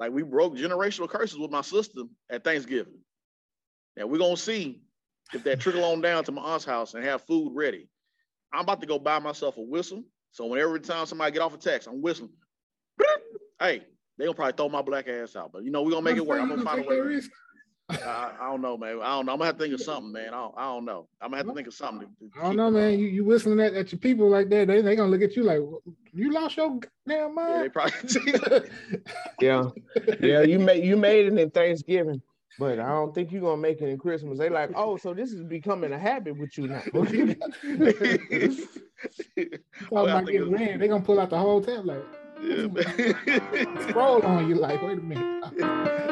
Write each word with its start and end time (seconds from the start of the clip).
Like 0.00 0.12
we 0.12 0.22
broke 0.22 0.56
generational 0.56 1.08
curses 1.08 1.38
with 1.38 1.50
my 1.50 1.60
sister 1.60 2.04
at 2.30 2.42
Thanksgiving. 2.42 2.98
And 3.98 4.10
we're 4.10 4.18
gonna 4.18 4.36
see 4.36 4.80
if 5.34 5.44
that 5.44 5.60
trickle 5.60 5.84
on 5.84 6.00
down 6.00 6.24
to 6.24 6.32
my 6.32 6.40
aunt's 6.42 6.64
house 6.64 6.94
and 6.94 7.04
have 7.04 7.22
food 7.22 7.52
ready. 7.54 7.86
I'm 8.52 8.62
about 8.62 8.80
to 8.80 8.86
go 8.86 8.98
buy 8.98 9.18
myself 9.18 9.58
a 9.58 9.62
whistle. 9.62 10.02
So 10.32 10.46
whenever 10.46 10.78
time 10.78 11.04
somebody 11.04 11.32
get 11.32 11.42
off 11.42 11.54
a 11.54 11.58
text, 11.58 11.86
I'm 11.86 12.00
whistling. 12.02 12.32
Hey, 13.62 13.82
they 14.16 14.24
gonna 14.24 14.34
probably 14.34 14.54
throw 14.54 14.70
my 14.70 14.80
black 14.80 15.06
ass 15.06 15.36
out, 15.36 15.52
but 15.52 15.64
you 15.64 15.70
know 15.70 15.82
we're 15.82 15.90
gonna 15.90 16.00
make 16.00 16.16
it 16.16 16.26
work. 16.26 16.40
I'm 16.40 16.48
gonna 16.48 16.62
find 16.62 16.82
a 16.82 16.88
way. 16.88 17.20
I, 17.90 18.32
I, 18.40 18.50
don't 18.50 18.62
know, 18.62 18.78
man. 18.78 19.00
I 19.02 19.16
don't 19.16 19.26
know. 19.26 19.32
I'm 19.32 19.38
gonna 19.38 19.44
have 19.44 19.58
to 19.58 19.62
think 19.62 19.74
of 19.74 19.82
something, 19.82 20.12
man. 20.12 20.28
I 20.28 20.38
don't, 20.38 20.54
I 20.56 20.62
don't 20.62 20.86
know. 20.86 21.08
I'm 21.20 21.28
gonna 21.28 21.38
have 21.38 21.46
to 21.46 21.52
think 21.52 21.68
of 21.68 21.74
something. 21.74 22.08
To, 22.20 22.28
to 22.30 22.40
I 22.40 22.42
don't 22.44 22.56
know, 22.56 22.70
man. 22.70 22.98
You, 22.98 23.06
you 23.06 23.22
whistling 23.22 23.60
at, 23.60 23.74
at 23.74 23.92
your 23.92 23.98
people 23.98 24.30
like 24.30 24.48
that, 24.48 24.68
they 24.68 24.80
they 24.80 24.96
gonna 24.96 25.10
look 25.10 25.20
at 25.20 25.36
you 25.36 25.42
like 25.42 25.60
you 26.12 26.32
lost 26.32 26.56
your 26.56 26.78
damn 27.06 27.34
mind. 27.34 27.54
Yeah, 27.54 27.62
they 27.62 27.68
probably. 27.68 28.70
yeah, 29.40 29.64
yeah. 30.20 30.42
You 30.42 30.58
made 30.58 30.84
you 30.84 30.96
made 30.96 31.26
it 31.26 31.38
in 31.38 31.50
Thanksgiving. 31.50 32.22
But 32.58 32.78
I 32.78 32.88
don't 32.88 33.14
think 33.14 33.32
you're 33.32 33.40
gonna 33.40 33.56
make 33.56 33.80
it 33.80 33.88
in 33.88 33.96
Christmas. 33.96 34.38
They 34.38 34.50
like, 34.50 34.70
oh, 34.74 34.98
so 34.98 35.14
this 35.14 35.32
is 35.32 35.42
becoming 35.42 35.92
a 35.92 35.98
habit 35.98 36.36
with 36.36 36.58
you 36.58 36.68
now. 36.68 36.82
talking 36.92 37.14
about 39.90 40.26
getting 40.26 40.50
ran, 40.50 40.78
they're 40.78 40.88
gonna 40.88 41.02
pull 41.02 41.20
out 41.20 41.30
the 41.30 41.38
whole 41.38 41.62
tab 41.62 41.86
like 41.86 42.04
yeah, 42.42 42.66
scroll 43.88 44.22
on 44.22 44.48
you 44.48 44.56
like, 44.56 44.82
wait 44.82 44.98
a 44.98 45.02
minute. 45.02 46.09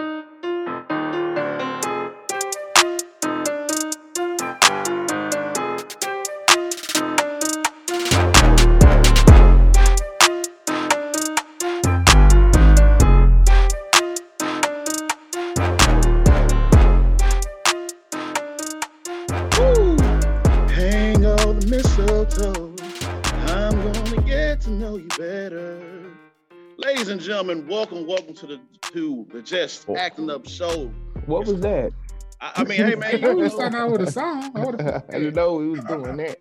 Gentlemen, 27.29 27.69
welcome, 27.69 28.07
welcome 28.07 28.33
to 28.33 28.47
the 28.47 28.59
to 28.81 29.27
the 29.31 29.43
Just 29.43 29.85
oh. 29.87 29.97
Acting 29.97 30.31
Up 30.31 30.49
show. 30.49 30.87
What 31.27 31.47
was 31.47 31.61
that? 31.61 31.93
I, 32.41 32.53
I 32.57 32.65
mean, 32.65 32.79
hey 32.79 32.95
man, 32.95 33.19
you 33.21 33.37
was 33.37 33.53
starting 33.53 33.79
out 33.79 33.91
with 33.91 34.01
a 34.01 34.11
song. 34.11 34.51
I 34.57 35.03
didn't 35.11 35.35
know 35.35 35.61
he 35.61 35.69
was 35.69 35.85
doing 35.85 36.17
that. 36.17 36.39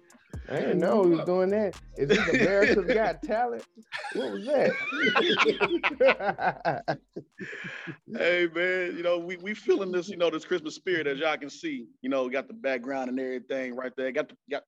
I 0.50 0.56
didn't 0.62 0.80
know 0.80 1.04
he 1.04 1.10
was 1.10 1.26
doing 1.26 1.50
that. 1.50 1.76
Is 1.98 2.08
this 2.08 2.30
America's 2.30 2.86
Got 2.86 3.22
Talent? 3.22 3.66
What 4.14 4.32
was 4.32 4.46
that? 4.46 4.72
hey 8.18 8.48
man, 8.56 8.96
you 8.96 9.04
know 9.04 9.18
we 9.18 9.36
we 9.36 9.54
feeling 9.54 9.92
this, 9.92 10.08
you 10.08 10.16
know, 10.16 10.30
this 10.30 10.46
Christmas 10.46 10.76
spirit 10.76 11.06
as 11.06 11.20
y'all 11.20 11.36
can 11.36 11.50
see. 11.50 11.88
You 12.02 12.10
know, 12.10 12.30
got 12.30 12.48
the 12.48 12.54
background 12.54 13.10
and 13.10 13.20
everything 13.20 13.76
right 13.76 13.92
there. 13.98 14.14
Got 14.14 14.30
the 14.30 14.36
got 14.50 14.64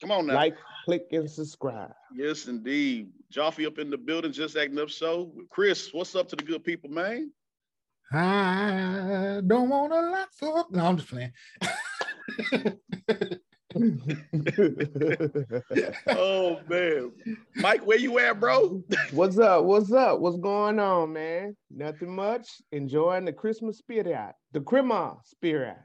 Come 0.00 0.12
on 0.12 0.26
now. 0.26 0.34
Like, 0.34 0.56
click, 0.84 1.06
and 1.12 1.30
subscribe. 1.30 1.92
Yes, 2.14 2.46
indeed. 2.46 3.10
Joffe 3.32 3.66
up 3.66 3.78
in 3.78 3.90
the 3.90 3.98
building, 3.98 4.32
just 4.32 4.56
acting 4.56 4.78
up. 4.78 4.90
So, 4.90 5.32
Chris, 5.50 5.92
what's 5.92 6.14
up 6.14 6.28
to 6.28 6.36
the 6.36 6.44
good 6.44 6.64
people, 6.64 6.90
man? 6.90 7.32
I 8.12 9.40
don't 9.46 9.68
want 9.68 9.92
a 9.92 10.00
lot 10.00 10.28
for. 10.32 10.64
No, 10.70 10.86
I'm 10.86 10.96
just 10.96 11.10
playing. 11.10 11.32
oh 16.08 16.60
man, 16.68 17.12
Mike, 17.56 17.86
where 17.86 17.98
you 17.98 18.18
at, 18.18 18.40
bro? 18.40 18.82
What's 19.12 19.38
up? 19.38 19.64
What's 19.64 19.92
up? 19.92 20.20
What's 20.20 20.38
going 20.38 20.78
on, 20.78 21.12
man? 21.12 21.54
Nothing 21.70 22.14
much. 22.14 22.48
Enjoying 22.72 23.26
the 23.26 23.32
Christmas 23.32 23.76
spirit, 23.78 24.34
the 24.52 24.60
Christmas 24.62 25.18
spirit. 25.24 25.76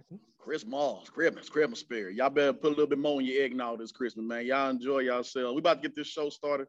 Christmas, 0.44 1.09
Christmas, 1.09 1.47
Christmas 1.47 1.80
spirit. 1.80 2.16
Y'all 2.16 2.30
better 2.30 2.52
put 2.52 2.67
a 2.67 2.75
little 2.75 2.87
bit 2.87 2.99
more 2.99 3.21
in 3.21 3.27
your 3.27 3.43
eggnog 3.43 3.80
this 3.80 3.93
Christmas, 3.93 4.26
man. 4.26 4.45
Y'all 4.45 4.70
enjoy 4.70 4.99
yourselves. 4.99 5.54
We 5.54 5.59
about 5.59 5.81
to 5.81 5.87
get 5.87 5.95
this 5.95 6.08
show 6.08 6.30
started. 6.30 6.67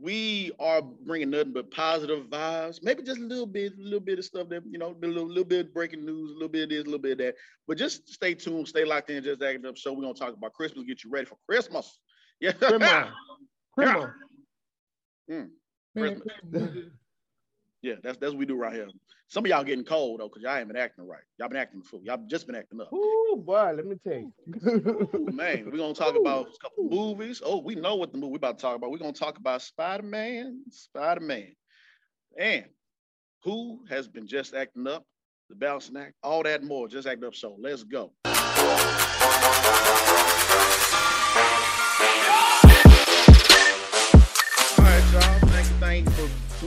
We 0.00 0.50
are 0.58 0.82
bringing 0.82 1.30
nothing 1.30 1.52
but 1.52 1.70
positive 1.70 2.26
vibes. 2.26 2.82
Maybe 2.82 3.04
just 3.04 3.20
a 3.20 3.24
little 3.24 3.46
bit, 3.46 3.74
a 3.78 3.80
little 3.80 4.00
bit 4.00 4.18
of 4.18 4.24
stuff 4.24 4.48
that 4.48 4.64
you 4.68 4.78
know, 4.78 4.96
a 5.00 5.06
little, 5.06 5.28
little 5.28 5.44
bit 5.44 5.66
of 5.66 5.74
breaking 5.74 6.04
news, 6.04 6.30
a 6.30 6.34
little 6.34 6.48
bit 6.48 6.64
of 6.64 6.70
this, 6.70 6.80
a 6.80 6.84
little 6.84 6.98
bit 6.98 7.12
of 7.12 7.18
that. 7.18 7.34
But 7.68 7.78
just 7.78 8.12
stay 8.12 8.34
tuned, 8.34 8.66
stay 8.66 8.84
locked 8.84 9.10
in. 9.10 9.22
Just 9.22 9.40
acting 9.40 9.66
up. 9.66 9.76
Show 9.76 9.92
we're 9.92 10.02
gonna 10.02 10.14
talk 10.14 10.34
about 10.34 10.52
Christmas. 10.52 10.84
Get 10.84 11.04
you 11.04 11.10
ready 11.10 11.26
for 11.26 11.36
Christmas. 11.48 11.98
Yeah, 12.40 12.50
Christmas. 12.50 13.06
Christmas. 13.76 14.10
Mm. 15.30 15.48
Christmas. 15.96 16.86
Yeah, 17.82 17.94
that's 18.02 18.16
that's 18.18 18.32
what 18.32 18.38
we 18.38 18.46
do 18.46 18.54
right 18.54 18.72
here. 18.72 18.88
Some 19.26 19.44
of 19.44 19.50
y'all 19.50 19.64
getting 19.64 19.84
cold 19.84 20.20
though, 20.20 20.28
because 20.28 20.42
y'all 20.42 20.56
ain't 20.56 20.68
been 20.68 20.76
acting 20.76 21.06
right. 21.06 21.22
Y'all 21.38 21.48
been 21.48 21.56
acting 21.56 21.80
the 21.80 21.88
fool. 21.88 22.00
Y'all 22.04 22.22
just 22.28 22.46
been 22.46 22.54
acting 22.54 22.80
up. 22.80 22.92
Ooh, 22.92 23.42
boy, 23.44 23.72
let 23.74 23.84
me 23.84 23.96
tell 24.04 24.12
you. 24.12 24.32
Ooh, 24.66 25.28
man, 25.32 25.64
we're 25.70 25.78
gonna 25.78 25.92
talk 25.92 26.14
Ooh. 26.14 26.20
about 26.20 26.46
a 26.46 26.58
couple 26.62 26.84
movies. 26.84 27.42
Oh, 27.44 27.58
we 27.58 27.74
know 27.74 27.96
what 27.96 28.12
the 28.12 28.18
movie 28.18 28.32
we're 28.32 28.36
about 28.36 28.58
to 28.58 28.62
talk 28.62 28.76
about. 28.76 28.92
We're 28.92 28.98
gonna 28.98 29.12
talk 29.12 29.38
about 29.38 29.62
Spider-Man, 29.62 30.62
Spider-Man. 30.70 31.56
And 32.38 32.66
who 33.42 33.84
has 33.88 34.06
been 34.06 34.28
just 34.28 34.54
acting 34.54 34.86
up, 34.86 35.04
the 35.48 35.56
balancing 35.56 35.96
act, 35.96 36.14
all 36.22 36.44
that 36.44 36.62
more, 36.62 36.86
just 36.86 37.08
acting 37.08 37.24
up. 37.24 37.34
So 37.34 37.56
let's 37.58 37.82
go. 37.82 38.12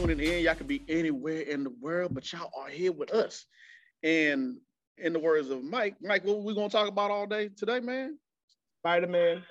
Tuning 0.07 0.27
in. 0.27 0.43
Y'all 0.43 0.55
could 0.55 0.67
be 0.67 0.83
anywhere 0.88 1.41
in 1.41 1.63
the 1.63 1.73
world, 1.81 2.13
but 2.13 2.31
y'all 2.31 2.51
are 2.57 2.69
here 2.69 2.91
with 2.91 3.11
us. 3.11 3.45
And 4.03 4.57
in 4.97 5.13
the 5.13 5.19
words 5.19 5.49
of 5.49 5.63
Mike, 5.63 5.95
Mike, 6.01 6.23
what 6.23 6.43
we 6.43 6.53
gonna 6.53 6.69
talk 6.69 6.88
about 6.88 7.11
all 7.11 7.25
day 7.25 7.49
today, 7.49 7.79
man? 7.79 8.17
Spider-Man, 8.81 9.44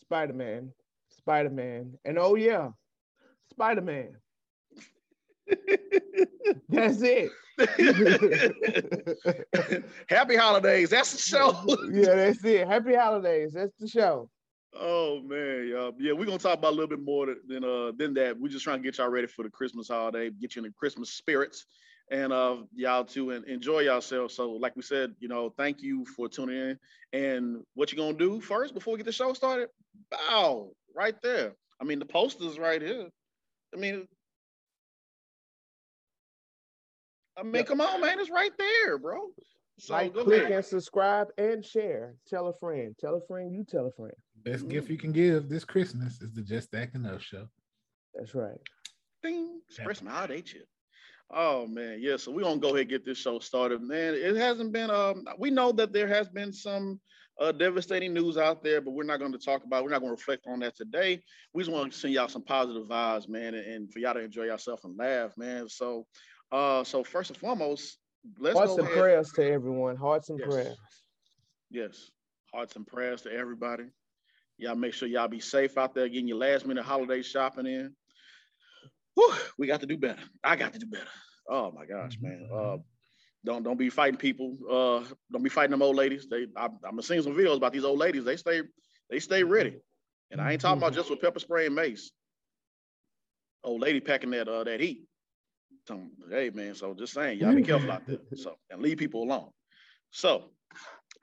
Spider-Man, 0.00 0.72
Spider-Man, 1.10 1.94
and 2.04 2.18
oh 2.18 2.34
yeah, 2.34 2.70
Spider-Man. 3.50 4.16
That's 6.68 7.02
it. 7.02 7.30
Happy 10.08 10.36
holidays. 10.36 10.90
That's 10.90 11.12
the 11.12 11.18
show. 11.18 11.78
yeah, 11.92 12.14
that's 12.14 12.44
it. 12.44 12.66
Happy 12.66 12.94
holidays. 12.94 13.52
That's 13.52 13.76
the 13.78 13.86
show. 13.86 14.30
Oh 14.78 15.20
man, 15.22 15.68
y'all. 15.68 15.92
Yeah, 15.98 16.12
we're 16.12 16.26
gonna 16.26 16.38
talk 16.38 16.58
about 16.58 16.70
a 16.70 16.76
little 16.76 16.86
bit 16.86 17.00
more 17.00 17.26
than 17.48 17.64
uh 17.64 17.92
than 17.96 18.14
that. 18.14 18.38
We're 18.38 18.48
just 18.48 18.64
trying 18.64 18.78
to 18.78 18.84
get 18.84 18.98
y'all 18.98 19.08
ready 19.08 19.26
for 19.26 19.42
the 19.42 19.50
Christmas 19.50 19.88
holiday, 19.88 20.30
get 20.30 20.54
you 20.54 20.60
in 20.60 20.68
the 20.68 20.74
Christmas 20.78 21.10
spirits, 21.10 21.66
and 22.10 22.32
uh 22.32 22.58
y'all 22.74 23.04
too 23.04 23.30
and 23.32 23.44
enjoy 23.46 23.80
yourselves. 23.80 24.34
So, 24.34 24.52
like 24.52 24.76
we 24.76 24.82
said, 24.82 25.14
you 25.18 25.28
know, 25.28 25.52
thank 25.56 25.82
you 25.82 26.04
for 26.16 26.28
tuning 26.28 26.56
in. 26.56 26.78
And 27.12 27.64
what 27.74 27.90
you 27.90 27.98
gonna 27.98 28.16
do 28.16 28.40
first 28.40 28.72
before 28.74 28.92
we 28.92 28.98
get 28.98 29.06
the 29.06 29.12
show 29.12 29.32
started? 29.32 29.68
Bow 30.10 30.70
right 30.94 31.20
there. 31.20 31.54
I 31.80 31.84
mean, 31.84 31.98
the 31.98 32.04
poster's 32.04 32.58
right 32.58 32.80
here. 32.80 33.08
I 33.74 33.76
mean, 33.76 34.06
I 37.36 37.42
mean, 37.42 37.64
come 37.64 37.80
on, 37.80 38.00
man, 38.00 38.20
it's 38.20 38.30
right 38.30 38.52
there, 38.56 38.98
bro. 38.98 39.30
So 39.78 39.94
like, 39.94 40.12
click 40.12 40.50
and 40.50 40.64
subscribe 40.64 41.28
and 41.38 41.64
share. 41.64 42.14
Tell 42.28 42.48
a 42.48 42.52
friend. 42.52 42.94
Tell 43.00 43.14
a 43.14 43.26
friend. 43.26 43.54
You 43.54 43.64
tell 43.64 43.86
a 43.86 43.92
friend. 43.92 44.12
Best 44.44 44.62
mm-hmm. 44.62 44.68
gift 44.68 44.90
you 44.90 44.98
can 44.98 45.12
give 45.12 45.48
this 45.48 45.64
Christmas 45.64 46.20
is 46.20 46.32
the 46.32 46.42
Just 46.42 46.74
Acting 46.74 47.06
Up 47.06 47.20
show. 47.20 47.46
That's 48.14 48.34
right. 48.34 48.58
Ding. 49.22 49.60
Express 49.68 50.02
my 50.02 50.10
holiday 50.10 50.40
chip. 50.40 50.66
Oh 51.32 51.66
man, 51.66 51.98
yeah. 52.00 52.16
So 52.16 52.32
we're 52.32 52.42
gonna 52.42 52.58
go 52.58 52.68
ahead 52.68 52.80
and 52.80 52.90
get 52.90 53.04
this 53.04 53.18
show 53.18 53.38
started, 53.38 53.82
man. 53.82 54.14
It 54.14 54.36
hasn't 54.36 54.72
been 54.72 54.90
um 54.90 55.24
we 55.38 55.50
know 55.50 55.72
that 55.72 55.92
there 55.92 56.08
has 56.08 56.28
been 56.28 56.52
some 56.52 57.00
uh, 57.40 57.52
devastating 57.52 58.12
news 58.12 58.36
out 58.36 58.62
there, 58.62 58.80
but 58.80 58.90
we're 58.92 59.02
not 59.02 59.18
going 59.18 59.32
to 59.32 59.38
talk 59.38 59.64
about. 59.64 59.78
It. 59.78 59.84
We're 59.84 59.90
not 59.90 60.00
going 60.00 60.10
to 60.10 60.16
reflect 60.16 60.46
on 60.46 60.60
that 60.60 60.76
today. 60.76 61.22
We 61.54 61.62
just 61.62 61.72
want 61.72 61.92
to 61.92 61.98
send 61.98 62.12
y'all 62.12 62.28
some 62.28 62.42
positive 62.42 62.86
vibes, 62.86 63.28
man, 63.28 63.54
and, 63.54 63.66
and 63.66 63.92
for 63.92 63.98
y'all 63.98 64.14
to 64.14 64.20
enjoy 64.20 64.44
yourself 64.44 64.84
and 64.84 64.96
laugh, 64.96 65.32
man. 65.38 65.68
So, 65.68 66.06
uh, 66.52 66.84
so 66.84 67.02
first 67.02 67.30
and 67.30 67.38
foremost, 67.38 67.96
let's 68.38 68.58
hearts 68.58 68.72
and 68.72 68.80
ahead. 68.80 68.98
prayers 68.98 69.32
to 69.32 69.50
everyone. 69.50 69.96
Hearts 69.96 70.28
and 70.28 70.38
yes. 70.38 70.48
prayers. 70.48 70.76
Yes, 71.70 72.10
hearts 72.52 72.76
and 72.76 72.86
prayers 72.86 73.22
to 73.22 73.32
everybody. 73.32 73.84
Y'all 74.60 74.74
make 74.74 74.92
sure 74.92 75.08
y'all 75.08 75.26
be 75.26 75.40
safe 75.40 75.78
out 75.78 75.94
there 75.94 76.08
getting 76.08 76.28
your 76.28 76.36
last 76.36 76.66
minute 76.66 76.84
holiday 76.84 77.22
shopping 77.22 77.66
in. 77.66 77.94
Whew, 79.14 79.34
we 79.58 79.66
got 79.66 79.80
to 79.80 79.86
do 79.86 79.96
better. 79.96 80.20
I 80.44 80.56
got 80.56 80.74
to 80.74 80.78
do 80.78 80.86
better. 80.86 81.08
Oh 81.48 81.72
my 81.72 81.86
gosh, 81.86 82.18
man. 82.20 82.46
Uh, 82.54 82.76
don't 83.44 83.62
don't 83.62 83.78
be 83.78 83.88
fighting 83.88 84.18
people. 84.18 84.58
Uh, 84.70 85.02
don't 85.32 85.42
be 85.42 85.48
fighting 85.48 85.70
them 85.70 85.80
old 85.80 85.96
ladies. 85.96 86.26
They 86.30 86.46
I, 86.56 86.68
I'm 86.84 87.00
seeing 87.00 87.22
some 87.22 87.34
videos 87.34 87.56
about 87.56 87.72
these 87.72 87.84
old 87.84 87.98
ladies. 87.98 88.24
They 88.24 88.36
stay 88.36 88.62
they 89.08 89.18
stay 89.18 89.42
ready. 89.42 89.78
And 90.30 90.40
I 90.40 90.52
ain't 90.52 90.60
talking 90.60 90.78
about 90.78 90.92
just 90.92 91.08
with 91.10 91.20
pepper 91.22 91.40
spray 91.40 91.66
and 91.66 91.74
mace. 91.74 92.12
Old 93.64 93.80
lady 93.80 94.00
packing 94.00 94.30
that 94.30 94.46
uh 94.46 94.64
that 94.64 94.80
heat. 94.80 95.06
hey 96.30 96.50
man, 96.50 96.74
so 96.74 96.94
just 96.94 97.14
saying, 97.14 97.38
y'all 97.38 97.54
be 97.54 97.62
careful 97.62 97.90
out 97.90 98.06
there. 98.06 98.18
So 98.36 98.56
and 98.68 98.82
leave 98.82 98.98
people 98.98 99.22
alone. 99.22 99.48
So 100.10 100.50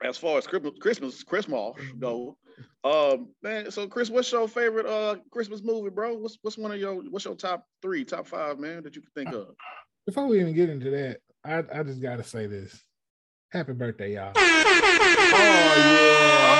as 0.02 0.16
far 0.16 0.38
as 0.38 0.46
Christmas 0.46 0.72
Christmas 0.80 1.22
Christmas 1.24 1.74
go, 1.98 2.36
um, 2.84 3.28
man, 3.42 3.70
so 3.70 3.86
Chris, 3.86 4.10
what's 4.10 4.30
your 4.30 4.48
favorite 4.48 4.86
uh 4.86 5.16
Christmas 5.30 5.62
movie, 5.62 5.90
bro? 5.90 6.14
What's 6.14 6.38
what's 6.42 6.58
one 6.58 6.72
of 6.72 6.78
your 6.78 6.94
what's 7.10 7.24
your 7.24 7.34
top 7.34 7.64
three, 7.82 8.04
top 8.04 8.26
five, 8.26 8.58
man, 8.58 8.82
that 8.82 8.96
you 8.96 9.02
can 9.02 9.10
think 9.14 9.34
of? 9.34 9.54
before 10.08 10.26
we 10.26 10.40
even 10.40 10.54
get 10.54 10.70
into 10.70 10.88
that, 10.88 11.18
I, 11.44 11.62
I 11.70 11.82
just 11.82 12.00
gotta 12.00 12.24
say 12.24 12.46
this. 12.46 12.82
Happy 13.52 13.74
birthday, 13.74 14.14
y'all. 14.14 14.32
Oh 14.34 14.40
yeah. 14.40 14.78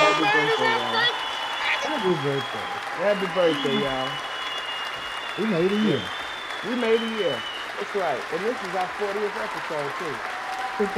Happy 0.05 0.23
birthday, 0.37 0.69
y'all. 0.69 1.01
Happy 1.81 2.13
birthday. 2.21 2.67
Happy 3.01 3.27
birthday, 3.33 3.77
y'all. 3.81 4.09
We 5.39 5.45
made 5.49 5.71
a 5.71 5.81
year. 5.83 6.01
We 6.67 6.75
made 6.75 7.01
a 7.01 7.09
year. 7.17 7.41
That's 7.79 7.95
right. 7.95 8.21
And 8.33 8.45
this 8.45 8.61
is 8.61 8.75
our 8.75 8.87
40th 8.99 9.35
episode 9.41 9.91
too. 9.97 10.38
Like 10.79 10.95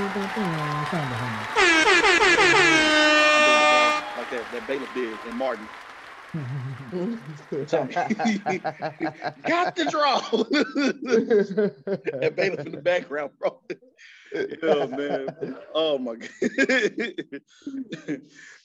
that, 4.30 4.46
that 4.52 4.68
bailiff 4.68 4.94
did 4.94 5.18
in 5.28 5.36
Martin. 5.36 5.68
Got 9.48 9.76
the 9.76 9.86
draw. 9.90 10.20
that 12.20 12.36
bailiff 12.36 12.68
in 12.68 12.74
the 12.74 12.82
background, 12.84 13.32
bro. 13.40 13.60
yeah, 14.34 14.86
man. 14.86 15.58
Oh 15.74 15.98
my 15.98 16.16
god. 16.16 16.30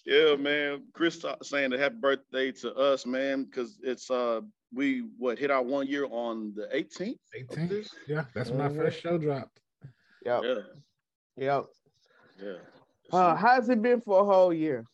yeah, 0.04 0.36
man. 0.36 0.82
Chris 0.92 1.18
ta- 1.18 1.38
saying 1.42 1.72
a 1.72 1.78
happy 1.78 1.96
birthday 1.96 2.52
to 2.52 2.74
us, 2.74 3.06
man, 3.06 3.40
uh, 3.40 3.44
because 3.44 3.78
uh, 3.86 3.90
it's 3.90 4.10
uh, 4.10 4.36
uh 4.36 4.42
we 4.74 5.04
what 5.16 5.38
hit 5.38 5.50
our 5.50 5.62
one 5.62 5.86
year 5.86 6.04
on 6.10 6.52
the 6.54 6.68
18th. 6.74 7.16
18. 7.34 7.84
Yeah, 8.06 8.26
that's 8.34 8.50
when 8.50 8.58
my 8.58 8.68
first 8.68 9.00
show 9.00 9.16
dropped. 9.16 9.60
yep. 10.26 10.42
Yeah, 10.44 10.60
Yep. 11.36 11.66
yeah. 12.42 12.52
Uh, 13.12 13.36
how's 13.36 13.68
it 13.68 13.82
been 13.82 14.00
for 14.00 14.20
a 14.20 14.24
whole 14.24 14.52
year? 14.52 14.84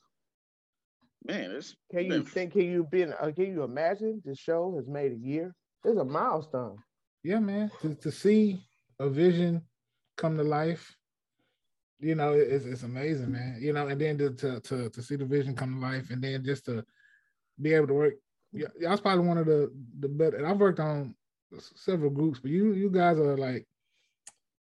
man, 1.25 1.50
it's 1.53 1.77
Can 1.91 2.06
you 2.06 2.23
think? 2.25 2.53
Can 2.53 2.62
you 2.62 2.85
been? 2.85 3.15
Uh, 3.21 3.31
can 3.35 3.47
you 3.47 3.62
imagine 3.62 4.23
the 4.25 4.35
show 4.35 4.75
has 4.77 4.89
made 4.89 5.12
a 5.12 5.17
year? 5.17 5.55
It's 5.85 5.99
a 5.99 6.05
milestone. 6.05 6.79
Yeah, 7.23 7.39
man. 7.39 7.71
To, 7.83 7.94
to 7.94 8.12
see 8.12 8.62
a 8.99 9.09
vision 9.09 9.62
come 10.17 10.37
to 10.37 10.43
life, 10.43 10.97
you 12.00 12.15
know, 12.15 12.33
it's, 12.33 12.65
it's 12.65 12.83
amazing, 12.83 13.33
man. 13.33 13.59
You 13.61 13.73
know, 13.73 13.87
and 13.88 14.00
then 14.00 14.19
to, 14.19 14.31
to 14.31 14.61
to 14.61 14.91
to 14.91 15.03
see 15.03 15.17
the 15.17 15.25
vision 15.25 15.55
come 15.55 15.75
to 15.75 15.81
life, 15.81 16.11
and 16.11 16.23
then 16.23 16.45
just 16.45 16.65
to 16.67 16.85
be 17.61 17.75
able 17.75 17.88
to 17.88 17.95
work. 17.95 18.15
Yeah, 18.53 18.69
y'all's 18.79 19.00
probably 19.00 19.27
one 19.27 19.38
of 19.38 19.47
the 19.47 19.73
the 20.00 20.09
better. 20.09 20.37
And 20.37 20.47
I've 20.47 20.59
worked 20.59 20.81
on 20.81 21.15
several 21.59 22.11
groups, 22.11 22.41
but 22.41 22.50
you 22.50 22.73
you 22.73 22.91
guys 22.91 23.19
are 23.19 23.37
like 23.37 23.67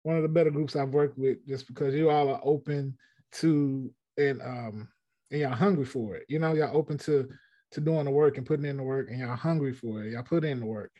one 0.04 0.16
of 0.16 0.22
the 0.22 0.28
better 0.28 0.50
groups 0.50 0.76
I've 0.76 0.90
worked 0.90 1.18
with, 1.18 1.44
just 1.48 1.66
because 1.66 1.94
you 1.94 2.10
all 2.10 2.28
are 2.28 2.40
open 2.44 2.96
to 3.32 3.92
and 4.16 4.40
um 4.42 4.88
and 5.30 5.40
y'all 5.40 5.50
hungry 5.50 5.86
for 5.86 6.14
it. 6.14 6.24
You 6.28 6.38
know, 6.38 6.54
y'all 6.54 6.76
open 6.76 6.96
to 6.98 7.28
to 7.72 7.80
doing 7.80 8.04
the 8.04 8.10
work 8.10 8.38
and 8.38 8.46
putting 8.46 8.66
in 8.66 8.76
the 8.76 8.82
work, 8.82 9.10
and 9.10 9.18
y'all 9.18 9.34
hungry 9.34 9.72
for 9.72 10.04
it. 10.04 10.12
Y'all 10.12 10.22
put 10.22 10.44
in 10.44 10.60
the 10.60 10.66
work 10.66 10.92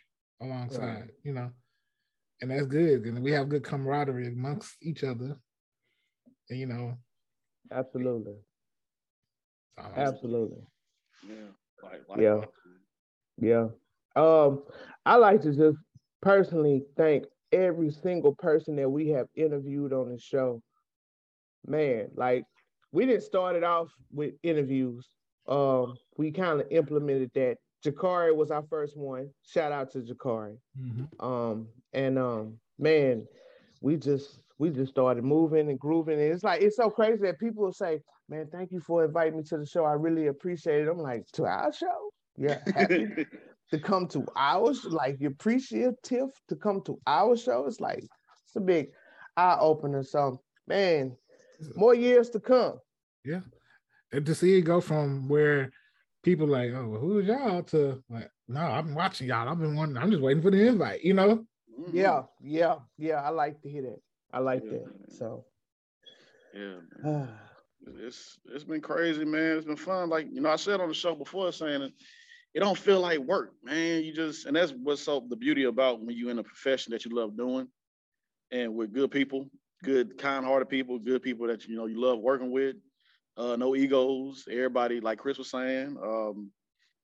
alongside, 0.42 1.10
you 1.22 1.32
know, 1.32 1.50
and 2.40 2.50
that's 2.50 2.66
good. 2.66 3.04
And 3.04 3.22
we 3.22 3.30
have 3.32 3.48
good 3.48 3.62
camaraderie 3.62 4.28
amongst 4.28 4.76
each 4.82 5.04
other. 5.04 5.36
And 6.50 6.58
you 6.58 6.66
know, 6.66 6.96
Absolutely. 7.70 8.34
so, 9.78 9.92
Absolutely. 9.96 10.62
yeah, 11.28 11.34
like, 11.82 12.00
like 12.08 12.20
Yeah. 12.20 12.40
Yeah. 13.36 13.68
Um, 14.16 14.62
I 15.04 15.16
like 15.16 15.42
to 15.42 15.54
just 15.54 15.78
personally 16.22 16.84
thank 16.96 17.24
every 17.54 17.90
single 17.90 18.34
person 18.34 18.76
that 18.76 18.90
we 18.90 19.08
have 19.08 19.28
interviewed 19.34 19.92
on 19.92 20.10
the 20.10 20.18
show. 20.18 20.60
Man, 21.66 22.08
like 22.14 22.44
we 22.92 23.06
didn't 23.06 23.22
start 23.22 23.56
it 23.56 23.64
off 23.64 23.88
with 24.12 24.34
interviews. 24.42 25.08
Um, 25.48 25.96
we 26.16 26.30
kind 26.30 26.60
of 26.60 26.66
implemented 26.70 27.30
that. 27.34 27.56
Jakari 27.84 28.34
was 28.34 28.50
our 28.50 28.64
first 28.70 28.96
one. 28.96 29.28
Shout 29.46 29.70
out 29.70 29.90
to 29.92 29.98
Jakari. 29.98 30.56
Mhm. 30.80 31.08
Um, 31.22 31.68
and 31.92 32.18
um, 32.18 32.58
man, 32.78 33.26
we 33.82 33.96
just 33.96 34.38
we 34.58 34.70
just 34.70 34.90
started 34.92 35.22
moving 35.22 35.68
and 35.68 35.78
grooving. 35.78 36.18
And 36.20 36.32
it's 36.32 36.44
like 36.44 36.62
it's 36.62 36.76
so 36.76 36.88
crazy 36.90 37.22
that 37.22 37.38
people 37.38 37.64
will 37.64 37.72
say, 37.72 38.00
Man, 38.28 38.48
thank 38.50 38.72
you 38.72 38.80
for 38.80 39.04
inviting 39.04 39.36
me 39.36 39.42
to 39.44 39.58
the 39.58 39.66
show. 39.66 39.84
I 39.84 39.92
really 39.92 40.28
appreciate 40.28 40.82
it. 40.82 40.88
I'm 40.88 40.98
like, 40.98 41.26
to 41.34 41.44
our 41.44 41.72
show? 41.72 42.10
Yeah, 42.36 42.58
happy 42.74 43.26
to 43.74 43.80
come 43.80 44.06
to 44.08 44.24
ours, 44.36 44.84
like 44.84 45.16
you're 45.20 45.32
appreciative 45.32 46.30
to 46.48 46.56
come 46.56 46.80
to 46.82 46.98
our 47.06 47.36
show. 47.36 47.66
It's 47.66 47.80
like 47.80 47.98
it's 47.98 48.56
a 48.56 48.60
big 48.60 48.90
eye 49.36 49.56
opener. 49.58 50.04
So 50.04 50.40
man, 50.68 51.16
more 51.74 51.94
years 51.94 52.30
to 52.30 52.40
come. 52.40 52.78
Yeah. 53.24 53.40
And 54.12 54.24
to 54.26 54.34
see 54.34 54.56
it 54.58 54.62
go 54.62 54.80
from 54.80 55.28
where 55.28 55.72
people 56.22 56.46
like, 56.46 56.70
oh, 56.72 56.88
well, 56.88 57.00
who 57.00 57.18
is 57.18 57.26
y'all 57.26 57.64
to 57.64 58.00
like, 58.08 58.30
no, 58.46 58.60
I've 58.60 58.84
been 58.84 58.94
watching 58.94 59.26
y'all. 59.26 59.48
I've 59.48 59.58
been 59.58 59.74
wanting, 59.74 59.96
I'm 59.96 60.10
just 60.10 60.22
waiting 60.22 60.42
for 60.42 60.52
the 60.52 60.68
invite, 60.68 61.02
you 61.02 61.14
know? 61.14 61.44
Mhm. 61.76 61.90
Yeah, 61.92 62.22
yeah, 62.40 62.76
yeah. 62.96 63.22
I 63.22 63.30
like 63.30 63.60
to 63.62 63.68
hear 63.68 63.82
that. 63.82 64.00
I 64.32 64.38
like 64.38 64.62
Yeah. 64.64 64.70
that. 64.70 65.12
So 65.18 65.44
yeah. 66.54 66.76
man. 67.02 67.28
it's 67.98 68.38
it's 68.54 68.62
been 68.64 68.80
crazy, 68.80 69.24
man. 69.24 69.56
It's 69.56 69.66
been 69.66 69.76
fun. 69.76 70.08
Like 70.10 70.28
you 70.30 70.40
know, 70.40 70.50
I 70.50 70.56
said 70.56 70.80
on 70.80 70.88
the 70.88 70.94
show 70.94 71.16
before, 71.16 71.50
saying 71.50 71.90
it, 72.54 72.60
don't 72.60 72.78
feel 72.78 73.00
like 73.00 73.18
work, 73.18 73.52
man. 73.62 74.02
You 74.04 74.12
just 74.12 74.46
and 74.46 74.56
that's 74.56 74.72
what's 74.72 75.02
so 75.02 75.24
the 75.28 75.36
beauty 75.36 75.64
about 75.64 76.00
when 76.00 76.16
you're 76.16 76.30
in 76.30 76.38
a 76.38 76.44
profession 76.44 76.92
that 76.92 77.04
you 77.04 77.14
love 77.14 77.36
doing, 77.36 77.68
and 78.50 78.74
with 78.74 78.92
good 78.92 79.10
people, 79.10 79.48
good 79.82 80.16
kind-hearted 80.18 80.68
people, 80.68 80.98
good 80.98 81.22
people 81.22 81.46
that 81.48 81.66
you 81.66 81.76
know 81.76 81.86
you 81.86 82.00
love 82.00 82.18
working 82.20 82.50
with. 82.50 82.76
Uh, 83.36 83.56
no 83.56 83.74
egos. 83.74 84.44
Everybody, 84.48 85.00
like 85.00 85.18
Chris 85.18 85.38
was 85.38 85.50
saying, 85.50 85.96
um, 86.00 86.50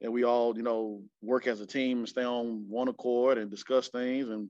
and 0.01 0.13
we 0.13 0.25
all 0.25 0.57
you 0.57 0.63
know 0.63 1.03
work 1.23 1.47
as 1.47 1.61
a 1.61 1.67
team 1.67 1.99
and 1.99 2.09
stay 2.09 2.25
on 2.25 2.65
one 2.69 2.89
accord 2.89 3.39
and 3.39 3.51
discuss 3.51 3.89
things 3.89 4.29
and 4.29 4.49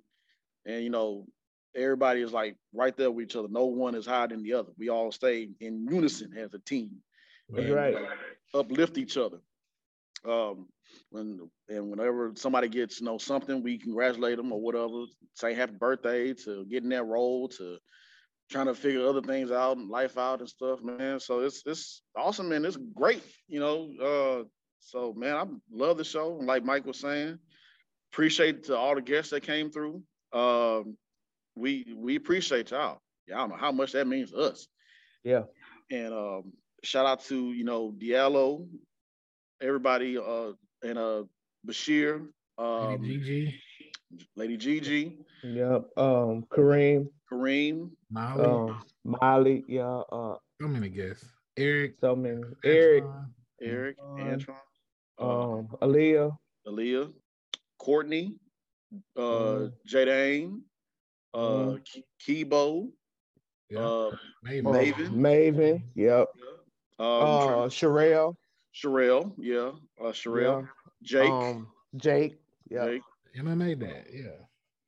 and 0.67 0.85
you 0.85 0.91
know 0.91 1.26
everybody 1.75 2.20
is 2.20 2.32
like 2.32 2.56
right 2.73 2.97
there 2.97 3.11
with 3.11 3.25
each 3.25 3.37
other. 3.37 3.49
No 3.50 3.67
one 3.67 3.94
is 3.94 4.06
higher 4.06 4.29
than 4.29 4.43
the 4.43 4.55
other. 4.55 4.70
We 4.79 4.88
all 4.88 5.12
stay 5.12 5.49
in 5.61 5.87
unison 5.88 6.37
as 6.37 6.52
a 6.55 6.58
team 6.58 6.97
That's 7.49 7.67
and 7.67 7.75
right. 7.75 7.97
uplift 8.55 8.99
each 8.99 9.17
other. 9.17 9.38
Um, 10.29 10.67
when 11.10 11.38
and 11.69 11.90
whenever 11.90 12.32
somebody 12.34 12.69
gets 12.69 13.00
you 13.00 13.06
know 13.06 13.19
something, 13.19 13.62
we 13.62 13.78
congratulate 13.78 14.37
them 14.37 14.52
or 14.52 14.60
whatever. 14.60 15.04
Say 15.34 15.54
happy 15.54 15.75
birthday 15.78 16.34
to 16.44 16.64
getting 16.66 16.90
that 16.90 17.04
role 17.04 17.48
to 17.48 17.78
trying 18.50 18.66
to 18.66 18.75
figure 18.75 19.06
other 19.06 19.22
things 19.22 19.50
out 19.50 19.76
and 19.76 19.88
life 19.88 20.19
out 20.19 20.40
and 20.40 20.48
stuff, 20.48 20.82
man. 20.82 21.20
So 21.20 21.40
it's 21.40 21.62
it's 21.66 22.02
awesome, 22.16 22.48
man. 22.48 22.64
It's 22.64 22.78
great, 22.94 23.22
you 23.48 23.60
know. 23.60 23.90
Uh, 24.00 24.44
so 24.81 25.14
man, 25.16 25.37
I 25.37 25.44
love 25.70 25.98
the 25.98 26.04
show. 26.04 26.31
Like 26.42 26.64
Mike 26.64 26.87
was 26.87 26.98
saying, 26.98 27.38
appreciate 28.12 28.64
to 28.64 28.76
all 28.76 28.94
the 28.94 29.02
guests 29.02 29.31
that 29.31 29.42
came 29.42 29.70
through. 29.70 30.02
Um, 30.32 30.96
we 31.54 31.94
we 31.96 32.16
appreciate 32.16 32.70
y'all. 32.70 33.00
Y'all 33.26 33.38
don't 33.38 33.50
know 33.50 33.56
how 33.56 33.73
much 33.73 33.92
that 33.92 34.06
means 34.06 34.32
to 34.32 34.38
us. 34.38 34.66
Yeah. 35.23 35.42
And 35.90 36.12
um, 36.12 36.52
shout 36.82 37.06
out 37.06 37.25
to 37.25 37.52
you 37.52 37.64
know 37.64 37.92
Diallo, 37.97 38.66
everybody, 39.62 40.18
uh, 40.18 40.52
and 40.82 40.99
uh 40.99 41.22
Bashir, 41.66 42.26
um, 42.58 42.99
GG, 43.02 43.52
Lady 44.37 44.56
Gigi, 44.56 45.18
Yep. 45.42 45.88
Um, 45.96 46.44
Kareem, 46.50 47.08
Kareem, 47.30 47.90
Molly, 48.10 48.44
um, 48.44 48.80
Molly, 49.04 49.64
yeah, 49.68 50.02
uh, 50.12 50.37
so 50.60 50.68
many 50.68 50.88
guests. 50.88 51.25
Eric, 51.56 51.96
so 52.00 52.16
many. 52.16 52.42
Eric, 52.64 53.04
Antoine, 53.04 53.30
Eric, 53.62 53.96
Antoine, 54.00 54.32
Antoine, 54.32 54.56
uh, 55.18 55.58
um, 55.58 55.68
Aaliyah, 55.82 56.37
Aaliyah, 56.66 57.12
Courtney, 57.78 58.37
uh, 59.16 59.20
Mhm. 59.20 59.72
Jadane, 59.87 60.62
uh. 61.34 61.76
Ke- 61.84 62.04
Kebo, 62.25 62.90
yeah, 63.68 63.80
uh, 63.80 64.10
maybe. 64.42 64.66
uh, 64.66 64.70
Maven. 64.72 65.10
Maven, 65.12 65.82
yep. 65.94 66.28
um, 66.99 67.06
Uh, 67.08 67.68
Sherelle, 67.68 68.37
Sherelle, 68.74 69.32
yeah, 69.38 69.72
uh, 70.00 70.12
Sherelle, 70.12 70.68
Jake, 71.02 71.30
um, 71.30 71.68
Jake, 71.96 72.38
yeah. 72.70 72.86
Jake. 72.86 73.02
MMA 73.38 73.78
that, 73.80 74.06
yeah. 74.12 74.30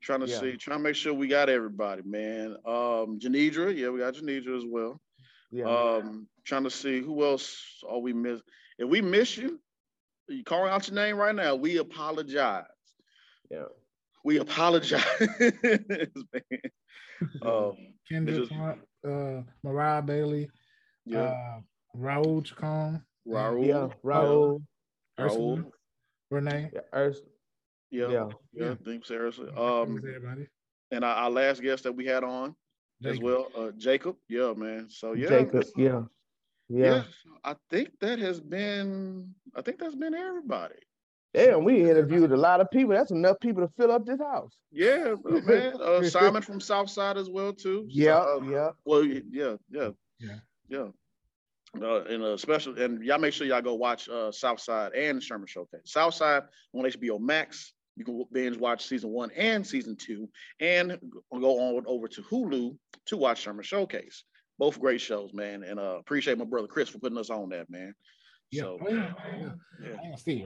Trying 0.03 0.21
to 0.21 0.27
Yeah. 0.27 0.41
see, 0.41 0.57
trying 0.57 0.79
to 0.79 0.83
make 0.83 0.97
sure 0.97 1.15
we 1.15 1.29
got 1.29 1.49
everybody, 1.49 2.03
man. 2.05 2.57
Um, 2.67 3.19
Janidra, 3.21 3.77
yeah, 3.77 3.89
we 3.91 4.01
got 4.01 4.15
Janidra 4.15 4.57
as 4.57 4.65
well. 4.67 5.01
Yeah. 5.53 5.65
Um, 5.67 6.27
trying 6.45 6.65
to 6.65 6.71
see 6.71 7.01
who 7.01 7.25
else 7.25 7.83
are 7.89 7.99
we 7.99 8.13
miss. 8.13 8.41
If 8.79 8.89
we 8.89 9.01
miss 9.01 9.37
you, 9.37 9.61
you 10.29 10.43
calling 10.45 10.71
out 10.73 10.89
your 10.89 10.95
name 10.97 11.17
right 11.17 11.35
now. 11.35 11.55
We 11.55 11.77
apologize. 11.79 12.65
yeah. 13.51 13.65
We 14.25 14.39
apologize, 14.39 15.03
man. 15.41 16.11
Um, 17.43 17.77
Kendra, 18.11 18.35
just- 18.37 18.51
Clark, 18.51 18.79
uh, 19.07 19.43
Mariah 19.63 20.03
Bailey, 20.03 20.51
yeah, 21.05 21.21
uh, 21.23 21.61
Raul 21.97 22.45
Chacon, 22.45 23.01
Raul, 23.27 23.67
Yeah. 23.67 23.89
Raul, 24.05 24.63
Ursula, 25.19 25.57
Raul, 25.63 25.71
Renee. 26.31 26.71
yeah. 26.73 26.81
Urs- 26.93 27.19
yeah, 27.91 28.09
yeah. 28.09 28.29
yeah, 28.53 28.65
Yeah. 28.65 28.75
thanks, 28.85 29.09
seriously. 29.09 29.49
Um, 29.57 29.99
everybody. 29.99 30.49
and 30.91 31.05
our, 31.05 31.15
our 31.15 31.31
last 31.31 31.63
guest 31.63 31.85
that 31.85 31.93
we 31.93 32.07
had 32.07 32.25
on 32.25 32.55
as 33.05 33.19
well, 33.19 33.49
uh, 33.57 33.71
Jacob. 33.77 34.17
Yeah, 34.29 34.53
man. 34.57 34.89
So 34.89 35.13
yeah, 35.13 35.29
Jacob, 35.29 35.65
yeah. 35.77 36.03
yeah. 36.69 36.79
Yeah. 36.95 37.03
I 37.45 37.57
think 37.71 37.91
that 38.01 38.19
has 38.21 38.41
been. 38.41 39.35
I 39.55 39.61
think 39.63 39.79
that's 39.79 39.95
been 39.97 40.15
everybody. 40.15 40.77
Damn, 41.35 41.65
we 41.65 41.89
interviewed 41.91 42.31
a 42.33 42.37
lot 42.37 42.61
of 42.61 42.71
people. 42.71 42.95
That's 42.95 43.11
enough 43.11 43.41
people 43.41 43.67
to 43.67 43.73
fill 43.77 43.91
up 43.91 44.05
this 44.07 44.21
house. 44.21 44.53
Yeah, 44.71 45.15
man. 45.25 45.75
Uh, 45.81 46.03
Simon 46.05 46.43
from 46.43 46.61
Southside 46.61 47.17
as 47.17 47.29
well 47.31 47.53
too. 47.53 47.85
Yeah, 47.89 48.19
uh, 48.19 48.41
yeah. 48.49 48.71
Well, 48.85 49.03
yeah, 49.05 49.57
yeah, 49.71 49.89
Yeah. 50.19 50.39
yeah. 50.69 50.87
Uh, 51.81 52.05
a 52.05 52.39
special, 52.39 52.79
and 52.79 53.03
y'all 53.03 53.19
make 53.19 53.33
sure 53.33 53.47
y'all 53.47 53.63
go 53.63 53.75
watch 53.75 54.09
uh, 54.09 54.31
Southside 54.31 54.93
and 54.93 55.23
Sherman 55.23 55.47
Showcase. 55.47 55.81
Southside 55.87 56.43
on 56.75 56.85
HBO 56.85 57.19
Max. 57.19 57.73
You 57.97 58.05
can 58.05 58.25
binge 58.31 58.57
watch 58.59 58.87
season 58.87 59.11
one 59.11 59.31
and 59.37 59.67
season 59.67 59.97
two, 59.97 60.29
and 60.61 60.99
go 61.31 61.61
on 61.61 61.85
over 61.87 62.09
to 62.09 62.23
Hulu 62.23 62.77
to 63.07 63.17
watch 63.17 63.41
Sherman 63.41 63.65
Showcase. 63.65 64.25
Both 64.59 64.81
great 64.81 65.01
shows, 65.01 65.33
man. 65.33 65.63
And 65.63 65.81
uh, 65.81 65.97
appreciate 65.99 66.39
my 66.39 66.45
brother 66.45 66.69
Chris 66.69 66.91
for 66.91 66.99
putting 66.99 67.19
us 67.19 67.31
on 67.31 67.49
that, 67.51 67.71
man. 67.71 67.95
Yeah. 68.51 68.63
So, 68.63 68.79
Oh, 68.83 68.89
yeah. 69.83 70.13
I 70.13 70.17
see 70.17 70.45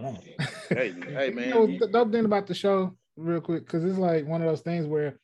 hey, 0.71 1.31
man. 1.35 1.49
You 1.49 1.55
know, 1.55 1.67
the 1.67 1.89
dope 1.89 2.13
thing 2.13 2.25
about 2.25 2.47
the 2.47 2.55
show, 2.55 2.97
real 3.17 3.41
quick, 3.41 3.67
because 3.67 3.85
it's 3.85 3.99
like 3.99 4.27
one 4.27 4.43
of 4.43 4.49
those 4.49 4.61
things 4.61 4.87
where 4.87 5.19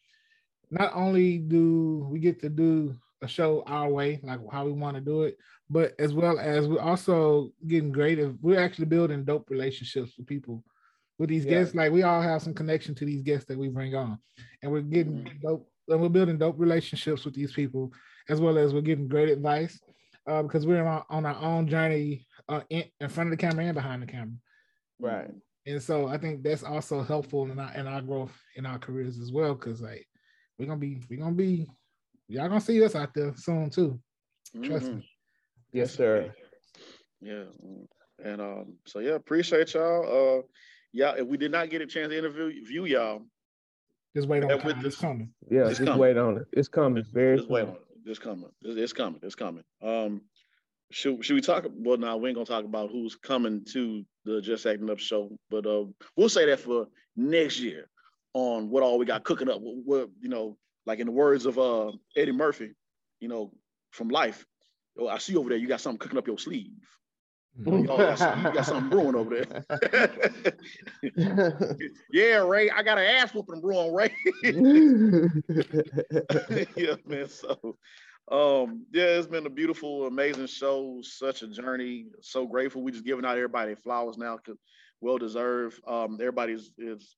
not 0.71 0.93
only 0.95 1.39
do 1.39 2.09
we 2.11 2.19
get 2.19 2.41
to 2.41 2.49
do 2.49 2.95
a 3.23 3.29
show 3.29 3.62
our 3.67 3.88
way, 3.88 4.21
like 4.23 4.41
how 4.50 4.64
we 4.67 4.73
want 4.73 4.97
to 4.97 5.00
do 5.00 5.23
it, 5.23 5.37
but 5.71 5.95
as 5.99 6.12
well 6.12 6.38
as 6.38 6.67
we're 6.69 6.81
also 6.81 7.50
getting 7.67 7.93
creative. 7.93 8.37
We're 8.43 8.61
actually 8.61 8.87
building 8.87 9.25
dope 9.25 9.49
relationships 9.49 10.12
with 10.19 10.26
people. 10.26 10.64
With 11.19 11.29
these 11.31 11.45
Yeah. 11.45 11.50
guests, 11.52 11.75
like 11.75 11.93
we 11.93 12.02
all 12.02 12.21
have 12.21 12.43
some 12.43 12.55
connection 12.55 12.95
to 12.97 13.05
these 13.05 13.23
guests 13.23 13.47
that 13.47 13.59
we 13.59 13.69
bring 13.69 13.95
on, 13.95 14.19
and 14.62 14.73
we're 14.73 14.81
getting 14.83 15.25
dope, 15.41 15.71
and 15.88 16.00
we're 16.00 16.09
building 16.09 16.38
dope 16.38 16.59
relationships 16.59 17.25
with 17.25 17.35
these 17.35 17.52
people, 17.52 17.93
as 18.29 18.41
well 18.41 18.59
as 18.59 18.75
we're 18.75 18.81
getting 18.81 19.09
great 19.09 19.29
advice, 19.29 19.81
uh, 20.26 20.43
because 20.43 20.67
we're 20.67 20.85
on, 20.85 21.05
on 21.11 21.26
our 21.26 21.37
own 21.37 21.69
journey 21.69 22.26
uh, 22.49 22.62
in, 22.71 22.85
in 23.00 23.09
front 23.09 23.29
of 23.29 23.38
the 23.38 23.41
camera 23.47 23.64
and 23.67 23.75
behind 23.75 24.02
the 24.02 24.07
camera. 24.07 24.35
Right. 24.99 25.31
And 25.67 25.81
so 25.81 26.09
I 26.09 26.19
think 26.19 26.43
that's 26.43 26.64
also 26.64 27.02
helpful 27.02 27.49
in 27.50 27.59
our 27.59 27.73
in 27.75 27.87
our 27.87 28.02
growth 28.02 28.37
in 28.57 28.67
our 28.67 28.79
careers 28.81 29.21
as 29.21 29.31
well. 29.31 29.55
Cause 29.55 29.81
like 29.81 30.05
we're 30.59 30.67
gonna 30.67 30.81
be 30.81 31.00
we're 31.09 31.21
gonna 31.21 31.33
be 31.37 31.69
y'all 32.29 32.49
gonna 32.49 32.61
see 32.61 32.83
us 32.85 32.95
out 32.95 33.12
there 33.14 33.33
soon 33.37 33.71
too. 33.71 34.00
Trust 34.62 34.87
Mhm. 34.87 34.97
me. 34.97 35.11
Yes, 35.73 35.95
sir. 35.95 36.35
Yeah. 37.21 37.45
And 38.25 38.41
um, 38.41 38.79
so 38.87 38.99
yeah, 38.99 39.12
appreciate 39.14 39.75
y'all. 39.75 40.38
Uh 40.38 40.43
yeah, 40.93 41.14
if 41.17 41.26
we 41.26 41.37
did 41.38 41.50
not 41.50 41.71
get 41.71 41.81
a 41.81 41.87
chance 41.87 42.11
to 42.11 42.19
interview 42.19 42.64
view 42.64 42.85
y'all, 42.85 43.23
Just 44.14 44.29
wait 44.29 44.43
on 44.45 44.50
Yeah, 44.50 44.57
time. 44.59 44.67
with 44.67 44.76
It's 44.76 44.85
this- 44.85 44.97
coming. 45.00 45.33
Yeah, 45.50 45.61
It's 45.69 45.79
just 45.79 45.85
coming. 45.87 45.99
wait 46.00 46.17
on 46.19 46.37
it. 46.38 46.47
It's 46.52 46.69
coming 46.69 47.02
very 47.12 47.38
just 47.38 47.49
wait 47.49 47.62
on 47.69 47.76
it. 47.76 47.83
It's 48.05 48.19
coming. 48.19 48.50
It's, 48.62 48.76
it's 48.76 48.93
coming. 48.93 49.21
It's 49.23 49.35
coming. 49.35 49.64
Um 49.81 50.23
should 50.91 51.25
should 51.25 51.35
we 51.35 51.41
talk 51.41 51.67
well 51.75 51.97
now 51.97 52.17
we 52.19 52.29
ain't 52.29 52.37
gonna 52.37 52.45
talk 52.45 52.64
about 52.67 52.91
who's 52.91 53.17
coming 53.17 53.64
to 53.73 54.05
the 54.25 54.41
Just 54.43 54.67
Acting 54.67 54.91
Up 54.91 54.99
show, 54.99 55.31
but 55.50 55.67
uh 55.67 55.85
we'll 56.17 56.29
say 56.29 56.45
that 56.47 56.61
for 56.61 56.88
next 57.17 57.59
year 57.61 57.88
on 58.35 58.69
what 58.71 58.83
all 58.83 58.99
we 58.99 59.07
got 59.07 59.25
cooking 59.25 59.49
up. 59.49 59.61
What, 59.61 59.76
what 59.85 60.11
you 60.21 60.29
know, 60.29 60.59
like 60.87 60.99
in 60.99 61.07
the 61.07 61.12
words 61.12 61.47
of 61.47 61.59
uh 61.59 61.93
Eddie 62.17 62.33
Murphy, 62.33 62.73
you 63.21 63.29
know, 63.29 63.53
from 63.91 64.09
life. 64.09 64.45
Oh, 64.99 65.09
I 65.09 65.19
see 65.19 65.37
over 65.37 65.49
there 65.49 65.59
you 65.59 65.69
got 65.69 65.81
something 65.81 65.99
cooking 65.99 66.19
up 66.19 66.27
your 66.27 66.39
sleeve. 66.39 66.73
Mhm. 67.61 67.87
Y'all 67.87 67.99
got 67.99 68.19
something, 68.19 68.45
you 68.45 68.53
got 68.53 68.65
something 68.65 68.89
brewing 68.89 69.15
over 69.15 69.45
there. 69.45 70.57
yeah, 72.11 72.39
Ray, 72.39 72.71
I 72.71 72.83
got 72.83 72.99
an 72.99 73.05
ass 73.05 73.35
whooping 73.35 73.61
brewing, 73.61 73.93
Ray. 73.95 74.15
yeah, 76.77 76.97
man. 77.07 77.29
So, 77.29 77.77
um, 78.31 78.87
yeah, 78.93 79.05
it's 79.05 79.27
been 79.27 79.45
a 79.45 79.51
beautiful, 79.51 80.07
amazing 80.07 80.47
show. 80.47 81.01
Such 81.03 81.43
a 81.43 81.49
journey. 81.49 82.07
So 82.23 82.47
grateful. 82.47 82.83
We 82.83 82.93
just 82.93 83.05
giving 83.05 83.27
out 83.27 83.37
everybody 83.37 83.75
flowers 83.75 84.17
now, 84.17 84.39
well 85.03 85.19
deserved. 85.19 85.79
Um, 85.87 86.17
everybody's 86.21 86.73
is 86.79 87.17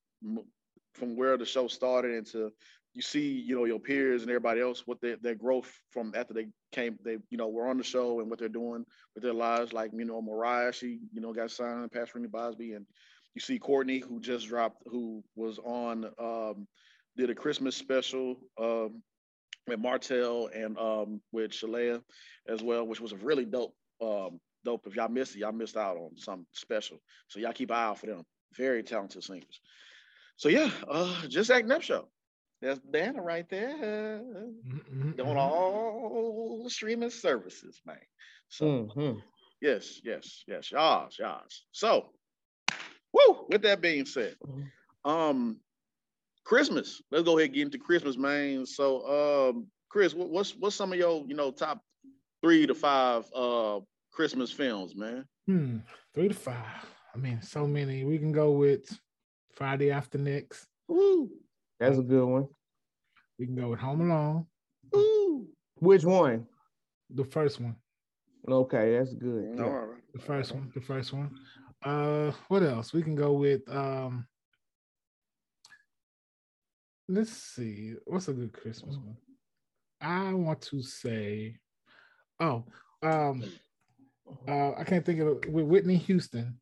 from 0.95 1.15
where 1.15 1.37
the 1.37 1.45
show 1.45 1.67
started 1.67 2.13
into 2.13 2.51
you 2.95 3.01
see, 3.01 3.29
you 3.29 3.55
know, 3.55 3.65
your 3.65 3.79
peers 3.79 4.21
and 4.21 4.31
everybody 4.31 4.61
else 4.61 4.83
what 4.85 5.01
their, 5.01 5.17
their 5.17 5.35
growth 5.35 5.69
from 5.91 6.13
after 6.15 6.33
they 6.33 6.47
came, 6.71 6.97
they, 7.03 7.17
you 7.29 7.37
know, 7.37 7.49
were 7.49 7.67
on 7.67 7.77
the 7.77 7.83
show 7.83 8.21
and 8.21 8.29
what 8.29 8.39
they're 8.39 8.47
doing 8.47 8.85
with 9.13 9.23
their 9.23 9.33
lives. 9.33 9.73
Like, 9.73 9.91
you 9.93 10.05
know, 10.05 10.21
Mariah, 10.21 10.71
she, 10.71 10.99
you 11.11 11.19
know, 11.19 11.33
got 11.33 11.51
signed 11.51 11.91
past 11.91 12.15
Renee 12.15 12.29
Bosby. 12.29 12.71
And 12.71 12.85
you 13.33 13.41
see 13.41 13.59
Courtney, 13.59 13.99
who 13.99 14.21
just 14.21 14.47
dropped, 14.47 14.81
who 14.89 15.21
was 15.35 15.59
on, 15.59 16.05
um, 16.17 16.67
did 17.17 17.29
a 17.29 17.35
Christmas 17.35 17.75
special 17.75 18.37
um, 18.57 19.03
with 19.67 19.79
Martell 19.79 20.49
and 20.55 20.77
um, 20.77 21.21
with 21.33 21.51
Shalea 21.51 22.01
as 22.47 22.63
well, 22.63 22.87
which 22.87 23.01
was 23.01 23.11
a 23.11 23.17
really 23.17 23.45
dope, 23.45 23.75
um, 24.01 24.39
dope. 24.63 24.87
If 24.87 24.95
y'all 24.95 25.09
missed 25.09 25.35
it, 25.35 25.39
y'all 25.39 25.51
missed 25.51 25.75
out 25.75 25.97
on 25.97 26.11
something 26.15 26.45
special. 26.53 27.01
So 27.27 27.41
y'all 27.41 27.51
keep 27.51 27.71
an 27.71 27.75
eye 27.75 27.83
out 27.83 27.99
for 27.99 28.05
them. 28.05 28.23
Very 28.55 28.83
talented 28.83 29.21
singers. 29.21 29.59
So 30.37 30.47
yeah, 30.47 30.71
uh, 30.89 31.27
just 31.27 31.51
acting 31.51 31.71
up 31.71 31.81
show. 31.81 32.07
That's 32.65 32.79
Dana 32.79 33.21
right 33.21 33.47
there 33.47 33.77
Mhm, 33.77 34.81
mhm, 34.91 35.19
on 35.19 35.35
mhm. 35.35 35.37
all 35.37 36.63
the 36.63 36.69
streaming 36.71 37.11
services, 37.11 37.79
man. 37.85 37.99
So 38.49 38.65
Mhm. 38.65 39.21
yes, 39.61 40.01
yes, 40.03 40.43
yes, 40.47 40.71
y'all, 40.71 41.07
y'all. 41.19 41.43
So, 41.71 42.11
woo. 43.13 43.45
With 43.49 43.61
that 43.61 43.81
being 43.81 44.05
said, 44.07 44.35
um, 45.03 45.61
Christmas. 46.43 47.01
Let's 47.11 47.23
go 47.23 47.37
ahead 47.37 47.49
and 47.49 47.53
get 47.55 47.61
into 47.65 47.77
Christmas, 47.77 48.17
man. 48.17 48.65
So, 48.65 49.49
um, 49.49 49.67
Chris, 49.89 50.15
what, 50.15 50.29
what's 50.29 50.55
what's 50.55 50.75
some 50.75 50.91
of 50.91 50.97
your 50.97 51.23
you 51.27 51.35
know 51.35 51.51
top 51.51 51.83
three 52.41 52.65
to 52.65 52.73
five 52.73 53.25
uh 53.35 53.79
Christmas 54.11 54.51
films, 54.51 54.95
man? 54.95 55.27
Hmm, 55.45 55.77
three 56.15 56.29
to 56.29 56.33
five. 56.33 56.83
I 57.13 57.17
mean, 57.17 57.43
so 57.43 57.67
many. 57.67 58.05
We 58.05 58.17
can 58.17 58.31
go 58.31 58.53
with 58.53 58.99
Friday 59.51 59.91
After 59.91 60.17
Next. 60.17 60.67
Woo, 60.87 61.29
That's 61.79 61.99
a 61.99 62.01
good 62.01 62.25
one. 62.25 62.47
We 63.37 63.45
can 63.45 63.55
go 63.55 63.69
with 63.69 63.79
Home 63.79 64.01
Alone, 64.01 64.45
woo. 64.91 65.47
Which 65.79 66.03
one? 66.03 66.47
the 67.09 67.23
first 67.25 67.59
one. 67.59 67.75
Okay, 68.49 68.97
that's 68.97 69.13
good. 69.13 69.59
All 69.59 69.65
Yeah. 69.65 69.71
right. 69.73 70.01
The 70.13 70.19
first 70.19 70.53
one. 70.53 70.71
The 70.73 70.81
first 70.81 71.13
one. 71.13 71.37
Uh, 71.83 72.31
what 72.47 72.63
else? 72.63 72.93
We 72.93 73.03
can 73.03 73.15
go 73.15 73.33
with 73.33 73.61
um. 73.69 74.27
Let's 77.07 77.31
see. 77.31 77.93
What's 78.05 78.27
a 78.27 78.33
good 78.33 78.53
Christmas 78.53 78.95
one? 78.97 79.17
I 80.01 80.33
want 80.33 80.61
to 80.63 80.81
say, 80.81 81.57
oh, 82.39 82.65
um, 83.03 83.43
uh, 84.47 84.71
I 84.71 84.83
can't 84.83 85.05
think 85.05 85.19
of 85.19 85.27
it. 85.27 85.51
With 85.51 85.65
Whitney 85.65 85.97
Houston. 85.97 86.59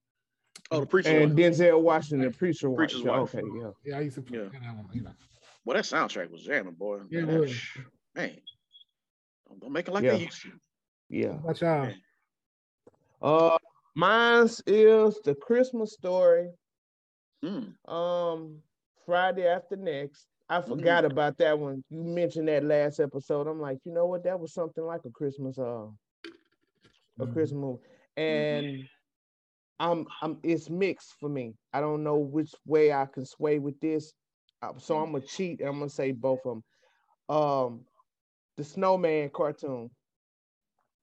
Oh, 0.71 0.81
the 0.81 0.85
preacher. 0.85 1.09
And 1.09 1.31
one. 1.31 1.37
Denzel 1.37 1.81
Washington, 1.81 2.33
preacher 2.33 2.69
wife. 2.69 2.77
Preacher's 2.77 3.03
wife. 3.03 3.33
Okay, 3.35 3.47
yeah. 3.57 3.69
Yeah, 3.85 3.97
I 3.97 4.01
used 4.01 4.15
to 4.15 4.21
play 4.21 4.39
Yeah. 4.39 4.49
that 4.49 4.75
one. 4.75 4.87
You 4.91 5.03
know. 5.03 5.11
Well, 5.65 5.75
that 5.75 5.85
soundtrack 5.85 6.29
was 6.31 6.43
jamming, 6.43 6.73
boy. 6.75 7.01
Yeah, 7.09 7.21
it 7.21 7.27
Man, 7.27 7.39
was. 7.39 7.61
Man, 8.15 8.37
don't, 9.47 9.59
don't 9.61 9.71
make 9.71 9.87
it 9.87 9.93
like 9.93 10.05
Yeah. 10.05 10.11
they 10.11 10.15
used 10.23 10.41
to. 10.43 10.51
Yeah. 11.09 11.39
Watch 11.41 11.61
y'all. 11.61 11.87
Yeah. 11.87 11.93
Uh 13.21 13.57
mine's 13.95 14.61
is 14.65 15.19
the 15.23 15.35
Christmas 15.35 15.93
story. 15.93 16.51
Hmm. 17.41 17.75
Um 17.87 18.61
Friday 19.05 19.45
after 19.47 19.75
next. 19.75 20.27
I 20.49 20.61
Mm-hmm. 20.67 20.81
forgot 20.81 21.05
about 21.05 21.37
that 21.37 21.57
one. 21.59 21.83
You 21.89 22.03
mentioned 22.03 22.47
that 22.49 22.63
last 22.63 22.99
episode. 22.99 23.47
I'm 23.47 23.59
like, 23.61 23.79
you 23.85 23.93
know 23.93 24.05
what? 24.05 24.23
That 24.23 24.39
was 24.39 24.53
something 24.53 24.83
like 24.85 25.01
a 25.05 25.09
Christmas 25.09 25.57
uh 25.57 25.87
a 27.19 27.27
Mhm. 27.27 27.27
Christmas 27.27 27.59
movie. 27.59 27.81
And 28.17 28.87
I'm 29.79 30.05
I'm 30.21 30.39
it's 30.43 30.69
mixed 30.69 31.13
for 31.19 31.29
me. 31.29 31.55
I 31.73 31.81
don't 31.81 32.03
know 32.03 32.17
which 32.17 32.53
way 32.65 32.91
I 32.93 33.05
can 33.05 33.25
sway 33.25 33.59
with 33.59 33.79
this. 33.79 34.13
So 34.77 34.97
I'm 34.97 35.11
gonna 35.11 35.23
cheat. 35.25 35.59
and 35.59 35.69
I'm 35.69 35.79
gonna 35.79 35.89
say 35.89 36.11
both 36.11 36.39
of 36.45 36.61
them. 37.29 37.35
Um 37.35 37.85
the 38.57 38.63
snowman 38.63 39.29
cartoon. 39.29 39.89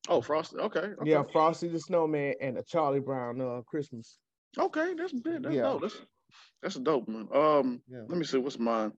Oh, 0.08 0.20
Frosty. 0.20 0.56
Okay. 0.56 0.80
okay. 0.80 0.96
Yeah, 1.04 1.22
Frosty 1.22 1.68
the 1.68 1.78
Snowman 1.78 2.34
and 2.40 2.58
a 2.58 2.62
Charlie 2.62 3.00
Brown 3.00 3.40
uh 3.40 3.62
Christmas. 3.66 4.18
Okay, 4.58 4.94
that's 4.94 5.12
good. 5.12 5.42
That's 5.42 5.56
Yeah. 5.56 5.62
dope. 5.62 5.82
That's 5.82 6.00
that's 6.62 6.76
a 6.76 6.80
dope 6.80 7.08
one. 7.08 7.28
Um, 7.32 7.82
Yeah. 7.88 8.02
let 8.08 8.18
me 8.18 8.24
see 8.24 8.38
what's 8.38 8.58
mine. 8.58 8.92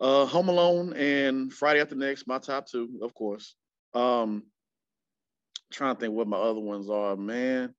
Uh, 0.00 0.26
Home 0.26 0.48
Alone 0.48 0.92
and 0.94 1.52
Friday 1.52 1.80
After 1.80 1.96
Next, 1.96 2.26
my 2.26 2.38
top 2.38 2.66
two, 2.66 3.00
of 3.02 3.14
course. 3.14 3.56
Um, 3.94 4.44
trying 5.72 5.94
to 5.94 6.00
think 6.00 6.14
what 6.14 6.28
my 6.28 6.36
other 6.36 6.60
ones 6.60 6.88
are, 6.88 7.16
man. 7.16 7.74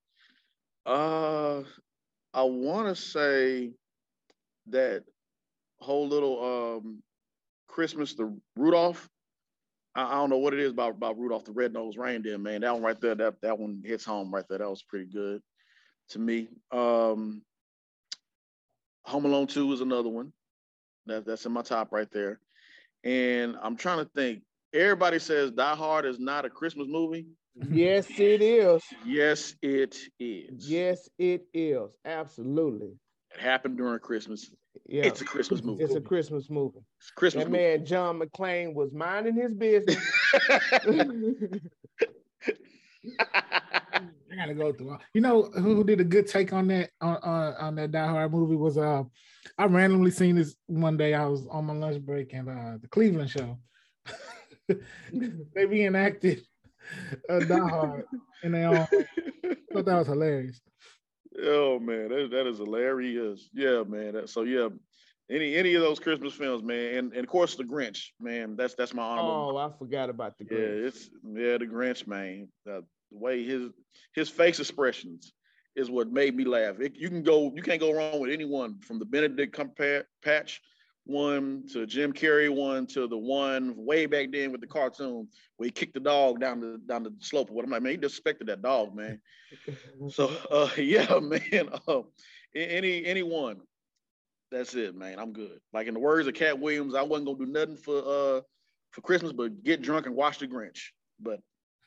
Uh, 0.85 1.63
I 2.33 2.43
want 2.43 2.87
to 2.87 3.01
say 3.01 3.71
that 4.67 5.03
whole 5.81 6.07
little 6.07 6.77
um 6.77 7.03
Christmas, 7.67 8.13
the 8.13 8.35
Rudolph. 8.55 9.09
I, 9.95 10.03
I 10.03 10.15
don't 10.15 10.29
know 10.29 10.37
what 10.37 10.53
it 10.53 10.59
is 10.59 10.71
about 10.71 10.91
about 10.91 11.17
Rudolph 11.17 11.45
the 11.45 11.51
Red-Nosed 11.51 11.97
Reindeer, 11.97 12.37
man. 12.37 12.61
That 12.61 12.73
one 12.73 12.83
right 12.83 12.99
there, 12.99 13.15
that 13.15 13.41
that 13.41 13.57
one 13.57 13.81
hits 13.85 14.05
home 14.05 14.33
right 14.33 14.45
there. 14.49 14.59
That 14.59 14.69
was 14.69 14.83
pretty 14.83 15.05
good 15.05 15.41
to 16.09 16.19
me. 16.19 16.47
Um, 16.71 17.43
Home 19.05 19.25
Alone 19.25 19.47
2 19.47 19.73
is 19.73 19.81
another 19.81 20.09
one. 20.09 20.31
That, 21.05 21.25
that's 21.25 21.45
in 21.45 21.51
my 21.51 21.61
top 21.61 21.91
right 21.91 22.09
there. 22.11 22.39
And 23.03 23.55
I'm 23.61 23.75
trying 23.75 24.03
to 24.03 24.11
think. 24.15 24.43
Everybody 24.71 25.17
says 25.17 25.49
Die 25.51 25.75
Hard 25.75 26.05
is 26.05 26.19
not 26.19 26.45
a 26.45 26.49
Christmas 26.49 26.87
movie. 26.87 27.25
yes, 27.71 28.07
it 28.19 28.41
is. 28.43 28.83
Yes, 29.03 29.55
it 29.63 29.97
is. 30.19 30.69
Yes, 30.69 31.09
it 31.17 31.45
is. 31.55 31.95
Absolutely. 32.05 32.91
It 33.33 33.41
happened 33.41 33.77
during 33.77 33.99
Christmas. 33.99 34.51
Yeah, 34.87 35.05
It's 35.05 35.21
a 35.21 35.25
Christmas 35.25 35.63
movie. 35.63 35.83
it's 35.83 35.95
a 35.95 36.01
Christmas 36.01 36.49
movie. 36.49 36.79
It's 36.99 37.09
a 37.09 37.13
Christmas 37.13 37.43
That 37.45 37.51
man 37.51 37.85
John 37.85 38.19
McClane 38.19 38.73
was 38.73 38.91
minding 38.93 39.35
his 39.35 39.53
business. 39.53 39.97
I 43.19 44.35
gotta 44.35 44.53
go 44.53 44.71
through. 44.73 44.91
all- 44.91 45.01
You 45.13 45.21
know 45.21 45.43
who 45.43 45.75
who 45.75 45.83
did 45.83 45.99
a 46.01 46.03
good 46.03 46.27
take 46.27 46.53
on 46.53 46.67
that 46.67 46.89
on 47.01 47.17
on, 47.17 47.53
on 47.55 47.75
that 47.75 47.91
Die 47.91 48.07
Hard 48.07 48.31
movie 48.31 48.55
was 48.55 48.77
uh 48.77 49.03
I 49.57 49.65
randomly 49.65 50.11
seen 50.11 50.35
this 50.35 50.55
one 50.67 50.97
day. 50.97 51.13
I 51.13 51.25
was 51.25 51.47
on 51.47 51.65
my 51.65 51.73
lunch 51.73 52.01
break 52.05 52.33
and 52.33 52.49
uh 52.49 52.77
the 52.81 52.87
Cleveland 52.89 53.29
show. 53.29 53.57
they 55.55 55.65
reenacted 55.65 56.41
uh, 57.29 57.39
Die 57.39 57.57
Hard 57.69 58.05
and 58.43 58.53
they 58.53 58.63
all 58.65 58.87
thought 59.73 59.85
that 59.85 59.97
was 59.97 60.07
hilarious. 60.07 60.61
Oh 61.43 61.79
man, 61.79 62.09
that, 62.09 62.29
that 62.31 62.47
is 62.47 62.57
hilarious. 62.57 63.49
Yeah, 63.53 63.83
man. 63.87 64.13
That- 64.13 64.29
so 64.29 64.43
yeah, 64.43 64.69
any 65.29 65.55
any 65.55 65.75
of 65.75 65.81
those 65.81 65.99
Christmas 65.99 66.33
films, 66.33 66.63
man, 66.63 66.95
and, 66.95 67.13
and 67.13 67.23
of 67.23 67.27
course 67.27 67.55
the 67.55 67.63
Grinch, 67.63 68.07
man. 68.19 68.55
That's 68.55 68.75
that's 68.75 68.93
my 68.93 69.03
honorable. 69.03 69.55
oh, 69.55 69.57
I 69.57 69.69
forgot 69.77 70.09
about 70.09 70.37
the 70.37 70.45
yeah, 70.49 70.57
Grinch. 70.57 70.87
it's 70.87 71.09
yeah 71.23 71.57
the 71.57 71.65
Grinch, 71.65 72.07
man. 72.07 72.47
The, 72.65 72.83
the 73.11 73.17
way 73.17 73.43
his 73.43 73.69
his 74.15 74.29
face 74.29 74.59
expressions 74.59 75.33
is 75.75 75.89
what 75.89 76.11
made 76.11 76.35
me 76.35 76.43
laugh. 76.45 76.79
It, 76.79 76.95
you 76.95 77.09
can 77.09 77.23
go, 77.23 77.51
you 77.55 77.61
can't 77.61 77.79
go 77.79 77.91
wrong 77.93 78.19
with 78.19 78.31
anyone 78.31 78.79
from 78.79 78.99
the 78.99 79.05
Benedict 79.05 79.55
Cumberbatch 79.55 80.57
one 81.09 81.63
to 81.73 81.85
Jim 81.85 82.13
Carrey 82.13 82.49
one 82.49 82.85
to 82.87 83.07
the 83.07 83.17
one 83.17 83.73
way 83.75 84.05
back 84.05 84.31
then 84.31 84.51
with 84.51 84.61
the 84.61 84.67
cartoon 84.67 85.27
where 85.57 85.65
he 85.67 85.71
kicked 85.71 85.95
the 85.95 85.99
dog 85.99 86.39
down 86.39 86.59
the 86.59 86.79
down 86.85 87.03
the 87.03 87.13
slope. 87.19 87.49
What 87.49 87.65
I'm 87.65 87.71
like, 87.71 87.81
man, 87.81 87.93
he 87.93 87.97
disrespected 87.97 88.45
that 88.47 88.61
dog, 88.61 88.95
man. 88.95 89.19
So 90.11 90.31
uh, 90.51 90.69
yeah, 90.77 91.19
man. 91.19 91.69
Uh, 91.87 92.01
any 92.55 93.03
anyone, 93.05 93.61
that's 94.51 94.75
it, 94.75 94.95
man. 94.95 95.17
I'm 95.19 95.33
good. 95.33 95.59
Like 95.73 95.87
in 95.87 95.95
the 95.95 95.99
words 95.99 96.27
of 96.27 96.35
Katt 96.35 96.59
Williams, 96.59 96.93
I 96.93 97.01
wasn't 97.01 97.27
gonna 97.27 97.45
do 97.45 97.51
nothing 97.51 97.77
for 97.77 97.97
uh 97.97 98.41
for 98.91 99.01
Christmas, 99.01 99.31
but 99.31 99.63
get 99.63 99.81
drunk 99.81 100.05
and 100.05 100.15
watch 100.15 100.37
the 100.37 100.47
Grinch. 100.47 100.89
But 101.19 101.39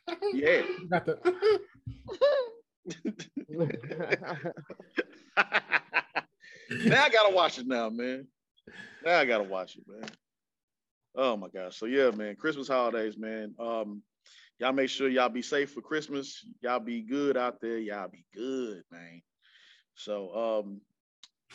yeah. 0.33 0.63
You 0.67 0.89
the 0.89 1.19
now 6.85 7.05
I 7.05 7.09
gotta 7.11 7.35
watch 7.35 7.59
it 7.59 7.67
now, 7.67 7.91
man. 7.91 8.27
Now 9.05 9.19
I 9.19 9.25
gotta 9.25 9.45
watch 9.45 9.77
it, 9.77 9.85
man. 9.87 10.09
Oh 11.15 11.37
my 11.37 11.49
gosh. 11.49 11.77
So 11.77 11.87
yeah, 11.87 12.11
man, 12.11 12.37
Christmas 12.37 12.69
holidays, 12.69 13.17
man. 13.19 13.55
Um, 13.59 14.03
y'all 14.59 14.73
make 14.73 14.89
sure 14.89 15.09
y'all 15.09 15.29
be 15.29 15.43
safe 15.43 15.73
for 15.73 15.81
Christmas. 15.81 16.45
Y'all 16.61 16.81
be 16.81 17.03
good 17.03 17.37
out 17.37 17.61
there. 17.61 17.79
Y'all 17.79 18.09
be 18.09 18.25
good, 18.35 18.83
man. 18.91 19.23
So 19.95 20.63
um 20.63 20.81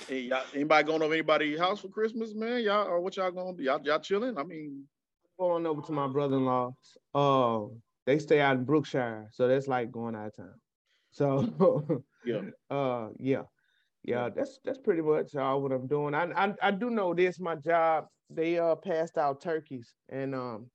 hey, 0.07 0.21
y'all, 0.21 0.43
anybody 0.53 0.85
going 0.85 1.01
over 1.01 1.13
anybody's 1.13 1.59
house 1.59 1.79
for 1.79 1.89
Christmas, 1.89 2.33
man? 2.35 2.61
Y'all 2.63 2.87
or 2.87 2.99
what 2.99 3.17
y'all 3.17 3.31
gonna 3.31 3.55
do? 3.55 3.63
Y'all 3.63 3.81
y'all 3.83 3.99
chilling? 3.99 4.37
I 4.37 4.43
mean, 4.43 4.83
going 5.39 5.65
over 5.65 5.81
to 5.81 5.91
my 5.91 6.07
brother-in-law. 6.07 6.73
Uh, 7.13 7.65
they 8.05 8.19
stay 8.19 8.39
out 8.39 8.57
in 8.57 8.63
Brookshire, 8.63 9.29
so 9.31 9.47
that's 9.47 9.67
like 9.67 9.91
going 9.91 10.15
out 10.15 10.27
of 10.27 10.35
town. 10.35 10.53
So, 11.11 12.03
yeah. 12.25 12.41
uh, 12.69 13.09
yeah, 13.19 13.43
yeah, 14.07 14.29
that's 14.35 14.59
that's 14.65 14.79
pretty 14.79 15.03
much 15.03 15.35
all 15.35 15.61
what 15.61 15.73
I'm 15.73 15.87
doing. 15.87 16.15
I 16.15 16.25
I, 16.33 16.55
I 16.63 16.71
do 16.71 16.91
know 16.91 17.13
this. 17.15 17.39
My 17.39 17.55
job, 17.55 18.07
they 18.29 18.59
uh 18.59 18.75
passed 18.75 19.17
out 19.17 19.41
turkeys, 19.41 19.95
and 20.09 20.35
um, 20.35 20.71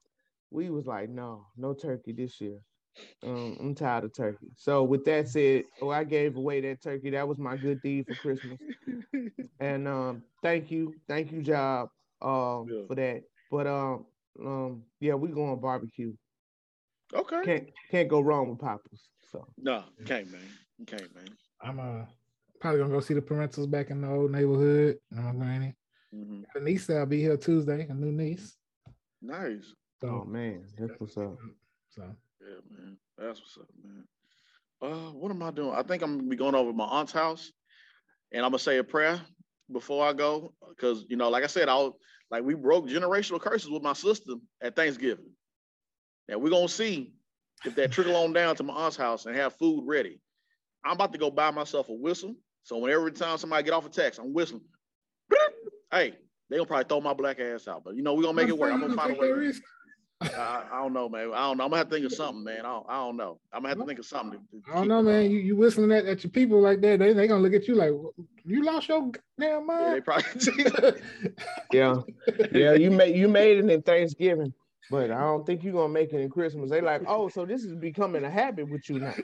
we 0.51 0.71
was 0.71 0.87
like, 0.87 1.11
no, 1.11 1.47
no 1.57 1.75
turkey 1.75 2.13
this 2.13 2.41
year. 2.41 2.59
Um, 3.25 3.57
I'm 3.61 3.75
tired 3.75 4.05
of 4.05 4.15
turkey. 4.15 4.49
So 4.57 4.85
with 4.85 5.05
that 5.07 5.29
said, 5.29 5.65
oh, 5.81 5.91
I 5.91 6.05
gave 6.05 6.37
away 6.37 6.61
that 6.63 6.83
turkey. 6.83 7.11
That 7.11 7.29
was 7.29 7.39
my 7.39 7.57
good 7.57 7.83
deed 7.83 8.07
for 8.07 8.15
Christmas. 8.15 8.61
And 9.61 9.89
um, 9.89 10.23
thank 10.43 10.71
you, 10.71 10.95
thank 11.09 11.33
you, 11.33 11.43
job, 11.43 11.89
um, 12.21 12.69
Yeah. 12.71 12.87
for 12.87 12.97
that. 12.97 13.23
But 13.51 13.67
um, 13.67 14.07
um, 14.45 14.85
yeah, 15.01 15.15
we 15.15 15.31
going 15.31 15.61
barbecue. 15.61 16.13
Okay. 17.15 17.43
Can't 17.45 17.69
can't 17.91 18.09
go 18.09 18.21
wrong 18.21 18.49
with 18.51 18.59
Papa's. 18.61 19.09
So 19.31 19.47
No, 19.59 19.85
you 19.99 20.05
can't, 20.05 20.31
man. 20.31 20.59
You 20.79 20.87
can't, 20.87 21.15
man. 21.15 21.37
I'm 21.63 21.81
uh 21.81 22.05
probably 22.63 22.81
gonna 22.81 22.95
go 22.95 23.01
see 23.01 23.15
the 23.15 23.21
parentals 23.21 23.69
back 23.69 23.91
in 23.91 24.01
the 24.01 24.09
old 24.09 24.31
neighborhood. 24.31 24.97
And 25.11 25.25
my 25.25 25.33
granny. 25.33 25.75
Mhm. 26.15 26.45
The 26.55 26.61
niece 26.61 26.87
that'll 26.87 27.07
be 27.07 27.21
here 27.21 27.37
Tuesday, 27.37 27.89
a 27.89 27.95
new 27.95 28.13
niece. 28.13 28.57
Nice. 29.21 29.75
oh 30.05 30.25
man, 30.25 30.67
that's 30.79 30.99
what's 30.99 31.17
up. 31.17 31.37
so 31.91 32.17
Yeah, 32.41 32.61
man. 32.71 32.97
That's 33.19 33.41
what's 33.41 33.57
up, 33.59 33.69
man. 33.85 34.05
Uh, 34.81 35.13
what 35.13 35.31
am 35.31 35.43
I 35.43 35.51
doing? 35.51 35.75
I 35.75 35.83
think 35.83 36.03
I'm 36.03 36.19
gonna 36.19 36.29
be 36.29 36.37
going 36.37 36.55
over 36.55 36.71
to 36.71 36.77
my 36.77 36.85
aunt's 36.85 37.13
house, 37.13 37.53
and 38.33 38.45
I'm 38.45 38.51
gonna 38.51 38.59
say 38.61 38.79
a 38.79 38.85
prayer 38.85 39.21
before 39.71 40.07
I 40.07 40.13
go, 40.13 40.55
because 40.69 41.05
you 41.09 41.17
know, 41.17 41.31
like 41.31 41.45
I 41.45 41.49
said, 41.49 41.69
I'll 41.69 41.99
like 42.31 42.45
we 42.45 42.55
broke 42.55 42.89
generational 42.89 43.41
curses 43.41 43.71
with 43.71 43.83
my 43.83 43.93
sister 43.93 44.35
at 44.61 44.77
Thanksgiving, 44.77 45.33
and 46.29 46.41
we're 46.41 46.51
gonna 46.51 46.69
see 46.69 47.15
if 47.65 47.75
that 47.77 47.91
trickle 47.93 48.17
on 48.17 48.33
down 48.33 48.57
to 48.57 48.63
my 48.63 48.75
aunt's 48.75 48.97
house 48.97 49.27
and 49.27 49.37
have 49.37 49.57
food 49.57 49.85
ready. 49.87 50.21
I'm 50.85 50.93
about 50.93 51.13
to 51.13 51.19
go 51.19 51.31
buy 51.31 51.51
myself 51.53 51.89
a 51.89 51.93
whistle, 51.95 52.35
so 52.63 52.79
whenever 52.79 53.11
time 53.11 53.39
somebody 53.39 53.65
get 53.65 53.73
off 53.73 53.87
a 53.87 53.89
text, 53.89 54.19
I'm 54.21 54.33
whistling. 54.33 54.63
Hey, 55.91 56.15
they 56.49 56.57
gonna 56.57 56.67
probably 56.67 56.85
throw 56.89 57.03
my 57.03 57.13
black 57.13 57.39
ass 57.39 57.69
out, 57.69 57.85
but 57.85 57.95
you 57.95 58.03
know 58.03 58.15
we're 58.15 58.23
gonna 58.23 58.33
make 58.35 58.49
it 58.49 58.57
work. 58.57 58.73
I'm 58.73 58.81
gonna 58.81 58.95
find 58.95 59.15
a 59.15 59.21
way. 59.21 59.53
I, 60.23 60.65
I 60.73 60.77
don't 60.83 60.93
know, 60.95 61.07
man. 61.09 61.33
I 61.35 61.41
don't 61.49 61.59
know. 61.59 61.65
I'm 61.65 61.71
gonna 61.71 61.77
have 61.77 61.89
to 61.91 61.95
think 61.97 62.07
of 62.07 62.13
something, 62.13 62.45
man. 62.45 62.61
I 62.61 62.69
don't, 62.71 62.87
I 62.89 62.95
don't 62.95 63.17
know. 63.19 63.41
I'm 63.53 63.61
gonna 63.61 63.69
have 63.71 63.79
to 63.79 63.85
think 63.85 63.99
of 63.99 64.07
something. 64.07 64.39
to- 64.53 64.61
to 64.61 64.71
I 64.71 64.75
don't 64.77 64.89
know, 64.89 65.03
man. 65.03 65.31
You, 65.31 65.39
you 65.39 65.55
whistling 65.57 65.93
at, 65.93 66.07
at 66.07 66.25
your 66.25 66.31
people 66.31 66.61
like 66.63 66.81
that, 66.81 66.99
they 67.01 67.13
they 67.13 67.27
gonna 67.27 67.43
look 67.43 67.53
at 67.53 67.69
you 67.69 67.75
like 67.75 67.91
you 68.45 68.65
lost 68.65 68.89
your 68.89 69.11
damn 69.39 69.67
Yeah, 69.69 69.99
they 69.99 70.01
mind. 70.01 70.05
probably. 70.05 70.95
Yeah, 71.73 71.97
yeah, 72.53 72.73
you 72.75 72.91
made 72.91 73.17
you 73.17 73.29
made 73.29 73.59
it 73.59 73.69
in 73.69 73.83
Thanksgiving, 73.83 74.55
but 74.91 75.11
I 75.11 75.21
don't 75.21 75.45
think 75.45 75.63
you're 75.65 75.73
gonna 75.75 75.93
make 75.93 76.13
it 76.15 76.21
in 76.21 76.31
Christmas. 76.31 76.71
They 76.71 76.81
like, 76.81 77.03
oh, 77.07 77.29
so 77.29 77.45
this 77.45 77.65
is 77.65 77.75
becoming 77.75 78.25
a 78.25 78.31
habit 78.31 78.69
with 78.71 78.89
you 78.89 78.99
now. 79.01 79.15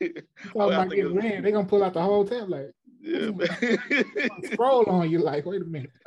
Talking 0.00 0.22
I 0.60 0.64
about 0.64 0.90
getting 0.90 1.14
ran, 1.14 1.42
they 1.42 1.52
gonna 1.52 1.66
pull 1.66 1.82
out 1.84 1.94
the 1.94 2.02
whole 2.02 2.24
tab 2.24 2.48
like 2.48 2.70
yeah, 3.00 3.30
scroll 4.52 4.86
on 4.86 5.10
you 5.10 5.18
like, 5.18 5.44
wait 5.44 5.60
a 5.60 5.64
minute. 5.66 5.90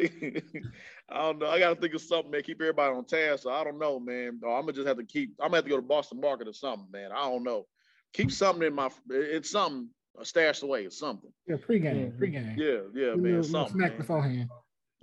I 0.00 1.22
don't 1.22 1.38
know. 1.38 1.46
I 1.48 1.58
gotta 1.58 1.76
think 1.80 1.94
of 1.94 2.00
something, 2.00 2.30
man. 2.30 2.42
Keep 2.42 2.60
everybody 2.60 2.94
on 2.94 3.04
task. 3.04 3.44
So 3.44 3.50
I 3.50 3.62
don't 3.64 3.78
know, 3.78 3.98
man. 4.00 4.40
Or 4.42 4.56
I'm 4.56 4.62
gonna 4.62 4.72
just 4.72 4.86
have 4.88 4.96
to 4.98 5.04
keep. 5.04 5.34
I'm 5.40 5.48
gonna 5.48 5.56
have 5.58 5.64
to 5.64 5.70
go 5.70 5.76
to 5.76 5.82
Boston 5.82 6.20
Market 6.20 6.48
or 6.48 6.52
something, 6.52 6.88
man. 6.92 7.12
I 7.12 7.20
don't 7.28 7.44
know. 7.44 7.66
Keep 8.14 8.32
something 8.32 8.66
in 8.66 8.74
my. 8.74 8.88
It's 9.10 9.50
something 9.50 9.88
stashed 10.22 10.62
away. 10.62 10.84
It's 10.84 10.98
something. 10.98 11.30
Yeah, 11.46 11.56
pregame, 11.56 12.12
Mhm. 12.12 12.18
pregame. 12.18 12.56
Yeah, 12.56 12.80
yeah, 13.00 13.14
man. 13.14 13.22
little 13.22 13.42
Something. 13.44 13.76
snack 13.76 13.90
man. 13.92 13.98
beforehand. 13.98 14.50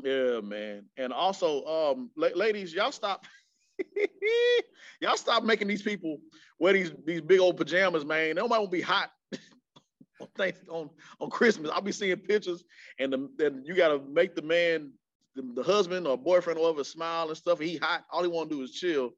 Yeah, 0.03 0.41
man. 0.41 0.85
And 0.97 1.13
also, 1.13 1.63
um, 1.65 2.11
la- 2.17 2.27
ladies, 2.35 2.73
y'all 2.73 2.91
stop. 2.91 3.25
y'all 5.01 5.17
stop 5.17 5.43
making 5.43 5.67
these 5.67 5.81
people 5.81 6.17
wear 6.59 6.73
these 6.73 6.91
these 7.05 7.21
big 7.21 7.39
old 7.39 7.57
pajamas, 7.57 8.05
man. 8.05 8.35
Nobody 8.35 8.59
will 8.59 8.67
be 8.67 8.81
hot 8.81 9.11
on, 10.39 10.53
on 10.69 10.89
on 11.19 11.29
Christmas. 11.29 11.71
I'll 11.73 11.81
be 11.81 11.91
seeing 11.91 12.17
pictures, 12.17 12.63
and 12.99 13.13
then 13.38 13.63
you 13.65 13.75
got 13.75 13.89
to 13.89 13.99
make 14.09 14.35
the 14.35 14.41
man, 14.41 14.91
the, 15.35 15.43
the 15.55 15.63
husband 15.63 16.07
or 16.07 16.17
boyfriend 16.17 16.59
or 16.59 16.63
whatever, 16.63 16.83
smile 16.83 17.27
and 17.27 17.38
stuff. 17.38 17.59
He 17.59 17.77
hot. 17.77 18.05
All 18.11 18.23
he 18.23 18.29
want 18.29 18.49
to 18.49 18.55
do 18.55 18.61
is 18.61 18.71
chill. 18.71 19.11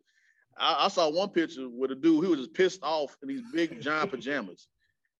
I, 0.57 0.85
I 0.85 0.87
saw 0.87 1.09
one 1.09 1.29
picture 1.29 1.67
with 1.69 1.91
a 1.91 1.95
dude. 1.95 2.23
He 2.23 2.29
was 2.29 2.39
just 2.39 2.53
pissed 2.53 2.81
off 2.83 3.15
in 3.21 3.27
these 3.27 3.41
big 3.53 3.79
giant 3.81 4.11
pajamas. 4.11 4.67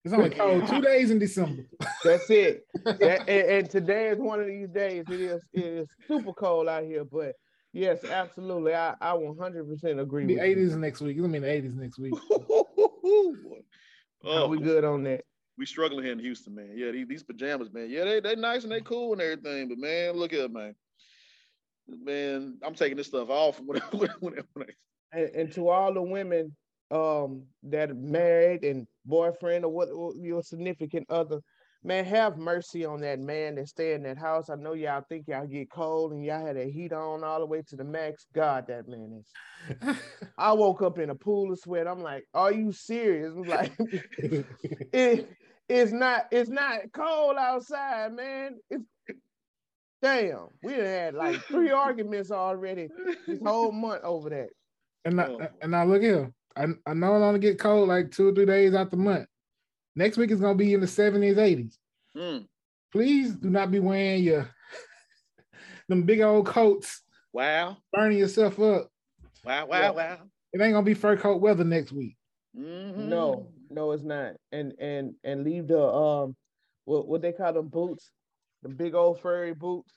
It's 0.04 0.14
only 0.14 0.30
cold 0.30 0.66
two 0.68 0.80
days 0.82 1.10
in 1.10 1.18
December. 1.18 1.64
That's 2.04 2.28
it. 2.30 2.66
That- 2.84 3.28
and, 3.28 3.50
and 3.50 3.70
today 3.70 4.08
is 4.08 4.18
one 4.18 4.40
of 4.40 4.46
these 4.46 4.68
days. 4.68 5.04
It 5.10 5.20
is 5.20 5.42
it 5.52 5.64
is 5.64 5.88
super 6.06 6.32
cold 6.32 6.68
out 6.68 6.84
here, 6.84 7.04
but 7.04 7.34
yes, 7.72 8.04
absolutely. 8.04 8.74
I 8.74 8.94
I 9.00 9.12
100% 9.12 10.00
agree 10.00 10.26
the 10.26 10.34
with 10.36 10.44
you. 10.56 10.56
80s 10.56 10.76
next 10.76 11.00
week. 11.00 11.16
It's 11.16 11.20
gonna 11.20 11.32
be 11.32 11.38
the 11.38 11.46
80s 11.46 11.74
next 11.76 11.98
week. 11.98 12.14
Boy. 12.30 13.62
Are 14.24 14.42
Oh, 14.42 14.48
we 14.48 14.58
good 14.58 14.84
on 14.84 15.04
that? 15.04 15.24
we 15.56 15.66
struggling 15.66 16.04
here 16.04 16.12
in 16.12 16.18
Houston, 16.20 16.54
man. 16.54 16.72
Yeah, 16.76 16.92
these, 16.92 17.08
these 17.08 17.22
pajamas, 17.24 17.72
man. 17.72 17.88
Yeah, 17.90 18.04
they 18.04 18.20
they 18.20 18.36
nice 18.36 18.62
and 18.62 18.72
they 18.72 18.80
cool 18.80 19.12
and 19.12 19.20
everything, 19.22 19.68
but 19.68 19.78
man, 19.78 20.12
look 20.14 20.32
at 20.32 20.40
it, 20.40 20.52
man. 20.52 20.74
Man, 21.88 22.58
I'm 22.62 22.74
taking 22.74 22.96
this 22.96 23.06
stuff 23.08 23.28
off 23.30 23.60
when, 23.64 23.80
when, 23.92 24.10
when, 24.20 24.34
when 24.54 24.66
and, 25.12 25.30
and 25.34 25.52
to 25.54 25.68
all 25.68 25.92
the 25.94 26.02
women 26.02 26.54
um 26.90 27.44
that 27.64 27.90
are 27.90 27.94
married 27.94 28.64
and 28.64 28.86
boyfriend 29.04 29.64
or 29.64 29.70
what 29.72 29.88
or 29.90 30.14
your 30.16 30.42
significant 30.42 31.06
other 31.10 31.40
man 31.84 32.04
have 32.04 32.36
mercy 32.36 32.84
on 32.84 33.00
that 33.00 33.20
man 33.20 33.54
that 33.54 33.68
stay 33.68 33.92
in 33.94 34.02
that 34.02 34.18
house 34.18 34.50
i 34.50 34.54
know 34.56 34.72
y'all 34.72 35.04
think 35.08 35.26
y'all 35.28 35.46
get 35.46 35.70
cold 35.70 36.12
and 36.12 36.24
y'all 36.24 36.44
had 36.44 36.56
that 36.56 36.68
heat 36.68 36.92
on 36.92 37.22
all 37.22 37.38
the 37.38 37.46
way 37.46 37.62
to 37.62 37.76
the 37.76 37.84
max 37.84 38.26
god 38.34 38.66
that 38.66 38.88
man 38.88 39.22
is 39.22 39.96
i 40.38 40.52
woke 40.52 40.82
up 40.82 40.98
in 40.98 41.10
a 41.10 41.14
pool 41.14 41.52
of 41.52 41.58
sweat 41.58 41.86
i'm 41.86 42.02
like 42.02 42.24
are 42.34 42.52
you 42.52 42.72
serious 42.72 43.32
I'm 43.34 43.44
like 43.44 43.72
it, 44.18 45.28
it's 45.68 45.92
not 45.92 46.26
it's 46.32 46.50
not 46.50 46.80
cold 46.92 47.36
outside 47.38 48.12
man 48.12 48.56
it's 48.70 48.84
damn 50.02 50.48
we 50.62 50.72
had 50.74 51.14
like 51.14 51.40
three 51.42 51.70
arguments 51.72 52.30
already 52.30 52.88
this 53.26 53.40
whole 53.44 53.72
month 53.72 54.02
over 54.04 54.30
that 54.30 54.48
and 55.04 55.20
I, 55.20 55.26
Oh. 55.26 55.40
and 55.62 55.70
now 55.70 55.84
look 55.84 56.02
here. 56.02 56.32
I, 56.56 56.66
I 56.84 56.92
know 56.92 57.14
it 57.16 57.20
only 57.20 57.38
get 57.38 57.58
cold 57.58 57.88
like 57.88 58.10
two 58.10 58.28
or 58.28 58.34
three 58.34 58.44
days 58.46 58.74
out 58.74 58.90
the 58.90 58.96
month. 58.96 59.26
Next 59.98 60.16
week 60.16 60.30
is 60.30 60.40
gonna 60.40 60.54
be 60.54 60.74
in 60.74 60.80
the 60.80 60.86
70s, 60.86 61.34
80s. 61.34 61.76
Mm. 62.16 62.46
Please 62.92 63.34
do 63.34 63.50
not 63.50 63.72
be 63.72 63.80
wearing 63.80 64.22
your 64.22 64.48
them 65.88 66.04
big 66.04 66.20
old 66.20 66.46
coats, 66.46 67.02
Wow. 67.32 67.78
burning 67.92 68.18
yourself 68.18 68.60
up. 68.60 68.88
Wow. 69.44 69.66
Wow. 69.66 69.80
Yeah. 69.80 69.90
Wow. 69.90 70.18
It 70.52 70.60
ain't 70.60 70.72
gonna 70.72 70.84
be 70.84 70.94
fur 70.94 71.16
coat 71.16 71.40
weather 71.42 71.64
next 71.64 71.90
week. 71.90 72.16
Mhm. 72.56 73.08
No, 73.08 73.48
no, 73.70 73.90
it's 73.90 74.04
not. 74.04 74.36
And 74.52 74.72
and 74.78 75.14
and 75.24 75.42
leave 75.42 75.66
the 75.66 75.82
um 75.82 76.36
what 76.84 77.08
what 77.08 77.20
they 77.20 77.32
call 77.32 77.52
them 77.52 77.66
boots, 77.66 78.12
the 78.62 78.68
big 78.68 78.94
old 78.94 79.20
furry 79.20 79.52
boots. 79.52 79.92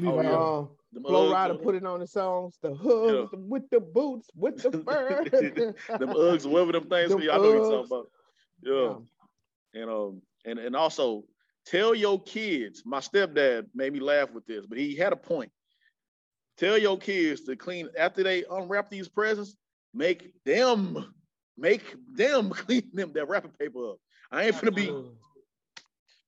Leave 0.00 0.10
Oh, 0.14 0.20
it 0.20 0.24
yeah. 0.24 0.32
Um, 0.34 0.68
Them 0.92 1.02
Flow 1.04 1.28
Uggs, 1.28 1.32
Rider 1.34 1.54
them- 1.54 1.62
put 1.62 1.74
it 1.74 1.84
on 1.84 2.00
the 2.00 2.06
songs, 2.06 2.56
the 2.62 2.74
hooves 2.74 3.30
with 3.34 3.68
the 3.70 3.80
boots, 3.80 4.30
with 4.34 4.62
the 4.62 4.70
fur. 4.84 5.24
them 5.98 6.08
Uggs, 6.08 6.46
whatever 6.46 6.72
them 6.72 6.88
things. 6.88 7.10
Them 7.10 7.20
yeah, 7.20 7.32
I 7.32 7.36
know 7.36 7.42
what 7.42 7.52
you're 7.52 7.70
talking 7.70 7.86
about. 7.86 8.10
Yeah. 8.62 8.94
And 9.76 9.90
um 9.90 10.22
and 10.44 10.58
and 10.58 10.74
also 10.74 11.24
tell 11.66 11.94
your 11.94 12.22
kids. 12.22 12.82
My 12.86 13.00
stepdad 13.00 13.66
made 13.74 13.92
me 13.92 14.00
laugh 14.00 14.32
with 14.32 14.46
this, 14.46 14.64
but 14.66 14.78
he 14.78 14.96
had 14.96 15.12
a 15.12 15.16
point. 15.16 15.50
Tell 16.56 16.78
your 16.78 16.96
kids 16.96 17.42
to 17.42 17.56
clean 17.56 17.88
after 17.98 18.22
they 18.22 18.44
unwrap 18.50 18.88
these 18.88 19.08
presents. 19.08 19.56
Make 19.92 20.32
them 20.44 21.14
make 21.58 21.94
them 22.14 22.50
clean 22.50 22.90
them 22.92 23.12
that 23.14 23.28
wrapping 23.28 23.52
paper 23.52 23.90
up. 23.90 23.96
I 24.30 24.44
ain't 24.44 24.54
gonna 24.60 24.72
be 24.72 24.92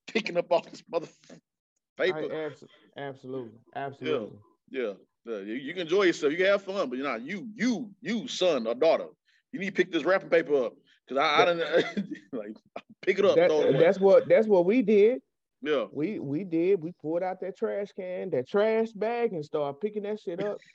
picking 0.07 0.37
up 0.37 0.47
all 0.51 0.61
this 0.61 0.83
mother 0.91 1.09
I- 1.31 2.03
paper. 2.03 2.47
abs- 2.47 2.65
absolutely, 2.97 3.59
absolutely. 3.75 4.39
Yeah, 4.71 4.93
yeah. 5.25 5.39
You, 5.39 5.55
you 5.55 5.73
can 5.73 5.83
enjoy 5.83 6.05
yourself. 6.05 6.33
You 6.33 6.39
can 6.39 6.47
have 6.47 6.63
fun, 6.63 6.89
but 6.89 6.99
you're 6.99 7.07
not 7.07 7.23
you, 7.23 7.49
you, 7.55 7.91
you, 8.01 8.29
son 8.29 8.67
or 8.67 8.75
daughter. 8.75 9.07
You 9.53 9.61
need 9.61 9.67
to 9.67 9.73
pick 9.73 9.91
this 9.91 10.05
wrapping 10.05 10.29
paper 10.29 10.67
up 10.67 10.75
because 11.09 11.23
I, 11.23 11.43
I 11.43 11.45
don't 11.45 11.59
like 12.33 12.57
pick 13.03 13.19
it 13.19 13.25
up. 13.25 13.37
That- 13.37 13.51
it 13.51 13.79
that's 13.79 13.99
what 13.99 14.29
that's 14.29 14.47
what 14.47 14.65
we 14.67 14.83
did. 14.83 15.21
yeah. 15.63 15.87
We 15.93 16.19
we 16.19 16.45
did. 16.45 16.83
We 16.83 16.93
pulled 17.01 17.23
out 17.23 17.41
that 17.41 17.57
trash 17.57 17.89
can, 17.97 18.31
that 18.31 18.49
trash 18.49 18.91
bag, 18.93 19.33
and 19.33 19.45
started 19.45 19.81
picking 19.81 20.03
that 20.05 20.21
shit 20.21 20.43
up. 20.45 20.59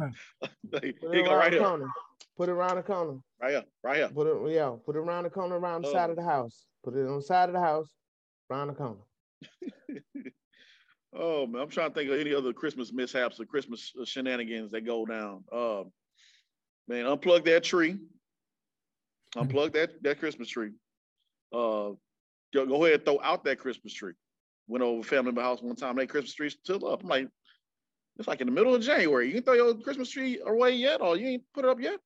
like, 0.00 0.12
Put 0.70 0.84
it 0.84 1.26
around 1.26 1.38
right 1.38 1.50
the 1.50 1.58
here, 1.58 1.66
corner. 1.66 1.86
Put 2.36 2.48
it 2.48 2.52
around 2.52 2.76
the 2.76 2.82
corner. 2.82 3.18
right 3.40 3.50
here, 3.50 3.64
right 3.82 3.96
here. 3.96 4.08
Put 4.08 4.26
it 4.26 4.52
yeah. 4.54 4.74
Put 4.84 4.96
it 4.96 5.00
around 5.00 5.24
the 5.24 5.30
corner, 5.30 5.58
around 5.58 5.82
the 5.84 5.90
side 5.90 6.08
Oh. 6.08 6.12
of 6.12 6.16
the 6.16 6.22
house. 6.24 6.64
Put 6.84 6.94
it 6.96 7.06
on 7.06 7.16
the 7.16 7.22
side 7.22 7.48
of 7.48 7.54
the 7.54 7.60
house, 7.60 7.88
around 8.50 8.68
the 8.68 8.74
corner. 8.74 9.00
Oh 11.12 11.44
man, 11.44 11.62
I'm 11.62 11.68
trying 11.68 11.88
to 11.90 11.94
think 11.94 12.08
of 12.08 12.20
any 12.20 12.32
other 12.32 12.52
Christmas 12.52 12.92
mishaps 12.92 13.40
or 13.40 13.44
Christmas 13.44 13.92
uh, 14.00 14.04
shenanigans 14.04 14.70
that 14.70 14.82
go 14.82 15.04
down. 15.04 15.42
Uh, 15.50 15.82
man, 16.86 17.04
unplug 17.04 17.44
that 17.46 17.64
tree. 17.64 17.96
Unplug 19.36 19.72
that 19.74 20.02
that 20.02 20.18
Christmas 20.18 20.48
tree. 20.48 20.70
Uh, 21.52 21.92
go, 22.52 22.66
go 22.66 22.84
ahead 22.84 22.94
and 22.96 23.04
throw 23.04 23.20
out 23.22 23.44
that 23.44 23.58
Christmas 23.58 23.92
tree. 23.92 24.12
Went 24.68 24.82
over 24.84 25.02
family 25.02 25.32
my 25.32 25.42
house 25.42 25.62
one 25.62 25.76
time. 25.76 25.96
That 25.96 26.08
Christmas 26.08 26.34
tree's 26.34 26.52
still 26.62 26.86
up. 26.88 27.02
I'm 27.02 27.08
like, 27.08 27.28
it's 28.18 28.28
like 28.28 28.40
in 28.40 28.46
the 28.46 28.52
middle 28.52 28.74
of 28.74 28.82
January. 28.82 29.26
You 29.28 29.34
can 29.34 29.42
throw 29.42 29.54
your 29.54 29.74
Christmas 29.74 30.10
tree 30.10 30.40
away 30.44 30.72
yet, 30.72 31.00
or 31.00 31.16
you 31.16 31.28
ain't 31.28 31.44
put 31.54 31.64
it 31.64 31.68
up 31.70 31.80
yet? 31.80 31.98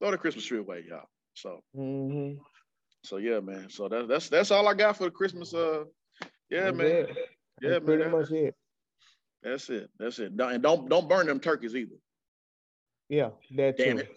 Throw 0.00 0.10
the 0.10 0.18
Christmas 0.18 0.44
tree 0.44 0.58
away, 0.58 0.84
y'all. 0.88 1.08
So, 1.34 1.62
Mm-hmm. 1.76 2.40
so 3.02 3.16
yeah, 3.18 3.40
man. 3.40 3.68
So 3.70 3.88
that, 3.88 4.08
that's 4.08 4.28
that's 4.28 4.50
all 4.50 4.66
I 4.68 4.74
got 4.74 4.96
for 4.96 5.04
the 5.04 5.10
Christmas. 5.10 5.52
Uh, 5.54 5.84
yeah, 6.50 6.64
That's 6.66 6.76
man. 6.76 6.86
it. 6.86 7.08
Yeah, 7.60 7.70
That's 7.70 7.86
man. 7.86 7.98
pretty 7.98 8.10
much 8.10 8.30
it. 8.30 8.54
That's 9.42 9.68
it. 9.70 9.90
That's 9.98 10.18
it. 10.20 10.36
Don't- 10.36 10.52
And 10.52 10.62
don't 10.62 10.88
don't 10.88 11.08
burn 11.08 11.26
them 11.26 11.40
turkeys 11.40 11.74
either. 11.76 11.96
Yeah, 13.08 13.30
that 13.56 13.76
Damn 13.76 13.96
too. 13.98 14.02
it. 14.04 14.16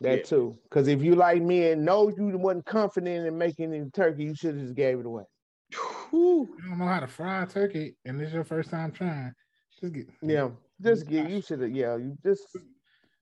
That 0.00 0.18
Yeah. 0.18 0.22
too. 0.24 0.58
Because 0.64 0.86
if 0.88 1.02
you 1.02 1.14
like 1.16 1.42
me 1.42 1.70
and 1.72 1.84
know 1.84 2.08
you 2.08 2.38
wasn't 2.38 2.66
confident 2.66 3.26
in 3.26 3.36
making 3.36 3.74
any 3.74 3.90
turkey, 3.90 4.24
you 4.24 4.34
should 4.34 4.54
have 4.56 4.62
just 4.64 4.74
gave 4.76 5.00
it 5.00 5.06
away. 5.06 5.24
Whew. 6.10 6.48
You 6.56 6.68
don't 6.68 6.78
know 6.78 6.86
how 6.86 7.00
to 7.00 7.06
fry 7.08 7.42
a 7.42 7.46
turkey, 7.46 7.96
and 8.04 8.18
this 8.18 8.28
is 8.28 8.34
your 8.34 8.44
first 8.44 8.70
time 8.70 8.92
trying. 8.92 9.32
Just 9.80 9.92
get 9.92 10.08
Yeah, 10.22 10.50
just 10.80 11.06
give. 11.06 11.28
You 11.28 11.42
should 11.42 11.60
have. 11.60 11.70
Yeah, 11.70 11.96
you 11.96 12.16
just 12.24 12.42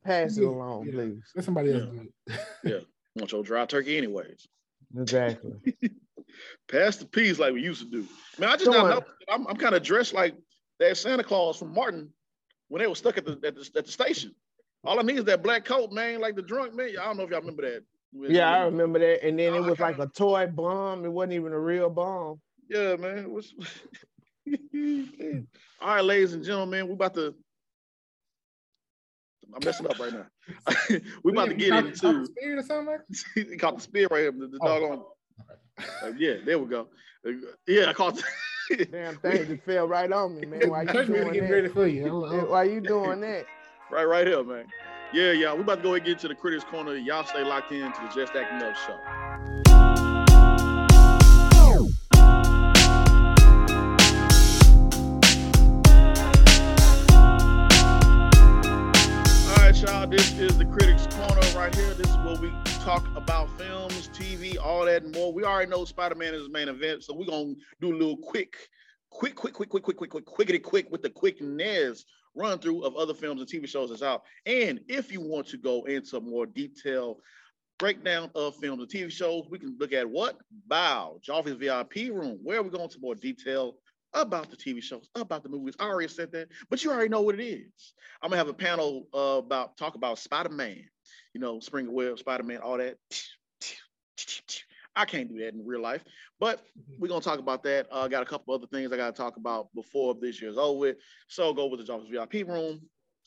pass 0.05 0.37
it 0.37 0.45
along, 0.45 0.87
yeah. 0.87 0.93
please. 0.93 1.23
Let 1.35 1.45
somebody 1.45 1.73
else 1.73 1.83
Yeah. 1.93 2.01
do 2.03 2.09
it. 2.27 2.41
yeah, 2.65 2.79
Want 3.17 3.33
your 3.33 3.43
dry 3.43 3.65
turkey 3.67 3.97
anyways. 3.97 4.47
Exactly. 4.97 5.53
Pass 6.69 6.97
the 6.99 7.07
peas 7.07 7.39
like 7.39 7.55
we 7.55 7.62
used 7.62 7.83
to 7.83 7.91
do. 7.91 8.07
Man, 8.39 8.51
I 8.51 8.57
just 8.57 8.71
Come 8.71 8.89
not 8.89 9.07
I'm, 9.29 9.47
I'm 9.47 9.57
kind 9.57 9.75
of 9.75 9.83
dressed 9.83 10.12
like 10.12 10.35
that 10.79 10.97
Santa 10.97 11.25
Claus 11.25 11.59
from 11.59 11.73
Martin 11.75 12.12
when 12.69 12.81
they 12.83 12.87
were 12.87 12.95
stuck 12.95 13.17
at 13.17 13.25
the, 13.25 13.33
at 13.45 13.55
the 13.55 13.71
at 13.77 13.87
the 13.87 13.91
station. 13.93 14.35
All 14.87 14.99
I 14.99 15.03
mean 15.03 15.18
is 15.18 15.25
that 15.25 15.42
black 15.42 15.64
coat, 15.64 15.92
man, 15.92 16.20
like 16.20 16.37
the 16.37 16.42
drunk 16.42 16.75
man. 16.75 16.90
I 17.01 17.05
don't 17.07 17.16
know 17.16 17.25
if 17.25 17.31
y'all 17.31 17.40
remember 17.40 17.62
that. 17.62 17.83
yeah, 18.33 18.51
I 18.51 18.64
remember 18.64 18.99
that. 19.01 19.27
And 19.27 19.38
then 19.38 19.53
Oh, 19.55 19.57
it 19.64 19.70
was 19.70 19.79
like 19.81 19.99
a 19.99 20.07
toy 20.07 20.46
bomb. 20.46 21.05
It 21.05 21.09
wasn't 21.12 21.33
even 21.35 21.53
a 21.53 21.59
real 21.59 21.90
bomb. 21.90 22.40
Yeah, 22.68 22.96
man. 22.96 23.18
it 23.18 23.29
All 25.81 25.94
right, 25.94 26.05
ladies 26.05 26.33
and 26.35 26.44
gentlemen, 26.44 26.87
we're 26.87 26.94
about 26.94 27.14
to. 27.14 27.35
I'm 29.55 29.64
messing 29.64 29.87
up 29.87 29.99
right 29.99 30.12
now. 30.12 30.27
we're 31.22 31.33
about 31.33 31.49
to 31.49 31.55
get 31.55 31.70
caught- 31.70 31.85
caught 31.85 32.01
the 32.03 32.09
into. 32.09 32.27
spirit 32.27 32.59
or 32.59 32.62
something 32.62 32.87
like 32.87 33.01
he 33.51 33.57
caught 33.57 33.77
the 33.77 33.83
spear 33.83 34.09
right 34.11 34.20
here. 34.22 34.33
The, 34.33 34.49
the 34.49 34.59
Oh. 34.61 34.81
doggone. 34.81 35.05
uh, 36.03 36.12
yeah, 36.18 36.35
there 36.44 36.59
we 36.59 36.66
go. 36.66 36.88
Uh, 37.27 37.33
Yeah, 37.66 37.90
I 37.90 37.92
caught. 37.92 38.20
Damn 38.90 39.16
thing 39.18 39.46
just 39.46 39.62
fell 39.62 39.87
right 39.87 40.11
on 40.11 40.40
me, 40.40 40.46
man. 40.46 40.68
Why 40.68 40.83
you 40.83 41.05
doing 41.05 41.33
that? 41.33 41.51
ready 41.51 41.68
for 41.68 41.87
you. 41.87 42.05
Why 42.49 42.64
you 42.64 42.81
doing 42.81 43.20
that? 43.20 43.46
Right, 43.90 44.05
right 44.05 44.27
here, 44.27 44.42
man. 44.42 44.66
Yeah, 45.12 45.33
yeah. 45.33 45.55
We 45.55 45.61
about 45.61 45.77
to 45.77 45.83
go 45.83 45.94
and 45.94 46.05
get 46.05 46.18
to 46.20 46.29
the 46.29 46.35
critics 46.35 46.64
corner. 46.64 46.94
Y'all 46.96 47.25
stay 47.25 47.44
locked 47.44 47.72
in 47.72 47.92
to 47.92 48.01
the 48.01 48.09
Just 48.14 48.35
Acting 48.35 48.62
Up 48.62 48.77
show. 48.77 48.99
All 59.49 59.57
right, 59.57 59.77
y'all. 59.83 60.07
This 60.07 60.38
is 60.38 60.59
the 60.59 60.64
Critics 60.64 61.07
Corner 61.14 61.40
right 61.57 61.75
here. 61.75 61.94
This 61.94 62.09
is 62.09 62.16
where 62.18 62.37
we 62.37 62.53
talk 62.81 63.07
about 63.16 63.49
films, 63.59 64.11
TV, 64.12 64.57
all 64.59 64.85
that 64.85 65.05
and 65.05 65.14
more. 65.14 65.33
We 65.33 65.44
already 65.44 65.70
know 65.70 65.85
Spider-Man 65.85 66.35
is 66.35 66.44
the 66.44 66.49
main 66.51 66.68
event, 66.68 67.05
so 67.05 67.14
we're 67.14 67.27
gonna 67.27 67.55
do 67.81 67.92
a 67.92 67.96
little 67.96 68.16
quick, 68.16 68.57
quick, 69.11 69.37
quick, 69.37 69.55
quick, 69.55 69.68
quick, 69.68 69.85
quick, 69.85 69.96
quick, 69.96 70.11
quick, 70.11 70.27
quickity 70.27 70.62
quick 70.62 70.90
with 70.90 71.03
the 71.03 71.11
quickness 71.11 72.05
run 72.37 72.59
through 72.59 72.85
of 72.85 72.94
other 72.96 73.14
films 73.14 73.40
and 73.40 73.51
TV 73.51 73.68
shows 73.68 73.90
that's 73.90 74.03
out. 74.03 74.22
And 74.44 74.81
if 74.88 75.11
you 75.11 75.20
want 75.20 75.49
to 75.49 75.57
go 75.57 75.85
into 75.85 76.20
more 76.20 76.46
detail 76.46 77.18
breakdown 77.79 78.31
of 78.35 78.57
films 78.57 78.81
and 78.81 78.90
TV 78.90 79.11
shows, 79.11 79.46
we 79.51 79.59
can 79.59 79.77
look 79.79 79.92
at 79.92 80.09
what? 80.09 80.37
Bow, 80.66 81.18
Joffrey's 81.27 81.57
VIP 81.57 82.12
room, 82.14 82.38
where 82.42 82.62
we 82.62 82.70
go 82.70 82.83
into 82.83 82.99
more 83.01 83.14
detail 83.14 83.77
about 84.14 84.51
the 84.51 84.57
TV 84.57 84.83
shows, 84.83 85.09
about 85.14 85.42
the 85.42 85.49
movies. 85.49 85.75
I 85.79 85.85
already 85.85 86.09
said 86.09 86.33
that, 86.33 86.49
but 86.70 86.83
you 86.83 86.90
already 86.90 87.09
know 87.09 87.20
what 87.20 87.38
it 87.38 87.44
is. 87.44 87.94
I'm 88.22 88.31
gonna 88.31 88.38
have 88.38 88.49
a 88.49 88.55
panel 88.55 89.07
uh, 89.14 89.38
about 89.38 89.77
talk 89.77 89.94
about 89.94 90.18
Spider-Man, 90.18 90.85
you 91.35 91.40
know, 91.40 91.61
Springer 91.61 91.90
Web, 91.90 92.18
Spider-Man, 92.18 92.59
all 92.59 92.79
that. 92.79 92.96
I 94.97 95.05
can't 95.05 95.29
do 95.29 95.39
that 95.41 95.53
in 95.53 95.65
real 95.65 95.83
life, 95.83 96.03
but 96.41 96.65
we're 96.99 97.09
gonna 97.09 97.21
talk 97.21 97.39
about 97.39 97.63
that. 97.65 97.87
I 97.93 98.01
uh, 98.01 98.09
got 98.09 98.23
a 98.23 98.27
couple 98.27 98.55
other 98.55 98.67
things 98.67 98.91
I 98.93 98.97
gotta 98.97 99.13
talk 99.13 99.37
about 99.37 99.69
before 99.75 100.15
this 100.15 100.41
year's 100.41 100.57
over 100.57 100.79
with. 100.79 100.97
So 101.29 101.53
go 101.53 101.67
with 101.67 101.87
the 101.87 101.93
Joffrey's 101.93 102.09
VIP 102.09 102.49
room, 102.49 102.81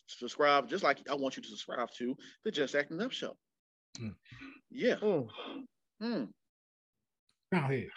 subscribe, 0.08 0.68
just 0.68 0.84
like 0.84 0.98
I 1.10 1.14
want 1.14 1.38
you 1.38 1.44
to 1.44 1.50
subscribe 1.50 1.90
to 2.00 2.18
the 2.44 2.52
Just 2.52 2.74
Acting 2.74 3.00
Up 3.02 3.12
show. 3.12 3.38
Mm. 4.02 4.16
Yeah. 4.72 4.96
Mm. 4.96 5.28
Hmm. 6.02 6.24
Go 7.52 7.58
ahead. 7.58 7.88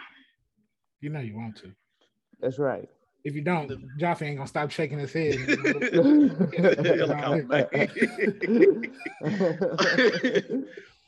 You 1.00 1.10
know 1.10 1.20
you 1.20 1.36
want 1.36 1.56
to. 1.58 1.72
That's 2.40 2.58
right. 2.58 2.88
If 3.24 3.34
you 3.34 3.42
don't, 3.42 3.70
Joffrey 3.98 4.28
ain't 4.28 4.36
gonna 4.36 4.48
stop 4.48 4.70
shaking 4.70 4.98
his 4.98 5.12
head. 5.12 5.36
Look 5.46 7.10
out, 7.10 7.46
man. 7.46 7.68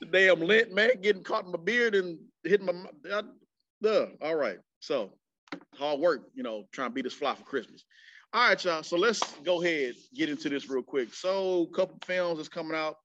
the 0.01 0.07
damn 0.11 0.41
lint, 0.41 0.73
man, 0.73 0.91
getting 1.03 1.25
caught 1.25 1.45
in 1.45 1.51
my 1.51 1.59
beard 1.59 1.95
and 1.95 2.19
hitting 2.45 2.67
my. 2.67 2.73
I, 3.13 3.23
duh. 3.83 4.07
All 4.23 4.37
right. 4.37 4.59
So 4.81 5.13
hard 5.79 6.01
work, 6.01 6.23
you 6.35 6.43
know, 6.43 6.65
trying 6.73 6.91
to 6.91 6.95
beat 6.95 7.05
this 7.05 7.15
fly 7.15 7.35
for 7.35 7.45
Christmas. 7.45 7.85
All 8.33 8.49
right, 8.49 8.65
y'all. 8.65 8.83
So 8.83 8.97
let's 8.97 9.21
go 9.45 9.63
ahead 9.63 9.95
get 10.15 10.29
into 10.29 10.49
this 10.49 10.69
real 10.69 10.83
quick. 10.83 11.15
So, 11.15 11.69
a 11.73 11.77
couple 11.77 11.99
films 12.05 12.41
is 12.41 12.49
coming 12.49 12.77
out. 12.77 12.97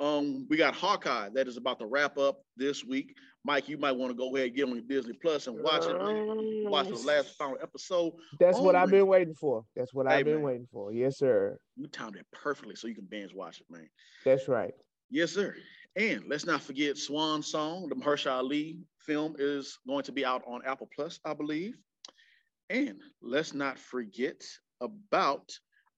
Um, 0.00 0.46
we 0.48 0.56
got 0.56 0.74
Hawkeye 0.74 1.28
that 1.34 1.48
is 1.48 1.56
about 1.56 1.80
to 1.80 1.86
wrap 1.86 2.16
up 2.18 2.40
this 2.56 2.84
week. 2.84 3.14
Mike, 3.44 3.68
you 3.68 3.76
might 3.78 3.92
want 3.92 4.10
to 4.12 4.16
go 4.16 4.34
ahead 4.34 4.48
and 4.48 4.56
get 4.56 4.68
on 4.68 4.86
Disney 4.86 5.12
Plus 5.20 5.46
and 5.46 5.60
watch 5.62 5.84
it. 5.86 5.98
man. 5.98 6.70
Watch 6.70 6.88
the 6.88 6.96
last 7.06 7.36
final 7.36 7.58
episode. 7.62 8.12
That's 8.38 8.58
what 8.58 8.76
I've 8.76 8.90
been 8.90 9.06
waiting 9.06 9.34
for. 9.34 9.64
That's 9.74 9.92
what 9.92 10.06
Hey, 10.06 10.16
I've 10.18 10.24
been 10.24 10.34
man. 10.36 10.42
waiting 10.44 10.68
for. 10.72 10.92
Yes, 10.92 11.18
sir. 11.18 11.58
You 11.76 11.86
timed 11.88 12.16
it 12.16 12.26
perfectly 12.32 12.76
so 12.76 12.86
you 12.88 12.94
can 12.94 13.06
binge 13.10 13.34
watch 13.34 13.60
it, 13.60 13.66
man. 13.70 13.88
That's 14.24 14.48
right. 14.48 14.72
Yes, 15.10 15.32
sir. 15.32 15.54
And 15.98 16.22
let's 16.28 16.46
not 16.46 16.62
forget 16.62 16.96
Swan 16.96 17.42
Song, 17.42 17.88
the 17.88 17.96
Mahershala 17.96 18.38
Ali 18.38 18.78
film 19.00 19.34
is 19.38 19.78
going 19.86 20.04
to 20.04 20.12
be 20.12 20.24
out 20.24 20.44
on 20.46 20.62
Apple 20.64 20.88
Plus, 20.94 21.18
I 21.24 21.34
believe. 21.34 21.76
And 22.70 23.00
let's 23.20 23.52
not 23.52 23.78
forget 23.80 24.40
about 24.80 25.50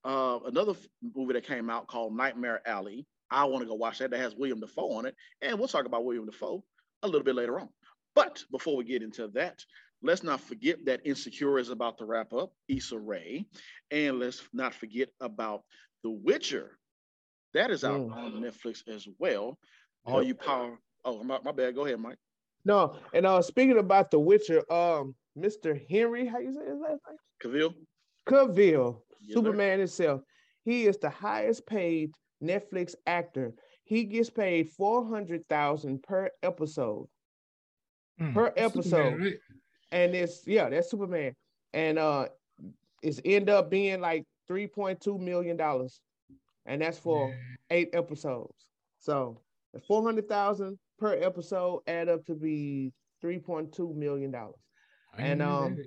uh, 0.05 0.39
another 0.47 0.73
movie 1.15 1.35
that 1.35 1.47
came 1.47 1.69
out 1.69 1.87
called 1.87 2.17
Nightmare 2.17 2.63
Alley. 2.67 3.07
I 3.31 3.45
want 3.45 3.63
to 3.63 3.69
go 3.69 3.75
watch 3.75 3.99
that. 3.99 4.11
That 4.11 4.21
has 4.21 4.35
William 4.35 4.59
Dafoe 4.61 4.93
on 4.93 5.05
it. 5.05 5.15
And 5.43 5.59
we'll 5.59 5.69
talk 5.69 5.85
about 5.85 6.05
William 6.07 6.25
Dafoe 6.25 6.65
a 7.03 7.07
little 7.07 7.23
bit 7.25 7.35
later 7.35 7.61
on. 7.61 7.69
But 8.15 8.43
before 8.51 8.77
we 8.77 8.85
get 8.85 9.03
into 9.03 9.29
that, 9.35 9.59
let's 10.03 10.23
not 10.23 10.41
forget 10.41 10.79
that 10.87 11.03
Insecure 11.05 11.59
is 11.59 11.69
about 11.69 11.99
to 11.99 12.07
wrap 12.07 12.33
up, 12.33 12.53
Issa 12.69 12.99
Rae. 12.99 13.45
And 13.91 14.19
let's 14.19 14.43
not 14.55 14.73
forget 14.75 15.11
about 15.21 15.63
The 16.05 16.11
Witcher. 16.11 16.79
That 17.53 17.71
is 17.71 17.85
out 17.85 18.01
Mm. 18.01 18.15
on 18.15 18.33
Netflix 18.41 18.87
as 18.89 19.07
well. 19.19 19.59
All 20.05 20.23
you 20.23 20.35
power. 20.35 20.79
Oh, 21.05 21.23
my, 21.23 21.39
my 21.45 21.53
bad. 21.53 21.75
Go 21.75 21.85
ahead, 21.87 21.99
Mike. 22.01 22.19
No, 22.65 22.97
and 23.15 23.25
uh 23.25 23.41
speaking 23.41 23.79
about 23.79 24.11
The 24.11 24.19
Witcher, 24.19 24.71
um, 24.71 25.15
Mr. 25.39 25.81
Henry, 25.89 26.27
how 26.27 26.39
you 26.39 26.53
say 26.53 26.61
his 26.71 26.79
last 26.79 27.01
name? 27.09 27.17
Cavill. 27.43 27.75
Cavill, 28.29 29.01
Yes, 29.23 29.29
sir. 29.29 29.35
Superman 29.35 29.79
himself. 29.79 30.21
He 30.65 30.85
is 30.85 30.99
the 30.99 31.09
highest 31.09 31.67
paid 31.67 32.13
Netflix 32.43 32.95
actor. 33.07 33.55
He 33.85 34.05
gets 34.05 34.29
paid 34.29 34.69
four 34.69 35.07
hundred 35.07 35.49
thousand 35.49 36.03
per 36.03 36.29
episode, 36.43 37.09
Mm, 38.21 38.35
per 38.35 38.53
that's 38.55 38.75
Superman, 38.75 39.07
episode. 39.15 39.21
right? 39.23 39.39
and 39.93 40.15
it's 40.15 40.47
yeah, 40.47 40.69
that's 40.69 40.91
Superman, 40.91 41.35
and 41.73 41.99
uh, 41.99 42.29
it's 43.03 43.21
end 43.25 43.49
up 43.49 43.71
being 43.71 44.01
like 44.03 44.25
three 44.47 44.67
point 44.67 45.01
two 45.01 45.17
million 45.17 45.57
dollars, 45.57 45.99
and 46.67 46.83
that's 46.83 46.99
for 46.99 47.31
Yeah. 47.31 47.35
eight 47.71 47.91
episodes. 47.95 48.69
So 48.99 49.41
the 49.41 49.50
four 49.87 50.03
hundred 50.03 50.29
thousand 50.29 50.79
per 50.99 51.15
episode 51.15 51.83
add 51.87 52.09
up 52.09 52.25
to 52.27 52.35
be 52.35 52.93
three 53.21 53.39
point 53.39 53.73
two 53.73 53.93
million 53.95 54.31
dollars. 54.31 54.57
And, 55.19 55.43
um. 55.43 55.79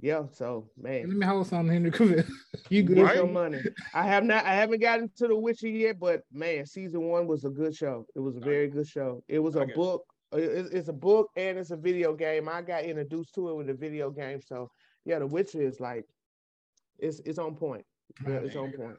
Yeah, 0.00 0.26
so 0.30 0.70
Hey, 0.80 1.00
let 1.00 1.08
man, 1.08 1.18
me 1.18 1.26
hold 1.26 1.48
something, 1.48 1.72
Henry 1.72 1.90
Cavill. 1.90 2.24
you 2.68 2.84
good? 2.84 2.94
get 2.98 3.04
Right? 3.04 3.16
your 3.16 3.26
money. 3.26 3.60
I 3.92 4.04
have 4.04 4.22
not, 4.22 4.44
I 4.44 4.54
haven't 4.54 4.80
gotten 4.80 5.10
to 5.16 5.26
the 5.26 5.34
Witcher 5.34 5.66
yet, 5.66 5.98
but 5.98 6.22
man, 6.32 6.66
season 6.66 7.02
one 7.02 7.26
was 7.26 7.44
a 7.44 7.50
good 7.50 7.74
show. 7.74 8.06
It 8.14 8.20
was 8.20 8.36
a 8.36 8.40
very 8.40 8.68
good 8.68 8.86
show. 8.86 9.24
It 9.26 9.40
was 9.40 9.56
a 9.56 9.60
get 9.66 9.70
you. 9.70 9.74
book. 9.74 10.04
uh, 10.32 10.36
It's, 10.36 10.70
it's 10.70 10.88
a 10.88 10.92
book 10.92 11.30
and 11.34 11.58
it's 11.58 11.72
a 11.72 11.76
video 11.76 12.14
game. 12.14 12.48
I 12.48 12.62
got 12.62 12.84
introduced 12.84 13.34
to 13.34 13.48
it 13.48 13.56
with 13.56 13.70
a 13.70 13.74
video 13.74 14.08
game, 14.10 14.40
so 14.40 14.70
yeah, 15.04 15.18
the 15.18 15.26
Witcher 15.26 15.62
is 15.62 15.80
like, 15.80 16.04
it's 17.00 17.18
it's 17.24 17.38
on 17.40 17.56
point. 17.56 17.84
Yeah, 18.24 18.34
it's 18.36 18.54
on 18.54 18.70
point. 18.70 18.98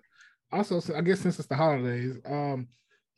also 0.52 0.82
so 0.82 0.96
I 0.98 1.02
guess 1.02 1.22
since 1.22 1.40
it's 1.40 1.48
the 1.48 1.56
holidays, 1.56 2.18
um, 2.26 2.68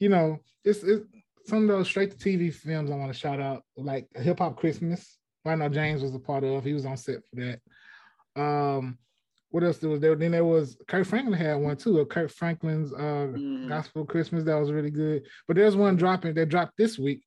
you 0.02 0.10
know, 0.10 0.40
it's 0.66 0.84
it's 0.84 1.06
some 1.46 1.62
of 1.64 1.68
those 1.70 1.88
straight 1.88 2.12
to 2.12 2.18
TV 2.18 2.54
films 2.54 2.92
I 2.92 2.96
want 2.96 3.14
to 3.14 3.18
shout 3.18 3.40
out, 3.40 3.64
like 3.78 4.08
Hip 4.16 4.40
Hop 4.40 4.58
Christmas. 4.58 5.18
I 5.46 5.56
know 5.56 5.70
James 5.70 6.02
was 6.02 6.14
a 6.14 6.20
part 6.20 6.44
of. 6.44 6.64
He 6.64 6.74
was 6.74 6.86
on 6.86 6.98
set 6.98 7.20
for 7.30 7.36
that. 7.42 8.42
Um, 8.42 8.98
what 9.50 9.64
else 9.64 9.78
there 9.80 9.90
was 9.90 10.00
there? 10.00 10.16
Then 10.16 10.32
there 10.32 10.46
was 10.46 10.78
Kirk 10.88 11.06
Franklin 11.06 11.38
had 11.40 11.56
one 11.56 11.76
too. 11.78 12.00
Of 12.00 12.10
Kirk 12.10 12.32
Franklin's 12.32 12.94
uh 12.94 13.28
Mhm. 13.36 13.68
Gospel 13.70 14.06
Christmas 14.06 14.44
that 14.46 14.56
was 14.56 14.72
really 14.72 14.92
good. 14.92 15.26
But 15.48 15.56
there's 15.58 15.76
one 15.76 15.98
dropping 15.98 16.34
that 16.36 16.50
dropped 16.50 16.78
this 16.78 16.98
week 16.98 17.24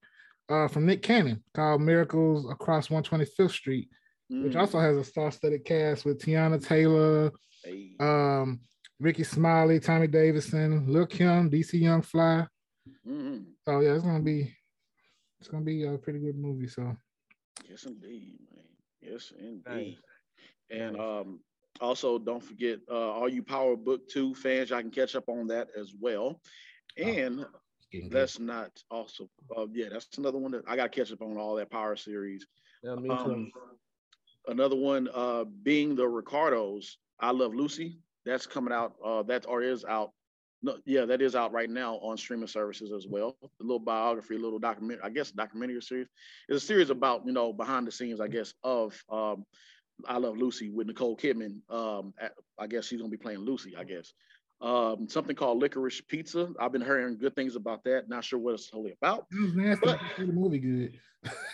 uh 0.49 0.69
from 0.69 0.87
Nick 0.87 1.03
Cannon 1.03 1.43
called 1.55 1.83
Miracles 1.83 2.51
Across 2.51 2.89
125th 2.91 3.51
Street, 3.53 3.89
which 4.29 4.55
Mhm. 4.55 4.61
also 4.61 4.79
has 4.81 4.97
a 4.97 5.05
star-studded 5.05 5.65
cast 5.65 6.05
with 6.05 6.19
Teyana 6.21 6.65
Taylor, 6.65 7.31
Hey. 7.63 7.95
um, 8.01 8.61
Rickey 9.01 9.25
Smiley, 9.25 9.81
Tommy 9.81 10.07
Davidson, 10.07 10.87
Lil 10.91 11.07
Kim, 11.07 11.51
DC 11.51 11.79
Young 11.79 12.01
Fly. 12.03 12.47
Mhm. 13.07 13.55
So 13.65 13.81
yeah, 13.81 13.95
it's 13.95 14.05
gonna 14.05 14.23
be 14.23 14.55
it's 15.41 15.49
gonna 15.49 15.65
be 15.65 15.85
a 15.85 15.99
pretty 15.99 16.19
good 16.21 16.37
movie. 16.37 16.69
So 16.69 16.97
Yes, 17.69 17.85
indeed, 17.85 18.39
man. 18.55 18.65
Yes, 19.01 19.33
indeed. 19.39 19.65
Nice. 19.67 20.03
And 20.71 20.99
um, 20.99 21.41
also, 21.81 22.19
don't 22.19 22.43
forget, 22.43 22.79
uh, 22.91 23.13
all 23.13 23.29
you 23.29 23.43
Power 23.43 23.77
Book 23.77 24.09
Two 24.09 24.35
fans, 24.35 24.71
y'all 24.71 24.81
can 24.81 24.91
catch 24.91 25.15
up 25.15 25.29
on 25.29 25.47
that 25.49 25.69
as 25.79 25.95
well. 25.99 26.41
And 26.97 27.41
it's 27.41 27.87
getting 27.91 28.09
good. 28.09 28.19
that's 28.19 28.39
not 28.39 28.71
also, 28.91 29.29
uh, 29.57 29.67
yeah, 29.73 29.89
that's 29.91 30.09
another 30.19 30.39
one 30.39 30.53
that 30.53 30.65
I 30.67 30.77
got 30.77 30.93
to 30.93 30.99
catch 30.99 31.13
up 31.13 31.23
on 31.23 31.37
all 31.37 31.55
that 31.57 31.71
Power 31.71 31.97
series. 31.97 32.47
Yeah, 32.83 32.95
me 32.97 33.09
too. 33.09 33.15
Um, 33.15 33.53
another 34.47 34.77
one, 34.77 35.09
uh, 35.15 35.45
being 35.63 35.95
the 35.95 36.07
Ricardos, 36.07 36.99
I 37.21 37.31
Love 37.31 37.55
Lucy. 37.55 37.99
That's 38.25 38.47
coming 38.47 38.73
out. 38.73 38.95
Uh, 39.05 39.23
that 39.25 39.47
or 39.47 39.63
is 39.63 39.85
out. 39.85 40.13
No, 40.65 40.79
yeah, 40.87 41.05
that 41.05 41.21
is 41.21 41.35
out 41.37 41.53
right 41.53 41.69
now 41.69 41.97
on 41.97 42.17
streaming 42.17 42.47
services 42.47 42.91
as 42.91 43.07
well. 43.07 43.37
A 43.43 43.49
little 43.63 43.79
biography, 43.79 44.37
a 44.37 44.39
little 44.39 44.59
document, 44.59 44.99
I 45.05 45.11
guess, 45.11 45.31
documentary 45.31 45.83
series. 45.83 46.07
It's 46.49 46.63
a 46.65 46.67
series 46.67 46.89
about 46.89 47.27
you 47.27 47.33
know 47.33 47.53
behind 47.53 47.87
the 47.87 47.93
scenes, 47.93 48.19
I 48.19 48.29
guess, 48.29 48.55
of 48.63 48.99
um, 49.11 49.45
I 50.07 50.17
Love 50.17 50.39
Lucy 50.39 50.71
with 50.71 50.87
Nicole 50.87 51.19
Kidman. 51.19 51.59
Um, 51.71 52.15
at- 52.19 52.33
I 52.59 52.67
guess 52.67 52.87
she's 52.87 52.99
gonna 52.99 53.11
be 53.11 53.19
playing 53.19 53.41
Lucy. 53.41 53.77
I 53.77 53.85
guess. 53.85 54.15
Um, 54.63 55.07
something 55.07 55.37
called 55.37 55.61
Licorice 55.61 56.01
Pizza. 56.09 56.51
I've 56.59 56.73
been 56.73 56.81
hearing 56.81 57.19
good 57.19 57.35
things 57.35 57.57
about 57.57 57.85
that. 57.85 58.09
Not 58.09 58.25
sure 58.25 58.39
what 58.39 58.55
it's 58.55 58.71
totally 58.71 58.95
about. 59.03 59.27
It 59.33 59.43
was 59.43 59.55
nasty. 59.55 59.85
but- 59.85 60.01
but 60.17 60.27
the 60.27 60.33
movie 60.33 60.59
good. 60.61 60.99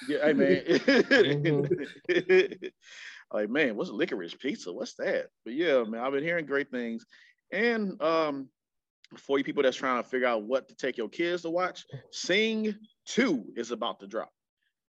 Yeah, 0.08 0.18
hey 0.24 0.32
man. 0.34 0.56
Mm-hmm. 0.66 2.64
like 3.32 3.50
man, 3.50 3.74
what's 3.76 3.90
licorice 3.90 4.34
pizza? 4.38 4.72
What's 4.72 4.94
that? 4.94 5.26
But 5.44 5.54
yeah, 5.54 5.82
man, 5.82 6.00
I've 6.00 6.12
been 6.12 6.22
hearing 6.22 6.46
great 6.46 6.70
things. 6.70 7.04
And 7.52 8.00
um, 8.00 8.48
for 9.16 9.38
you 9.38 9.44
people 9.44 9.62
that's 9.62 9.76
trying 9.76 10.02
to 10.02 10.08
figure 10.08 10.26
out 10.26 10.44
what 10.44 10.68
to 10.68 10.74
take 10.74 10.96
your 10.96 11.08
kids 11.08 11.42
to 11.42 11.50
watch, 11.50 11.84
Sing 12.10 12.74
Two 13.06 13.44
is 13.56 13.70
about 13.70 14.00
to 14.00 14.06
drop. 14.06 14.30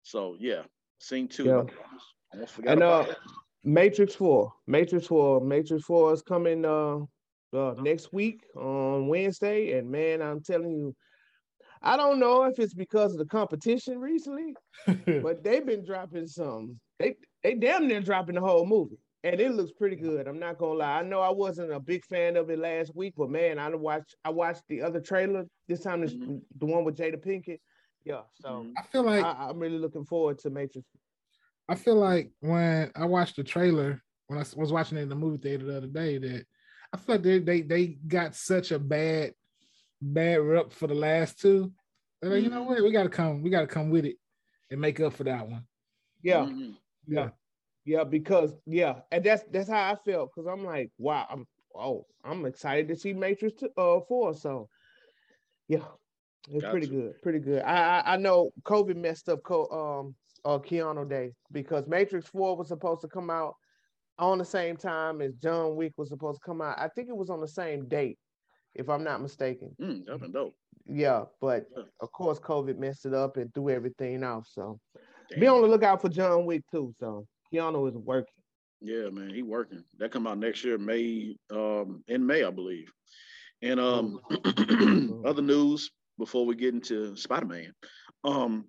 So 0.03 0.35
yeah, 0.39 0.63
Sing 0.99 1.27
Two. 1.27 1.45
Yeah. 1.45 1.63
Almost 2.33 2.53
forgot 2.53 2.73
And, 2.73 2.81
about 2.81 3.07
uh, 3.07 3.11
it. 3.11 3.17
Matrix 3.63 4.15
Four, 4.15 4.53
Matrix 4.67 5.07
Four, 5.07 5.41
Matrix 5.41 5.83
Four 5.83 6.13
is 6.13 6.21
coming 6.21 6.65
uh, 6.65 6.97
uh 7.53 7.75
next 7.79 8.13
week 8.13 8.43
on 8.55 9.07
Wednesday, 9.07 9.77
and 9.77 9.89
man, 9.89 10.21
I'm 10.21 10.41
telling 10.41 10.71
you, 10.71 10.95
I 11.81 11.97
don't 11.97 12.19
know 12.19 12.43
if 12.43 12.59
it's 12.59 12.73
because 12.73 13.11
of 13.13 13.17
the 13.19 13.25
competition 13.25 13.99
recently, 13.99 14.55
but 15.21 15.43
they've 15.43 15.65
been 15.65 15.83
dropping 15.83 16.27
some. 16.27 16.79
They 16.99 17.15
they 17.43 17.55
damn 17.55 17.87
near 17.87 18.01
dropping 18.01 18.35
the 18.35 18.41
whole 18.41 18.65
movie, 18.65 18.99
and 19.23 19.39
it 19.39 19.51
looks 19.51 19.71
pretty 19.71 19.95
good. 19.95 20.27
I'm 20.27 20.39
not 20.39 20.57
gonna 20.57 20.73
lie. 20.79 20.99
I 20.99 21.03
know 21.03 21.21
I 21.21 21.29
wasn't 21.29 21.71
a 21.71 21.79
big 21.79 22.05
fan 22.05 22.35
of 22.35 22.49
it 22.49 22.59
last 22.59 22.95
week, 22.95 23.13
but 23.17 23.29
man, 23.29 23.59
I 23.59 23.69
watched 23.75 24.15
I 24.25 24.29
watched 24.29 24.63
the 24.67 24.81
other 24.81 24.99
trailer. 24.99 25.45
This 25.67 25.81
time 25.81 26.03
it's 26.03 26.13
Mhm. 26.13 26.41
the 26.57 26.65
one 26.65 26.83
with 26.83 26.97
Jada 26.97 27.17
Pinkett. 27.23 27.59
Yeah, 28.03 28.23
so 28.33 28.49
Mhm. 28.63 28.73
I 28.77 28.81
feel 28.83 29.03
like 29.03 29.23
I, 29.23 29.49
I'm 29.49 29.59
really 29.59 29.77
looking 29.77 30.05
forward 30.05 30.39
to 30.39 30.49
Matrix. 30.49 30.87
I 31.69 31.75
feel 31.75 31.95
like 31.95 32.31
when 32.39 32.91
I 32.95 33.05
watched 33.05 33.35
the 33.35 33.43
trailer, 33.43 34.01
when 34.27 34.39
I 34.39 34.45
was 34.55 34.71
watching 34.71 34.97
it 34.97 35.01
in 35.01 35.09
the 35.09 35.15
movie 35.15 35.37
theater 35.37 35.65
the 35.65 35.77
other 35.77 35.87
day, 35.87 36.17
that 36.17 36.45
I 36.93 36.97
feel 36.97 37.15
like 37.15 37.23
they 37.23 37.39
they, 37.39 37.61
they 37.61 37.87
got 37.87 38.35
such 38.35 38.71
a 38.71 38.79
bad 38.79 39.35
bad 40.01 40.37
rep 40.41 40.71
for 40.71 40.87
the 40.87 40.95
last 40.95 41.39
two. 41.39 41.73
They're 42.21 42.31
like, 42.31 42.43
you 42.43 42.49
know 42.49 42.63
Mhm. 42.63 42.67
what, 42.67 42.83
we 42.83 42.91
gotta 42.91 43.09
come, 43.09 43.41
we 43.43 43.49
gotta 43.51 43.67
come 43.67 43.89
with 43.91 44.05
it 44.05 44.17
and 44.71 44.81
make 44.81 44.99
up 44.99 45.13
for 45.13 45.23
that 45.25 45.47
one. 45.47 45.67
Yeah. 46.23 46.45
Mhm. 46.45 46.77
Yeah. 47.07 47.31
Yeah, 47.85 48.03
because 48.03 48.53
yeah, 48.65 49.01
and 49.11 49.23
that's 49.23 49.43
that's 49.51 49.69
how 49.69 49.91
I 49.91 49.95
felt 49.95 50.31
because 50.33 50.47
I'm 50.47 50.63
like, 50.63 50.91
wow, 50.97 51.25
I'm 51.29 51.45
oh, 51.75 52.05
I'm 52.23 52.45
excited 52.45 52.87
to 52.89 52.95
see 52.95 53.13
Matrix 53.13 53.63
uh 53.77 53.99
four. 54.07 54.33
So 54.35 54.69
yeah, 55.67 55.85
it's 56.49 56.65
pretty 56.69 56.87
good, 56.87 57.19
pretty 57.23 57.39
good. 57.39 57.63
I, 57.63 57.99
I 57.99 58.13
I 58.13 58.17
know 58.17 58.51
COVID 58.63 58.95
messed 58.95 59.29
up 59.29 59.41
Co 59.43 59.65
um 59.67 60.15
uh 60.45 60.59
Keanu 60.59 61.09
Day 61.09 61.31
because 61.51 61.87
Matrix 61.87 62.27
four 62.27 62.55
was 62.55 62.67
supposed 62.67 63.01
to 63.01 63.07
come 63.07 63.29
out 63.29 63.55
on 64.19 64.37
the 64.37 64.45
same 64.45 64.77
time 64.77 65.21
as 65.21 65.33
John 65.35 65.75
Wick 65.75 65.93
was 65.97 66.09
supposed 66.09 66.39
to 66.39 66.45
come 66.45 66.61
out. 66.61 66.77
I 66.77 66.87
think 66.89 67.09
it 67.09 67.17
was 67.17 67.31
on 67.31 67.41
the 67.41 67.47
same 67.47 67.87
date, 67.87 68.19
if 68.75 68.89
I'm 68.89 69.03
not 69.03 69.21
mistaken. 69.21 69.75
Mm, 69.81 70.03
that's 70.05 70.31
dope. 70.31 70.53
Yeah, 70.85 71.25
but 71.39 71.65
Yeah. 71.75 71.83
of 71.99 72.11
course 72.11 72.39
COVID 72.39 72.77
messed 72.77 73.07
it 73.07 73.13
up 73.15 73.37
and 73.37 73.51
threw 73.53 73.69
everything 73.69 74.23
off. 74.23 74.47
So 74.47 74.79
be 75.39 75.47
on 75.47 75.61
the 75.61 75.67
lookout 75.67 76.01
for 76.01 76.09
John 76.09 76.45
Wick 76.45 76.63
too. 76.71 76.93
So 76.99 77.25
Keanu 77.53 77.89
is 77.89 77.95
working. 77.95 78.33
Yeah, 78.81 79.09
man, 79.09 79.29
he 79.29 79.43
working. 79.43 79.83
That 79.99 80.11
come 80.11 80.25
out 80.25 80.39
next 80.39 80.63
year, 80.63 80.77
May, 80.77 81.35
um, 81.51 82.03
in 82.07 82.25
May, 82.25 82.43
I 82.43 82.49
believe. 82.49 82.91
And 83.61 83.79
um, 83.79 84.19
other 85.25 85.41
news 85.41 85.91
before 86.17 86.45
we 86.45 86.55
get 86.55 86.73
into 86.73 87.15
Spider 87.15 87.45
Man, 87.45 87.73
um, 88.23 88.65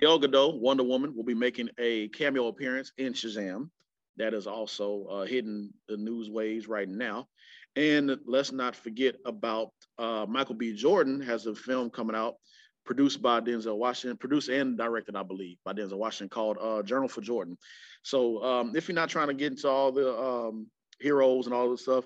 Gal 0.00 0.20
Gadot, 0.20 0.60
Wonder 0.60 0.84
Woman, 0.84 1.14
will 1.16 1.24
be 1.24 1.34
making 1.34 1.70
a 1.78 2.08
cameo 2.08 2.48
appearance 2.48 2.92
in 2.98 3.14
Shazam. 3.14 3.70
That 4.16 4.34
is 4.34 4.46
also 4.46 5.06
uh, 5.06 5.24
hitting 5.24 5.70
the 5.88 5.96
news 5.96 6.28
waves 6.28 6.68
right 6.68 6.88
now. 6.88 7.28
And 7.76 8.16
let's 8.26 8.52
not 8.52 8.76
forget 8.76 9.16
about 9.26 9.70
uh, 9.98 10.26
Michael 10.28 10.54
B. 10.54 10.74
Jordan 10.74 11.20
has 11.22 11.46
a 11.46 11.54
film 11.54 11.90
coming 11.90 12.14
out, 12.14 12.34
produced 12.84 13.22
by 13.22 13.40
Denzel 13.40 13.76
Washington, 13.76 14.16
produced 14.16 14.48
and 14.48 14.76
directed, 14.76 15.16
I 15.16 15.22
believe, 15.22 15.56
by 15.64 15.72
Denzel 15.72 15.98
Washington, 15.98 16.28
called 16.28 16.58
uh, 16.60 16.82
Journal 16.82 17.08
for 17.08 17.20
Jordan. 17.20 17.56
So 18.02 18.42
um, 18.44 18.76
if 18.76 18.88
you're 18.88 18.94
not 18.94 19.08
trying 19.08 19.28
to 19.28 19.34
get 19.34 19.52
into 19.52 19.68
all 19.68 19.90
the 19.92 20.16
um, 20.18 20.66
heroes 21.00 21.46
and 21.46 21.54
all 21.54 21.70
this 21.70 21.82
stuff, 21.82 22.04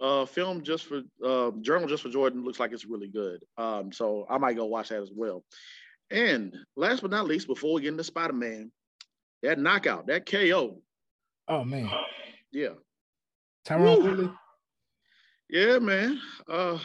uh, 0.00 0.24
film 0.24 0.62
just 0.62 0.86
for 0.86 1.02
uh, 1.24 1.50
Journal 1.60 1.88
just 1.88 2.02
for 2.02 2.08
Jordan 2.08 2.44
looks 2.44 2.58
like 2.60 2.72
it's 2.72 2.84
really 2.84 3.08
good. 3.08 3.42
Um, 3.56 3.92
so 3.92 4.26
I 4.28 4.38
might 4.38 4.56
go 4.56 4.66
watch 4.66 4.88
that 4.88 5.02
as 5.02 5.10
well. 5.14 5.44
And 6.10 6.54
last 6.76 7.02
but 7.02 7.10
not 7.10 7.26
least, 7.26 7.46
before 7.46 7.74
we 7.74 7.82
get 7.82 7.88
into 7.88 8.04
Spider 8.04 8.32
Man, 8.32 8.70
that 9.42 9.58
knockout, 9.58 10.06
that 10.08 10.26
KO, 10.26 10.80
Oh 11.48 11.64
man, 11.64 11.90
yeah, 12.52 12.74
Tyron 13.66 14.02
Woo. 14.02 14.34
Yeah, 15.48 15.78
man. 15.80 16.20
Uh, 16.48 16.78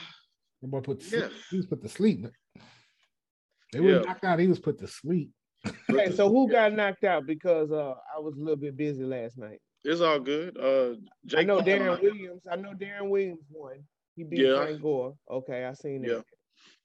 the 0.61 0.67
boy 0.67 0.81
put 0.81 1.03
Yeah. 1.11 1.29
he 1.51 1.57
was 1.57 1.65
put 1.67 1.81
to 1.83 1.89
sleep. 1.89 2.25
They 3.73 3.79
Yeah. 3.79 3.99
were 3.99 4.05
knocked 4.05 4.23
out. 4.25 4.39
He 4.39 4.47
was 4.47 4.59
put 4.59 4.77
to 4.79 4.87
sleep. 4.87 5.31
Hey, 5.87 6.11
so 6.15 6.29
who 6.29 6.49
got 6.49 6.73
knocked 6.73 7.03
out 7.03 7.25
because 7.25 7.71
uh 7.71 7.93
I 8.15 8.19
was 8.19 8.35
a 8.35 8.39
little 8.39 8.55
bit 8.55 8.77
busy 8.77 9.03
last 9.03 9.37
night? 9.37 9.59
It's 9.83 10.01
all 10.01 10.19
good. 10.19 10.57
Uh, 10.57 10.95
Jake 11.25 11.39
I 11.41 11.43
know 11.43 11.61
Deron 11.61 11.85
knocked- 11.85 12.03
Williams. 12.03 12.41
I 12.49 12.55
know 12.55 12.73
Deron 12.73 13.09
Williams 13.09 13.45
won. 13.51 13.83
He 14.15 14.23
beat 14.23 14.39
Yeah. 14.39 14.55
Frank 14.57 14.81
Gore. 14.81 15.15
Okay, 15.29 15.65
I 15.65 15.73
seen 15.73 16.01
that. 16.03 16.23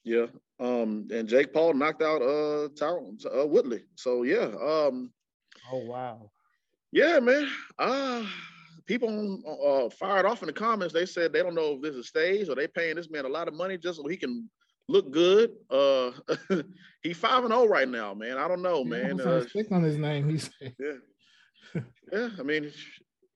Yeah. 0.04 0.26
Yeah. 0.60 0.66
Um, 0.66 1.06
and 1.12 1.28
Jake 1.28 1.52
Paul 1.52 1.74
knocked 1.74 2.02
out 2.02 2.22
uh 2.22 2.68
Tyron 2.74 3.18
uh, 3.26 3.46
Woodley. 3.46 3.84
So 3.96 4.22
yeah. 4.24 4.50
Um, 4.60 5.12
Oh 5.72 5.84
wow. 5.84 6.30
yeah, 6.90 7.20
man. 7.20 7.48
Uh 7.78 8.24
people 8.86 9.40
uh 9.62 9.88
fired 9.90 10.26
off 10.26 10.42
in 10.42 10.46
the 10.48 10.52
comments. 10.52 10.92
They 10.92 11.06
said 11.06 11.32
they 11.32 11.42
don't 11.42 11.54
know 11.54 11.74
if 11.74 11.82
this 11.82 11.94
is 11.94 12.08
staged 12.08 12.48
or 12.50 12.56
they 12.56 12.66
paying 12.66 12.96
this 12.96 13.10
man 13.10 13.24
a 13.26 13.28
lot 13.28 13.46
of 13.48 13.54
money 13.54 13.78
just 13.78 13.98
so 13.98 14.08
he 14.08 14.16
can 14.16 14.50
look 14.88 15.10
good. 15.10 15.52
Uh, 15.70 16.12
he 17.02 17.12
five 17.12 17.44
and 17.44 17.52
zero 17.52 17.66
right 17.66 17.88
now, 17.88 18.14
man. 18.14 18.38
I 18.38 18.48
don't 18.48 18.62
know, 18.62 18.84
man. 18.84 19.18
Put 19.18 19.26
Uh, 19.26 19.34
respect 19.42 19.72
on 19.72 19.82
his 19.82 19.96
name. 19.98 20.28
He 20.28 20.38
said, 20.38 20.74
yeah, 20.80 21.80
yeah. 22.12 22.28
I 22.38 22.42
mean, 22.42 22.70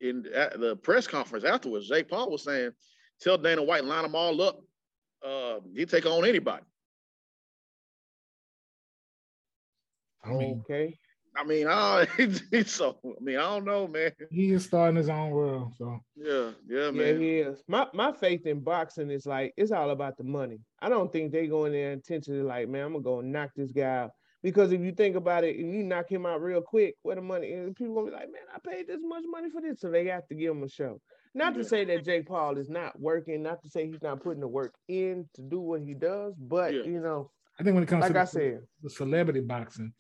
in 0.01 0.27
at 0.35 0.61
the 0.61 0.77
press 0.77 1.07
conference 1.07 1.45
afterwards, 1.45 1.89
Jake 1.89 2.09
Paul 2.09 2.31
was 2.31 2.45
saying, 2.45 2.71
"Tell 3.21 3.39
Dana 3.39 3.63
White 3.63 3.85
line 3.85 4.03
them 4.03 4.15
all 4.15 4.41
up. 4.43 4.61
Uh, 5.25 5.61
he 5.75 5.87
take 5.87 6.07
on 6.07 6.27
anybody." 6.27 6.65
I 10.25 10.33
mean, 10.33 10.63
okay. 10.69 10.99
I 11.39 11.45
mean, 11.45 11.67
I 11.69 12.07
so 12.67 12.97
I 13.05 13.23
mean, 13.23 13.37
I 13.37 13.43
don't 13.43 13.65
know, 13.65 13.87
man. 13.89 14.13
he 14.31 14.53
is 14.53 14.65
starting 14.65 14.97
his 14.97 15.09
own 15.09 15.31
world. 15.31 15.75
So 15.77 15.99
Yeah, 16.17 16.51
yeah, 16.69 16.85
Yeah, 16.87 16.91
man. 16.91 17.21
he 17.21 17.39
is. 17.39 17.63
My 17.69 17.87
my 17.95 18.13
faith 18.13 18.47
in 18.47 18.61
boxing 18.61 19.11
is 19.11 19.27
like 19.27 19.53
it's 19.57 19.73
all 19.73 19.91
about 19.91 20.17
the 20.17 20.25
money. 20.25 20.59
I 20.81 20.89
don't 20.89 21.13
think 21.13 21.33
they 21.33 21.47
go 21.47 21.65
in 21.67 21.73
there 21.73 21.93
intentionally 21.93 22.43
like, 22.43 22.69
man, 22.69 22.87
I'm 22.87 22.93
gonna 22.93 23.03
go 23.05 23.21
knock 23.21 23.51
this 23.57 23.73
guy 23.73 23.83
out. 24.05 24.11
Because 24.43 24.71
if 24.71 24.81
you 24.81 24.93
think 24.93 25.17
about 25.17 25.45
it, 25.45 25.57
if 25.57 25.67
you 25.67 25.83
knock 25.83 26.09
him 26.11 26.25
out 26.25 26.41
real 26.41 26.61
quick, 26.61 26.95
where 27.03 27.17
the 27.17 27.23
money 27.23 27.49
is, 27.49 27.73
people 27.75 27.95
gonna 27.95 28.07
be 28.07 28.13
like, 28.13 28.31
man, 28.31 28.43
I 28.55 28.59
paid 28.59 28.87
this 28.87 29.01
much 29.03 29.25
money 29.29 29.51
for 29.51 29.61
this, 29.61 29.81
so 29.81 29.91
they 29.91 30.05
have 30.07 30.27
to 30.29 30.35
give 30.35 30.53
him 30.53 30.63
a 30.63 30.69
show. 30.69 31.01
Not 31.35 31.55
Yeah. 31.55 31.63
to 31.63 31.65
say 31.69 31.85
that 31.87 32.05
Jake 32.05 32.27
Paul 32.29 32.57
is 32.57 32.71
not 32.71 32.99
working, 33.01 33.43
not 33.43 33.61
to 33.63 33.69
say 33.69 33.87
he's 33.87 34.03
not 34.03 34.23
putting 34.23 34.41
the 34.41 34.49
work 34.49 34.73
in 34.89 35.29
to 35.35 35.43
do 35.43 35.61
what 35.61 35.81
he 35.83 35.95
does, 35.95 36.35
but 36.39 36.73
Yeah. 36.75 36.83
you 36.85 37.01
know, 37.01 37.31
I 37.59 37.65
think 37.65 37.75
when 37.75 37.83
it 37.83 37.89
comes 37.89 38.03
like 38.03 38.13
to 38.13 38.19
I 38.21 38.25
the, 38.25 38.31
said, 38.31 38.61
the 38.83 38.91
celebrity 38.91 39.41
boxing, 39.41 39.93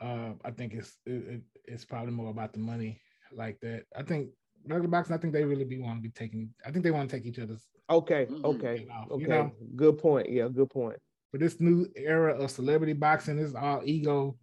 uh, 0.00 0.32
I 0.44 0.50
think 0.50 0.74
it's 0.74 0.96
it, 1.06 1.12
it- 1.34 1.42
it's 1.66 1.84
probably 1.84 2.12
more 2.12 2.30
about 2.30 2.52
the 2.52 2.58
money 2.58 3.00
like 3.32 3.60
that. 3.60 3.84
I 3.96 4.02
think 4.02 4.30
regular 4.66 4.88
boxing, 4.88 5.14
I 5.14 5.18
think 5.18 5.32
they 5.32 5.44
really 5.44 5.64
be 5.64 5.78
want 5.78 5.98
to 5.98 6.02
be 6.02 6.10
taking. 6.10 6.50
I 6.66 6.70
think 6.72 6.82
they 6.82 6.90
want 6.90 7.08
to 7.08 7.16
take 7.16 7.26
each 7.26 7.38
other's. 7.38 7.64
okay, 7.88 8.26
Mhm. 8.26 8.44
okay, 8.44 8.80
You 8.80 8.86
know, 8.88 9.06
okay, 9.12 9.22
you 9.22 9.28
know. 9.28 9.52
good 9.76 9.98
point. 9.98 10.28
Yeah, 10.30 10.48
good 10.48 10.70
point. 10.70 10.98
But 11.30 11.40
this 11.40 11.60
new 11.60 11.86
era 11.94 12.32
of 12.36 12.50
celebrity 12.50 12.92
boxing 12.94 13.38
is 13.38 13.54
all 13.54 13.82
ego. 13.84 14.36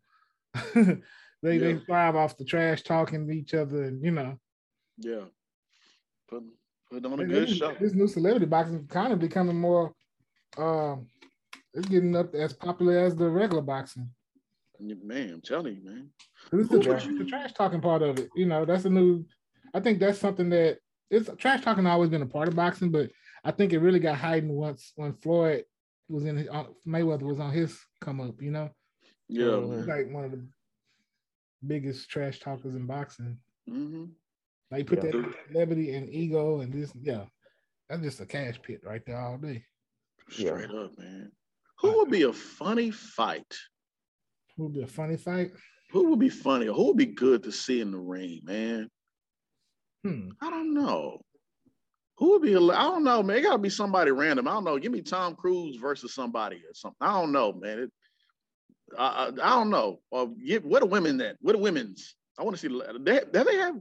they 0.73 1.57
they 1.57 1.77
thrive 1.79 2.15
off 2.15 2.37
the 2.37 2.45
trash 2.45 2.83
talking 2.83 3.27
to 3.27 3.33
each 3.33 3.53
other, 3.53 3.83
and 3.83 4.01
you 4.03 4.11
know, 4.11 4.37
Yeah. 4.97 5.25
Put 6.29 6.43
put 6.89 7.05
on 7.05 7.19
a 7.19 7.25
this, 7.25 7.49
good 7.49 7.57
show. 7.57 7.75
this 7.79 7.93
new 7.93 8.07
celebrity 8.07 8.45
boxing 8.45 8.77
is 8.79 8.85
kind 8.87 9.11
of 9.11 9.19
becoming 9.19 9.59
more. 9.59 9.93
Um, 10.57 11.07
it's 11.73 11.87
getting 11.87 12.15
up 12.15 12.33
as 12.35 12.53
popular 12.53 12.97
as 12.99 13.15
the 13.15 13.29
regular 13.29 13.61
boxing. 13.61 14.09
Man, 14.79 15.29
I'm 15.33 15.41
telling 15.41 15.75
you, 15.75 15.83
man. 15.83 16.09
It's 16.53 16.69
the, 16.69 16.77
Who 16.77 16.83
trash, 16.83 17.05
you- 17.05 17.17
the 17.17 17.25
trash 17.25 17.53
talking 17.53 17.81
part 17.81 18.01
of 18.01 18.19
it. 18.19 18.29
You 18.35 18.45
know, 18.45 18.65
that's 18.65 18.85
a 18.85 18.89
new. 18.89 19.25
I 19.73 19.79
think 19.79 19.99
that's 19.99 20.19
something 20.19 20.49
that 20.49 20.77
it's 21.09 21.29
trash 21.37 21.61
talking 21.61 21.85
always 21.87 22.09
been 22.09 22.21
a 22.21 22.25
part 22.27 22.47
of 22.47 22.55
boxing, 22.55 22.91
but 22.91 23.09
I 23.43 23.51
think 23.51 23.73
it 23.73 23.79
really 23.79 23.99
got 23.99 24.17
heightened 24.17 24.51
once 24.53 24.91
when 24.95 25.13
Floyd 25.13 25.63
was 26.09 26.25
in 26.25 26.37
his, 26.37 26.47
on, 26.47 26.67
Mayweather 26.87 27.23
was 27.23 27.39
on 27.39 27.51
his 27.51 27.77
come 28.01 28.21
up. 28.21 28.41
You 28.41 28.51
know, 28.51 28.69
Yeah. 29.27 29.59
Man. 29.59 29.85
like 29.87 30.11
one 30.11 30.25
of 30.25 30.31
the 30.31 30.45
biggest 31.65 32.09
trash 32.09 32.39
talkers 32.39 32.75
in 32.75 32.85
boxing. 32.85 33.37
hmm 33.67 34.05
Like 34.71 34.87
put 34.87 35.03
Yeah. 35.03 35.11
that 35.11 35.33
celebrity 35.51 35.93
and 35.95 36.09
ego 36.09 36.59
and 36.61 36.71
this, 36.73 36.91
yeah, 37.01 37.25
that's 37.89 38.01
just 38.01 38.21
a 38.21 38.25
cash 38.25 38.61
pit 38.61 38.81
right 38.83 39.01
there 39.05 39.19
all 39.19 39.37
day. 39.37 39.63
Yeah. 40.37 40.55
Straight 40.57 40.71
up, 40.71 40.97
man. 40.97 41.31
Who 41.79 41.97
would 41.97 42.09
be 42.11 42.23
a 42.23 42.33
funny 42.33 42.91
fight? 42.91 43.53
Who 44.57 44.63
would 44.63 44.73
be 44.73 44.81
a 44.81 44.87
funny 44.87 45.17
fight. 45.17 45.51
Who 45.91 46.09
would 46.09 46.19
be 46.19 46.29
funny? 46.29 46.65
Who 46.65 46.87
would 46.87 46.97
be 46.97 47.05
good 47.05 47.43
to 47.43 47.51
see 47.51 47.79
in 47.79 47.91
the 47.91 47.97
ring, 47.97 48.41
man? 48.43 48.89
Hmm. 50.03 50.29
I 50.41 50.49
don't 50.49 50.73
know. 50.73 51.21
Who 52.17 52.31
would 52.31 52.41
be? 52.41 52.53
a- 52.53 52.59
I 52.59 52.83
don't 52.83 53.03
know, 53.03 53.21
man. 53.21 53.37
It 53.37 53.43
gotta 53.43 53.59
be 53.59 53.69
somebody 53.69 54.11
random. 54.11 54.47
I 54.47 54.53
don't 54.53 54.63
know. 54.63 54.79
Give 54.79 54.91
me 54.91 55.01
Tom 55.01 55.35
Cruise 55.35 55.75
versus 55.77 56.13
somebody 56.13 56.57
or 56.57 56.73
something. 56.73 56.97
I 56.99 57.13
don't 57.13 57.31
know, 57.31 57.53
man. 57.53 57.79
It, 57.79 57.91
I, 58.97 59.05
I, 59.05 59.27
I 59.27 59.49
don't 59.55 59.69
know. 59.69 59.99
Or 60.11 60.29
give, 60.43 60.65
what 60.65 60.81
are 60.81 60.87
women 60.87 61.17
that? 61.17 61.35
What 61.41 61.55
are 61.55 61.59
women's? 61.59 62.15
I 62.39 62.43
want 62.43 62.57
to 62.57 62.59
see. 62.59 62.81
They, 62.99 63.13
have 63.13 63.31
they 63.31 63.55
have. 63.57 63.75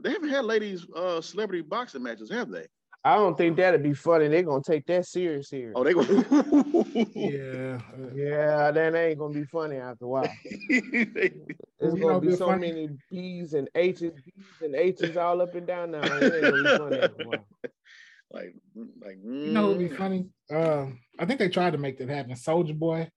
They 0.00 0.12
haven't 0.12 0.28
had 0.28 0.44
ladies 0.44 0.86
uh 0.94 1.20
celebrity 1.20 1.62
boxing 1.62 2.02
matches, 2.02 2.30
have 2.30 2.50
they? 2.50 2.66
I 3.04 3.14
don't 3.14 3.38
think 3.38 3.56
that'd 3.56 3.82
be 3.82 3.94
funny. 3.94 4.28
They're 4.28 4.42
gonna 4.42 4.62
take 4.62 4.84
that 4.86 5.06
serious 5.06 5.48
here. 5.48 5.72
Oh, 5.74 5.84
they 5.84 5.94
go. 5.94 6.02
Yeah. 7.14 7.78
uh, 7.94 8.12
Yeah, 8.14 8.70
that 8.72 8.94
ain't 8.94 9.18
gonna 9.18 9.34
be 9.34 9.44
funny 9.44 9.76
after 9.76 10.04
a 10.04 10.08
while. 10.08 10.30
They- 10.68 11.32
There's 11.78 11.94
gonna 11.94 12.14
know, 12.14 12.20
be 12.20 12.28
be 12.28 12.36
so 12.36 12.46
funny- 12.48 12.72
many 12.72 12.88
B's 13.10 13.54
and 13.54 13.68
H's, 13.74 14.10
B's 14.10 14.44
and 14.62 14.74
H's 14.74 15.16
all 15.16 15.40
up 15.40 15.54
and 15.54 15.66
down 15.66 15.92
now. 15.92 16.00
It 16.02 16.22
ain't 16.22 16.42
gonna 16.42 16.62
be 16.62 16.78
funny 16.78 16.98
after 16.98 17.22
a 17.22 17.26
while. 17.28 17.46
like, 18.32 18.54
like. 19.00 19.16
You 19.24 19.52
know 19.52 19.68
what'd 19.68 19.78
be 19.78 19.94
mm. 19.94 19.96
funny? 19.96 20.26
Um, 20.50 20.98
I 21.18 21.24
think 21.24 21.38
they 21.38 21.48
tried 21.48 21.72
to 21.72 21.78
make 21.78 21.98
that 21.98 22.08
happen. 22.08 22.32
Soulja 22.32 22.76
Boy 22.76 23.08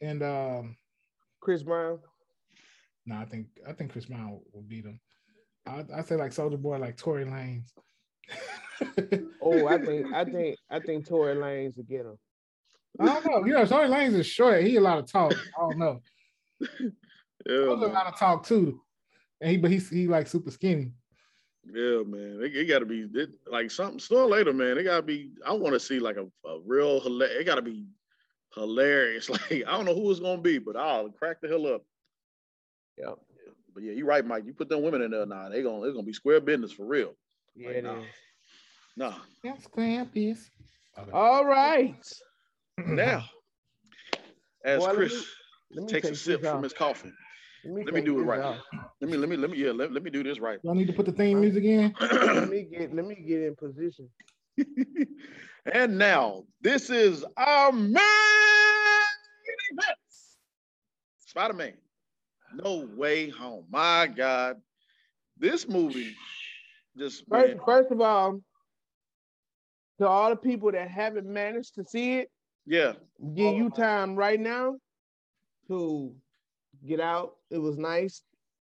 and 0.00 0.22
um 0.22 0.76
Chris 1.40 1.62
Brown. 1.62 1.98
no, 3.04 3.16
I 3.16 3.26
think 3.26 3.46
I 3.68 3.72
think 3.72 3.92
Chris 3.92 4.06
Brown 4.06 4.40
will 4.52 4.62
beat 4.62 4.86
him. 4.86 5.00
I 5.66 5.84
I 5.94 6.00
say 6.02 6.16
like 6.16 6.32
Soulja 6.32 6.58
Boy, 6.60 6.78
like 6.78 6.96
Tory 6.96 7.24
Lanez. 7.26 7.66
Oh, 9.40 9.68
I 9.68 9.78
think 9.78 10.12
I 10.12 10.24
think 10.24 10.58
I 10.68 10.80
think 10.80 11.06
Tory 11.06 11.34
Lanez 11.34 11.76
will 11.76 11.84
get 11.84 12.00
him. 12.00 12.18
I 13.00 13.06
don't 13.06 13.24
know. 13.26 13.46
You 13.46 13.54
know, 13.54 13.64
Tory 13.64 13.88
Lanez 13.88 14.14
is 14.14 14.26
short. 14.26 14.64
He 14.64 14.76
a 14.76 14.80
lot 14.80 14.98
of 14.98 15.10
talk. 15.10 15.32
I 15.32 15.60
don't 15.60 15.78
know. 15.78 16.00
Yeah, 17.48 17.58
There's 17.58 17.68
a 17.82 17.86
lot 17.86 18.06
of 18.12 18.18
talk 18.18 18.44
too. 18.44 18.80
And 19.40 19.50
he 19.52 19.56
but 19.56 19.70
he's 19.70 19.88
he 19.88 20.08
like 20.08 20.26
super 20.26 20.50
skinny. 20.50 20.90
Yeah, 21.64 22.02
man. 22.04 22.40
It, 22.42 22.56
it 22.56 22.64
got 22.66 22.80
to 22.80 22.86
be 22.86 23.06
it, 23.14 23.30
like 23.46 23.70
something 23.70 24.00
sooner 24.00 24.22
or 24.22 24.28
later, 24.28 24.52
man. 24.52 24.76
It 24.78 24.82
got 24.82 24.96
to 24.96 25.02
be. 25.02 25.30
I 25.46 25.52
want 25.52 25.74
to 25.74 25.78
see 25.78 26.00
like 26.00 26.16
a, 26.16 26.24
a 26.48 26.58
real. 26.66 27.00
hila- 27.00 27.38
It 27.40 27.44
got 27.44 27.54
to 27.54 27.62
be 27.62 27.86
hilarious. 28.54 29.28
Like 29.30 29.62
I 29.64 29.76
don't 29.76 29.84
know 29.84 29.94
who 29.94 30.10
it's 30.10 30.18
gonna 30.18 30.42
be, 30.42 30.58
but 30.58 30.76
I'll 30.76 31.08
crack 31.10 31.40
the 31.40 31.46
hell 31.46 31.68
up. 31.68 31.82
Yeah. 32.98 33.12
But 33.72 33.84
yeah, 33.84 33.92
you're 33.92 34.06
right, 34.06 34.26
Mike. 34.26 34.44
You 34.44 34.52
put 34.52 34.68
them 34.68 34.82
women 34.82 35.02
in 35.02 35.12
there 35.12 35.26
now, 35.26 35.48
they 35.48 35.62
gonna 35.62 35.82
it's 35.82 35.94
gonna 35.94 36.06
be 36.06 36.12
square 36.14 36.40
business 36.40 36.72
for 36.72 36.84
real. 36.86 37.14
Yeah, 37.56 37.68
Like, 37.68 37.76
it 37.78 37.84
nah. 37.84 37.98
is. 37.98 38.04
Nah. 38.96 39.14
That's 39.44 39.66
Clampy's. 39.66 40.50
All 41.12 41.44
right. 41.44 41.94
Now, 42.78 43.24
as 44.64 44.80
Boy, 44.80 44.86
let 44.86 44.94
Chris 44.96 45.12
me- 45.12 45.24
Let 45.72 45.84
me 45.84 45.88
takes 45.92 46.04
a 46.06 46.10
take 46.10 46.16
sip 46.16 46.40
this 46.42 46.50
from 46.50 46.62
his 46.62 46.72
coffee, 46.72 47.12
let 47.64 47.74
me 47.86 48.00
take 48.00 48.04
do 48.04 48.20
it 48.20 48.22
right. 48.24 48.40
off. 48.40 48.58
let 49.00 49.10
me 49.10 49.16
let 49.16 49.28
me 49.28 49.36
let 49.36 49.50
me 49.50 49.58
yeah 49.58 49.72
let, 49.72 49.92
let 49.92 50.02
me 50.02 50.10
do 50.10 50.22
this 50.22 50.38
right. 50.38 50.60
Do 50.62 50.70
I 50.70 50.74
need 50.74 50.86
to 50.86 50.92
put 50.92 51.06
the 51.06 51.12
theme 51.12 51.40
music 51.40 51.64
in? 51.64 51.94
Let 52.00 52.48
me 52.48 52.62
get 52.64 52.94
let 52.94 53.04
me 53.06 53.14
get 53.26 53.42
in 53.42 53.56
position. 53.56 54.08
and 55.72 55.98
now 55.98 56.44
this 56.60 56.90
is 56.90 57.24
our 57.36 57.72
main 57.72 57.96
event. 59.72 59.98
Spider-Man. 61.26 61.74
No 62.54 62.88
way 62.96 63.28
home. 63.28 63.66
My 63.70 64.06
God. 64.06 64.56
This 65.38 65.68
movie 65.68 66.14
just 66.98 67.24
First, 67.28 67.48
man, 67.48 67.60
first 67.64 67.90
of 67.90 68.00
all, 68.00 68.40
to 69.98 70.06
all 70.06 70.30
the 70.30 70.36
people 70.36 70.72
that 70.72 70.88
haven't 70.88 71.26
managed 71.26 71.74
to 71.74 71.84
see 71.84 72.18
it, 72.18 72.30
yeah. 72.66 72.92
give 73.34 73.56
you 73.56 73.70
time 73.70 74.14
right 74.14 74.40
now 74.40 74.76
to 75.68 76.14
get 76.86 77.00
out. 77.00 77.36
It 77.50 77.58
was 77.58 77.78
nice. 77.78 78.22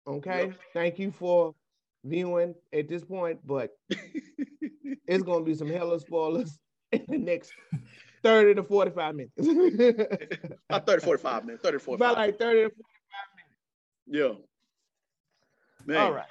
Okay. 0.08 0.48
Yep. 0.48 0.60
Thank 0.74 1.00
you 1.00 1.12
for 1.12 1.54
viewing 2.04 2.54
at 2.74 2.88
this 2.88 3.04
point, 3.04 3.40
but 3.46 3.72
it's 3.90 5.24
gonna 5.24 5.44
be 5.44 5.56
some 5.56 5.70
hella 5.70 6.00
spoilers 6.00 6.60
in 6.92 7.06
the 7.08 7.18
next 7.18 7.52
30 8.24 8.56
to 8.56 8.64
45 8.64 9.16
minutes. 9.16 9.34
About 10.70 10.86
30, 10.86 11.06
45 11.06 11.46
minutes. 11.46 11.64
30, 11.64 11.80
45. 11.80 11.94
About 11.96 12.18
like 12.18 12.40
30 12.40 12.56
to 12.56 12.70
45 12.70 12.78
minutes. 14.08 14.40
yeah. 15.88 15.94
Man. 15.94 15.98
All 15.98 16.14
right. 16.14 16.26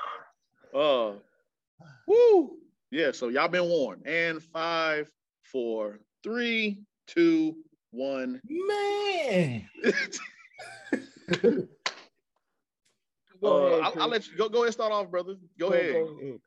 Uh 0.74 1.18
woo. 2.06 2.56
Yeah, 2.90 3.12
so 3.12 3.28
y'all 3.28 3.48
been 3.48 3.68
warned. 3.68 4.06
And 4.06 4.42
five, 4.42 5.10
four, 5.42 5.98
three, 6.22 6.82
two, 7.06 7.56
one. 7.90 8.40
Man. 8.48 9.68
Go 13.42 13.66
Uh, 13.66 13.66
ahead, 13.66 13.80
I'll, 13.82 14.02
I'll 14.02 14.08
let 14.08 14.26
you 14.26 14.36
go. 14.36 14.48
Go 14.48 14.58
ahead, 14.58 14.66
and 14.68 14.74
start 14.74 14.92
off, 14.92 15.10
brother. 15.10 15.34
Go, 15.58 15.68
ahead. 15.72 15.92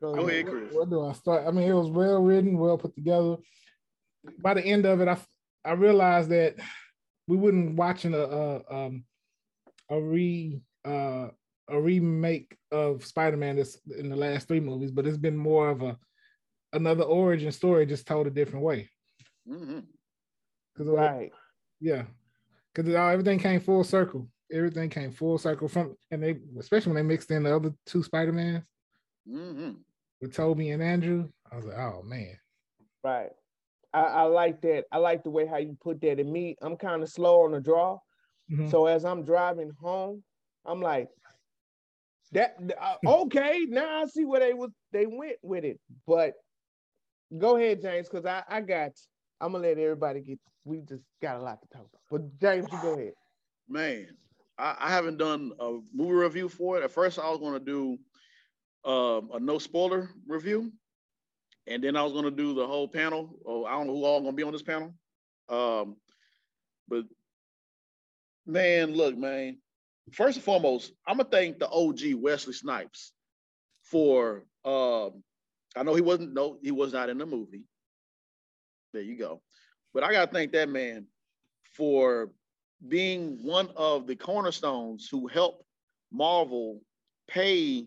Go, 0.00 0.14
Go 0.14 0.28
ahead, 0.28 0.44
Where- 0.46 0.52
Chris. 0.52 0.72
Where 0.74 0.86
do 0.86 1.04
I 1.04 1.12
start? 1.12 1.46
I 1.46 1.50
mean, 1.50 1.68
it 1.68 1.72
was 1.74 1.90
well 1.90 2.22
written, 2.22 2.58
well 2.58 2.78
put 2.78 2.94
together. 2.94 3.36
By 4.40 4.54
the 4.54 4.64
end 4.64 4.84
of 4.86 5.00
it, 5.00 5.08
I 5.08 5.16
I 5.64 5.72
realized 5.72 6.30
that 6.30 6.56
we 7.28 7.36
wouldn't 7.36 7.76
watching 7.76 8.14
a, 8.14 8.18
a 8.18 8.62
um 8.74 9.04
a 9.90 10.00
re 10.00 10.60
uh 10.84 11.28
a 11.68 11.80
remake 11.80 12.56
of 12.72 13.04
Spider-Man 13.04 13.56
that's 13.56 13.78
in 13.98 14.08
the 14.08 14.16
last 14.16 14.48
three 14.48 14.60
movies, 14.60 14.90
but 14.90 15.06
it's 15.06 15.16
been 15.18 15.36
more 15.36 15.68
of 15.70 15.82
a 15.82 15.96
another 16.72 17.04
origin 17.04 17.50
story 17.50 17.86
just 17.86 18.06
told 18.06 18.26
a 18.26 18.30
different 18.30 18.64
way. 18.64 18.88
Mm-hmm. 19.48 19.80
Cause 20.76 20.86
Right. 20.86 21.32
yeah, 21.80 22.04
because 22.74 22.92
everything 22.94 23.38
came 23.38 23.60
full 23.60 23.84
circle. 23.84 24.28
Everything 24.52 24.88
came 24.88 25.12
full 25.12 25.36
circle 25.38 25.68
from, 25.68 25.96
and 26.10 26.22
they 26.22 26.38
especially 26.58 26.92
when 26.92 27.02
they 27.02 27.08
mixed 27.08 27.30
in 27.30 27.42
the 27.42 27.54
other 27.54 27.72
two 27.86 28.02
Spider 28.02 28.32
Mans 28.32 28.64
Mm-hmm. 29.28 29.72
with 30.20 30.34
Tobey 30.34 30.70
and 30.70 30.82
Andrew. 30.82 31.28
I 31.50 31.56
was 31.56 31.66
like, 31.66 31.78
oh 31.78 32.02
man, 32.02 32.38
Right. 33.04 33.30
I, 33.92 34.00
I 34.02 34.22
like 34.22 34.60
that. 34.62 34.84
I 34.92 34.98
like 34.98 35.22
the 35.24 35.30
way 35.30 35.46
how 35.46 35.56
you 35.58 35.76
put 35.80 36.00
that. 36.02 36.18
In 36.18 36.30
me, 36.32 36.56
I'm 36.62 36.76
kind 36.76 37.02
of 37.02 37.08
slow 37.10 37.42
on 37.44 37.52
the 37.52 37.60
draw. 37.60 37.98
Mhm. 38.50 38.70
So 38.70 38.86
as 38.86 39.04
I'm 39.04 39.24
driving 39.24 39.70
home, 39.80 40.22
I'm 40.66 40.80
like, 40.82 41.08
that 42.32 42.56
uh, 42.80 42.96
okay. 43.22 43.66
Now 43.68 44.02
I 44.02 44.06
see 44.06 44.24
where 44.24 44.40
they 44.40 44.54
was 44.54 44.70
they 44.92 45.06
went 45.06 45.36
with 45.42 45.64
it. 45.64 45.80
But 46.06 46.34
go 47.36 47.56
ahead, 47.56 47.82
James, 47.82 48.08
because 48.08 48.26
I 48.26 48.42
I 48.48 48.60
got. 48.60 48.92
I'm 49.40 49.52
gonna 49.52 49.66
let 49.66 49.78
everybody 49.78 50.20
get. 50.20 50.38
We 50.64 50.80
just 50.80 51.04
got 51.22 51.36
a 51.36 51.42
lot 51.42 51.60
to 51.62 51.68
talk 51.68 51.86
about. 51.86 52.02
But 52.10 52.38
James, 52.40 52.66
you 52.72 52.78
go 52.82 52.94
ahead. 52.94 53.12
Man, 53.68 54.08
I, 54.58 54.76
I 54.80 54.90
haven't 54.90 55.18
done 55.18 55.52
a 55.60 55.78
movie 55.94 56.12
review 56.12 56.48
for 56.48 56.76
it. 56.76 56.84
At 56.84 56.90
first, 56.90 57.18
I 57.18 57.30
was 57.30 57.38
going 57.38 57.54
to 57.54 57.60
do 57.60 57.98
um, 58.90 59.30
a 59.32 59.40
no 59.40 59.58
spoiler 59.58 60.10
review, 60.26 60.72
and 61.66 61.82
then 61.82 61.96
I 61.96 62.02
was 62.02 62.12
going 62.12 62.24
to 62.24 62.30
do 62.30 62.54
the 62.54 62.66
whole 62.66 62.88
panel. 62.88 63.38
Oh, 63.46 63.64
I 63.64 63.72
don't 63.72 63.86
know 63.86 63.94
who 63.94 64.04
all 64.04 64.20
going 64.20 64.32
to 64.32 64.36
be 64.36 64.42
on 64.42 64.52
this 64.52 64.62
panel. 64.62 64.94
Um, 65.48 65.96
but 66.88 67.04
man, 68.46 68.94
look, 68.94 69.16
man. 69.16 69.58
First 70.12 70.36
and 70.36 70.44
foremost, 70.44 70.92
I'm 71.06 71.18
gonna 71.18 71.28
thank 71.30 71.58
the 71.58 71.68
OG 71.68 72.14
Wesley 72.14 72.52
Snipes 72.52 73.12
for. 73.82 74.44
Um, 74.64 75.22
I 75.76 75.82
know 75.82 75.94
he 75.94 76.02
wasn't. 76.02 76.34
No, 76.34 76.58
he 76.62 76.70
was 76.70 76.92
not 76.92 77.08
in 77.08 77.18
the 77.18 77.26
movie. 77.26 77.64
There 78.92 79.02
you 79.02 79.18
go. 79.18 79.42
But 79.94 80.04
I 80.04 80.12
gotta 80.12 80.30
thank 80.30 80.52
that 80.52 80.68
man 80.68 81.06
for 81.76 82.30
being 82.86 83.38
one 83.42 83.70
of 83.76 84.06
the 84.06 84.16
cornerstones 84.16 85.08
who 85.10 85.26
helped 85.26 85.64
Marvel 86.12 86.80
pay 87.28 87.86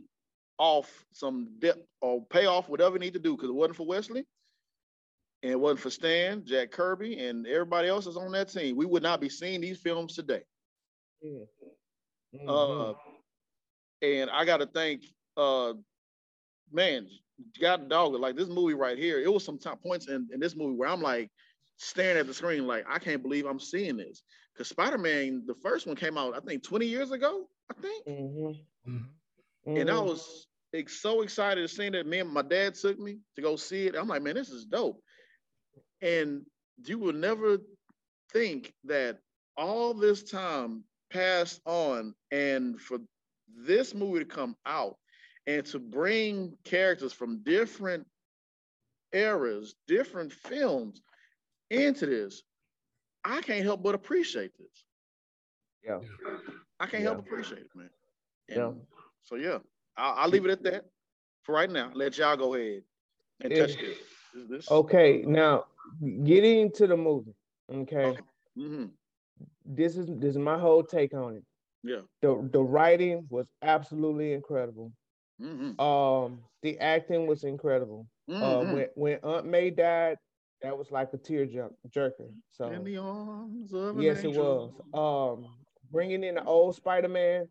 off 0.57 1.05
some 1.11 1.49
debt 1.59 1.77
or 2.01 2.23
pay 2.25 2.45
off 2.45 2.69
whatever 2.69 2.99
need 2.99 3.13
to 3.13 3.19
do 3.19 3.35
because 3.35 3.49
it 3.49 3.55
wasn't 3.55 3.75
for 3.75 3.87
Wesley 3.87 4.25
and 5.43 5.51
it 5.51 5.59
wasn't 5.59 5.79
for 5.79 5.89
Stan, 5.89 6.45
Jack 6.45 6.71
Kirby, 6.71 7.17
and 7.19 7.47
everybody 7.47 7.87
else 7.87 8.05
that's 8.05 8.17
on 8.17 8.31
that 8.33 8.49
team. 8.49 8.75
We 8.75 8.85
would 8.85 9.03
not 9.03 9.19
be 9.19 9.29
seeing 9.29 9.61
these 9.61 9.79
films 9.79 10.15
today. 10.15 10.43
Mhm. 12.33 12.47
Uh, 12.47 12.93
and 14.01 14.29
I 14.29 14.45
got 14.45 14.57
to 14.57 14.65
thank, 14.65 15.03
uh, 15.37 15.73
man, 16.71 17.07
God 17.59 17.89
dog, 17.89 18.13
like 18.13 18.35
this 18.35 18.47
movie 18.49 18.73
right 18.73 18.97
here. 18.97 19.19
It 19.19 19.31
was 19.31 19.43
some 19.43 19.57
top 19.57 19.81
points 19.81 20.07
in, 20.07 20.27
in 20.31 20.39
this 20.39 20.55
movie 20.55 20.75
where 20.75 20.89
I'm 20.89 21.01
like 21.01 21.29
staring 21.77 22.17
at 22.17 22.27
the 22.27 22.33
screen, 22.33 22.67
like 22.67 22.85
I 22.87 22.99
can't 22.99 23.21
believe 23.21 23.45
I'm 23.45 23.59
seeing 23.59 23.97
this. 23.97 24.23
Because 24.53 24.69
Spider 24.69 24.97
Man, 24.97 25.43
the 25.45 25.55
first 25.55 25.87
one 25.87 25.95
came 25.95 26.17
out, 26.17 26.35
I 26.35 26.39
think 26.39 26.63
20 26.63 26.85
years 26.85 27.11
ago. 27.11 27.47
I 27.69 27.73
think. 27.81 28.05
Mhm. 28.07 28.65
Mhm. 28.87 29.09
And 29.75 29.89
I 29.89 29.99
Mhm. 29.99 30.05
was 30.05 30.47
ex- 30.73 31.01
so 31.01 31.21
excited 31.21 31.61
to 31.61 31.67
see 31.67 31.89
that. 31.89 32.05
Me 32.05 32.19
and 32.19 32.29
my 32.29 32.41
dad 32.41 32.75
took 32.75 32.99
me 32.99 33.19
to 33.35 33.41
go 33.41 33.55
see 33.55 33.87
it. 33.87 33.95
I'm 33.95 34.07
like, 34.07 34.21
man, 34.21 34.35
this 34.35 34.49
is 34.49 34.65
dope. 34.65 35.01
And 36.01 36.45
you 36.83 36.97
will 36.99 37.13
never 37.13 37.57
think 38.31 38.73
that 38.85 39.19
all 39.57 39.93
this 39.93 40.23
time 40.23 40.83
passed 41.11 41.61
on, 41.65 42.15
and 42.31 42.79
for 42.79 42.99
this 43.55 43.93
movie 43.93 44.19
to 44.19 44.25
come 44.25 44.55
out 44.65 44.97
and 45.47 45.65
to 45.67 45.79
bring 45.79 46.57
characters 46.63 47.13
from 47.13 47.43
different 47.43 48.07
eras, 49.13 49.75
different 49.87 50.31
films 50.31 51.01
into 51.69 52.05
this, 52.05 52.43
I 53.23 53.41
can't 53.41 53.63
help 53.63 53.83
but 53.83 53.95
appreciate 53.95 54.51
this. 54.57 54.85
yeah. 55.83 55.99
I 56.79 56.87
can't 56.87 57.03
Yeah. 57.03 57.09
help 57.09 57.19
appreciate 57.19 57.61
it, 57.61 57.75
man. 57.75 57.89
And 58.49 58.57
Yeah. 58.57 58.71
So 59.23 59.35
yeah, 59.35 59.59
I'll, 59.97 60.15
I'll 60.17 60.29
leave 60.29 60.45
it 60.45 60.51
at 60.51 60.63
that 60.63 60.85
for 61.43 61.53
right 61.55 61.69
now. 61.69 61.91
Let 61.93 62.17
y'all 62.17 62.37
go 62.37 62.55
ahead 62.55 62.83
and 63.41 63.53
touch 63.55 63.77
this. 63.77 63.97
Is 64.33 64.47
this 64.49 64.67
Okay, 64.69 65.23
now 65.25 65.65
getting 66.23 66.71
to 66.73 66.87
the 66.87 66.97
movie. 66.97 67.33
Okay, 67.71 68.05
Okay. 68.05 68.21
hmm 68.55 68.85
this 69.75 69.97
is 69.97 70.07
this 70.07 70.31
is 70.31 70.37
my 70.37 70.57
whole 70.57 70.83
take 70.83 71.13
on 71.13 71.35
it. 71.37 71.43
Yeah. 71.83 72.01
The 72.21 72.47
the 72.51 72.61
writing 72.61 73.25
was 73.29 73.47
absolutely 73.61 74.33
incredible. 74.33 74.91
hmm 75.39 75.79
Um, 75.79 76.41
the 76.61 76.77
acting 76.79 77.27
was 77.27 77.43
incredible. 77.43 78.07
Uh, 78.29 78.61
hmm 78.63 78.73
when 78.73 78.87
when 78.95 79.19
Aunt 79.23 79.45
May 79.47 79.69
died, 79.71 80.17
that 80.61 80.77
was 80.77 80.91
like 80.91 81.13
a 81.13 81.17
tear 81.17 81.45
jerk, 81.45 81.73
jerker. 81.89 82.29
So 82.51 82.69
In 82.71 82.83
the 82.83 82.97
arms 82.97 83.73
of 83.73 83.97
an 83.97 84.03
yes, 84.03 84.23
it 84.23 84.33
was. 84.33 84.71
Um, 84.93 85.49
bringing 85.91 86.23
in 86.23 86.35
the 86.35 86.43
old 86.43 86.75
Spider 86.75 87.09
Man. 87.09 87.45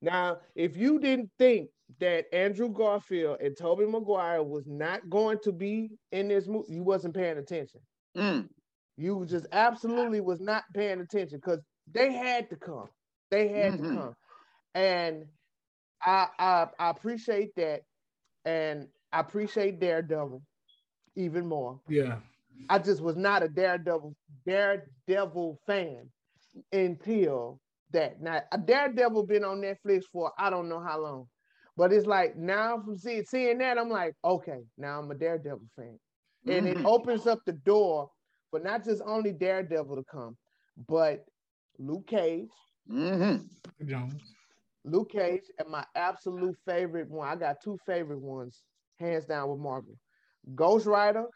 Now, 0.00 0.38
if 0.54 0.76
you 0.76 0.98
didn't 0.98 1.30
think 1.38 1.70
that 2.00 2.24
Andrew 2.32 2.68
Garfield 2.68 3.38
and 3.40 3.56
Tobey 3.56 3.86
Maguire 3.86 4.42
was 4.42 4.66
not 4.66 5.08
going 5.10 5.38
to 5.44 5.52
be 5.52 5.90
in 6.10 6.28
this 6.28 6.48
movie, 6.48 6.72
you 6.74 6.82
wasn't 6.82 7.14
paying 7.14 7.38
attention. 7.38 7.80
Mm. 8.16 8.48
You 9.02 9.26
just 9.26 9.46
absolutely 9.52 10.20
was 10.20 10.40
not 10.40 10.64
paying 10.74 11.00
attention 11.00 11.38
because 11.38 11.60
they 11.86 12.12
had 12.12 12.50
to 12.50 12.56
come. 12.56 12.88
They 13.30 13.48
had 13.48 13.76
Mhm. 13.76 13.78
to 13.78 13.84
come, 13.84 14.14
and 14.74 15.26
I, 16.02 16.28
I 16.38 16.68
I 16.78 16.90
appreciate 16.90 17.54
that, 17.56 17.82
and 18.44 18.88
I 19.12 19.20
appreciate 19.20 19.80
Daredevil 19.80 20.42
even 21.16 21.46
more. 21.46 21.80
yeah, 21.88 22.20
I 22.68 22.78
just 22.78 23.02
was 23.02 23.16
not 23.16 23.42
a 23.42 23.48
Daredevil 23.48 24.14
Daredevil 24.46 25.58
fan 25.66 26.10
until 26.72 27.60
that. 27.90 28.20
Now, 28.20 28.42
a 28.52 28.58
Daredevil 28.58 29.26
been 29.26 29.44
on 29.44 29.60
Netflix 29.60 30.04
for 30.12 30.32
I 30.38 30.50
don't 30.50 30.68
know 30.68 30.80
how 30.80 31.00
long, 31.00 31.28
but 31.76 31.92
it's 31.92 32.06
like 32.06 32.36
now 32.36 32.80
from 32.80 32.96
seeing 32.96 33.24
seeing 33.24 33.58
that, 33.58 33.78
I'm 33.78 33.90
like, 33.90 34.14
okay, 34.24 34.64
now 34.76 35.00
I'm 35.00 35.10
a 35.10 35.14
Daredevil 35.14 35.68
fan, 35.76 35.98
and 36.48 36.68
it 36.68 36.78
Mhm. 36.78 36.84
opens 36.84 37.26
up 37.26 37.40
the 37.46 37.52
door 37.52 38.10
for 38.52 38.60
not 38.60 38.84
just 38.84 39.02
only 39.06 39.32
Daredevil 39.32 39.96
to 39.96 40.04
come, 40.04 40.38
but 40.88 41.26
Luke 41.78 42.06
Cage. 42.08 42.52
Mhm. 42.88 43.48
Jones. 43.84 44.34
Luke 44.84 45.10
Cage 45.10 45.44
and 45.58 45.68
my 45.68 45.84
absolute 45.94 46.56
favorite 46.66 47.10
one. 47.10 47.28
I 47.28 47.36
got 47.36 47.60
two 47.62 47.78
favorite 47.86 48.20
ones, 48.20 48.64
hands 48.98 49.26
down 49.26 49.50
with 49.50 49.60
Marvel. 49.60 49.98
Ghost 50.54 50.86
Rider, 50.86 51.26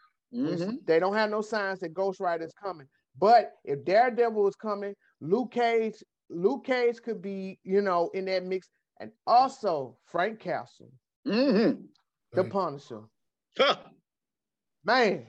which 0.41 0.61
Mhm. 0.61 0.85
they 0.85 0.99
don't 0.99 1.15
have 1.15 1.29
no 1.31 1.41
signs 1.41 1.79
that 1.79 1.93
Ghost 1.93 2.19
Rider 2.19 2.45
is 2.45 2.53
coming. 2.53 2.87
But 3.17 3.53
if 3.65 3.85
Daredevil 3.85 4.47
is 4.47 4.55
coming, 4.55 4.95
Luke 5.21 5.51
Cage, 5.51 6.03
Luke 6.29 6.65
Cage 6.65 7.01
could 7.01 7.21
be, 7.21 7.59
you 7.63 7.81
know, 7.81 8.09
in 8.13 8.25
that 8.25 8.45
mix. 8.45 8.69
And 8.99 9.13
also 9.25 9.99
Frank 10.05 10.39
Castle, 10.39 10.91
Mhm. 11.25 11.93
the 12.33 12.43
Punisher. 12.45 13.09
Huh. 13.57 13.91
Man, 14.83 15.27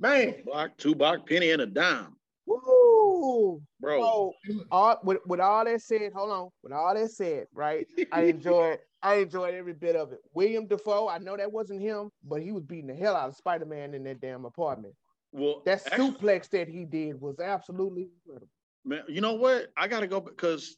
man, 0.00 0.34
Block, 0.44 0.76
two 0.78 0.94
block, 0.94 1.28
penny 1.28 1.50
and 1.50 1.62
a 1.62 1.66
dime, 1.66 2.16
woo! 2.46 3.60
bro. 3.80 4.00
So 4.00 4.32
all 4.70 5.00
with, 5.04 5.18
with 5.26 5.40
all 5.40 5.64
that 5.64 5.80
said, 5.80 6.12
hold 6.14 6.30
on. 6.30 6.48
With 6.62 6.72
all 6.72 6.94
that 6.94 7.10
said, 7.10 7.46
right? 7.54 7.86
I 8.12 8.22
enjoyed 8.22 8.78
I 9.02 9.16
enjoyed 9.16 9.54
every 9.54 9.74
bit 9.74 9.94
of 9.94 10.12
it. 10.12 10.18
William 10.34 10.66
Dafoe, 10.66 11.08
I 11.08 11.18
know 11.18 11.36
that 11.36 11.52
wasn't 11.52 11.80
him, 11.80 12.10
but 12.24 12.42
he 12.42 12.50
was 12.50 12.64
beating 12.64 12.88
the 12.88 12.94
hell 12.94 13.14
out 13.14 13.28
of 13.28 13.36
Spider-Man 13.36 13.94
in 13.94 14.02
that 14.04 14.20
damn 14.20 14.44
apartment. 14.44 14.94
well, 15.32 15.62
That 15.64 15.86
actually- 15.86 16.10
suplex 16.12 16.48
that 16.50 16.66
he 16.68 16.84
did 16.84 17.20
was 17.20 17.38
absolutely 17.38 18.08
incredible. 18.26 18.48
man, 18.84 19.02
you 19.08 19.20
know 19.20 19.34
what? 19.34 19.68
I 19.76 19.86
gotta 19.86 20.06
go 20.08 20.20
because 20.20 20.76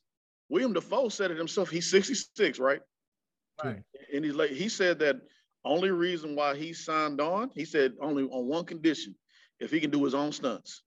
William 0.50 0.72
Dafoe 0.74 1.08
said 1.08 1.30
it 1.30 1.38
himself. 1.38 1.70
He's 1.70 1.90
66, 1.90 2.58
right? 2.58 2.80
Right. 3.64 3.82
And 4.14 4.24
he's 4.24 4.34
like, 4.34 4.50
he 4.50 4.68
said 4.68 4.98
that 5.00 5.16
only 5.68 5.90
reason 5.90 6.34
why 6.34 6.56
he 6.56 6.72
signed 6.72 7.20
on, 7.20 7.50
he 7.54 7.64
said 7.64 7.94
only 8.00 8.24
on 8.24 8.46
one 8.48 8.64
condition, 8.64 9.14
if 9.60 9.70
he 9.70 9.80
can 9.80 9.90
do 9.90 10.04
his 10.04 10.14
own 10.14 10.32
stunts. 10.32 10.82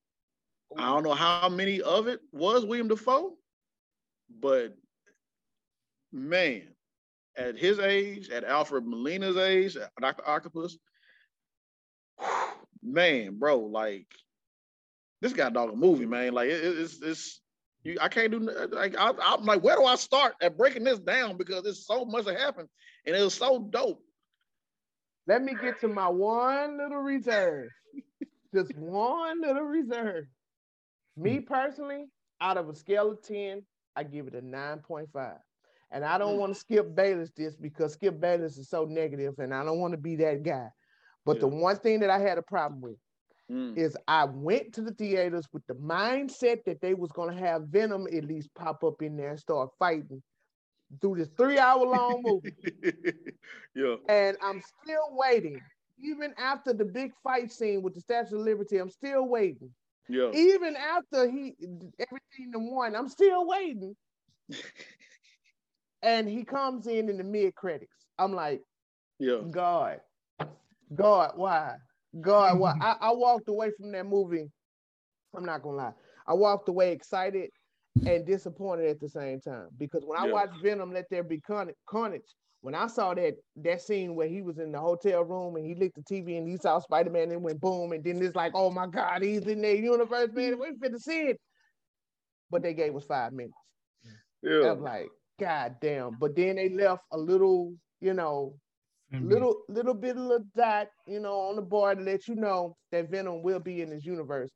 I 0.78 0.86
don't 0.86 1.04
know 1.04 1.14
how 1.14 1.50
many 1.50 1.82
of 1.82 2.08
it 2.08 2.22
was 2.32 2.66
William 2.66 2.88
Dafoe, 2.88 3.34
but 4.40 4.76
man, 6.12 6.64
at 7.38 7.58
his 7.58 7.80
age, 7.80 8.30
at 8.30 8.44
Alfred 8.44 8.86
Molina's 8.86 9.38
age, 9.38 9.78
Dr. 10.00 10.28
Octopus, 10.28 10.78
man, 12.84 13.38
bro, 13.38 13.60
like 13.60 14.08
this 15.22 15.34
guy 15.34 15.50
dog 15.50 15.72
a 15.74 15.76
movie, 15.76 16.06
man. 16.06 16.34
Like 16.34 16.50
it- 16.50 16.64
it's 16.64 17.02
it's 17.02 17.42
you, 17.84 17.98
I 18.02 18.10
can't 18.10 18.32
do 18.32 18.40
like 18.72 18.96
I, 18.98 19.14
I'm 19.22 19.46
like, 19.46 19.64
where 19.64 19.76
do 19.76 19.86
I 19.86 19.96
start 19.96 20.36
at 20.42 20.58
breaking 20.58 20.84
this 20.84 21.00
down 21.00 21.38
because 21.38 21.64
there's 21.64 21.86
so 21.86 22.06
much 22.06 22.26
that 22.26 22.40
happened 22.40 22.70
and 23.06 23.16
it 23.16 23.24
was 23.24 23.34
so 23.36 23.60
dope. 23.72 24.04
Let 25.32 25.44
me 25.46 25.56
get 25.62 25.80
to 25.80 25.88
my 25.88 26.10
one 26.10 26.78
little 26.78 26.98
reserve. 26.98 27.70
Just 28.54 28.76
one 28.76 29.40
little 29.40 29.64
reserve. 29.64 30.26
Me 31.16 31.40
personally, 31.40 32.08
out 32.42 32.58
of 32.58 32.68
a 32.68 32.76
scale 32.76 33.12
of 33.12 33.24
10, 33.24 33.64
I 33.96 34.04
give 34.04 34.28
it 34.28 34.36
a 34.36 34.42
9.5. 34.42 35.38
And 35.90 36.04
I 36.04 36.18
don't 36.18 36.36
mm. 36.36 36.40
want 36.40 36.54
to 36.54 36.60
skip 36.60 36.94
Bayless 36.94 37.32
this 37.34 37.56
because 37.56 37.94
Skip 37.94 38.20
Bayless 38.20 38.58
is 38.58 38.68
so 38.68 38.84
negative, 38.84 39.36
and 39.38 39.54
I 39.54 39.64
don't 39.64 39.80
want 39.80 39.94
to 39.94 39.98
be 39.98 40.18
that 40.18 40.44
guy. 40.44 40.68
But 41.26 41.38
yeah. 41.38 41.42
the 41.42 41.48
one 41.48 41.78
thing 41.78 42.02
that 42.02 42.10
I 42.10 42.20
had 42.20 42.38
a 42.38 42.42
problem 42.42 42.82
with 42.82 42.98
mm. 43.50 43.78
is 43.78 43.96
I 44.10 44.26
went 44.26 44.74
to 44.74 44.82
the 44.82 44.92
theaters 44.92 45.48
with 45.54 45.66
the 45.68 45.76
mindset 45.76 46.66
that 46.66 46.82
they 46.82 46.94
was 46.94 47.14
gonna 47.14 47.40
have 47.40 47.70
Venom 47.70 48.06
at 48.08 48.26
least 48.26 48.50
pop 48.54 48.84
up 48.84 49.02
in 49.02 49.16
there 49.16 49.30
and 49.30 49.40
start 49.40 49.70
fighting 49.80 50.22
through 51.00 51.16
this 51.16 51.30
three-hour 51.38 51.86
long 51.86 52.22
movie. 52.26 52.56
yeah. 53.76 53.96
And 54.10 54.38
I'm 54.42 54.62
still 54.84 55.10
waiting. 55.12 55.60
Even 56.04 56.34
after 56.38 56.74
the 56.74 56.86
big 56.86 57.12
fight 57.24 57.52
scene 57.52 57.82
with 57.82 57.94
the 57.94 58.02
Statue 58.02 58.36
of 58.36 58.42
Liberty, 58.42 58.78
I'm 58.78 58.90
still 58.90 59.28
waiting. 59.28 59.70
Yeah. 60.10 60.32
Even 60.34 60.76
after 60.76 61.30
he 61.30 61.56
everything 62.00 62.52
the 62.52 62.60
one, 62.60 62.96
I'm 62.96 63.08
still 63.08 63.48
waiting. 63.48 63.96
and 66.02 66.28
he 66.28 66.44
comes 66.44 66.88
in 66.88 67.10
in 67.10 67.18
the 67.18 67.24
mid 67.24 67.56
credits. 67.56 67.94
I'm 68.18 68.34
like, 68.34 68.62
yeah, 69.20 69.38
God, 69.50 70.00
God, 70.94 71.34
why? 71.36 71.76
God, 72.20 72.60
why? 72.60 72.76
I, 72.82 72.96
I 73.00 73.12
walked 73.12 73.48
away 73.48 73.72
from 73.80 73.92
that 73.92 74.06
movie. 74.06 74.50
I'm 75.36 75.46
not 75.46 75.62
gonna 75.62 75.78
lie. 75.78 75.94
I 76.28 76.34
walked 76.34 76.68
away 76.68 76.92
excited 76.92 77.50
and 78.06 78.26
disappointed 78.26 78.88
at 78.88 79.00
the 79.00 79.10
same 79.10 79.42
time 79.42 79.68
because 79.78 80.04
when 80.06 80.18
I 80.18 80.26
yeah. 80.26 80.32
watched 80.32 80.62
Venom, 80.64 80.94
Let 80.94 81.10
There 81.10 81.24
Be 81.24 81.42
Carnage, 81.42 81.76
when 82.62 82.76
I 82.76 82.88
saw 82.88 83.14
that 83.16 83.36
that 83.58 83.82
scene 83.82 84.16
where 84.16 84.28
he 84.28 84.42
was 84.42 84.60
in 84.60 84.72
the 84.72 84.80
hotel 84.80 85.24
room 85.24 85.56
and 85.56 85.66
he 85.66 85.76
licked 85.76 85.96
the 85.96 86.02
TV 86.02 86.38
and 86.38 86.48
he 86.48 86.58
saw 86.58 86.80
Spider 86.80 87.10
Man 87.10 87.32
and 87.32 87.44
went 87.44 87.60
boom, 87.60 87.92
and 87.92 88.04
then 88.04 88.22
it's 88.22 88.36
like, 88.36 88.54
oh 88.56 88.70
my 88.70 88.88
God, 88.88 89.24
he's 89.24 89.46
in 89.48 89.62
the 89.62 89.76
universe, 89.76 90.30
man. 90.34 90.60
We 90.60 90.78
fit 90.80 90.94
to 90.94 91.00
see 91.00 91.22
it. 91.22 91.42
But 92.50 92.62
they 92.62 92.74
gave 92.74 92.96
us 92.96 93.06
five 93.06 93.34
minutes. 93.34 93.56
Yeah. 94.44 94.68
I 94.68 94.72
was 94.72 94.82
like, 94.82 95.08
God 95.40 95.76
damn. 95.82 96.18
But 96.20 96.36
then 96.36 96.58
they 96.58 96.70
left 96.70 97.04
a 97.12 97.18
little, 97.18 97.74
you 98.00 98.14
know, 98.14 98.56
mm-hmm. 99.12 99.28
little 99.28 99.56
little 99.68 99.96
bit 99.96 100.18
of 100.18 100.30
a 100.30 100.40
dot, 100.56 100.88
you 101.08 101.20
know, 101.20 101.40
on 101.40 101.56
the 101.56 101.62
board 101.64 101.98
to 101.98 102.04
let 102.04 102.28
you 102.28 102.36
know 102.36 102.76
that 102.92 103.10
Venom 103.10 103.42
will 103.42 103.60
be 103.60 103.82
in 103.82 103.90
this 103.90 104.06
universe, 104.06 104.52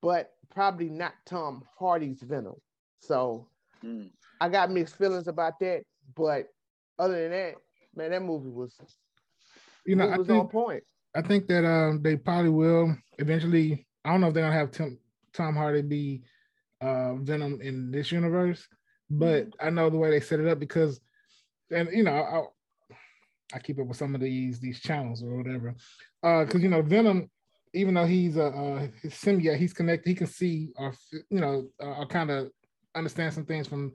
but 0.00 0.30
probably 0.54 0.88
not 0.88 1.14
Tom 1.26 1.64
Hardy's 1.78 2.22
Venom. 2.22 2.54
So 3.00 3.46
mm. 3.84 4.10
I 4.40 4.48
got 4.48 4.70
mixed 4.70 4.96
feelings 4.96 5.28
about 5.28 5.58
that. 5.60 5.82
But 6.16 6.46
other 6.98 7.22
than 7.22 7.30
that, 7.30 7.54
man, 7.94 8.10
that 8.10 8.22
movie 8.22 8.50
was 8.50 8.74
you 9.86 9.96
know 9.96 10.06
was 10.06 10.26
think, 10.26 10.40
on 10.40 10.48
point. 10.48 10.84
I 11.14 11.22
think 11.22 11.48
that 11.48 11.64
um 11.64 12.02
they 12.02 12.16
probably 12.16 12.50
will 12.50 12.96
eventually. 13.18 13.86
I 14.04 14.12
don't 14.12 14.20
know 14.20 14.28
if 14.28 14.34
they're 14.34 14.44
gonna 14.44 14.56
have 14.56 14.70
Tim, 14.70 14.98
Tom 15.32 15.54
Hardy 15.54 15.82
be 15.82 16.22
uh, 16.80 17.14
Venom 17.16 17.60
in 17.60 17.90
this 17.90 18.12
universe, 18.12 18.66
but 19.10 19.50
mm-hmm. 19.50 19.66
I 19.66 19.70
know 19.70 19.90
the 19.90 19.96
way 19.96 20.10
they 20.10 20.20
set 20.20 20.40
it 20.40 20.48
up 20.48 20.58
because, 20.58 21.00
and 21.70 21.88
you 21.92 22.04
know, 22.04 22.12
I, 22.12 23.56
I 23.56 23.58
keep 23.58 23.78
up 23.80 23.86
with 23.86 23.96
some 23.96 24.14
of 24.14 24.20
these 24.20 24.60
these 24.60 24.80
channels 24.80 25.22
or 25.22 25.36
whatever, 25.36 25.74
because 26.22 26.54
uh, 26.54 26.58
you 26.58 26.68
know 26.68 26.82
Venom, 26.82 27.30
even 27.74 27.94
though 27.94 28.06
he's 28.06 28.36
a, 28.36 28.46
a 29.04 29.08
symbiote, 29.08 29.58
he's 29.58 29.72
connected. 29.72 30.08
He 30.08 30.14
can 30.14 30.26
see 30.26 30.70
or 30.76 30.94
you 31.30 31.40
know, 31.40 31.68
uh, 31.82 32.00
or 32.00 32.06
kind 32.06 32.30
of 32.30 32.50
understand 32.98 33.34
some 33.34 33.44
things 33.44 33.66
from 33.66 33.92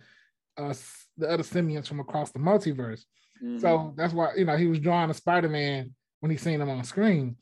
uh, 0.57 0.73
the 1.17 1.29
other 1.29 1.43
simians 1.43 1.87
from 1.87 1.99
across 1.99 2.31
the 2.31 2.39
multiverse. 2.39 3.01
Mm-hmm. 3.43 3.59
So 3.59 3.93
that's 3.97 4.13
why 4.13 4.33
you 4.35 4.45
know 4.45 4.57
he 4.57 4.67
was 4.67 4.79
drawing 4.79 5.09
a 5.09 5.13
Spider 5.13 5.49
Man 5.49 5.93
when 6.19 6.31
he 6.31 6.37
seen 6.37 6.61
him 6.61 6.69
on 6.69 6.83
screen. 6.83 7.35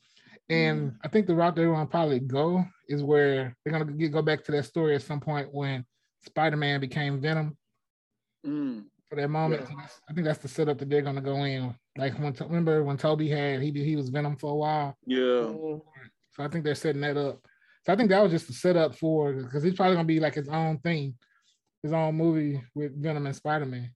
And 0.48 0.80
mm-hmm. 0.80 0.96
I 1.04 1.08
think 1.08 1.26
the 1.26 1.34
route 1.34 1.54
they're 1.54 1.66
going 1.66 1.86
to 1.86 1.90
probably 1.90 2.20
go 2.20 2.64
is 2.88 3.02
where 3.02 3.56
they're 3.64 3.72
going 3.72 3.98
to 3.98 4.08
go 4.08 4.22
back 4.22 4.44
to 4.44 4.52
that 4.52 4.64
story 4.64 4.94
at 4.94 5.02
some 5.02 5.20
point 5.20 5.52
when 5.52 5.84
Spider 6.26 6.56
Man 6.56 6.80
became 6.80 7.20
Venom. 7.20 7.56
Mm. 8.46 8.84
For 9.08 9.16
that 9.16 9.28
moment, 9.28 9.60
yeah. 9.62 9.86
so 9.86 9.92
I 10.08 10.14
think 10.14 10.24
that's 10.24 10.38
the 10.38 10.48
setup 10.48 10.78
that 10.78 10.88
they're 10.88 11.02
going 11.02 11.16
to 11.16 11.20
go 11.20 11.44
in. 11.44 11.74
Like 11.98 12.18
when 12.18 12.34
remember 12.40 12.82
when 12.82 12.96
Tobey 12.96 13.28
had 13.28 13.60
he 13.60 13.70
he 13.70 13.94
was 13.94 14.08
Venom 14.08 14.36
for 14.36 14.52
a 14.52 14.56
while. 14.56 14.96
Yeah. 15.06 15.52
So 16.32 16.38
I 16.38 16.48
think 16.48 16.64
they're 16.64 16.74
setting 16.74 17.02
that 17.02 17.18
up. 17.18 17.46
So 17.84 17.92
I 17.92 17.96
think 17.96 18.08
that 18.08 18.22
was 18.22 18.32
just 18.32 18.46
the 18.46 18.54
setup 18.54 18.94
for 18.94 19.34
because 19.34 19.62
he's 19.62 19.74
probably 19.74 19.96
going 19.96 20.06
to 20.06 20.14
be 20.14 20.18
like 20.18 20.34
his 20.34 20.48
own 20.48 20.78
thing 20.78 21.14
his 21.82 21.92
own 21.92 22.14
movie 22.14 22.62
with 22.74 23.00
Venom 23.00 23.26
and 23.26 23.36
Spider 23.36 23.66
Man. 23.66 23.90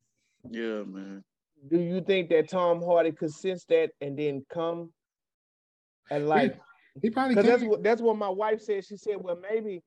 Yeah, 0.50 0.82
man. 0.82 1.24
Do 1.70 1.80
you 1.80 2.00
think 2.00 2.28
that 2.30 2.48
Tom 2.48 2.82
Hardy 2.82 3.12
could 3.12 3.32
sense 3.32 3.64
that 3.68 3.90
and 4.00 4.18
then 4.18 4.44
come 4.52 4.92
and 6.10 6.28
like? 6.28 6.54
He, 6.94 7.00
he 7.02 7.10
probably 7.10 7.34
because 7.34 7.48
that's 7.48 7.62
what 7.62 7.82
that's 7.82 8.02
what 8.02 8.16
my 8.16 8.28
wife 8.28 8.60
said. 8.60 8.84
She 8.84 8.96
said, 8.96 9.16
"Well, 9.18 9.38
maybe." 9.40 9.82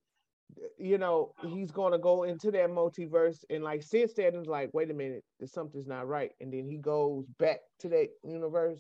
You 0.80 0.98
know, 0.98 1.34
he's 1.46 1.70
gonna 1.70 2.00
go 2.00 2.24
into 2.24 2.50
that 2.50 2.72
multiverse 2.72 3.44
and 3.52 3.64
like 3.64 3.84
since 3.84 4.14
that 4.14 4.34
it's 4.34 4.48
like, 4.48 4.72
wait 4.74 4.90
a 4.90 4.96
minute, 4.96 5.24
there's 5.38 5.54
something's 5.54 5.86
not 5.86 6.08
right. 6.08 6.32
And 6.42 6.52
then 6.52 6.68
he 6.68 6.78
goes 6.78 7.26
back 7.38 7.60
to 7.82 7.90
that 7.90 8.08
universe. 8.24 8.80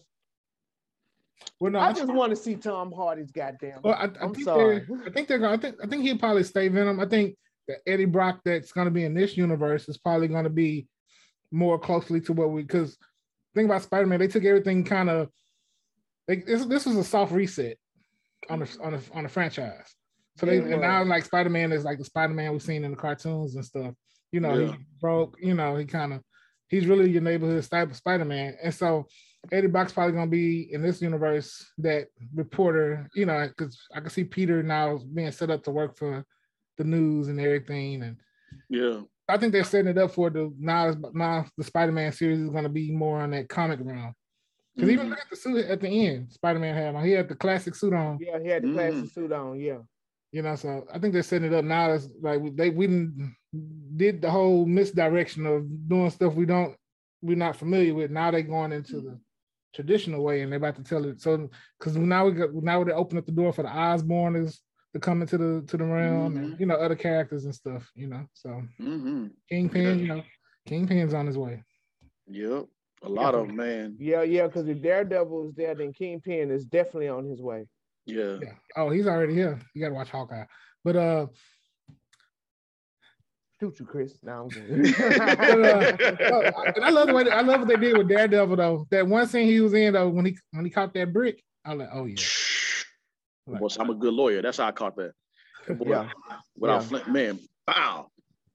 Well, 1.59 1.71
no, 1.71 1.79
I, 1.79 1.89
I 1.89 1.93
just 1.93 2.11
want 2.11 2.31
to 2.31 2.35
see 2.35 2.55
Tom 2.55 2.91
Hardy's 2.91 3.31
goddamn. 3.31 3.81
Well, 3.83 3.93
I, 3.93 4.09
I 4.19 4.25
am 4.25 4.35
sorry. 4.35 4.85
I 5.05 5.11
think 5.11 5.27
they're 5.27 5.37
gonna. 5.37 5.53
I 5.53 5.57
think 5.57 5.75
I 5.83 5.87
think 5.87 6.03
he'll 6.03 6.17
probably 6.17 6.43
stay 6.43 6.69
Venom. 6.69 6.99
I 6.99 7.05
think 7.05 7.35
the 7.69 7.77
Eddie 7.91 8.05
Brock 8.05 8.39
that's 8.43 8.71
going 8.71 8.85
to 8.85 8.91
be 8.91 9.05
in 9.05 9.13
this 9.13 9.37
universe 9.37 9.87
is 9.87 9.97
probably 9.97 10.27
going 10.27 10.43
to 10.43 10.49
be 10.49 10.87
more 11.51 11.77
closely 11.77 12.19
to 12.21 12.33
what 12.33 12.49
we 12.49 12.63
because 12.63 12.97
think 13.53 13.65
about 13.65 13.83
Spider-Man, 13.83 14.19
they 14.19 14.27
took 14.27 14.43
everything 14.43 14.83
kind 14.83 15.09
of 15.09 15.29
like 16.27 16.45
this, 16.47 16.65
this 16.65 16.85
was 16.87 16.97
a 16.97 17.03
soft 17.03 17.31
reset 17.31 17.77
on 18.49 18.59
the 18.59 18.77
on 18.83 18.93
the 18.93 19.01
on 19.13 19.23
the 19.23 19.29
franchise. 19.29 19.93
So 20.37 20.47
they 20.47 20.57
yeah, 20.57 20.73
and 20.73 20.81
now 20.81 21.03
like 21.03 21.25
Spider-Man 21.25 21.71
is 21.71 21.85
like 21.85 21.99
the 21.99 22.05
Spider-Man 22.05 22.51
we've 22.51 22.61
seen 22.61 22.83
in 22.83 22.91
the 22.91 22.97
cartoons 22.97 23.55
and 23.55 23.65
stuff. 23.65 23.93
You 24.31 24.39
know, 24.39 24.57
yeah. 24.57 24.71
he 24.71 24.77
broke, 24.99 25.37
you 25.39 25.53
know, 25.53 25.75
he 25.75 25.85
kind 25.85 26.13
of 26.13 26.21
he's 26.69 26.87
really 26.87 27.11
your 27.11 27.21
neighborhood 27.21 27.67
type 27.69 27.91
of 27.91 27.97
Spider-Man. 27.97 28.57
And 28.63 28.73
so 28.73 29.05
Eddie 29.51 29.67
Brock's 29.67 29.93
probably 29.93 30.13
gonna 30.13 30.27
be 30.27 30.73
in 30.73 30.81
this 30.81 31.03
universe 31.03 31.71
that 31.77 32.07
reporter, 32.33 33.07
you 33.13 33.27
know, 33.27 33.47
because 33.47 33.79
I 33.93 33.99
can 33.99 34.09
see 34.09 34.23
Peter 34.23 34.63
now 34.63 34.99
being 35.13 35.31
set 35.31 35.51
up 35.51 35.63
to 35.65 35.71
work 35.71 35.97
for 35.97 36.25
the 36.79 36.83
news 36.83 37.27
and 37.27 37.39
everything. 37.39 38.01
And 38.01 38.17
yeah, 38.69 39.01
I 39.27 39.37
think 39.37 39.53
they're 39.53 39.63
setting 39.63 39.91
it 39.91 39.97
up 39.99 40.11
for 40.11 40.31
the 40.31 40.51
now. 40.57 40.95
Now 41.13 41.45
the 41.55 41.63
Spider-Man 41.63 42.11
series 42.11 42.39
is 42.39 42.49
going 42.49 42.63
to 42.63 42.69
be 42.69 42.91
more 42.91 43.21
on 43.21 43.31
that 43.31 43.49
comic 43.49 43.79
realm. 43.83 44.13
Because 44.75 44.89
mm-hmm. 44.89 44.99
even 44.99 45.09
look 45.09 45.19
at 45.19 45.29
the 45.29 45.35
suit 45.35 45.65
at 45.65 45.81
the 45.81 46.07
end, 46.07 46.31
Spider-Man 46.31 46.73
had 46.73 46.95
on. 46.95 47.05
He 47.05 47.11
had 47.11 47.29
the 47.29 47.35
classic 47.35 47.75
suit 47.75 47.93
on. 47.93 48.17
Yeah, 48.19 48.39
he 48.41 48.47
had 48.47 48.63
the 48.63 48.67
mm-hmm. 48.67 48.77
classic 48.77 49.11
suit 49.11 49.31
on. 49.31 49.59
Yeah. 49.59 49.79
You 50.31 50.43
know, 50.43 50.55
so 50.55 50.85
I 50.93 50.99
think 50.99 51.13
they're 51.13 51.23
setting 51.23 51.51
it 51.51 51.55
up 51.55 51.65
now. 51.65 51.91
It's 51.91 52.07
like 52.21 52.39
they 52.55 52.69
we 52.69 53.09
did 53.95 54.21
the 54.21 54.29
whole 54.29 54.65
misdirection 54.65 55.45
of 55.45 55.89
doing 55.89 56.09
stuff 56.11 56.33
we 56.33 56.45
don't 56.45 56.75
we're 57.21 57.35
not 57.35 57.55
familiar 57.55 57.93
with. 57.93 58.11
Now 58.11 58.31
they're 58.31 58.41
going 58.41 58.71
into 58.71 58.97
mm-hmm. 58.97 59.07
the 59.07 59.19
traditional 59.73 60.23
way, 60.23 60.41
and 60.41 60.51
they're 60.51 60.57
about 60.57 60.75
to 60.77 60.83
tell 60.83 61.05
it. 61.05 61.21
So 61.21 61.49
because 61.77 61.97
now 61.97 62.25
we 62.25 62.31
got 62.33 62.53
now 62.53 62.83
they 62.83 62.91
open 62.91 63.17
up 63.17 63.25
the 63.25 63.31
door 63.31 63.51
for 63.53 63.63
the 63.63 63.69
Osborns 63.69 64.59
to 64.93 64.99
come 64.99 65.21
into 65.21 65.37
the 65.37 65.63
to 65.67 65.77
the 65.77 65.83
realm 65.83 66.33
mm-hmm. 66.33 66.43
and 66.43 66.59
you 66.59 66.65
know 66.65 66.75
other 66.75 66.95
characters 66.95 67.45
and 67.45 67.53
stuff 67.53 67.89
you 67.95 68.07
know 68.07 68.25
so 68.33 68.49
mm-hmm. 68.81 69.27
kingpin 69.49 69.83
yeah. 69.83 69.93
you 69.93 70.07
know 70.07 70.23
kingpin's 70.67 71.13
on 71.13 71.27
his 71.27 71.37
way 71.37 71.63
yep 72.27 72.65
a 73.03 73.09
lot 73.09 73.33
yeah. 73.33 73.39
of 73.39 73.49
man 73.49 73.95
yeah 73.99 74.21
yeah 74.23 74.47
because 74.47 74.67
if 74.67 74.81
daredevil 74.81 75.47
is 75.47 75.55
there 75.55 75.75
then 75.75 75.93
kingpin 75.93 76.51
is 76.51 76.65
definitely 76.65 77.07
on 77.07 77.25
his 77.25 77.41
way 77.41 77.65
yeah 78.05 78.37
yeah 78.41 78.53
oh 78.75 78.89
he's 78.89 79.07
already 79.07 79.33
here 79.33 79.59
you 79.73 79.81
gotta 79.81 79.93
watch 79.93 80.09
hawkeye 80.09 80.45
but 80.83 80.95
uh 80.95 81.27
Shoot 83.61 83.77
you, 83.81 83.85
Chris. 83.85 84.17
Now 84.23 84.43
I'm 84.43 84.47
good. 84.47 84.95
uh, 85.01 86.51
I 86.81 86.89
love 86.91 87.07
the 87.07 87.13
way 87.13 87.29
I 87.29 87.41
love 87.41 87.59
what 87.59 87.67
they 87.67 87.75
did 87.75 87.97
with 87.97 88.07
Daredevil 88.07 88.55
though. 88.55 88.87
That 88.89 89.05
one 89.05 89.27
scene 89.27 89.47
he 89.47 89.59
was 89.59 89.73
in 89.73 89.91
though 89.93 90.07
when 90.07 90.25
he 90.25 90.37
when 90.51 90.63
he 90.63 90.71
caught 90.71 90.93
that 90.93 91.11
brick, 91.11 91.43
I 91.65 91.71
was 91.73 91.79
like, 91.79 91.89
oh 91.91 92.05
yeah. 92.05 92.15
Boy, 93.57 93.67
I'm 93.79 93.89
a 93.89 93.95
good 93.95 94.13
lawyer. 94.13 94.41
That's 94.41 94.57
how 94.57 94.67
I 94.67 94.71
caught 94.71 94.95
that. 94.97 95.13
Boy, 95.67 95.89
yeah. 95.89 96.09
Without 96.57 96.81
yeah. 96.81 96.87
Flint, 96.87 97.07
man, 97.07 97.39
bow. 97.65 98.09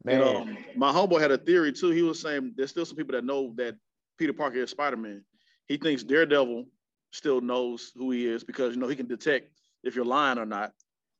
Man. 0.04 0.18
You 0.18 0.24
know, 0.24 0.56
my 0.76 0.92
homeboy 0.92 1.20
had 1.20 1.30
a 1.30 1.38
theory 1.38 1.72
too. 1.72 1.90
He 1.90 2.02
was 2.02 2.20
saying 2.20 2.52
there's 2.56 2.70
still 2.70 2.84
some 2.84 2.96
people 2.96 3.14
that 3.14 3.24
know 3.24 3.54
that 3.56 3.74
Peter 4.18 4.34
Parker 4.34 4.58
is 4.58 4.70
Spider-Man. 4.70 5.24
He 5.66 5.78
thinks 5.78 6.02
Daredevil 6.02 6.66
still 7.10 7.40
knows 7.40 7.92
who 7.96 8.10
he 8.10 8.26
is 8.26 8.44
because 8.44 8.74
you 8.74 8.80
know 8.80 8.88
he 8.88 8.96
can 8.96 9.06
detect 9.06 9.50
if 9.82 9.96
you're 9.96 10.04
lying 10.04 10.38
or 10.38 10.44
not, 10.44 10.72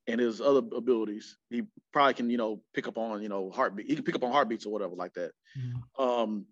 and 0.07 0.21
his 0.21 0.41
other 0.41 0.59
abilities. 0.77 1.39
He 1.49 1.63
probably 1.93 2.15
can 2.15 2.29
you 2.29 2.37
know 2.37 2.61
pick 2.75 2.87
up 2.87 2.99
on 2.99 3.23
you 3.23 3.29
know 3.29 3.51
heartbeat. 3.51 3.87
He 3.87 3.95
can 3.95 4.05
pick 4.05 4.17
up 4.17 4.25
on 4.25 4.33
heartbeats 4.33 4.67
or 4.67 4.73
whatever 4.73 4.95
like 4.95 5.15
that. 5.15 5.33
Mm-hmm. 5.59 6.03
Um, 6.03 6.47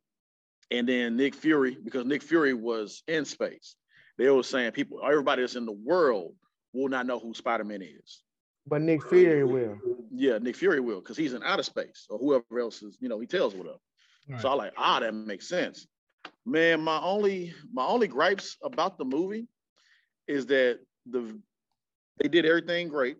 and 0.70 0.89
then 0.89 1.16
Nick 1.16 1.35
Fury 1.35 1.77
because 1.83 2.07
Nick 2.07 2.23
Fury 2.23 2.55
was 2.55 3.03
in 3.07 3.25
space. 3.25 3.77
They 4.18 4.29
were 4.31 4.43
saying 4.43 4.73
people, 4.73 5.01
everybody 5.05 5.43
that's 5.43 5.57
in 5.57 5.66
the 5.66 5.73
world 5.73 6.35
will 6.73 6.89
not 6.89 7.07
know 7.07 7.18
who 7.18 7.35
Spider 7.35 7.64
Man 7.64 7.83
is. 7.83 8.23
But 8.66 8.83
Nick 8.83 9.03
Fury 9.09 9.45
will. 9.45 9.77
Yeah, 10.14 10.39
Nick 10.39 10.57
Fury 10.57 10.81
will 10.81 11.01
because 11.01 11.16
he's 11.16 11.33
in 11.33 11.43
outer 11.43 11.62
space 11.62 12.07
or 12.09 12.18
whoever 12.18 12.61
else 12.61 12.83
is, 12.83 12.97
you 13.01 13.09
know, 13.09 13.18
he 13.18 13.27
tells 13.27 13.55
whatever. 13.55 13.79
Right. 14.29 14.41
So 14.41 14.49
I 14.49 14.55
like, 14.55 14.73
ah, 14.77 15.01
that 15.01 15.14
makes 15.14 15.49
sense. 15.49 15.87
Man, 16.47 16.81
my 16.81 17.01
only 17.01 17.55
my 17.73 17.85
only 17.85 18.07
gripes 18.07 18.57
about 18.62 18.99
the 18.99 19.05
movie 19.05 19.49
is 20.29 20.47
that 20.47 20.79
the 21.07 21.39
they 22.18 22.29
did 22.29 22.47
everything 22.47 22.89
great. 22.89 23.16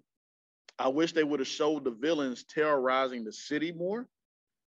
I 0.79 0.89
wish 0.89 1.13
they 1.13 1.25
would 1.25 1.41
have 1.41 1.49
showed 1.49 1.85
the 1.85 1.91
villains 1.91 2.45
terrorizing 2.45 3.25
the 3.25 3.33
city 3.33 3.73
more. 3.73 4.07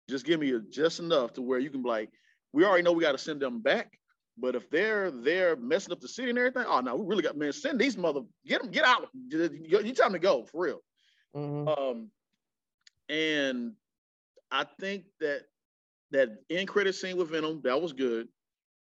Just 0.08 0.24
give 0.24 0.40
me 0.40 0.52
a, 0.52 0.60
just 0.60 0.98
enough 0.98 1.32
to 1.34 1.42
where 1.42 1.58
you 1.58 1.70
can 1.70 1.82
be 1.82 1.88
like, 1.88 2.10
we 2.52 2.64
already 2.64 2.82
know 2.82 2.92
we 2.92 3.02
got 3.02 3.12
to 3.12 3.18
send 3.18 3.40
them 3.40 3.60
back. 3.60 3.99
But 4.38 4.54
if 4.54 4.70
they're 4.70 5.10
they're 5.10 5.56
messing 5.56 5.92
up 5.92 6.00
the 6.00 6.08
city 6.08 6.30
and 6.30 6.38
everything, 6.38 6.64
oh 6.66 6.80
no, 6.80 6.96
we 6.96 7.06
really 7.06 7.22
got 7.22 7.36
man, 7.36 7.52
send 7.52 7.78
these 7.78 7.96
mother, 7.96 8.20
get 8.46 8.62
them, 8.62 8.70
get 8.70 8.84
out. 8.84 9.08
You 9.28 9.92
time 9.92 10.12
to 10.12 10.18
go 10.18 10.44
for 10.44 10.64
real. 10.64 10.80
Mm-hmm. 11.36 11.68
Um, 11.68 12.10
and 13.08 13.72
I 14.50 14.64
think 14.80 15.04
that 15.20 15.42
that 16.12 16.38
end 16.48 16.68
credit 16.68 16.94
scene 16.94 17.16
with 17.16 17.30
Venom 17.30 17.60
that 17.64 17.80
was 17.80 17.92
good, 17.92 18.28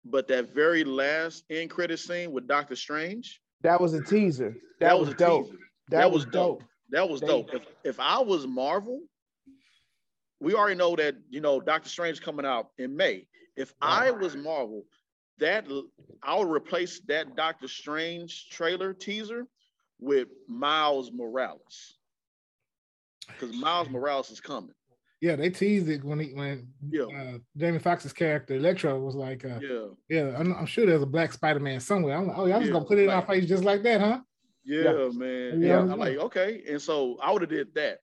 but 0.05 0.29
that 0.29 0.55
very 0.55 0.85
last 0.85 1.45
end 1.51 1.71
credit 1.71 1.99
scene 1.99 2.33
with 2.33 2.47
Doctor 2.47 2.77
Strange, 2.77 3.41
that 3.63 3.81
was 3.81 3.95
a 3.95 4.03
teaser. 4.03 4.57
That, 4.81 4.89
that 4.89 4.99
was, 4.99 5.09
was 5.09 5.17
dope. 5.17 5.45
Teaser. 5.47 5.59
That, 5.89 5.99
that 5.99 6.11
was, 6.11 6.25
was 6.27 6.33
dope. 6.33 6.61
dope. 6.61 6.69
That 6.91 7.09
was 7.09 7.21
dope. 7.21 7.55
If 7.55 7.67
if 7.85 8.01
I 8.01 8.19
was 8.19 8.47
Marvel, 8.47 9.01
we 10.41 10.55
already 10.55 10.77
know 10.77 10.97
that 10.97 11.17
you 11.29 11.41
know 11.41 11.61
Doctor 11.61 11.89
Strange 11.89 12.21
coming 12.21 12.47
out 12.47 12.69
in 12.79 12.97
May. 12.97 13.27
If 13.57 13.75
I 13.81 14.11
was 14.11 14.37
Marvel, 14.37 14.85
that 15.41 15.67
I 16.23 16.39
would 16.39 16.51
replace 16.51 17.01
that 17.09 17.37
Doctor 17.37 17.69
Strange 17.69 18.49
trailer 18.51 18.93
teaser 18.93 19.47
with 19.99 20.29
Miles 20.49 21.11
Morales 21.13 21.99
because 23.29 23.55
Miles 23.57 23.89
Morales 23.89 24.31
is 24.31 24.41
coming. 24.41 24.75
Yeah, 25.21 25.37
they 25.37 25.51
teased 25.51 25.89
it 25.89 26.03
when 26.03 26.19
he 26.19 26.33
when 26.33 26.69
yeah. 26.91 27.03
uh, 27.03 27.39
Jamie 27.57 27.79
Foxx's 27.79 28.13
character 28.13 28.55
Electro 28.55 28.99
was 29.01 29.15
like, 29.15 29.45
uh, 29.45 29.59
yeah, 29.61 29.87
yeah, 30.09 30.37
I'm, 30.39 30.55
I'm, 30.55 30.65
sure 30.65 30.87
there's 30.87 31.03
a 31.03 31.07
black 31.07 31.33
Spider 31.33 31.61
Man 31.61 31.79
somewhere. 31.79 32.17
I'm 32.17 32.27
like, 32.27 32.39
oh, 32.39 32.47
y'all 32.47 32.61
just 32.61 32.73
gonna 32.73 32.87
put 32.87 32.99
it 32.99 33.05
in 33.05 33.11
our 33.11 33.27
face 33.27 33.47
just 33.47 33.63
like 33.63 33.83
that, 33.83 34.01
huh? 34.01 34.21
Yeah, 34.65 34.83
yeah. 34.83 35.09
man. 35.13 35.63
Yeah, 35.63 35.81
I'm 35.81 35.99
like, 35.99 36.17
okay, 36.17 36.63
and 36.69 36.81
so 36.81 37.19
I 37.23 37.33
would 37.33 37.43
have 37.43 37.51
did 37.51 37.75
that. 37.75 37.99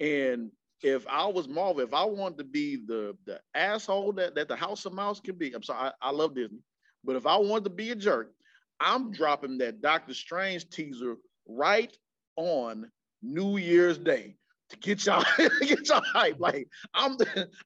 And 0.00 0.50
if 0.82 1.06
I 1.08 1.26
was 1.26 1.46
Marvel, 1.46 1.82
if 1.82 1.92
I 1.92 2.04
wanted 2.04 2.38
to 2.38 2.44
be 2.44 2.76
the 2.76 3.16
the 3.26 3.38
asshole 3.54 4.12
that, 4.14 4.34
that 4.34 4.48
the 4.48 4.56
House 4.56 4.86
of 4.86 4.94
Mouse 4.94 5.20
can 5.20 5.36
be, 5.36 5.52
I'm 5.52 5.62
sorry, 5.62 5.90
I, 5.90 6.08
I 6.08 6.10
love 6.10 6.34
Disney, 6.34 6.60
but 7.04 7.16
if 7.16 7.26
I 7.26 7.36
wanted 7.36 7.64
to 7.64 7.70
be 7.70 7.90
a 7.90 7.96
jerk, 7.96 8.32
I'm 8.80 9.12
dropping 9.12 9.58
that 9.58 9.80
Doctor 9.80 10.14
Strange 10.14 10.68
teaser 10.68 11.16
right 11.48 11.96
on 12.36 12.90
New 13.22 13.56
Year's 13.56 13.98
Day 13.98 14.36
to 14.70 14.76
get 14.78 15.06
y'all 15.06 15.24
get 15.60 15.88
y'all 15.88 16.02
hype. 16.04 16.40
Like 16.40 16.68
I'm 16.94 17.16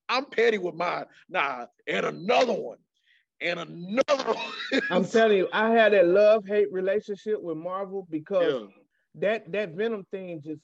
I'm 0.08 0.26
petty 0.26 0.58
with 0.58 0.74
mine. 0.74 1.06
Nah, 1.28 1.66
and 1.86 2.06
another 2.06 2.52
one. 2.52 2.78
And 3.40 3.60
another 3.60 4.32
one. 4.32 4.82
I'm 4.90 5.04
telling 5.04 5.36
you, 5.36 5.48
I 5.52 5.68
had 5.68 5.92
a 5.92 6.02
love-hate 6.02 6.72
relationship 6.72 7.42
with 7.42 7.58
Marvel 7.58 8.06
because 8.10 8.62
yeah. 8.62 8.68
that 9.16 9.52
that 9.52 9.70
Venom 9.74 10.06
thing 10.10 10.40
just 10.42 10.62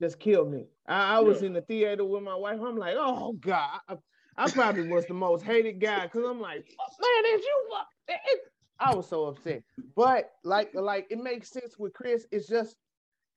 just 0.00 0.18
killed 0.18 0.50
me. 0.50 0.66
I, 0.86 1.16
I 1.16 1.20
was 1.20 1.40
yeah. 1.40 1.48
in 1.48 1.52
the 1.54 1.60
theater 1.62 2.04
with 2.04 2.22
my 2.22 2.34
wife. 2.34 2.60
I'm 2.64 2.76
like, 2.76 2.96
oh 2.98 3.32
God. 3.32 3.80
I, 4.38 4.50
probably 4.50 4.88
was 4.88 5.06
the 5.06 5.14
most 5.14 5.44
hated 5.44 5.80
guy 5.80 6.04
because 6.04 6.24
I'm 6.24 6.40
like, 6.40 6.64
man, 7.00 7.34
is 7.34 7.44
you 7.44 7.66
it, 8.08 8.40
I 8.80 8.94
was 8.94 9.08
so 9.08 9.26
upset. 9.26 9.62
But 9.96 10.30
like 10.44 10.70
like 10.74 11.06
it 11.10 11.18
makes 11.18 11.50
sense 11.50 11.78
with 11.78 11.92
Chris. 11.92 12.26
It's 12.30 12.48
just 12.48 12.76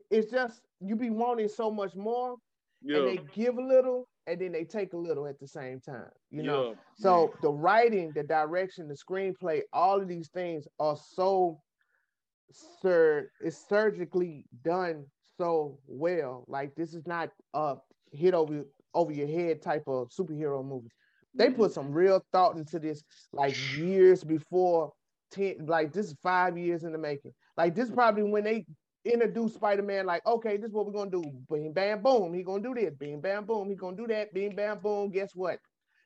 it's 0.09 0.31
just 0.31 0.61
you 0.79 0.95
be 0.95 1.09
wanting 1.09 1.47
so 1.47 1.71
much 1.71 1.95
more, 1.95 2.35
yeah. 2.81 2.97
and 2.97 3.07
they 3.07 3.19
give 3.33 3.57
a 3.57 3.61
little, 3.61 4.07
and 4.27 4.39
then 4.39 4.51
they 4.51 4.63
take 4.63 4.93
a 4.93 4.97
little 4.97 5.27
at 5.27 5.39
the 5.39 5.47
same 5.47 5.79
time. 5.79 6.09
You 6.29 6.43
know. 6.43 6.69
Yeah. 6.69 6.75
So 6.97 7.33
the 7.41 7.49
writing, 7.49 8.11
the 8.13 8.23
direction, 8.23 8.87
the 8.87 8.95
screenplay, 8.95 9.61
all 9.73 9.99
of 9.99 10.07
these 10.07 10.29
things 10.29 10.67
are 10.79 10.97
so 11.13 11.59
sir, 12.81 13.29
it's 13.41 13.67
surgically 13.67 14.45
done 14.63 15.05
so 15.37 15.79
well. 15.87 16.45
Like 16.47 16.75
this 16.75 16.93
is 16.93 17.07
not 17.07 17.29
a 17.53 17.75
hit 18.11 18.33
over 18.33 18.65
over 18.93 19.11
your 19.11 19.27
head 19.27 19.61
type 19.61 19.83
of 19.87 20.09
superhero 20.09 20.65
movie. 20.65 20.91
They 21.33 21.49
put 21.49 21.71
mm-hmm. 21.71 21.73
some 21.73 21.91
real 21.91 22.23
thought 22.31 22.57
into 22.57 22.79
this, 22.79 23.03
like 23.31 23.55
years 23.77 24.23
before 24.23 24.91
10, 25.31 25.65
like 25.65 25.93
this 25.93 26.07
is 26.07 26.15
five 26.21 26.57
years 26.57 26.83
in 26.83 26.91
the 26.91 26.97
making. 26.97 27.33
Like 27.57 27.75
this 27.75 27.89
probably 27.89 28.23
when 28.23 28.43
they 28.43 28.65
introduce 29.05 29.53
Spider-Man, 29.53 30.05
like, 30.05 30.25
okay, 30.25 30.57
this 30.57 30.67
is 30.67 30.73
what 30.73 30.85
we're 30.85 30.91
gonna 30.93 31.11
do. 31.11 31.23
Bing 31.49 31.73
bam 31.73 32.01
boom, 32.01 32.33
he 32.33 32.43
gonna 32.43 32.63
do 32.63 32.73
this, 32.73 32.93
bing 32.95 33.21
bam 33.21 33.45
boom, 33.45 33.69
he 33.69 33.75
gonna 33.75 33.97
do 33.97 34.07
that, 34.07 34.33
bing 34.33 34.55
bam 34.55 34.79
boom. 34.79 35.09
Guess 35.09 35.31
what? 35.33 35.59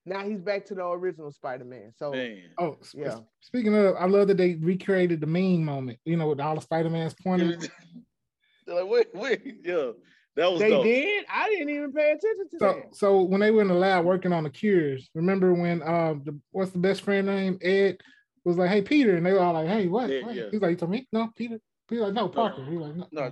Now 0.05 0.23
he's 0.23 0.41
back 0.41 0.65
to 0.67 0.75
the 0.75 0.86
original 0.86 1.31
Spider-Man. 1.31 1.91
So 1.97 2.11
Man. 2.11 2.43
oh 2.59 2.77
yeah. 2.93 3.17
Speaking 3.41 3.75
of, 3.75 3.95
I 3.95 4.05
love 4.05 4.27
that 4.27 4.38
they 4.38 4.55
recreated 4.55 5.19
the 5.19 5.27
meme 5.27 5.65
moment, 5.65 5.99
you 6.05 6.15
know, 6.15 6.27
with 6.27 6.39
all 6.39 6.55
the 6.55 6.61
Spider-Man's 6.61 7.15
pointing. 7.15 7.59
like, 8.67 8.88
wait, 8.88 9.07
wait, 9.13 9.55
yeah. 9.63 9.91
That 10.36 10.51
was 10.51 10.59
they 10.59 10.69
dope. 10.69 10.83
did. 10.83 11.25
I 11.33 11.47
didn't 11.49 11.69
even 11.69 11.93
pay 11.93 12.11
attention 12.11 12.49
to 12.51 12.59
so, 12.59 12.65
that. 12.65 12.95
So 12.95 13.21
when 13.21 13.39
they 13.39 13.51
were 13.51 13.61
in 13.61 13.69
the 13.69 13.73
lab 13.73 14.03
working 14.03 14.33
on 14.33 14.43
the 14.43 14.49
cures, 14.49 15.09
remember 15.13 15.53
when 15.53 15.81
um 15.81 16.23
the 16.25 16.38
what's 16.51 16.71
the 16.71 16.77
best 16.77 17.01
friend 17.01 17.27
name 17.27 17.57
Ed 17.61 17.97
was 18.43 18.57
like, 18.57 18.69
"Hey 18.69 18.81
Peter," 18.81 19.15
and 19.15 19.25
they 19.25 19.31
were 19.31 19.39
all 19.39 19.53
like, 19.53 19.67
"Hey, 19.67 19.88
what?" 19.88 20.09
Yeah, 20.09 20.29
yeah. 20.31 20.43
He's 20.51 20.61
like, 20.61 20.71
"You 20.71 20.77
told 20.77 20.91
me 20.91 21.07
no, 21.13 21.29
Peter." 21.36 21.59
He's 21.89 21.99
like, 21.99 22.13
"No, 22.13 22.27
Parker." 22.27 22.63
No, 22.63 22.69
He's 22.69 22.79
like, 22.79 22.95
"No." 22.95 23.05
no. 23.11 23.31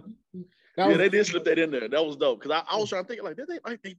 yeah, 0.77 0.87
was, 0.87 0.97
they 0.97 1.09
did 1.09 1.25
slip 1.25 1.43
that 1.43 1.59
in 1.59 1.71
there. 1.71 1.89
That 1.89 2.05
was 2.05 2.15
dope 2.15 2.39
because 2.39 2.63
I, 2.67 2.73
I, 2.73 2.77
was 2.77 2.89
trying 2.89 3.03
to 3.03 3.07
think 3.07 3.21
like, 3.21 3.35
did 3.35 3.47
they 3.47 3.59
like 3.65 3.81
they? 3.83 3.95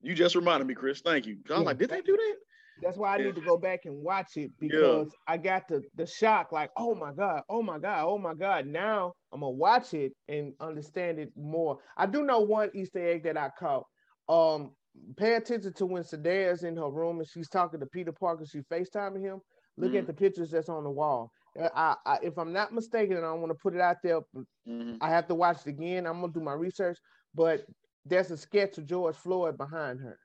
You 0.00 0.14
just 0.14 0.36
reminded 0.36 0.66
me, 0.66 0.74
Chris. 0.74 1.00
Thank 1.00 1.26
you. 1.26 1.38
I 1.50 1.54
was 1.54 1.64
like, 1.64 1.78
did 1.78 1.90
they 1.90 2.00
do 2.00 2.16
that? 2.16 2.36
That's 2.82 2.96
why 2.96 3.14
I 3.14 3.18
yeah. 3.18 3.26
need 3.26 3.34
to 3.36 3.40
go 3.40 3.56
back 3.56 3.80
and 3.84 4.02
watch 4.02 4.36
it 4.36 4.50
because 4.58 5.08
yeah. 5.08 5.32
I 5.34 5.36
got 5.36 5.68
the 5.68 5.82
the 5.96 6.06
shock, 6.06 6.52
like, 6.52 6.70
oh 6.76 6.94
my 6.94 7.12
god, 7.12 7.42
oh 7.48 7.62
my 7.62 7.78
god, 7.78 8.04
oh 8.06 8.18
my 8.18 8.34
god. 8.34 8.66
Now 8.66 9.12
I'm 9.32 9.40
gonna 9.40 9.50
watch 9.50 9.94
it 9.94 10.12
and 10.28 10.52
understand 10.60 11.18
it 11.18 11.30
more. 11.36 11.78
I 11.96 12.06
do 12.06 12.24
know 12.24 12.40
one 12.40 12.70
Easter 12.74 13.06
egg 13.06 13.24
that 13.24 13.36
I 13.36 13.50
caught. 13.58 13.84
Um, 14.28 14.72
pay 15.16 15.34
attention 15.34 15.72
to 15.74 15.86
when 15.86 16.02
Zendaya's 16.02 16.64
in 16.64 16.76
her 16.76 16.90
room 16.90 17.18
and 17.18 17.28
she's 17.28 17.48
talking 17.48 17.80
to 17.80 17.86
Peter 17.86 18.12
Parker. 18.12 18.44
She's 18.46 18.64
FaceTiming 18.72 19.22
him. 19.22 19.40
Look 19.76 19.90
mm-hmm. 19.90 19.98
at 19.98 20.06
the 20.06 20.12
pictures 20.12 20.50
that's 20.50 20.68
on 20.68 20.84
the 20.84 20.90
wall. 20.90 21.30
Uh, 21.60 21.68
I, 21.74 21.94
I, 22.06 22.18
if 22.22 22.38
I'm 22.38 22.52
not 22.52 22.72
mistaken, 22.72 23.16
and 23.16 23.26
I 23.26 23.32
want 23.32 23.50
to 23.50 23.58
put 23.60 23.74
it 23.74 23.80
out 23.80 23.96
there, 24.02 24.20
mm-hmm. 24.68 24.96
I 25.00 25.10
have 25.10 25.26
to 25.28 25.34
watch 25.34 25.58
it 25.66 25.70
again. 25.70 26.06
I'm 26.06 26.20
gonna 26.20 26.32
do 26.32 26.40
my 26.40 26.52
research, 26.52 26.98
but 27.34 27.64
there's 28.04 28.30
a 28.30 28.36
sketch 28.36 28.78
of 28.78 28.86
George 28.86 29.16
Floyd 29.16 29.56
behind 29.56 30.00
her. 30.00 30.18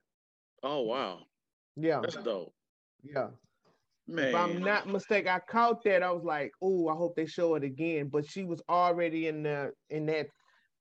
Oh 0.61 0.81
wow! 0.81 1.19
Yeah, 1.75 1.99
that's 2.01 2.15
dope. 2.15 2.53
Yeah, 3.03 3.27
Man. 4.07 4.27
If 4.27 4.35
I'm 4.35 4.59
not 4.59 4.87
mistaken, 4.87 5.29
I 5.29 5.39
caught 5.39 5.83
that. 5.83 6.03
I 6.03 6.11
was 6.11 6.23
like, 6.23 6.51
"Oh, 6.61 6.87
I 6.89 6.95
hope 6.95 7.15
they 7.15 7.25
show 7.25 7.55
it 7.55 7.63
again." 7.63 8.07
But 8.07 8.29
she 8.29 8.43
was 8.43 8.61
already 8.69 9.27
in 9.27 9.41
the 9.41 9.71
in 9.89 10.05
that 10.05 10.27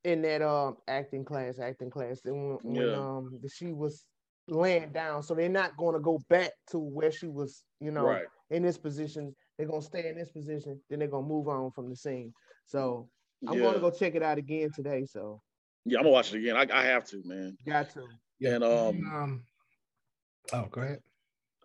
in 0.04 0.20
that 0.22 0.42
um 0.42 0.76
acting 0.88 1.24
class, 1.24 1.58
acting 1.58 1.90
class, 1.90 2.20
and 2.26 2.58
when, 2.62 2.74
yeah. 2.74 2.82
when 2.82 2.94
um 2.94 3.40
she 3.50 3.72
was 3.72 4.04
laying 4.48 4.92
down, 4.92 5.22
so 5.22 5.34
they're 5.34 5.48
not 5.48 5.74
going 5.78 5.94
to 5.94 6.00
go 6.00 6.20
back 6.28 6.50
to 6.70 6.78
where 6.78 7.10
she 7.10 7.26
was, 7.26 7.62
you 7.80 7.90
know, 7.90 8.04
right. 8.04 8.26
in 8.50 8.62
this 8.62 8.76
position. 8.76 9.34
They're 9.56 9.68
gonna 9.68 9.80
stay 9.80 10.08
in 10.08 10.16
this 10.16 10.30
position, 10.30 10.78
then 10.90 10.98
they're 10.98 11.08
gonna 11.08 11.26
move 11.26 11.48
on 11.48 11.70
from 11.70 11.88
the 11.88 11.96
scene. 11.96 12.34
So 12.66 13.08
I'm 13.48 13.54
yeah. 13.54 13.62
going 13.62 13.74
to 13.74 13.80
go 13.80 13.90
check 13.90 14.14
it 14.14 14.22
out 14.22 14.36
again 14.36 14.70
today. 14.74 15.06
So 15.08 15.40
yeah, 15.86 15.98
I'm 15.98 16.04
gonna 16.04 16.12
watch 16.12 16.34
it 16.34 16.38
again. 16.38 16.56
I, 16.56 16.66
I 16.70 16.84
have 16.84 17.04
to, 17.06 17.22
man. 17.24 17.56
Got 17.66 17.90
to. 17.94 18.04
Yeah. 18.38 18.56
And 18.56 18.64
um, 18.64 19.10
um, 19.14 19.44
oh, 20.52 20.66
go 20.70 20.80
ahead. 20.80 21.00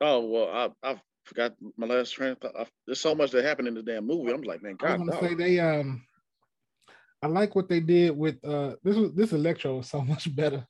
Oh 0.02 0.26
well, 0.26 0.50
I, 0.84 0.90
I've 0.90 1.02
forgot 1.26 1.54
my 1.78 1.88
last 1.88 2.12
train. 2.12 2.36
There's 2.86 3.02
so 3.02 3.16
much 3.16 3.32
that 3.32 3.44
happened 3.44 3.68
in 3.68 3.74
the 3.76 3.84
damn 3.84 4.08
movie. 4.08 4.32
I'm 4.32 4.42
like, 4.42 4.64
man, 4.64 4.76
God. 4.76 4.92
I 4.92 4.98
want 4.98 5.12
to 5.12 5.20
say 5.20 5.34
they 5.36 5.60
um, 5.60 6.04
I 7.22 7.28
like 7.28 7.56
what 7.56 7.70
they 7.70 7.80
did 7.80 8.18
with 8.18 8.44
uh 8.46 8.76
this 8.84 8.96
was 8.96 9.14
this 9.14 9.34
Electro 9.34 9.78
was 9.78 9.90
so 9.90 10.02
much 10.04 10.34
better. 10.36 10.66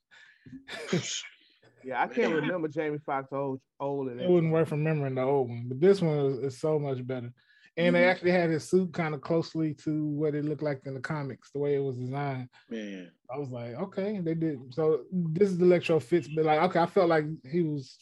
yeah, 1.84 2.02
I 2.02 2.08
can't 2.08 2.34
remember 2.34 2.68
Jamie 2.68 2.98
Foxx 3.04 3.28
old 3.32 3.60
old. 3.78 4.08
It 4.08 4.28
wouldn't 4.28 4.52
work 4.52 4.70
remembering 4.70 5.14
the 5.14 5.22
old 5.22 5.48
one, 5.48 5.66
but 5.68 5.80
this 5.80 6.00
one 6.00 6.18
is, 6.18 6.38
is 6.38 6.60
so 6.60 6.78
much 6.78 7.06
better. 7.06 7.32
And 7.80 7.94
mm-hmm. 7.94 8.02
they 8.02 8.08
actually 8.08 8.30
had 8.32 8.50
his 8.50 8.68
suit 8.68 8.92
kind 8.92 9.14
of 9.14 9.22
closely 9.22 9.72
to 9.84 10.04
what 10.04 10.34
it 10.34 10.44
looked 10.44 10.62
like 10.62 10.82
in 10.84 10.92
the 10.92 11.00
comics, 11.00 11.50
the 11.50 11.60
way 11.60 11.76
it 11.76 11.82
was 11.82 11.96
designed. 11.96 12.50
Man, 12.68 13.10
I 13.34 13.38
was 13.38 13.48
like, 13.48 13.74
okay, 13.74 14.20
they 14.20 14.34
did. 14.34 14.58
So 14.74 15.04
this 15.10 15.48
is 15.48 15.56
the 15.56 15.64
Electro 15.64 15.98
fits, 15.98 16.28
but 16.28 16.44
like, 16.44 16.60
okay, 16.60 16.80
I 16.80 16.84
felt 16.84 17.08
like 17.08 17.24
he 17.50 17.62
was 17.62 17.96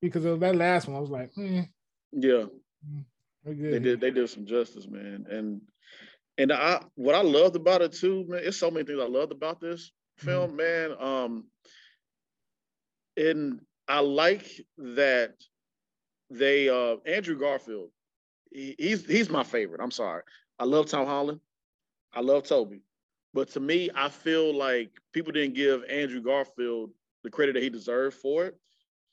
because 0.00 0.24
of 0.24 0.38
that 0.38 0.54
last 0.54 0.86
one. 0.86 0.96
I 0.96 1.00
was 1.00 1.10
like, 1.10 1.30
eh, 1.38 1.64
yeah, 2.12 2.44
mm, 2.88 3.04
they 3.44 3.80
did. 3.80 4.00
They 4.00 4.12
did 4.12 4.30
some 4.30 4.46
justice, 4.46 4.86
man. 4.86 5.26
And 5.28 5.60
and 6.38 6.52
I 6.52 6.84
what 6.94 7.16
I 7.16 7.22
loved 7.22 7.56
about 7.56 7.82
it 7.82 7.94
too, 7.94 8.26
man. 8.28 8.42
It's 8.44 8.58
so 8.58 8.70
many 8.70 8.86
things 8.86 9.00
I 9.02 9.08
loved 9.08 9.32
about 9.32 9.60
this 9.60 9.90
film, 10.18 10.56
mm-hmm. 10.56 10.56
man. 10.56 10.94
Um, 11.00 11.44
and 13.16 13.60
I 13.88 14.00
like 14.00 14.48
that 14.78 15.34
they 16.30 16.68
uh 16.68 16.98
Andrew 17.04 17.36
Garfield. 17.36 17.90
He, 18.56 18.74
he's 18.78 19.06
he's 19.06 19.28
my 19.30 19.44
favorite. 19.44 19.80
I'm 19.82 19.90
sorry. 19.90 20.22
I 20.58 20.64
love 20.64 20.86
Tom 20.86 21.06
Holland. 21.06 21.40
I 22.14 22.20
love 22.20 22.44
Tobey. 22.44 22.82
But 23.34 23.50
to 23.50 23.60
me, 23.60 23.90
I 23.94 24.08
feel 24.08 24.56
like 24.56 24.90
people 25.12 25.32
didn't 25.32 25.54
give 25.54 25.84
Andrew 25.90 26.22
Garfield 26.22 26.90
the 27.22 27.30
credit 27.30 27.52
that 27.54 27.62
he 27.62 27.68
deserved 27.68 28.16
for 28.16 28.46
it 28.46 28.58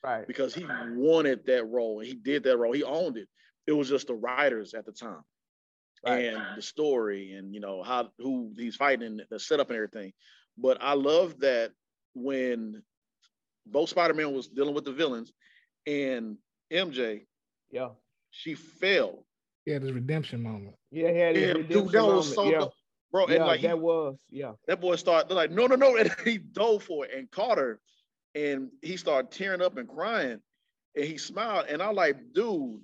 right? 0.04 0.28
Because 0.28 0.54
he 0.54 0.66
wanted 0.90 1.46
that 1.46 1.66
role 1.66 2.00
and 2.00 2.08
he 2.08 2.14
did 2.14 2.44
that 2.44 2.58
role. 2.58 2.74
He 2.74 2.84
owned 2.84 3.18
it. 3.18 3.28
It 3.66 3.72
was 3.72 3.90
just 3.90 4.08
the 4.08 4.14
writers 4.16 4.74
at 4.74 4.86
the 4.86 4.92
time, 4.92 5.24
right. 6.06 6.26
and 6.26 6.58
the 6.58 6.62
story, 6.62 7.32
and 7.34 7.54
you 7.54 7.62
know 7.62 7.82
how 7.82 8.10
who 8.20 8.52
he's 8.58 8.76
fighting, 8.76 9.22
the 9.30 9.40
setup 9.40 9.70
and 9.70 9.78
everything. 9.78 10.12
But 10.58 10.78
I 10.82 10.94
love 10.94 11.40
that 11.40 11.72
when 12.14 12.84
both 13.66 13.90
Spider-Man 13.90 14.34
was 14.34 14.50
dealing 14.50 14.76
with 14.76 14.84
the 14.84 14.92
villains, 14.92 15.32
and 15.88 16.38
MJ, 16.72 17.26
Yeah. 17.72 17.90
she 18.32 18.56
fell. 18.56 19.26
Yeah, 19.66 19.80
this 19.80 19.92
redemption 19.92 20.44
moment. 20.44 20.76
Yeah, 20.92 21.12
he 21.12 21.18
had 21.18 21.36
his 21.36 21.44
Yeah, 21.48 21.54
redemption 21.54 21.84
dude, 21.84 21.92
that 21.94 22.06
was 22.06 22.34
so 22.36 22.50
yeah. 22.50 22.60
dope. 22.60 22.74
bro. 23.12 23.28
yeah, 23.28 23.36
and 23.36 23.46
like 23.46 23.60
he- 23.62 23.68
that 23.68 23.80
was 23.80 24.16
yeah. 24.30 24.52
that 24.68 24.82
boy 24.82 24.96
started 24.96 25.34
like, 25.34 25.52
no, 25.52 25.68
no, 25.68 25.76
no, 25.76 25.96
and 25.98 26.14
he 26.26 26.38
dove 26.38 26.84
for 26.84 27.06
it 27.06 27.12
and 27.16 27.30
caught 27.32 27.58
her, 27.58 27.80
and 28.36 28.70
he 28.82 28.98
started 28.98 29.32
tearing 29.32 29.62
up 29.62 29.78
and 29.78 29.88
crying, 29.88 30.40
and 30.96 31.06
he 31.06 31.18
smiled, 31.18 31.68
and 31.70 31.82
I 31.82 31.88
was 31.88 31.98
like, 31.98 32.18
dude, 32.34 32.82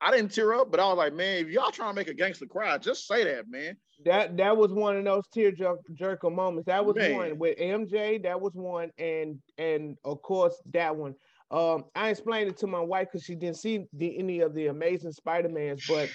I 0.00 0.10
didn't 0.12 0.32
tear 0.32 0.54
up, 0.54 0.70
but 0.70 0.80
I 0.80 0.86
was 0.86 0.96
like, 0.96 1.12
man, 1.12 1.44
if 1.44 1.48
y'all 1.50 1.70
trying 1.72 1.90
to 1.90 1.94
make 1.96 2.08
a 2.08 2.14
gangster 2.14 2.46
cry, 2.46 2.78
just 2.78 3.06
say 3.06 3.24
that, 3.24 3.48
man. 3.48 3.76
That 4.04 4.36
that 4.36 4.56
was 4.56 4.72
one 4.72 4.96
of 4.96 5.04
those 5.04 5.24
tear 5.34 5.50
jerk 5.50 5.80
jerker 5.92 6.32
moments. 6.32 6.66
That 6.66 6.84
was 6.86 6.94
Man. 6.94 7.14
one 7.16 7.38
with 7.38 7.58
MJ. 7.58 8.22
That 8.22 8.40
was 8.40 8.52
one, 8.54 8.90
and 8.96 9.40
and 9.58 9.96
of 10.04 10.22
course 10.22 10.54
that 10.72 10.94
one. 10.94 11.16
Um, 11.50 11.84
I 11.94 12.10
explained 12.10 12.50
it 12.50 12.56
to 12.58 12.66
my 12.66 12.80
wife 12.80 13.08
because 13.10 13.24
she 13.24 13.34
didn't 13.34 13.56
see 13.56 13.84
the, 13.92 14.18
any 14.18 14.40
of 14.40 14.54
the 14.54 14.66
Amazing 14.66 15.12
Spider-Mans, 15.12 15.80
but 15.82 16.10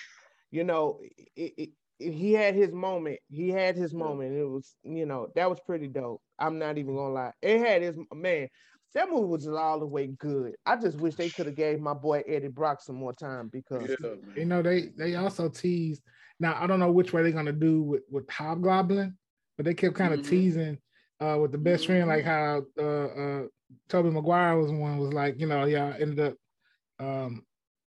you 0.52 0.64
know, 0.64 1.00
it, 1.02 1.30
it, 1.36 1.54
it- 1.58 1.70
he 2.00 2.34
had 2.34 2.56
his 2.56 2.74
moment. 2.74 3.20
He 3.30 3.50
had 3.50 3.76
his 3.78 3.94
moment. 3.94 4.34
It 4.36 4.44
was, 4.44 4.76
you 4.84 5.06
know, 5.06 5.30
that 5.36 5.50
was 5.50 5.60
pretty 5.66 5.88
dope. 5.88 6.22
I'm 6.38 6.58
not 6.60 6.78
even 6.78 6.96
gonna 6.96 7.14
lie. 7.14 7.32
It 7.42 7.60
had 7.60 7.82
his 7.82 7.98
man. 8.14 8.50
That 8.94 9.10
movie 9.10 9.28
was 9.28 9.48
all 9.48 9.80
the 9.80 9.86
way 9.88 10.08
good. 10.08 10.54
I 10.66 10.76
just 10.76 10.98
wish 10.98 11.16
they 11.16 11.30
could 11.30 11.46
have 11.46 11.56
gave 11.56 11.80
my 11.80 11.94
boy 11.94 12.22
Eddie 12.28 12.48
Brock 12.50 12.82
some 12.82 12.96
more 12.96 13.14
time 13.14 13.50
because 13.52 13.96
Yeah, 14.02 14.16
You 14.36 14.46
know, 14.46 14.62
they 14.62 14.88
they 14.98 15.16
also 15.16 15.50
teased. 15.50 16.04
Now 16.40 16.56
I 16.62 16.68
don't 16.68 16.80
know 16.80 16.92
which 16.92 17.14
way 17.14 17.24
they're 17.24 17.32
gonna 17.32 17.52
do 17.54 17.82
with 17.84 18.04
with 18.10 18.30
Hobgoblin, 18.30 19.18
but 19.58 19.66
they 19.66 19.74
kept 19.74 19.96
kind 19.96 20.14
of 20.14 20.22
Mhm. 20.22 20.24
teasing 20.24 20.78
uh 21.20 21.38
with 21.42 21.52
the 21.52 21.58
best 21.58 21.86
friend, 21.86 22.08
like 22.08 22.24
how 22.26 22.64
uh 22.80 22.84
uh 22.84 23.44
Tobey 23.90 24.10
Maguire 24.10 24.58
was 24.58 24.72
one 24.72 24.98
was 24.98 25.14
like, 25.14 25.40
you 25.40 25.48
know, 25.48 25.66
yeah, 25.66 25.94
ended 26.00 26.20
up 26.20 26.36
um 27.00 27.44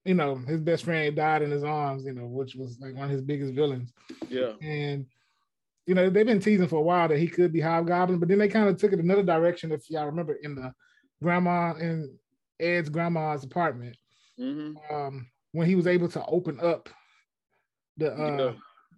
you 0.06 0.14
know, 0.14 0.36
his 0.36 0.60
best 0.60 0.84
friend 0.84 1.16
died 1.16 1.42
in 1.42 1.52
his 1.52 1.64
arms, 1.64 2.04
you 2.06 2.14
know, 2.14 2.26
which 2.26 2.56
was 2.56 2.78
like 2.82 2.94
one 2.94 3.06
of 3.06 3.12
his 3.12 3.22
biggest 3.22 3.54
villains. 3.54 3.94
yeah, 4.30 4.52
And 4.62 5.06
you 5.86 5.96
know, 5.96 6.10
they've 6.10 6.26
been 6.26 6.40
teasing 6.40 6.68
for 6.68 6.78
a 6.78 6.82
while 6.82 7.08
that 7.08 7.20
he 7.20 7.28
could 7.28 7.52
be 7.52 7.60
Hobgoblin, 7.60 8.20
but 8.20 8.30
then 8.30 8.38
they 8.38 8.48
kind 8.48 8.70
of 8.70 8.78
took 8.78 8.94
it 8.94 9.00
another 9.00 9.24
direction. 9.24 9.72
If 9.72 9.90
y'all 9.90 10.06
remember, 10.06 10.34
in 10.34 10.56
the 10.56 10.74
grandma 11.22 11.74
in 11.76 12.18
Ed's 12.60 12.90
grandma's 12.90 13.44
apartment, 13.44 13.96
hmm 14.38 14.74
um, 14.92 15.28
when 15.52 15.68
he 15.68 15.76
was 15.76 15.88
able 15.88 16.08
to 16.10 16.26
open 16.26 16.60
up 16.60 16.90
the 17.98 18.14
uh, 18.14 18.38
yeah, 18.38 18.54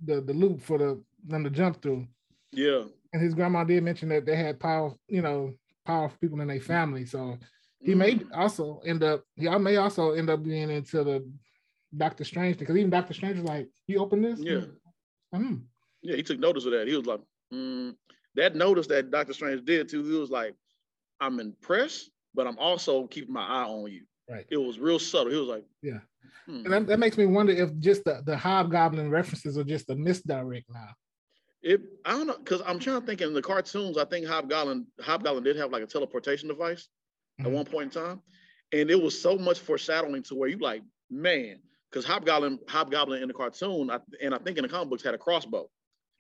the 0.06 0.22
the 0.22 0.34
loop 0.34 0.62
for 0.62 0.78
the 0.78 1.04
them 1.28 1.44
to 1.44 1.50
jump 1.50 1.82
through, 1.82 2.08
yeah. 2.52 2.84
and 3.14 3.22
his 3.22 3.34
grandma 3.34 3.64
did 3.64 3.84
mention 3.84 4.10
that 4.10 4.26
they 4.26 4.36
had 4.36 4.60
power, 4.60 4.94
you 5.08 5.22
know, 5.22 5.54
powerful 5.86 6.18
people 6.20 6.42
in 6.42 6.48
their 6.48 6.60
family. 6.60 7.06
So 7.06 7.38
he 7.82 7.96
may 7.96 8.16
Mhm. 8.16 8.30
also 8.36 8.80
end 8.86 9.04
up, 9.04 9.24
he 9.36 9.48
may 9.50 9.78
also 9.78 10.12
end 10.12 10.30
up 10.30 10.44
being 10.44 10.70
into 10.70 11.04
the 11.04 11.32
Doctor 11.96 12.24
Strange 12.24 12.58
because 12.58 12.76
even 12.76 12.90
Doctor 12.90 13.14
Strange 13.14 13.38
was 13.38 13.46
like, 13.46 13.70
"You 13.88 14.00
open 14.00 14.22
this?" 14.22 14.40
Yeah. 14.40 14.66
Hmm. 15.34 15.58
Yeah, 16.02 16.16
he 16.16 16.24
took 16.24 16.40
notice 16.40 16.66
of 16.66 16.72
that. 16.72 16.88
He 16.88 16.96
was 16.96 17.06
like, 17.06 17.22
mm. 17.54 17.96
that 18.36 18.56
notice 18.56 18.88
that 18.88 19.12
Doctor 19.12 19.34
Strange 19.34 19.64
did 19.66 19.88
too. 19.90 20.04
He 20.04 20.18
was 20.18 20.30
like, 20.30 20.56
I'm 21.20 21.40
impressed, 21.40 22.12
but 22.34 22.48
I'm 22.48 22.58
also 22.60 23.08
keeping 23.08 23.34
my 23.34 23.46
eye 23.46 23.64
on 23.64 23.92
you. 23.92 24.06
Right. 24.30 24.46
It 24.50 24.58
was 24.58 24.78
real 24.80 25.00
subtle. 25.00 25.32
He 25.32 25.40
was 25.40 25.48
like, 25.48 25.66
Yeah. 25.82 26.00
hmm. 26.46 26.66
And 26.66 26.74
that, 26.74 26.88
that 26.88 27.00
makes 27.00 27.18
me 27.18 27.26
wonder 27.26 27.54
if 27.54 27.78
just 27.80 28.04
the, 28.04 28.22
the 28.26 28.38
hobgoblin 28.38 29.10
references 29.10 29.58
are 29.58 29.64
just 29.64 29.90
a 29.90 29.96
misdirect 29.96 30.66
now. 30.70 30.90
It, 31.66 31.82
I 32.06 32.12
don't 32.12 32.28
know, 32.28 32.38
because 32.38 32.62
I'm 32.64 32.78
trying 32.78 33.02
to 33.02 33.08
think 33.08 33.22
in 33.22 33.34
the 33.34 33.42
cartoons, 33.42 33.98
I 33.98 34.06
think 34.06 34.28
Hobgoblin, 34.28 34.86
Hobgoblin 35.02 35.44
did 35.44 35.56
have 35.56 35.72
like 35.72 35.82
a 35.82 35.88
teleportation 35.88 36.48
device 36.48 36.88
at 37.40 37.48
Mhm. 37.48 37.54
one 37.54 37.66
point 37.66 37.96
in 37.96 38.04
time. 38.04 38.22
And 38.72 38.92
it 38.92 39.02
was 39.02 39.20
so 39.20 39.36
much 39.36 39.60
foreshadowing 39.60 40.22
to 40.24 40.36
where 40.36 40.48
you 40.48 40.60
like, 40.60 40.84
man, 41.10 41.60
because 41.90 42.06
Hobgoblin, 42.06 42.60
Hobgoblin 42.68 43.24
in 43.24 43.28
the 43.28 43.34
cartoon, 43.34 43.90
I, 43.90 44.00
and 44.22 44.36
I 44.36 44.38
think 44.38 44.58
in 44.60 44.62
the 44.62 44.70
comic 44.70 44.90
books 44.92 45.02
had 45.02 45.16
a 45.16 45.18
crossbow. 45.18 45.68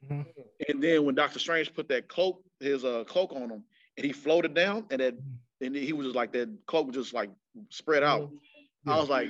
Mhm. 0.03 0.25
And 0.67 0.81
then 0.81 1.05
when 1.05 1.13
Doctor 1.13 1.37
Strange 1.37 1.71
put 1.75 1.87
that 1.89 2.07
cloak, 2.07 2.43
his 2.59 2.83
uh 2.83 3.03
cloak 3.03 3.31
on 3.33 3.51
him, 3.51 3.63
and 3.97 4.05
he 4.05 4.13
floated 4.13 4.55
down, 4.55 4.87
and 4.89 4.99
that 4.99 5.13
and 5.61 5.75
he 5.75 5.93
was 5.93 6.07
just 6.07 6.15
like 6.15 6.31
that 6.33 6.49
cloak 6.65 6.87
was 6.87 6.95
just 6.95 7.13
like 7.13 7.29
spread 7.69 8.01
out. 8.01 8.31
I 8.87 8.95
Yeah. 8.95 8.99
was 8.99 9.09
like, 9.09 9.29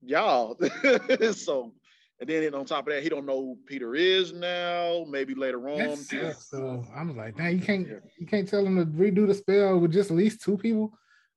y'all. 0.00 0.56
so 1.32 1.74
and 2.20 2.28
then 2.28 2.54
on 2.54 2.64
top 2.66 2.86
of 2.86 2.92
that, 2.92 3.02
he 3.02 3.08
don't 3.08 3.24
know 3.26 3.40
who 3.40 3.58
Peter 3.66 3.94
is 3.94 4.32
now. 4.32 5.04
Maybe 5.08 5.34
later 5.34 5.68
on. 5.68 5.78
That 5.78 5.96
sucks. 5.98 6.50
So 6.50 6.84
I'm 6.94 7.16
like, 7.16 7.36
dang, 7.36 7.58
you 7.58 7.62
can't 7.64 7.88
Yeah. 7.88 7.94
you 8.18 8.26
can't 8.26 8.46
tell 8.48 8.64
him 8.64 8.76
to 8.76 8.84
redo 8.84 9.26
the 9.26 9.34
spell 9.34 9.78
with 9.78 9.92
just 9.92 10.10
at 10.10 10.16
least 10.16 10.42
two 10.42 10.56
people. 10.58 10.92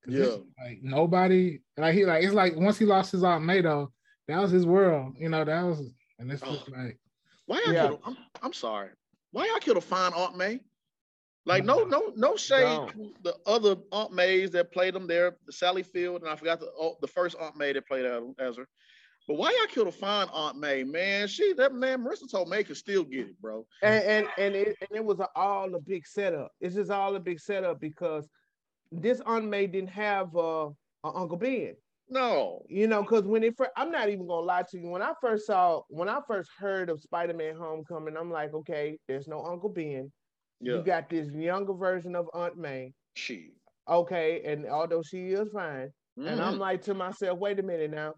it's 0.05 0.43
like 0.61 0.79
nobody 0.81 1.59
like 1.77 1.93
he 1.95 2.05
like 2.05 2.23
it's 2.23 2.33
like 2.33 2.55
once 2.57 2.77
he 2.77 2.85
lost 2.85 3.13
his 3.13 3.23
aunt 3.23 3.45
May 3.45 3.61
though, 3.61 3.91
that 4.27 4.39
was 4.39 4.51
his 4.51 4.65
world. 4.65 5.15
You 5.17 5.29
know, 5.29 5.45
that 5.45 5.61
was 5.63 5.79
and 6.19 6.31
it's 6.31 6.41
just 6.41 6.69
Oh. 6.69 6.71
like 6.77 6.99
Why 7.45 7.61
y'all 7.65 7.73
Yeah. 7.73 7.87
killed 7.87 7.99
I'm, 8.05 8.17
I'm 8.41 8.53
sorry. 8.53 8.89
Why 9.31 9.47
y'all 9.47 9.59
killed 9.59 9.77
a 9.77 9.81
fine 9.81 10.11
Aunt 10.13 10.37
May? 10.37 10.59
Like 11.45 11.65
no, 11.65 11.79
mm-hmm. 11.79 11.89
no, 11.89 12.13
no 12.15 12.35
shade 12.37 12.63
No. 12.63 12.89
the 13.21 13.35
other 13.45 13.75
Aunt 13.91 14.13
Mays 14.13 14.51
that 14.51 14.71
played 14.71 14.93
them 14.93 15.07
there, 15.07 15.35
Sally 15.49 15.83
Field, 15.83 16.21
and 16.21 16.29
I 16.29 16.35
forgot 16.35 16.59
the 16.59 16.71
oh, 16.77 16.97
the 17.01 17.07
first 17.07 17.35
Aunt 17.39 17.55
May 17.57 17.71
that 17.73 17.87
played 17.87 18.05
as- 18.05 18.23
as 18.39 18.57
her. 18.57 18.67
But 19.27 19.37
why 19.37 19.51
y'all 19.57 19.67
killed 19.67 19.87
a 19.87 19.91
fine 19.91 20.27
Aunt 20.33 20.57
May, 20.57 20.83
man? 20.83 21.27
She 21.27 21.53
that 21.53 21.73
man 21.73 22.03
Marisa 22.03 22.29
Tomei 22.31 22.65
could 22.65 22.75
still 22.77 23.03
get 23.03 23.27
it, 23.27 23.41
bro. 23.41 23.65
and 23.81 24.03
and 24.03 24.27
and 24.37 24.55
it, 24.55 24.75
and 24.81 24.89
it 24.93 25.03
was 25.05 25.19
a, 25.19 25.27
all 25.35 25.73
a 25.75 25.79
big 25.79 26.05
setup. 26.05 26.51
It's 26.59 26.75
just 26.75 26.91
all 26.91 27.15
a 27.15 27.19
big 27.19 27.39
setup 27.39 27.79
because 27.79 28.27
this 28.91 29.21
Aunt 29.25 29.45
May 29.45 29.67
didn't 29.67 29.89
have 29.91 30.35
uh, 30.35 30.69
a 31.03 31.07
Uncle 31.15 31.37
Ben. 31.37 31.75
No. 32.09 32.63
You 32.69 32.87
know, 32.87 33.01
because 33.01 33.23
when 33.23 33.43
it 33.43 33.55
first, 33.57 33.71
I'm 33.77 33.91
not 33.91 34.09
even 34.09 34.27
gonna 34.27 34.45
lie 34.45 34.65
to 34.69 34.77
you. 34.77 34.89
When 34.89 35.01
I 35.01 35.13
first 35.21 35.47
saw, 35.47 35.81
when 35.87 36.09
I 36.09 36.19
first 36.27 36.49
heard 36.59 36.89
of 36.89 37.01
Spider-Man 37.01 37.55
Homecoming, 37.55 38.17
I'm 38.17 38.29
like, 38.29 38.53
okay, 38.53 38.97
there's 39.07 39.27
no 39.27 39.43
Uncle 39.45 39.69
Ben. 39.69 40.11
Yeah. 40.59 40.75
You 40.75 40.83
got 40.83 41.09
this 41.09 41.29
younger 41.33 41.73
version 41.73 42.15
of 42.15 42.27
Aunt 42.33 42.57
May. 42.57 42.91
she. 43.15 43.51
Okay, 43.89 44.41
and 44.45 44.65
although 44.65 45.01
she 45.01 45.29
is 45.29 45.49
fine, 45.53 45.89
and 46.17 46.41
I'm 46.41 46.55
Mhm. 46.55 46.59
like 46.59 46.81
to 46.83 46.93
myself, 46.93 47.37
wait 47.39 47.59
a 47.59 47.63
minute 47.63 47.91
now, 47.91 48.13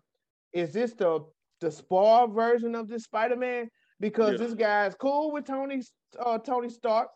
is 0.56 0.74
this 0.74 0.94
the 0.94 1.20
the 1.62 1.70
spoiled 1.72 2.34
version 2.34 2.76
of 2.76 2.88
this 2.88 3.04
Spider-Man? 3.04 3.70
Because 4.00 4.40
Yeah. 4.40 4.48
this 4.48 4.54
guy's 4.56 4.96
cool 4.96 5.32
with 5.32 5.46
Tony 5.46 5.82
uh, 6.20 6.40
Tony 6.40 6.70
Stark. 6.70 7.10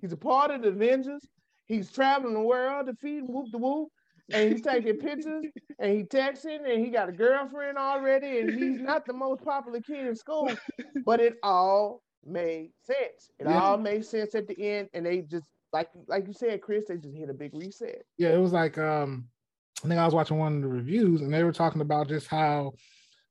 He's 0.00 0.12
a 0.12 0.16
part 0.16 0.50
of 0.50 0.62
the 0.62 0.68
Avengers. 0.68 1.22
He's 1.66 1.90
traveling 1.90 2.34
the 2.34 2.40
world 2.40 2.86
to 2.86 2.94
feed 2.94 3.22
whoop 3.26 3.52
the 3.52 3.58
whoop, 3.58 3.88
and 4.32 4.50
he's 4.50 4.60
taking 4.60 4.96
pictures 5.08 5.46
and 5.78 5.96
he 5.96 6.02
texting 6.04 6.68
and 6.70 6.84
he 6.84 6.90
got 6.90 7.08
a 7.08 7.12
girlfriend 7.12 7.78
already, 7.78 8.40
and 8.40 8.52
he's 8.52 8.78
not 8.80 9.06
the 9.06 9.14
most 9.14 9.42
popular 9.44 9.80
kid 9.80 10.06
in 10.06 10.16
school. 10.16 10.60
But 11.06 11.20
it 11.20 11.36
all 11.42 12.02
made 12.24 12.72
sense. 12.82 13.30
It 13.38 13.46
Yeah. 13.46 13.60
all 13.62 13.78
made 13.78 14.04
sense 14.04 14.34
at 14.34 14.46
the 14.48 14.60
end, 14.60 14.88
and 14.92 15.06
they 15.06 15.22
just 15.22 15.46
like 15.72 15.88
like 16.08 16.26
you 16.26 16.32
said, 16.32 16.60
Chris, 16.60 16.86
they 16.88 16.96
just 16.96 17.16
hit 17.16 17.30
a 17.30 17.34
big 17.34 17.54
reset. 17.54 18.02
yeah, 18.18 18.30
it 18.30 18.38
was 18.38 18.52
like 18.52 18.76
um 18.78 19.28
I 19.84 19.88
think 19.88 19.98
I 19.98 20.04
was 20.04 20.14
watching 20.14 20.38
one 20.38 20.56
of 20.56 20.62
the 20.62 20.68
reviews 20.68 21.22
and 21.22 21.32
they 21.32 21.42
were 21.42 21.52
talking 21.52 21.80
about 21.80 22.08
just 22.08 22.26
how 22.26 22.72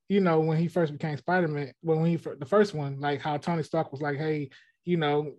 you 0.07 0.19
know 0.19 0.39
when 0.39 0.57
he 0.57 0.67
first 0.67 0.91
became 0.91 1.17
Spider-Man, 1.17 1.71
when 1.81 2.03
he 2.05 2.15
the 2.15 2.45
first 2.45 2.73
one, 2.73 2.99
like 2.99 3.21
how 3.21 3.37
Tony 3.37 3.63
Stark 3.63 3.91
was 3.91 4.01
like, 4.01 4.17
hey, 4.17 4.49
you 4.83 4.97
know, 4.97 5.33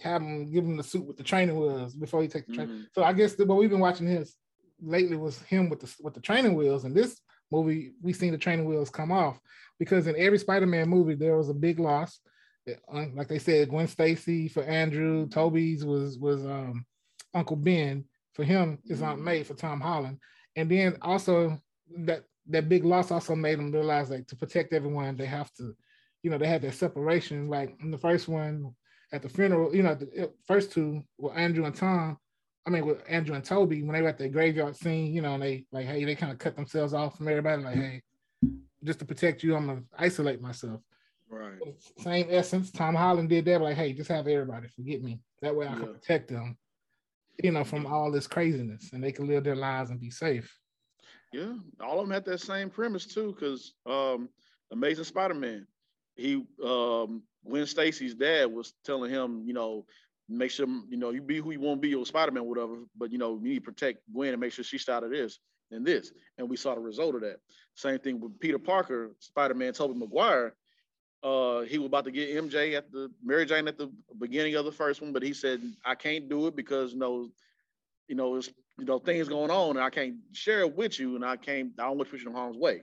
have 0.00 0.22
him 0.22 0.50
give 0.52 0.64
him 0.64 0.76
the 0.76 0.82
suit 0.82 1.04
with 1.04 1.16
the 1.16 1.22
training 1.22 1.58
wheels 1.58 1.94
before 1.94 2.22
he 2.22 2.28
takes 2.28 2.46
the 2.46 2.54
train. 2.54 2.68
Mhm. 2.68 2.86
So 2.94 3.02
I 3.02 3.12
guess 3.12 3.34
the, 3.34 3.44
what 3.44 3.58
we've 3.58 3.70
been 3.70 3.80
watching 3.80 4.06
his 4.06 4.36
lately 4.80 5.16
was 5.16 5.38
him 5.42 5.68
with 5.68 5.80
the 5.80 5.92
with 6.00 6.14
the 6.14 6.20
training 6.20 6.54
wheels. 6.54 6.84
And 6.84 6.94
this 6.94 7.20
movie, 7.50 7.92
we 8.00 8.12
seen 8.12 8.32
the 8.32 8.38
training 8.38 8.66
wheels 8.66 8.90
come 8.90 9.10
off 9.12 9.40
because 9.78 10.06
in 10.06 10.16
every 10.16 10.38
Spider-Man 10.38 10.88
movie 10.88 11.14
there 11.14 11.36
was 11.36 11.48
a 11.48 11.54
big 11.54 11.78
loss. 11.80 12.20
Uh, 12.68 13.06
Like 13.14 13.28
they 13.28 13.38
said, 13.40 13.68
Gwen 13.68 13.88
Stacy 13.88 14.48
for 14.48 14.62
Andrew, 14.62 15.26
Tobey's 15.28 15.84
was 15.84 16.18
was 16.18 16.44
um, 16.46 16.86
Uncle 17.34 17.56
Ben 17.56 18.04
for 18.32 18.44
him 18.44 18.78
is 18.84 19.00
not 19.00 19.16
mm-hmm. 19.16 19.24
made 19.24 19.46
for 19.46 19.54
Tom 19.54 19.80
Holland, 19.80 20.18
and 20.56 20.70
then 20.70 20.96
also 21.02 21.58
that 21.98 22.24
that 22.48 22.68
big 22.68 22.84
loss 22.84 23.10
also 23.10 23.34
made 23.34 23.58
them 23.58 23.72
realize 23.72 24.10
like 24.10 24.26
to 24.26 24.36
protect 24.36 24.72
everyone 24.72 25.16
they 25.16 25.26
have 25.26 25.52
to, 25.54 25.74
you 26.22 26.30
know, 26.30 26.38
they 26.38 26.48
had 26.48 26.62
that 26.62 26.74
separation. 26.74 27.48
Like 27.48 27.76
in 27.80 27.90
the 27.90 27.98
first 27.98 28.28
one 28.28 28.74
at 29.12 29.22
the 29.22 29.28
funeral, 29.28 29.74
you 29.74 29.82
know, 29.82 29.94
the 29.94 30.32
first 30.46 30.72
two 30.72 31.04
were 31.18 31.34
Andrew 31.34 31.64
and 31.64 31.74
Tom. 31.74 32.18
I 32.66 32.70
mean, 32.70 32.86
with 32.86 33.02
Andrew 33.08 33.34
and 33.34 33.44
Tobey, 33.44 33.82
when 33.82 33.94
they 33.94 34.02
were 34.02 34.08
at 34.08 34.18
the 34.18 34.28
graveyard 34.28 34.76
scene, 34.76 35.12
you 35.12 35.20
know, 35.20 35.34
and 35.34 35.42
they 35.42 35.66
like, 35.72 35.86
hey, 35.86 36.04
they 36.04 36.14
kind 36.14 36.32
of 36.32 36.38
cut 36.38 36.54
themselves 36.54 36.94
off 36.94 37.16
from 37.16 37.28
everybody, 37.28 37.62
like, 37.62 37.74
hey, 37.74 38.02
just 38.84 39.00
to 39.00 39.04
protect 39.04 39.42
you, 39.42 39.56
I'm 39.56 39.66
gonna 39.66 39.82
isolate 39.98 40.40
myself. 40.40 40.80
Right. 41.28 41.58
Same 41.98 42.26
essence. 42.30 42.70
Tom 42.70 42.94
Holland 42.94 43.28
did 43.28 43.46
that, 43.46 43.60
like, 43.60 43.76
hey, 43.76 43.92
just 43.92 44.10
have 44.10 44.28
everybody 44.28 44.68
forget 44.68 45.02
me. 45.02 45.20
That 45.40 45.56
way 45.56 45.66
I 45.66 45.74
can 45.74 45.94
protect 45.94 46.28
them, 46.28 46.56
you 47.42 47.50
know, 47.52 47.64
from 47.64 47.86
all 47.86 48.10
this 48.10 48.26
craziness 48.26 48.92
and 48.92 49.02
they 49.02 49.12
can 49.12 49.26
live 49.26 49.44
their 49.44 49.56
lives 49.56 49.90
and 49.90 50.00
be 50.00 50.10
safe. 50.10 50.58
Yeah, 51.32 51.54
all 51.80 51.98
of 51.98 52.06
them 52.06 52.12
had 52.12 52.24
that 52.26 52.40
same 52.40 52.68
premise 52.68 53.06
too, 53.06 53.34
because 53.34 53.74
um, 53.86 54.28
Amazing 54.70 55.04
Spider-Man, 55.04 55.66
he 56.14 56.44
um, 56.62 57.22
Gwen 57.46 57.66
Stacy's 57.66 58.14
dad 58.14 58.52
was 58.52 58.74
telling 58.84 59.10
him, 59.10 59.42
you 59.46 59.54
know, 59.54 59.86
make 60.28 60.50
sure 60.50 60.66
you 60.88 60.96
know 60.96 61.10
you 61.10 61.22
be 61.22 61.38
who 61.38 61.50
you 61.52 61.60
want 61.60 61.80
to 61.80 61.88
be 61.88 61.94
or 61.94 62.04
Spider-Man, 62.04 62.44
whatever. 62.44 62.76
But 62.96 63.10
you 63.12 63.18
know, 63.18 63.40
you 63.42 63.48
need 63.48 63.64
to 63.64 63.72
protect 63.72 64.00
Gwen 64.12 64.32
and 64.32 64.40
make 64.40 64.52
sure 64.52 64.64
she's 64.64 64.88
out 64.88 65.04
of 65.04 65.10
this 65.10 65.38
and 65.70 65.86
this. 65.86 66.12
And 66.36 66.50
we 66.50 66.56
saw 66.56 66.74
the 66.74 66.80
result 66.80 67.14
of 67.14 67.22
that. 67.22 67.36
Same 67.74 67.98
thing 67.98 68.20
with 68.20 68.38
Peter 68.38 68.58
Parker, 68.58 69.16
Spider-Man, 69.18 69.72
Tobey 69.72 69.98
Maguire. 69.98 70.54
Uh, 71.22 71.60
he 71.60 71.78
was 71.78 71.86
about 71.86 72.04
to 72.04 72.10
get 72.10 72.34
MJ 72.34 72.76
at 72.76 72.90
the 72.90 73.10
Mary 73.22 73.46
Jane 73.46 73.68
at 73.68 73.78
the 73.78 73.90
beginning 74.18 74.56
of 74.56 74.64
the 74.64 74.72
first 74.72 75.00
one, 75.00 75.12
but 75.12 75.22
he 75.22 75.32
said, 75.32 75.60
I 75.84 75.94
can't 75.94 76.28
do 76.28 76.48
it 76.48 76.56
because 76.56 76.92
you 76.92 76.98
know, 76.98 77.28
you 78.08 78.16
know, 78.16 78.36
it's 78.36 78.50
you 78.78 78.84
know, 78.84 78.98
things 78.98 79.28
going 79.28 79.50
on 79.50 79.76
and 79.76 79.84
I 79.84 79.90
can't 79.90 80.16
share 80.32 80.60
it 80.60 80.74
with 80.74 80.98
you 80.98 81.14
and 81.14 81.24
I 81.24 81.36
can't, 81.36 81.72
I 81.78 81.84
don't 81.84 81.98
want 81.98 82.08
to 82.08 82.12
put 82.12 82.22
you 82.22 82.30
in 82.30 82.34
harm's 82.34 82.56
way. 82.56 82.82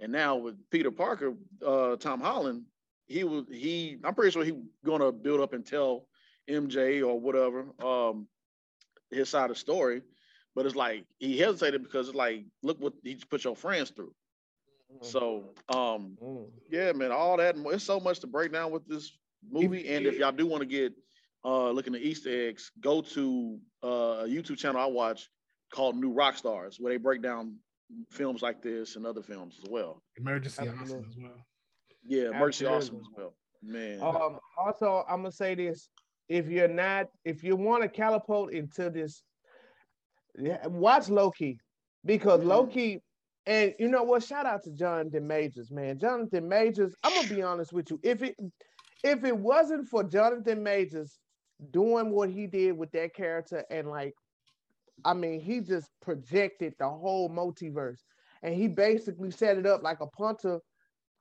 And 0.00 0.12
now 0.12 0.36
with 0.36 0.56
Peter 0.70 0.90
Parker, 0.90 1.34
uh, 1.66 1.96
Tom 1.96 2.20
Holland, 2.20 2.64
he 3.06 3.24
was 3.24 3.44
he, 3.50 3.98
I'm 4.04 4.14
pretty 4.14 4.30
sure 4.30 4.44
he 4.44 4.54
gonna 4.84 5.12
build 5.12 5.40
up 5.40 5.52
and 5.52 5.64
tell 5.64 6.06
MJ 6.48 7.06
or 7.06 7.18
whatever, 7.18 7.66
um, 7.84 8.26
his 9.10 9.28
side 9.28 9.44
of 9.44 9.50
the 9.50 9.54
story. 9.56 10.02
But 10.54 10.66
it's 10.66 10.76
like 10.76 11.04
he 11.18 11.38
hesitated 11.38 11.82
because 11.82 12.08
it's 12.08 12.16
like, 12.16 12.44
look 12.62 12.80
what 12.80 12.94
he 13.04 13.16
put 13.28 13.44
your 13.44 13.56
friends 13.56 13.90
through. 13.90 14.12
Mm-hmm. 14.94 15.06
So 15.06 15.44
um 15.68 16.16
mm. 16.22 16.46
yeah, 16.70 16.92
man, 16.92 17.12
all 17.12 17.36
that 17.36 17.56
it's 17.56 17.84
so 17.84 18.00
much 18.00 18.20
to 18.20 18.26
break 18.26 18.52
down 18.52 18.70
with 18.70 18.86
this 18.86 19.16
movie. 19.50 19.88
And 19.88 20.06
if 20.06 20.18
y'all 20.18 20.32
do 20.32 20.46
want 20.46 20.62
to 20.62 20.66
get 20.66 20.92
uh 21.44 21.70
looking 21.70 21.94
at 21.94 22.02
Easter 22.02 22.48
eggs, 22.48 22.70
go 22.80 23.00
to 23.02 23.58
uh, 23.82 23.86
a 23.86 24.26
YouTube 24.26 24.58
channel 24.58 24.80
I 24.80 24.86
watch 24.86 25.28
called 25.72 25.96
New 25.96 26.12
Rockstars, 26.12 26.80
where 26.80 26.92
they 26.92 26.98
break 26.98 27.22
down 27.22 27.56
films 28.10 28.42
like 28.42 28.62
this 28.62 28.96
and 28.96 29.06
other 29.06 29.22
films 29.22 29.58
as 29.62 29.70
well. 29.70 30.02
Emergency 30.16 30.68
Awesome 30.68 31.06
as 31.08 31.16
well. 31.16 31.46
Yeah, 32.04 32.28
Emergency 32.30 32.66
Awesome 32.66 32.96
as 32.96 33.06
well. 33.16 33.34
Man. 33.62 34.00
Um, 34.02 34.38
also, 34.58 35.04
I'm 35.08 35.18
gonna 35.18 35.32
say 35.32 35.54
this: 35.54 35.88
if 36.28 36.48
you're 36.48 36.68
not, 36.68 37.08
if 37.24 37.42
you 37.42 37.56
want 37.56 37.82
to 37.82 37.88
catapult 37.88 38.52
into 38.52 38.90
this, 38.90 39.22
watch 40.64 41.08
Loki, 41.08 41.58
because 42.04 42.40
mm-hmm. 42.40 42.48
Loki, 42.48 43.02
and 43.50 43.74
you 43.80 43.88
know 43.88 44.04
what? 44.04 44.22
Shout 44.22 44.46
out 44.46 44.62
to 44.62 44.70
Jonathan 44.70 45.26
Majors, 45.26 45.72
man. 45.72 45.98
Jonathan 45.98 46.48
Majors. 46.48 46.94
I'm 47.02 47.12
gonna 47.16 47.34
be 47.34 47.42
honest 47.42 47.72
with 47.72 47.90
you. 47.90 47.98
If 48.04 48.22
it 48.22 48.36
if 49.02 49.24
it 49.24 49.36
wasn't 49.36 49.88
for 49.88 50.04
Jonathan 50.04 50.62
Majors 50.62 51.18
doing 51.72 52.12
what 52.12 52.30
he 52.30 52.46
did 52.46 52.78
with 52.78 52.92
that 52.92 53.12
character 53.12 53.64
and 53.68 53.88
like 53.88 54.14
I 55.04 55.14
mean, 55.14 55.40
he 55.40 55.60
just 55.60 55.90
projected 56.00 56.74
the 56.78 56.88
whole 56.88 57.28
multiverse. 57.28 57.98
And 58.44 58.54
he 58.54 58.68
basically 58.68 59.32
set 59.32 59.58
it 59.58 59.66
up 59.66 59.82
like 59.82 59.98
a 60.00 60.06
punter 60.06 60.60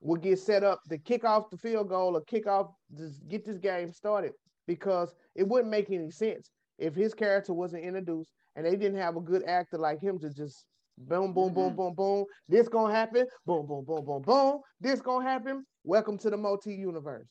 would 0.02 0.22
get 0.22 0.38
set 0.38 0.64
up 0.64 0.82
to 0.90 1.00
kick 1.00 1.24
off 1.24 1.50
the 1.50 1.58
field 1.58 1.90
goal 1.90 2.16
or 2.16 2.22
kick 2.26 2.46
off, 2.46 2.68
just 2.96 3.28
get 3.28 3.44
this 3.44 3.58
game 3.58 3.92
started 3.92 4.34
because 4.68 5.16
it 5.36 5.48
wouldn't 5.48 5.72
make 5.72 5.90
any 5.90 6.12
sense 6.12 6.52
if 6.78 6.94
his 6.94 7.16
character 7.16 7.54
wasn't 7.54 7.84
introduced 7.84 8.32
and 8.56 8.68
they 8.68 8.76
didn't 8.76 9.00
have 9.00 9.16
a 9.16 9.22
good 9.22 9.44
actor 9.46 9.80
like 9.80 10.00
him 10.00 10.20
to 10.20 10.30
just 10.30 10.66
boom, 11.00 11.34
boom, 11.34 11.54
boom, 11.54 11.70
mm-hmm. 11.70 11.76
boom, 11.76 11.94
boom. 11.96 12.26
This 12.48 12.68
gonna 12.68 12.94
happen. 12.94 13.26
Boom, 13.46 13.66
boom, 13.66 13.86
boom, 13.86 14.06
boom, 14.06 14.22
boom. 14.22 14.60
This 14.80 15.02
gonna 15.02 15.28
happen. 15.28 15.66
Welcome 15.84 16.18
to 16.20 16.30
the 16.30 16.38
multi 16.38 16.76
universe 16.76 17.28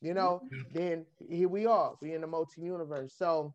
you 0.00 0.14
know, 0.14 0.42
then 0.72 1.04
here 1.28 1.48
we 1.48 1.66
are. 1.66 1.92
We 2.00 2.14
in 2.14 2.22
the 2.22 2.26
multi 2.26 2.62
universe. 2.62 3.14
So, 3.16 3.54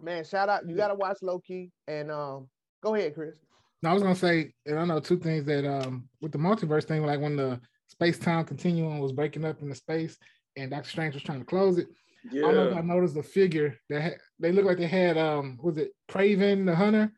man, 0.00 0.24
shout 0.24 0.48
out. 0.48 0.66
You 0.66 0.76
got 0.76 0.88
to 0.88 0.94
watch 0.94 1.18
Loki. 1.22 1.70
And 1.86 2.10
um, 2.10 2.48
go 2.82 2.94
ahead, 2.94 3.14
Chris. 3.14 3.36
No, 3.82 3.90
I 3.90 3.92
was 3.92 4.02
gonna 4.02 4.14
say, 4.14 4.54
and 4.64 4.78
I 4.78 4.84
know 4.86 4.98
two 4.98 5.18
things 5.18 5.44
that 5.44 5.68
um 5.68 6.08
with 6.22 6.32
the 6.32 6.38
multiverse 6.38 6.84
thing, 6.84 7.04
like 7.04 7.20
when 7.20 7.36
the 7.36 7.60
space 7.88 8.18
time 8.18 8.44
continuum 8.44 8.98
was 8.98 9.12
breaking 9.12 9.44
up 9.44 9.60
in 9.60 9.68
the 9.68 9.74
space, 9.74 10.16
and 10.56 10.70
Doctor 10.70 10.88
Strange 10.88 11.14
was 11.14 11.22
trying 11.22 11.40
to 11.40 11.44
close 11.44 11.76
it. 11.76 11.88
Yeah. 12.32 12.46
I 12.46 12.52
don't 12.52 12.54
know 12.54 12.70
if 12.70 12.76
I 12.78 12.80
noticed 12.80 13.14
the 13.14 13.22
figure 13.22 13.76
that 13.90 14.02
ha- 14.02 14.18
they 14.38 14.52
looked 14.52 14.66
like 14.66 14.78
they 14.78 14.86
had 14.86 15.18
um 15.18 15.58
was 15.62 15.76
it 15.76 15.90
Kraven 16.10 16.64
the 16.64 16.74
Hunter? 16.74 17.12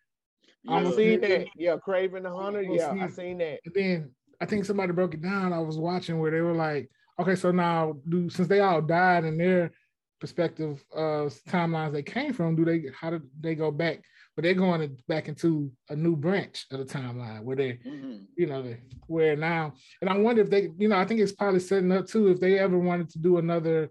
Yeah. 0.68 0.74
I 0.76 0.90
seen 0.92 1.20
that. 1.20 1.46
Yeah, 1.56 1.76
Kraven 1.76 2.22
the 2.22 2.34
Hunter. 2.34 2.62
Yeah, 2.62 2.94
I 3.00 3.08
seen 3.08 3.38
that. 3.38 3.60
And 3.64 3.74
then 3.74 4.10
I 4.40 4.46
think 4.46 4.64
somebody 4.64 4.92
broke 4.92 5.14
it 5.14 5.22
down. 5.22 5.52
I 5.52 5.58
was 5.58 5.78
watching 5.78 6.18
where 6.18 6.30
they 6.30 6.40
were 6.40 6.54
like, 6.54 6.90
okay, 7.20 7.34
so 7.34 7.50
now 7.50 7.96
do 8.08 8.28
since 8.28 8.48
they 8.48 8.60
all 8.60 8.82
died 8.82 9.24
in 9.24 9.38
their 9.38 9.72
perspective 10.18 10.82
uh 10.94 11.28
timelines 11.48 11.92
they 11.92 12.02
came 12.02 12.32
from, 12.32 12.56
do 12.56 12.64
they 12.64 12.84
how 12.98 13.10
do 13.10 13.20
they 13.40 13.54
go 13.54 13.70
back? 13.70 14.00
But 14.34 14.42
they're 14.42 14.54
going 14.54 14.98
back 15.08 15.28
into 15.28 15.72
a 15.88 15.96
new 15.96 16.14
branch 16.14 16.66
of 16.70 16.78
the 16.78 16.84
timeline 16.84 17.42
where 17.42 17.56
they, 17.56 17.72
mm-hmm. 17.72 18.24
you 18.36 18.46
know, 18.46 18.62
they, 18.62 18.80
where 19.06 19.34
now, 19.34 19.72
and 20.02 20.10
I 20.10 20.18
wonder 20.18 20.42
if 20.42 20.50
they, 20.50 20.68
you 20.76 20.88
know, 20.88 20.98
I 20.98 21.06
think 21.06 21.20
it's 21.20 21.32
probably 21.32 21.60
setting 21.60 21.90
up 21.92 22.06
too 22.06 22.28
if 22.28 22.38
they 22.38 22.58
ever 22.58 22.78
wanted 22.78 23.08
to 23.10 23.18
do 23.18 23.38
another 23.38 23.90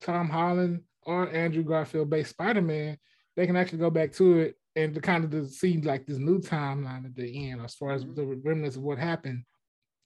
Tom 0.00 0.28
Holland 0.28 0.80
or 1.02 1.32
Andrew 1.32 1.62
Garfield 1.62 2.10
based 2.10 2.30
Spider-Man, 2.30 2.98
they 3.36 3.46
can 3.46 3.54
actually 3.54 3.78
go 3.78 3.90
back 3.90 4.12
to 4.14 4.38
it 4.40 4.56
and 4.76 4.94
to 4.94 5.00
kind 5.00 5.24
of 5.24 5.30
to 5.30 5.46
see 5.46 5.78
like 5.78 6.06
this 6.06 6.18
new 6.18 6.38
timeline 6.38 7.06
at 7.06 7.16
the 7.16 7.50
end 7.50 7.62
as 7.62 7.74
far 7.74 7.92
as 7.92 8.04
mm-hmm. 8.04 8.14
the 8.14 8.40
remnants 8.44 8.76
of 8.76 8.82
what 8.82 8.98
happened 8.98 9.42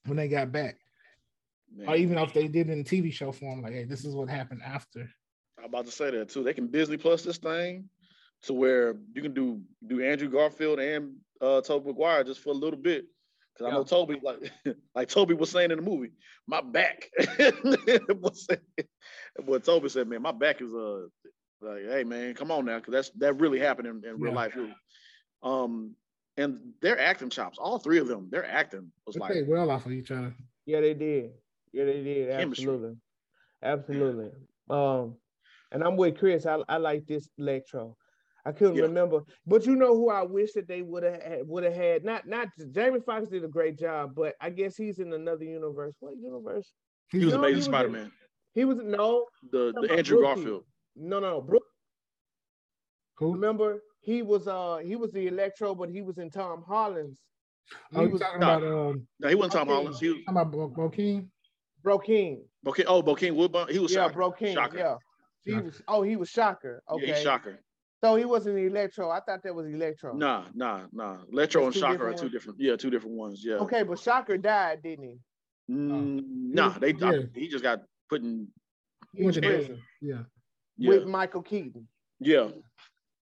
when 0.06 0.16
they 0.16 0.28
got 0.28 0.52
back. 0.52 0.78
Man. 1.76 1.88
Or 1.88 1.96
even 1.96 2.16
if 2.18 2.32
they 2.32 2.48
did 2.48 2.70
in 2.70 2.84
TV 2.84 3.12
show 3.12 3.32
form, 3.32 3.62
like, 3.62 3.72
hey, 3.72 3.84
this 3.84 4.04
is 4.04 4.14
what 4.14 4.28
happened 4.28 4.62
after. 4.64 5.08
I'm 5.58 5.66
about 5.66 5.86
to 5.86 5.92
say 5.92 6.10
that 6.10 6.30
too. 6.30 6.42
They 6.42 6.54
can 6.54 6.70
Disney 6.70 6.96
Plus 6.96 7.22
this 7.22 7.38
thing 7.38 7.88
to 8.42 8.54
where 8.54 8.96
you 9.12 9.22
can 9.22 9.34
do 9.34 9.60
do 9.86 10.02
Andrew 10.02 10.28
Garfield 10.30 10.80
and 10.80 11.16
uh 11.40 11.60
Tobey 11.60 11.88
Maguire 11.88 12.24
just 12.24 12.40
for 12.40 12.50
a 12.50 12.54
little 12.54 12.78
bit. 12.78 13.04
Cause. 13.58 13.66
I 13.66 13.70
know 13.72 13.84
Tobey, 13.84 14.20
like 14.22 14.50
like 14.94 15.08
Tobey 15.08 15.34
was 15.34 15.50
saying 15.50 15.70
in 15.70 15.76
the 15.78 15.82
movie, 15.82 16.12
my 16.46 16.60
back. 16.60 17.10
what 19.44 19.64
Tobey 19.64 19.88
said, 19.88 20.08
man, 20.08 20.22
my 20.22 20.32
back 20.32 20.62
is 20.62 20.72
uh 20.72 21.06
like, 21.62 21.84
hey 21.84 22.04
man, 22.04 22.34
come 22.34 22.50
on 22.50 22.64
now, 22.64 22.76
because 22.76 22.92
that's 22.92 23.10
that 23.18 23.34
really 23.34 23.58
happened 23.58 23.88
in, 23.88 24.08
in 24.08 24.20
real 24.20 24.32
yeah. 24.32 24.36
life. 24.36 24.58
Um, 25.42 25.94
and 26.36 26.58
their 26.80 26.98
acting 26.98 27.30
chops, 27.30 27.58
all 27.58 27.78
three 27.78 27.98
of 27.98 28.08
them, 28.08 28.28
their 28.30 28.46
acting 28.46 28.90
was 29.06 29.14
they 29.14 29.20
like 29.20 29.34
well 29.46 29.70
off 29.70 29.86
of 29.86 29.92
each 29.92 30.10
other. 30.10 30.34
Yeah, 30.66 30.80
they 30.80 30.94
did. 30.94 31.32
Yeah, 31.72 31.84
they 31.84 32.02
did. 32.02 32.30
Absolutely. 32.30 32.96
Absolutely. 33.62 34.30
Um, 34.68 35.16
and 35.72 35.82
I'm 35.82 35.96
with 35.96 36.18
Chris. 36.18 36.46
I, 36.46 36.58
I 36.68 36.78
like 36.78 37.06
this 37.06 37.28
electro. 37.38 37.96
I 38.44 38.52
couldn't 38.52 38.76
yeah. 38.76 38.82
remember, 38.82 39.20
but 39.46 39.66
you 39.66 39.76
know 39.76 39.94
who 39.94 40.08
I 40.08 40.22
wish 40.22 40.52
that 40.54 40.66
they 40.66 40.80
would 40.80 41.02
have 41.02 41.20
would 41.46 41.64
have 41.64 41.74
had. 41.74 42.04
Not 42.04 42.26
not 42.26 42.48
Jamie 42.70 43.00
Foxx 43.04 43.28
did 43.28 43.44
a 43.44 43.48
great 43.48 43.78
job, 43.78 44.14
but 44.14 44.34
I 44.40 44.48
guess 44.48 44.76
he's 44.76 44.98
in 44.98 45.12
another 45.12 45.44
universe. 45.44 45.94
What 46.00 46.14
universe? 46.16 46.72
He 47.10 47.24
was 47.24 47.34
no, 47.34 47.40
Amazing 47.40 47.62
Spider 47.62 47.90
Man. 47.90 48.10
He 48.54 48.64
was 48.64 48.78
no 48.78 49.26
the 49.52 49.74
the 49.80 49.92
Andrew 49.92 50.22
Garfield. 50.22 50.64
No, 51.00 51.18
no, 51.18 51.40
Brooke. 51.40 51.62
Who? 53.16 53.32
Remember 53.32 53.82
he 54.00 54.22
was 54.22 54.46
uh 54.46 54.78
he 54.78 54.96
was 54.96 55.12
the 55.12 55.26
Electro, 55.26 55.74
but 55.74 55.90
he 55.90 56.02
was 56.02 56.18
in 56.18 56.30
Tom 56.30 56.64
Holland's. 56.66 57.20
He 57.92 57.98
oh, 57.98 58.08
was 58.08 58.20
talking 58.20 58.40
no, 58.40 58.46
about 58.46 58.64
um. 58.64 59.06
No, 59.20 59.28
he 59.28 59.34
wasn't 59.34 59.52
Tom 59.54 59.68
Holland. 59.68 59.96
He 60.00 60.08
was 60.08 60.18
talking 60.24 60.24
about 60.28 60.52
Bo- 60.52 60.70
Bokeem. 60.70 61.28
Bokeem. 61.84 62.38
Bokeem. 62.66 62.84
Oh, 62.86 63.02
Bokeem 63.02 63.34
Woodbine. 63.34 63.68
He 63.70 63.78
was 63.78 63.92
yeah, 63.92 64.08
Bokeem. 64.08 64.54
Shocker. 64.54 64.78
Yeah. 64.78 64.96
He 65.44 65.54
was. 65.54 65.82
Oh, 65.88 66.02
he 66.02 66.16
was 66.16 66.28
Shocker. 66.28 66.82
Okay. 66.90 67.08
Yeah, 67.08 67.20
Shocker. 67.20 67.60
So 68.02 68.16
he 68.16 68.24
wasn't 68.24 68.58
Electro. 68.58 69.10
I 69.10 69.20
thought 69.20 69.42
that 69.44 69.54
was 69.54 69.66
Electro. 69.66 70.14
Nah, 70.14 70.44
nah, 70.54 70.86
nah. 70.92 71.18
Electro 71.30 71.66
and 71.66 71.74
Shocker 71.74 72.08
are 72.08 72.14
two 72.14 72.22
ones. 72.22 72.32
different. 72.32 72.58
Yeah, 72.60 72.76
two 72.76 72.90
different 72.90 73.16
ones. 73.16 73.42
Yeah. 73.44 73.56
Okay, 73.56 73.82
but 73.82 73.98
Shocker 73.98 74.38
died, 74.38 74.82
didn't 74.82 75.04
he? 75.04 75.18
Mm, 75.70 76.22
nah, 76.54 76.78
they. 76.78 76.92
Yeah. 76.92 77.10
I, 77.10 77.24
he 77.34 77.48
just 77.48 77.62
got 77.62 77.80
put 78.08 78.22
in. 78.22 78.48
He 79.14 79.24
went 79.24 79.34
to 79.34 79.42
prison. 79.42 79.82
Yeah. 80.00 80.22
With 80.88 81.06
Michael 81.06 81.42
Keaton. 81.42 81.86
Yeah. 82.18 82.48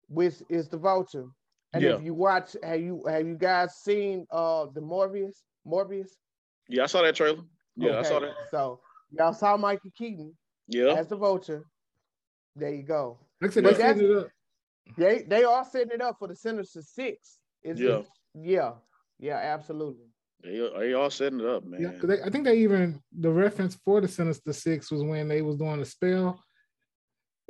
Which 0.08 0.36
is 0.50 0.68
the 0.68 0.78
Vulture. 0.78 1.28
And 1.74 1.84
yeah. 1.84 1.96
if 1.96 2.04
you 2.04 2.14
watch, 2.14 2.56
have 2.64 2.80
you 2.80 3.04
have 3.08 3.28
you 3.28 3.36
guys 3.36 3.76
seen 3.76 4.26
uh 4.32 4.68
the 4.74 4.82
Morbius? 4.82 5.36
Morbius? 5.68 6.12
Yeah, 6.70 6.84
I 6.84 6.86
saw 6.86 7.02
that 7.02 7.16
trailer. 7.16 7.44
Yeah, 7.76 7.92
okay. 7.92 8.00
I 8.00 8.04
saw 8.04 8.20
that. 8.20 8.34
So 8.52 8.80
y'all 9.12 9.34
saw 9.34 9.58
Michael 9.58 9.92
Keaton. 9.98 10.34
Yeah. 10.68 10.94
As 10.94 11.08
the 11.08 11.18
vulture. 11.18 11.66
There 12.56 12.74
you 12.74 12.84
go. 12.84 13.20
Like 13.42 13.52
I 13.52 13.74
said, 13.74 14.00
it 14.00 14.18
up. 14.18 14.28
They 14.98 15.24
they 15.28 15.44
are 15.44 15.66
setting 15.66 15.92
it 15.92 16.02
up 16.02 16.18
for 16.20 16.28
the 16.28 16.36
Sinister 16.36 16.82
Six. 16.82 17.40
Is 17.64 17.80
yeah. 17.80 17.98
It? 17.98 18.08
Yeah. 18.36 18.72
Yeah, 19.20 19.38
absolutely. 19.38 20.06
They, 20.44 20.70
they 20.78 20.94
all 20.94 21.10
setting 21.10 21.40
it 21.40 21.46
up, 21.46 21.66
man. 21.66 21.82
Yeah, 21.82 21.90
because 21.90 22.22
I 22.22 22.30
think 22.30 22.46
they 22.46 22.60
even 22.60 23.02
the 23.18 23.32
reference 23.32 23.76
for 23.76 24.00
the 24.00 24.08
Sinister 24.08 24.54
Six 24.54 24.92
was 24.92 25.04
when 25.04 25.28
they 25.28 25.42
was 25.42 25.58
doing 25.58 25.80
the 25.80 25.86
spell. 25.86 26.42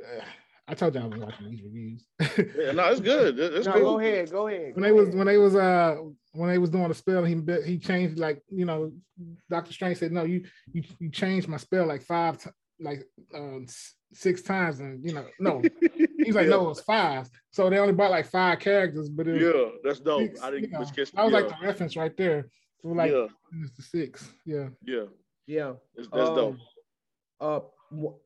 I 0.68 0.74
told 0.74 0.96
you 0.96 1.00
I 1.00 1.06
was 1.06 1.20
watching 1.20 1.50
these 1.50 1.62
reviews. 1.62 2.04
yeah, 2.58 2.72
no, 2.72 2.90
it's 2.90 3.00
good. 3.00 3.38
It's 3.38 3.66
no, 3.66 3.72
cool. 3.74 3.82
go 3.82 3.98
ahead, 4.00 4.30
go 4.32 4.48
ahead. 4.48 4.74
When 4.74 4.82
they 4.82 4.90
was 4.90 5.14
when 5.14 5.26
they 5.28 5.38
was 5.38 5.54
uh 5.54 5.96
when 6.32 6.50
they 6.50 6.58
was 6.58 6.70
doing 6.70 6.88
the 6.88 6.94
spell, 6.94 7.24
he 7.24 7.40
he 7.64 7.78
changed 7.78 8.18
like 8.18 8.42
you 8.50 8.64
know, 8.64 8.90
Doctor 9.48 9.72
Strange 9.72 9.98
said, 9.98 10.10
no, 10.10 10.24
you 10.24 10.44
you 10.72 10.82
you 10.98 11.10
changed 11.10 11.46
my 11.46 11.56
spell 11.56 11.86
like 11.86 12.02
five 12.02 12.38
t- 12.38 12.50
like 12.80 13.06
um 13.32 13.66
six 14.12 14.42
times, 14.42 14.80
and 14.80 15.04
you 15.06 15.14
know, 15.14 15.26
no, 15.38 15.62
he's 16.18 16.34
like, 16.34 16.46
yeah. 16.46 16.50
no, 16.50 16.70
it's 16.70 16.80
five. 16.80 17.28
So 17.50 17.70
they 17.70 17.78
only 17.78 17.92
bought 17.92 18.10
like 18.10 18.26
five 18.26 18.58
characters, 18.58 19.08
but 19.08 19.28
it 19.28 19.40
yeah, 19.40 19.70
that's 19.84 20.00
dope. 20.00 20.22
Six, 20.22 20.42
I 20.42 20.50
didn't 20.50 20.64
you 20.64 20.70
know, 20.70 20.84
catch. 20.84 21.12
I 21.16 21.24
was 21.24 21.32
yeah. 21.32 21.38
like 21.38 21.48
the 21.48 21.66
reference 21.66 21.96
right 21.96 22.16
there. 22.16 22.48
So 22.82 22.88
like, 22.88 23.12
yeah. 23.12 23.26
it's 23.62 23.76
the 23.76 23.82
six. 23.82 24.28
Yeah, 24.44 24.68
yeah, 24.82 25.04
yeah. 25.46 25.72
That's, 25.94 26.08
that's 26.12 26.28
um, 26.28 26.34
dope. 26.34 26.56
Uh, 27.40 27.60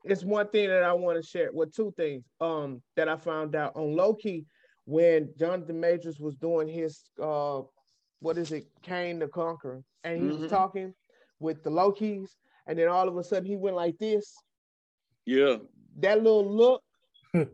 it's 0.04 0.24
one 0.24 0.48
thing 0.48 0.68
that 0.68 0.82
I 0.82 0.92
want 0.92 1.22
to 1.22 1.28
share. 1.28 1.50
Well, 1.52 1.68
two 1.68 1.92
things 1.96 2.24
um 2.40 2.82
that 2.96 3.08
I 3.08 3.16
found 3.16 3.54
out 3.54 3.76
on 3.76 3.94
Loki 3.94 4.46
when 4.86 5.30
Jonathan 5.38 5.78
Majors 5.80 6.18
was 6.18 6.34
doing 6.36 6.68
his 6.68 7.00
uh 7.22 7.62
what 8.20 8.36
is 8.36 8.52
it, 8.52 8.66
Kang 8.82 9.18
the 9.18 9.28
Conqueror, 9.28 9.82
and 10.04 10.22
he 10.22 10.28
mm-hmm. 10.28 10.42
was 10.42 10.50
talking 10.50 10.92
with 11.38 11.62
the 11.62 11.70
Lokis, 11.70 12.28
and 12.66 12.78
then 12.78 12.88
all 12.88 13.08
of 13.08 13.16
a 13.16 13.24
sudden 13.24 13.46
he 13.46 13.56
went 13.56 13.76
like 13.76 13.98
this. 13.98 14.34
Yeah. 15.24 15.56
That 16.00 16.22
little 16.22 16.48
look, 16.48 16.82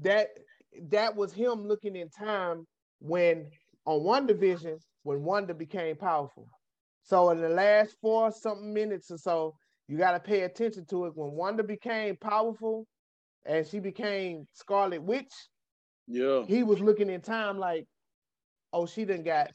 that 0.00 0.28
that 0.88 1.14
was 1.14 1.32
him 1.32 1.66
looking 1.66 1.96
in 1.96 2.08
time 2.08 2.66
when 3.00 3.50
on 3.84 4.02
one 4.02 4.26
division 4.26 4.78
when 5.02 5.22
Wanda 5.22 5.54
became 5.54 5.96
powerful. 5.96 6.48
So 7.02 7.30
in 7.30 7.40
the 7.40 7.48
last 7.48 7.96
four 8.00 8.30
something 8.30 8.72
minutes 8.72 9.10
or 9.10 9.18
so, 9.18 9.54
you 9.92 9.98
got 9.98 10.12
to 10.12 10.20
pay 10.20 10.40
attention 10.40 10.86
to 10.86 11.04
it. 11.04 11.12
When 11.14 11.32
Wanda 11.32 11.62
became 11.62 12.16
powerful 12.16 12.86
and 13.44 13.66
she 13.66 13.78
became 13.78 14.48
Scarlet 14.54 15.02
Witch, 15.02 15.34
yeah, 16.08 16.44
he 16.48 16.62
was 16.62 16.80
looking 16.80 17.10
in 17.10 17.20
time 17.20 17.58
like, 17.58 17.84
oh, 18.72 18.86
she 18.86 19.04
didn't 19.04 19.24
got, 19.24 19.50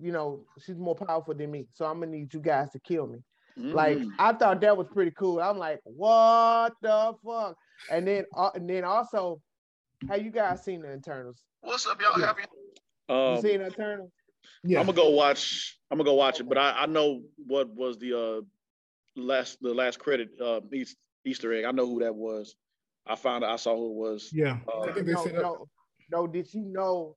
you 0.00 0.10
know, 0.10 0.46
she's 0.64 0.78
more 0.78 0.94
powerful 0.94 1.34
than 1.34 1.50
me. 1.50 1.66
So 1.74 1.84
I'm 1.84 2.00
gonna 2.00 2.12
need 2.12 2.32
you 2.32 2.40
guys 2.40 2.70
to 2.70 2.78
kill 2.78 3.08
me. 3.08 3.18
Mm-hmm. 3.58 3.72
Like 3.72 3.98
I 4.18 4.32
thought 4.32 4.62
that 4.62 4.74
was 4.74 4.86
pretty 4.88 5.10
cool. 5.10 5.38
I'm 5.38 5.58
like, 5.58 5.80
what 5.84 6.72
the 6.80 7.12
fuck? 7.22 7.54
And 7.90 8.08
then, 8.08 8.24
uh, 8.34 8.48
and 8.54 8.70
then 8.70 8.84
also, 8.84 9.42
have 10.08 10.24
you 10.24 10.30
guys 10.30 10.64
seen 10.64 10.80
the 10.80 10.94
Eternals? 10.94 11.42
What's 11.60 11.86
up, 11.86 12.00
y'all? 12.00 12.18
Yeah. 12.18 12.26
Have 12.28 12.36
you? 12.38 13.14
Um, 13.14 13.36
you 13.36 13.42
seen 13.42 13.58
the 13.60 13.66
Eternals? 13.66 14.12
Yeah. 14.64 14.80
I'm 14.80 14.86
gonna 14.86 14.96
go 14.96 15.10
watch. 15.10 15.78
I'm 15.90 15.98
gonna 15.98 16.08
go 16.08 16.14
watch 16.14 16.40
it, 16.40 16.48
but 16.48 16.56
I, 16.56 16.70
I 16.70 16.86
know 16.86 17.20
what 17.36 17.68
was 17.68 17.98
the 17.98 18.18
uh 18.18 18.40
last 19.22 19.58
the 19.60 19.74
last 19.74 19.98
credit 19.98 20.30
uh 20.42 20.60
Easter 21.24 21.52
egg. 21.52 21.64
I 21.64 21.72
know 21.72 21.86
who 21.86 22.00
that 22.00 22.14
was. 22.14 22.54
I 23.06 23.16
found 23.16 23.44
out. 23.44 23.50
I 23.50 23.56
saw 23.56 23.76
who 23.76 23.90
it 23.90 24.10
was. 24.10 24.30
Yeah. 24.32 24.58
Uh, 24.72 24.86
no, 25.02 25.24
no, 25.24 25.68
no. 26.10 26.26
Did 26.26 26.52
you 26.52 26.62
know? 26.62 27.16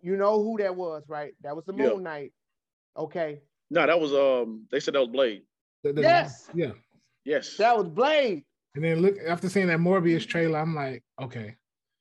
You 0.00 0.16
know 0.16 0.42
who 0.42 0.58
that 0.58 0.76
was, 0.76 1.04
right? 1.08 1.32
That 1.42 1.56
was 1.56 1.64
the 1.64 1.72
Moon 1.72 1.96
yeah. 1.96 2.02
Knight. 2.02 2.32
Okay. 2.96 3.40
No, 3.70 3.86
that 3.86 4.00
was 4.00 4.12
um. 4.12 4.66
They 4.70 4.80
said 4.80 4.94
that 4.94 5.00
was 5.00 5.08
Blade. 5.08 5.42
The, 5.82 5.92
the, 5.92 6.02
yes. 6.02 6.48
Yeah. 6.54 6.72
Yes. 7.24 7.56
That 7.56 7.76
was 7.76 7.88
Blade. 7.88 8.44
And 8.74 8.84
then 8.84 9.00
look 9.00 9.16
after 9.26 9.48
seeing 9.48 9.68
that 9.68 9.78
Morbius 9.78 10.26
trailer, 10.26 10.58
I'm 10.58 10.74
like, 10.74 11.02
okay. 11.20 11.56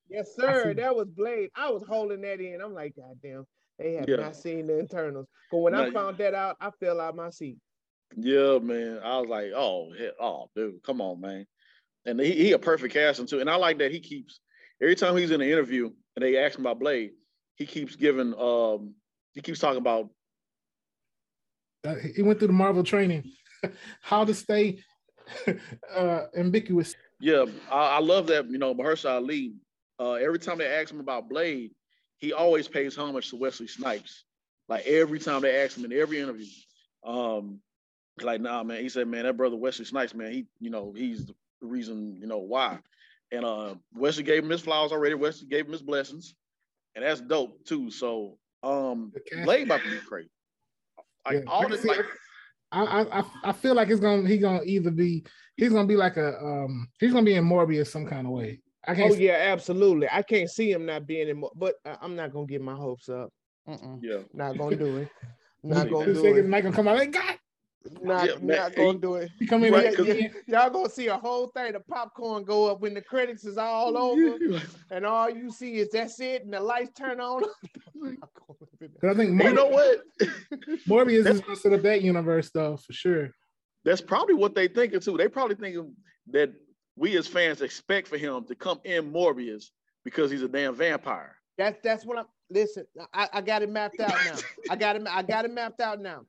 Yes, 0.09 0.35
sir. 0.35 0.73
That 0.73 0.95
was 0.95 1.07
Blade. 1.07 1.49
I 1.55 1.71
was 1.71 1.83
holding 1.87 2.21
that 2.21 2.39
in. 2.39 2.61
I'm 2.61 2.73
like, 2.73 2.95
God 2.95 3.17
damn. 3.23 3.45
They 3.79 3.93
have 3.93 4.07
yeah. 4.07 4.17
not 4.17 4.35
seen 4.35 4.67
the 4.67 4.81
Eternals. 4.81 5.27
But 5.51 5.59
when 5.59 5.73
I 5.73 5.89
found 5.91 6.17
that 6.19 6.33
out, 6.33 6.57
I 6.61 6.69
fell 6.79 7.01
out 7.01 7.15
my 7.15 7.29
seat. 7.29 7.57
Yeah, 8.15 8.59
man. 8.59 8.99
I 9.03 9.19
was 9.19 9.29
like, 9.29 9.51
oh, 9.55 9.93
oh, 10.19 10.49
dude, 10.55 10.81
come 10.83 11.01
on, 11.01 11.21
man. 11.21 11.45
And 12.05 12.19
he, 12.19 12.31
he 12.31 12.51
a 12.51 12.59
perfect 12.59 12.93
casting 12.93 13.25
too. 13.25 13.39
And 13.39 13.49
I 13.49 13.55
like 13.55 13.79
that 13.79 13.91
he 13.91 13.99
keeps 13.99 14.39
every 14.81 14.95
time 14.95 15.17
he's 15.17 15.31
in 15.31 15.41
an 15.41 15.49
interview 15.49 15.89
and 16.15 16.23
they 16.23 16.37
ask 16.37 16.57
him 16.57 16.65
about 16.65 16.79
Blade, 16.79 17.11
he 17.55 17.65
keeps 17.65 17.95
giving 17.95 18.33
um 18.39 18.93
he 19.33 19.41
keeps 19.41 19.59
talking 19.59 19.79
about 19.79 20.09
uh, 21.85 21.95
he 22.15 22.21
went 22.21 22.39
through 22.39 22.47
the 22.47 22.53
Marvel 22.53 22.83
training, 22.83 23.31
how 24.01 24.25
to 24.25 24.33
stay 24.33 24.79
uh 25.95 26.25
ambiguous. 26.35 26.95
Yeah, 27.19 27.45
I, 27.71 27.97
I 27.97 27.99
love 27.99 28.27
that, 28.27 28.49
you 28.49 28.57
know, 28.57 28.75
Mahershala 28.75 29.15
Ali. 29.15 29.53
Uh, 29.97 30.13
every 30.13 30.39
time 30.39 30.57
they 30.57 30.67
ask 30.67 30.91
him 30.91 30.99
about 30.99 31.29
Blade, 31.29 31.71
he 32.17 32.33
always 32.33 32.67
pays 32.67 32.95
homage 32.95 33.29
to 33.29 33.37
Wesley 33.37 33.67
Snipes. 33.67 34.25
Like 34.67 34.85
every 34.85 35.19
time 35.19 35.41
they 35.41 35.63
ask 35.63 35.77
him 35.77 35.85
in 35.85 35.93
every 35.93 36.19
interview, 36.19 36.47
um, 37.05 37.59
like 38.22 38.41
nah, 38.41 38.63
man. 38.63 38.82
He 38.82 38.89
said, 38.89 39.07
man, 39.07 39.24
that 39.24 39.38
brother 39.38 39.55
Wesley 39.55 39.86
Snipes, 39.86 40.13
man, 40.13 40.32
he, 40.32 40.45
you 40.59 40.70
know, 40.70 40.93
he's 40.95 41.26
the 41.26 41.34
reason, 41.61 42.18
you 42.20 42.28
know, 42.28 42.38
why. 42.38 42.80
And 43.32 43.43
uh, 43.43 43.76
Wesley 43.93 44.24
gave 44.24 44.43
him 44.43 44.49
his 44.49 44.61
flowers 44.61 44.91
already. 44.91 45.16
Wesley 45.16 45.47
gave 45.47 45.66
him 45.66 45.72
his 45.72 45.82
blessings, 45.82 46.36
and 46.95 47.03
that's 47.03 47.22
dope 47.22 47.66
too. 47.66 47.89
So, 47.89 48.38
um, 48.63 49.11
Blade 49.43 49.63
about 49.63 49.82
to 49.82 49.89
be 49.89 49.97
crazy. 49.97 50.30
Like 51.26 51.38
yeah. 51.38 51.51
all 51.51 51.68
this, 51.68 51.84
like. 51.84 52.05
I, 52.72 53.05
I 53.20 53.24
I 53.45 53.51
feel 53.53 53.74
like 53.74 53.89
it's 53.89 54.01
gonna 54.01 54.28
he's 54.28 54.41
gonna 54.41 54.63
either 54.66 54.91
be 54.91 55.24
he's 55.55 55.72
gonna 55.72 55.88
be 55.88 55.95
like 55.95 56.18
a 56.18 56.38
um 56.39 56.89
he's 56.99 57.13
gonna 57.13 57.26
be 57.26 57.36
in 57.36 57.45
Morbius 57.45 57.88
some 57.88 58.05
kind 58.05 58.28
of 58.28 58.34
way. 58.34 58.59
I 58.88 58.95
can't. 58.95 59.11
Oh 59.11 59.16
yeah, 59.16 59.38
absolutely. 59.53 60.07
I 60.11 60.22
can't 60.24 60.49
see 60.49 60.72
him 60.72 60.86
not 60.86 61.07
being 61.07 61.30
in, 61.30 61.43
but 61.55 61.76
I'm 62.01 62.16
not 62.16 62.34
gonna 62.34 62.47
get 62.47 62.61
my 62.61 62.76
hopes 62.76 63.07
up. 63.07 63.32
Mm-mm. 63.68 63.99
Yeah, 64.01 64.20
not 64.34 64.57
gonna 64.57 64.76
do 64.76 64.97
it. 64.97 65.09
Not 65.63 65.89
gonna 65.89 66.13
do 66.13 66.26
it. 66.26 66.45
Not 66.45 66.61
gonna 66.61 66.76
come 66.76 66.88
out. 66.88 66.97
Like 66.97 67.11
God. 67.11 67.39
Not, 68.01 68.27
yeah, 68.27 68.36
not 68.41 68.75
gonna 68.75 68.97
do 68.97 69.15
it. 69.15 69.31
He 69.39 69.45
come 69.45 69.63
in 69.63 69.73
right, 69.73 69.95
y- 69.97 70.31
y'all 70.47 70.69
gonna 70.69 70.89
see 70.89 71.07
a 71.07 71.17
whole 71.17 71.47
thing 71.47 71.75
of 71.75 71.86
popcorn 71.88 72.43
go 72.43 72.69
up 72.71 72.81
when 72.81 72.93
the 72.93 73.01
credits 73.01 73.45
is 73.45 73.57
all 73.57 73.97
over, 73.97 74.38
and 74.91 75.05
all 75.05 75.29
you 75.29 75.51
see 75.51 75.75
is 75.75 75.89
that's 75.91 76.19
it, 76.19 76.43
and 76.43 76.53
the 76.53 76.59
lights 76.59 76.91
turn 76.97 77.19
on. 77.19 77.43
I 79.03 79.13
think 79.13 79.41
you 79.41 79.53
know 79.53 79.67
what, 79.67 80.01
Morbius 80.89 81.27
is 81.27 81.41
gonna 81.41 81.55
set 81.55 81.73
up 81.73 81.81
that 81.83 82.01
universe 82.01 82.49
though 82.51 82.77
for 82.77 82.93
sure. 82.93 83.31
That's 83.83 84.01
probably 84.01 84.33
what 84.36 84.55
they 84.55 84.67
thinking 84.67 84.99
too. 84.99 85.17
They 85.17 85.27
probably 85.27 85.55
thinking 85.55 85.93
that 86.31 86.51
we 86.95 87.17
as 87.17 87.27
fans 87.27 87.61
expect 87.61 88.07
for 88.07 88.17
him 88.17 88.45
to 88.45 88.55
come 88.55 88.79
in 88.83 89.11
Morbius 89.11 89.65
because 90.03 90.31
he's 90.31 90.41
a 90.41 90.47
damn 90.47 90.75
vampire. 90.75 91.36
That's 91.57 91.79
that's 91.83 92.05
what 92.05 92.17
I'm. 92.17 92.25
Listen, 92.49 92.86
I, 93.13 93.27
I 93.33 93.41
got 93.41 93.63
it 93.63 93.69
mapped 93.69 93.99
out 93.99 94.23
now. 94.23 94.38
I 94.69 94.75
got 94.75 94.95
it. 94.95 95.03
I 95.09 95.23
got 95.23 95.45
it 95.45 95.51
mapped 95.51 95.81
out 95.81 95.99
now. 95.99 96.25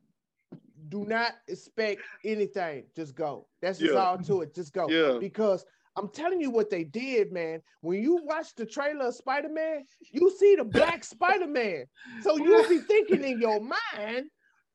Do 0.88 1.04
not 1.04 1.32
expect 1.48 2.02
anything. 2.24 2.84
Just 2.94 3.14
go. 3.14 3.46
That's 3.62 3.78
just 3.78 3.94
yeah. 3.94 4.00
all 4.00 4.18
to 4.18 4.42
it. 4.42 4.54
Just 4.54 4.72
go. 4.72 4.88
Yeah. 4.88 5.18
Because 5.18 5.64
I'm 5.96 6.08
telling 6.08 6.40
you 6.40 6.50
what 6.50 6.70
they 6.70 6.84
did, 6.84 7.32
man. 7.32 7.62
When 7.80 8.02
you 8.02 8.20
watch 8.24 8.54
the 8.54 8.66
trailer 8.66 9.06
of 9.06 9.14
Spider 9.14 9.48
Man, 9.48 9.84
you 10.12 10.34
see 10.38 10.56
the 10.56 10.64
Black 10.64 11.04
Spider 11.12 11.46
Man. 11.46 11.84
So 12.22 12.36
you'll 12.36 12.68
be 12.68 12.80
thinking 12.80 13.24
in 13.24 13.40
your 13.40 13.60
mind 13.60 14.26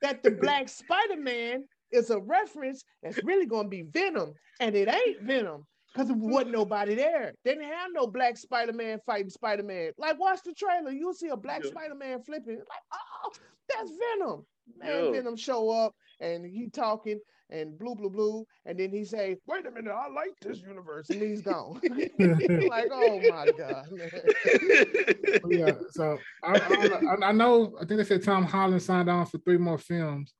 that 0.01 0.23
the 0.23 0.31
Black 0.31 0.67
Spider 0.67 1.17
Man 1.17 1.65
is 1.91 2.09
a 2.09 2.19
reference 2.19 2.83
that's 3.03 3.23
really 3.23 3.45
going 3.45 3.65
to 3.65 3.69
be 3.69 3.83
Venom, 3.83 4.33
and 4.59 4.75
it 4.75 4.87
ain't 4.87 5.21
Venom 5.21 5.65
because 5.93 6.07
there 6.07 6.17
wasn't 6.17 6.51
nobody 6.51 6.95
there. 6.95 7.33
They 7.43 7.53
didn't 7.53 7.69
have 7.69 7.89
no 7.93 8.07
black 8.07 8.37
Spider-Man 8.37 8.99
fighting 9.05 9.29
Spider-Man. 9.29 9.91
Like, 9.97 10.19
watch 10.19 10.39
the 10.45 10.53
trailer. 10.53 10.91
You'll 10.91 11.13
see 11.13 11.27
a 11.27 11.37
black 11.37 11.63
yeah. 11.63 11.71
Spider-Man 11.71 12.23
flipping. 12.23 12.57
Like, 12.57 12.83
oh, 12.93 13.31
that's 13.69 13.91
Venom. 13.91 14.45
Man, 14.77 15.05
yeah. 15.05 15.11
Venom 15.11 15.35
show 15.35 15.69
up 15.69 15.93
and 16.21 16.45
he 16.45 16.69
talking 16.69 17.19
and 17.49 17.77
blue, 17.77 17.95
blue, 17.95 18.09
blue. 18.09 18.45
And 18.65 18.79
then 18.79 18.91
he 18.91 19.03
say, 19.03 19.37
wait 19.45 19.65
a 19.65 19.71
minute, 19.71 19.91
I 19.91 20.07
like 20.07 20.39
this 20.41 20.61
universe. 20.61 21.09
And 21.09 21.21
he's 21.21 21.41
gone. 21.41 21.81
like, 21.83 22.89
oh 22.91 23.19
my 23.29 23.47
God, 23.57 23.87
yeah, 25.49 25.71
so 25.89 26.17
I, 26.43 26.53
I, 26.53 27.27
I, 27.27 27.31
know, 27.33 27.73
I 27.81 27.85
think 27.85 27.97
they 27.97 28.05
said 28.05 28.23
Tom 28.23 28.45
Holland 28.45 28.81
signed 28.81 29.09
on 29.09 29.25
for 29.25 29.39
three 29.39 29.57
more 29.57 29.77
films. 29.77 30.33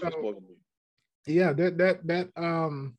so, 0.00 1.32
yeah, 1.32 1.52
that, 1.52 1.78
that, 1.78 2.06
that, 2.06 2.28
um, 2.36 2.96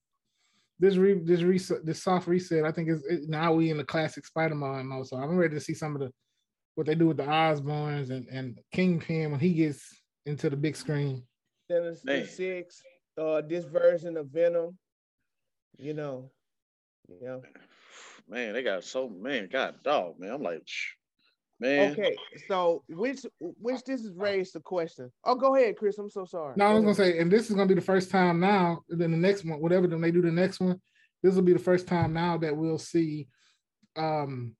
this 0.79 0.95
re 0.95 1.15
this 1.15 1.41
reset 1.41 1.83
this 1.87 2.03
soft 2.03 2.27
reset, 2.27 2.63
I 2.63 2.71
think 2.71 2.89
is 2.89 3.03
it, 3.05 3.27
now 3.27 3.51
we 3.53 3.71
in 3.71 3.77
the 3.77 3.83
classic 3.83 4.27
Spider-Man 4.27 4.85
mode. 4.85 5.07
So 5.07 5.17
I'm 5.17 5.35
ready 5.35 5.55
to 5.55 5.59
see 5.59 5.73
some 5.73 5.95
of 5.95 6.01
the 6.01 6.11
what 6.75 6.85
they 6.85 6.93
do 6.93 7.07
with 7.07 7.17
the 7.17 7.23
Osborns 7.23 8.11
and 8.11 8.27
and 8.27 8.59
Kingpin 8.71 9.31
when 9.31 9.39
he 9.39 9.53
gets 9.53 9.83
into 10.27 10.51
the 10.51 10.55
big 10.55 10.75
screen. 10.75 11.23
Sinister 11.69 12.25
Six, 12.25 12.81
uh, 13.17 13.41
this 13.41 13.65
version 13.65 14.17
of 14.17 14.27
Venom, 14.27 14.77
you 15.77 15.93
know, 15.93 16.31
you 17.07 17.19
know. 17.21 17.41
Man, 18.27 18.53
they 18.53 18.63
got 18.63 18.83
so 18.83 19.09
man, 19.09 19.49
God 19.51 19.75
dog, 19.83 20.19
man. 20.19 20.31
I'm 20.31 20.41
like, 20.41 20.63
Man. 21.59 21.91
Okay, 21.91 22.15
so 22.47 22.83
which 22.87 23.25
which 23.39 23.83
this 23.83 24.01
is 24.01 24.11
raised 24.15 24.53
the 24.53 24.59
question. 24.59 25.11
Oh, 25.23 25.33
go 25.33 25.55
ahead, 25.55 25.75
Chris. 25.75 25.97
I'm 25.97 26.09
so 26.09 26.23
sorry. 26.23 26.53
No, 26.55 26.65
I 26.65 26.73
was 26.73 26.83
gonna 26.83 26.93
say, 26.93 27.17
and 27.17 27.31
this 27.31 27.49
is 27.49 27.55
gonna 27.55 27.67
be 27.67 27.73
the 27.73 27.81
first 27.81 28.11
time 28.11 28.39
now. 28.39 28.81
Then 28.89 29.09
the 29.09 29.17
next 29.17 29.43
one, 29.43 29.59
whatever 29.59 29.87
then 29.87 30.01
they 30.01 30.11
do 30.11 30.21
the 30.21 30.31
next 30.31 30.59
one, 30.59 30.79
this 31.23 31.33
will 31.33 31.41
be 31.41 31.53
the 31.53 31.59
first 31.59 31.87
time 31.87 32.13
now 32.13 32.37
that 32.37 32.55
we'll 32.55 32.77
see 32.77 33.27
um 33.95 34.55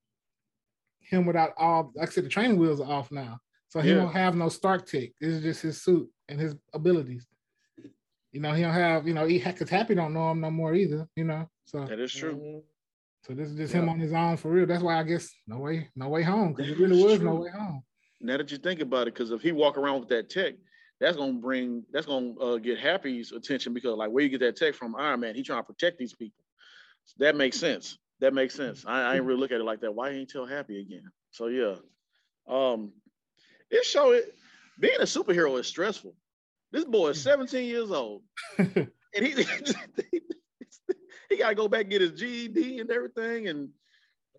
him 1.00 1.28
without 1.28 1.52
all. 1.58 1.92
Like 1.96 2.10
I 2.10 2.12
said, 2.12 2.26
the 2.26 2.30
training 2.30 2.58
wheels 2.58 2.82
are 2.82 2.92
off 2.92 3.12
now, 3.12 3.38
so 3.70 3.80
he 3.82 3.92
yeah. 3.92 3.98
won't 3.98 4.16
have 4.16 4.36
no 4.36 4.50
Stark 4.50 4.86
tech. 4.86 5.10
This 5.20 5.36
is 5.36 5.44
just 5.44 5.62
his 5.62 5.82
suit 5.82 6.10
and 6.30 6.40
his 6.40 6.56
abilities. 6.74 7.28
You 8.32 8.42
know, 8.42 8.54
he 8.54 8.62
don't 8.62 8.74
have. 8.74 9.08
You 9.08 9.14
know, 9.14 9.26
he 9.26 9.40
because 9.40 9.70
Happy 9.70 9.96
don't 9.96 10.14
know 10.14 10.32
him 10.32 10.42
no 10.42 10.52
more 10.52 10.76
either. 10.76 11.08
You 11.16 11.24
know, 11.24 11.50
so 11.66 11.86
that 11.86 12.00
is 12.00 12.14
true. 12.14 12.36
Mm-hmm. 12.36 12.60
So 13.28 13.34
this 13.34 13.50
is 13.50 13.58
just 13.58 13.74
yeah. 13.74 13.82
him 13.82 13.90
on 13.90 14.00
his 14.00 14.14
own 14.14 14.38
for 14.38 14.50
real. 14.50 14.66
That's 14.66 14.84
why 14.84 15.00
I 15.00 15.04
guess 15.04 15.30
no 15.48 15.58
way, 15.58 15.90
no 15.96 16.08
way 16.08 16.24
home 16.24 16.54
because 16.54 16.72
it 16.72 16.80
really 16.80 17.04
was 17.04 17.18
true. 17.18 17.26
no 17.26 17.36
way 17.36 17.50
home. 17.50 17.84
Now 18.22 18.38
that 18.38 18.52
you 18.52 18.58
think 18.58 18.80
about 18.80 19.08
it, 19.08 19.14
because 19.14 19.32
if 19.32 19.42
he 19.42 19.52
walk 19.52 19.78
around 19.78 20.00
with 20.00 20.10
that 20.10 20.30
tech, 20.30 20.56
that's 21.00 21.18
gonna 21.18 21.34
bring 21.34 21.84
that's 21.92 22.06
gonna 22.06 22.34
uh, 22.40 22.58
get 22.58 22.80
Happy's 22.80 23.32
attention 23.32 23.74
because 23.74 23.98
like 23.98 24.12
where 24.12 24.24
you 24.24 24.30
get 24.30 24.40
that 24.40 24.56
tech 24.56 24.76
from 24.76 24.96
Iron 24.96 25.20
Man, 25.20 25.36
he 25.36 25.44
trying 25.44 25.60
to 25.60 25.64
protect 25.64 25.98
these 25.98 26.14
people. 26.14 26.44
So 27.06 27.16
that 27.20 27.36
makes 27.36 27.60
sense. 27.60 27.98
That 28.20 28.34
makes 28.34 28.56
sense. 28.56 28.86
I, 28.88 29.02
I 29.02 29.16
ain't 29.16 29.24
really 29.26 29.40
look 29.40 29.52
at 29.52 29.60
it 29.60 29.66
like 29.66 29.82
that. 29.82 29.94
Why 29.94 30.10
ain't 30.10 30.30
tell 30.30 30.46
Happy 30.46 30.82
again? 30.82 31.04
So 31.32 31.48
yeah, 31.48 31.76
um, 32.48 32.92
it 33.72 33.86
show 33.86 34.12
it 34.12 34.36
being 34.80 35.00
a 35.00 35.04
superhero 35.04 35.60
is 35.60 35.68
stressful. 35.68 36.14
This 36.72 36.86
boy 36.86 37.10
is 37.10 37.22
17 37.22 37.66
years 37.68 37.92
old, 37.92 38.24
and 38.58 38.90
he 39.16 39.32
he 41.30 41.38
got 41.38 41.50
to 41.50 41.56
go 41.56 41.68
back 41.68 41.82
and 41.82 41.90
get 41.92 42.02
his 42.02 42.12
GED 42.12 42.80
and 42.80 42.90
everything, 42.92 43.48
and 43.48 43.70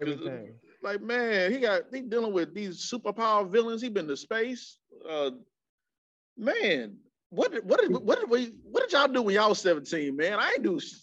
Everything. 0.00 0.54
like 0.82 1.00
man, 1.02 1.50
he 1.52 1.58
got 1.58 1.82
he 1.92 2.00
dealing 2.02 2.32
with 2.32 2.54
these 2.54 2.90
superpower 2.90 3.48
villains. 3.50 3.82
He 3.82 3.88
been 3.88 4.06
to 4.08 4.16
space. 4.16 4.78
Uh, 5.08 5.30
man, 6.36 6.96
what 7.30 7.52
did 7.52 7.64
what 7.64 7.80
did 7.80 7.90
what 7.92 8.20
did 8.20 8.30
we 8.30 8.52
what 8.70 8.82
did 8.82 8.92
y'all 8.92 9.08
do 9.08 9.22
when 9.22 9.34
y'all 9.34 9.48
was 9.48 9.58
seventeen? 9.60 10.16
Man, 10.16 10.38
I 10.38 10.50
ain't 10.52 10.62
do. 10.62 10.78
sh- 10.78 10.94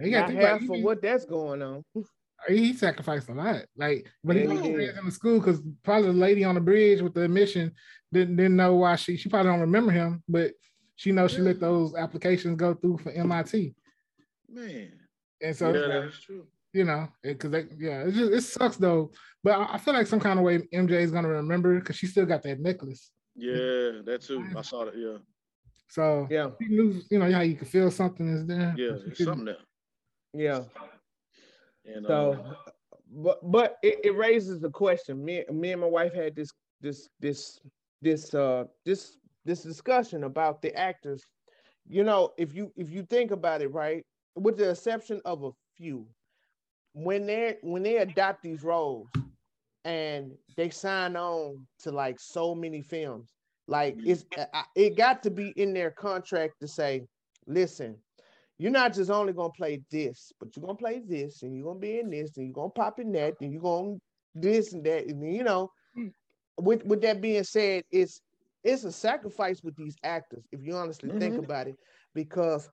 He 0.00 0.10
got 0.10 0.20
Not 0.20 0.26
to 0.28 0.32
think 0.32 0.38
about 0.40 0.60
half 0.60 0.62
it. 0.62 0.70
of 0.78 0.82
what 0.84 1.02
that's 1.02 1.24
going 1.24 1.62
on. 1.62 1.82
He, 2.48 2.56
he 2.58 2.72
sacrificed 2.74 3.28
a 3.28 3.32
lot. 3.34 3.64
Like, 3.76 4.10
but 4.22 4.36
he 4.36 4.42
Yeah, 4.42 4.60
he 4.62 4.72
was 4.72 4.98
in 4.98 5.04
the 5.06 5.10
school 5.10 5.38
because 5.40 5.60
probably 5.82 6.08
the 6.08 6.12
lady 6.14 6.44
on 6.44 6.54
the 6.54 6.60
bridge 6.60 7.00
with 7.00 7.14
the 7.14 7.22
admission 7.22 7.72
didn't 8.12 8.36
didn't 8.36 8.56
know 8.56 8.74
why 8.76 8.96
she 8.96 9.16
she 9.16 9.28
probably 9.28 9.50
don't 9.52 9.60
remember 9.60 9.92
him, 9.92 10.22
but 10.28 10.52
she 10.96 11.10
knows 11.12 11.32
she 11.32 11.40
let 11.42 11.58
those 11.60 11.94
applications 11.96 12.56
go 12.56 12.74
through 12.74 12.98
for 12.98 13.10
MIT. 13.10 13.74
Man, 14.48 14.92
And 15.42 15.56
so 15.56 15.72
yeah, 15.74 15.86
like, 15.86 16.02
that's 16.04 16.20
true. 16.22 16.46
you 16.72 16.84
know, 16.84 17.08
because 17.22 17.50
they 17.50 17.64
yeah, 17.78 18.02
it 18.02 18.12
just 18.12 18.32
it 18.32 18.40
sucks 18.42 18.76
though. 18.76 19.10
But 19.42 19.58
I, 19.58 19.74
I 19.74 19.78
feel 19.78 19.94
like 19.94 20.06
some 20.06 20.20
kind 20.20 20.38
of 20.38 20.44
way 20.44 20.58
MJ 20.72 20.92
is 20.92 21.10
gonna 21.10 21.28
remember 21.28 21.78
because 21.80 21.96
she 21.96 22.06
still 22.06 22.26
got 22.26 22.42
that 22.42 22.60
necklace. 22.60 23.10
Yeah, 23.34 24.02
that 24.04 24.20
too. 24.22 24.44
I 24.56 24.62
saw 24.62 24.84
that. 24.84 24.96
Yeah, 24.96 25.16
So 25.88 26.28
Yeah, 26.30 26.50
she 26.62 26.68
knew, 26.68 27.00
you 27.10 27.18
know, 27.18 27.30
how 27.32 27.40
you 27.40 27.56
can 27.56 27.66
feel 27.66 27.90
something 27.90 28.28
is 28.28 28.46
there. 28.46 28.74
yeah, 28.78 28.90
but 28.92 29.00
she 29.00 29.06
it's 29.08 29.18
couldn't- 29.18 29.24
something 29.34 29.44
there. 29.46 29.56
yeah. 30.34 30.62
And 31.84 32.06
So, 32.06 32.32
uh, 32.32 32.54
but 33.10 33.38
but 33.50 33.78
it, 33.82 33.98
it 34.04 34.16
raises 34.16 34.60
the 34.60 34.70
question. 34.70 35.24
Me 35.24 35.44
me 35.50 35.72
and 35.72 35.80
my 35.80 35.86
wife 35.86 36.14
had 36.14 36.34
this 36.36 36.50
this 36.80 37.08
this 37.20 37.60
this 38.02 38.34
uh 38.34 38.64
this 38.84 39.18
this 39.44 39.62
discussion 39.62 40.24
about 40.24 40.62
the 40.62 40.74
actors. 40.74 41.22
You 41.86 42.04
know, 42.04 42.32
if 42.38 42.54
you 42.54 42.72
if 42.76 42.90
you 42.90 43.02
think 43.04 43.30
about 43.30 43.62
it, 43.62 43.68
right, 43.72 44.04
with 44.36 44.56
the 44.56 44.70
exception 44.70 45.20
of 45.24 45.44
a 45.44 45.50
few, 45.76 46.06
when 46.94 47.26
they 47.26 47.56
when 47.62 47.82
they 47.82 47.98
adopt 47.98 48.42
these 48.42 48.62
roles 48.62 49.08
and 49.84 50.32
they 50.56 50.70
sign 50.70 51.16
on 51.16 51.66
to 51.80 51.90
like 51.92 52.18
so 52.20 52.54
many 52.54 52.82
films, 52.82 53.32
like 53.66 54.00
it's 54.04 54.24
I- 54.36 54.48
I- 54.54 54.64
it 54.76 54.96
got 54.96 55.22
to 55.24 55.30
be 55.30 55.50
in 55.56 55.72
their 55.74 55.90
contract 55.90 56.60
to 56.60 56.68
say, 56.68 57.06
listen, 57.46 57.98
you're 58.58 58.70
not 58.72 58.94
just 58.94 59.10
only 59.10 59.32
gonna 59.32 59.50
play 59.56 59.80
this, 59.90 60.32
but 60.38 60.54
you're 60.56 60.64
gonna 60.64 60.76
play 60.76 61.00
this, 61.06 61.42
and 61.42 61.54
you're 61.56 61.66
gonna 61.66 61.78
be 61.80 61.98
in 61.98 62.10
this, 62.10 62.36
and 62.36 62.46
you're 62.46 62.54
gonna 62.54 62.70
pop 62.70 62.98
in 63.00 63.12
that, 63.12 63.34
and 63.40 63.52
you're 63.52 63.62
gonna 63.62 63.96
this 64.34 64.72
and 64.72 64.84
that, 64.84 65.06
and 65.06 65.34
you 65.34 65.42
know. 65.44 65.70
With 66.58 66.84
with 66.84 67.00
that 67.02 67.20
being 67.20 67.44
said, 67.44 67.84
it's 67.90 68.20
it's 68.62 68.84
a 68.84 68.92
sacrifice 68.92 69.62
with 69.62 69.76
these 69.76 69.96
actors, 70.04 70.44
if 70.52 70.60
you 70.62 70.74
honestly 70.74 71.10
think 71.18 71.38
Mhm. 71.38 71.46
about 71.46 71.68
it, 71.68 71.76
because 72.14 72.68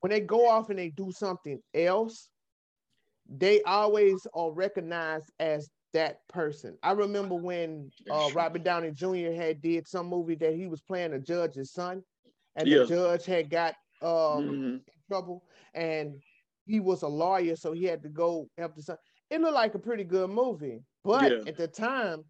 when 0.00 0.10
they 0.10 0.20
go 0.20 0.48
off 0.48 0.70
and 0.70 0.78
they 0.78 0.90
do 0.90 1.10
something 1.12 1.60
else, 1.74 2.30
they 3.28 3.62
always 3.62 4.26
are 4.34 4.52
recognized 4.52 5.30
as 5.38 5.70
that 5.92 6.18
person. 6.28 6.76
I 6.82 6.92
remember 6.92 7.34
when 7.36 7.90
uh, 8.10 8.28
Robert 8.32 8.64
Downey 8.64 8.92
Jr. 8.92 9.32
had 9.32 9.60
did 9.62 9.86
some 9.86 10.06
movie 10.08 10.36
that 10.36 10.54
he 10.54 10.66
was 10.66 10.82
playing 10.82 11.12
a 11.14 11.20
judge's 11.20 11.72
son, 11.72 12.02
and 12.56 12.70
Yeah. 12.70 12.72
the 12.72 12.80
judge 12.80 13.26
had 13.26 13.50
got 13.50 13.74
um, 14.02 14.58
mhm. 14.58 14.82
Trouble, 15.08 15.44
and 15.74 16.22
he 16.66 16.80
was 16.80 17.02
a 17.02 17.08
lawyer, 17.08 17.56
so 17.56 17.72
he 17.72 17.84
had 17.84 18.02
to 18.02 18.08
go 18.08 18.48
help 18.58 18.74
the 18.74 18.82
son. 18.82 18.96
It 19.30 19.40
looked 19.40 19.54
like 19.54 19.74
a 19.74 19.78
pretty 19.78 20.04
good 20.04 20.30
movie, 20.30 20.80
but 21.04 21.32
Yeah. 21.32 21.44
at 21.46 21.56
the 21.56 21.68
time, 21.68 22.24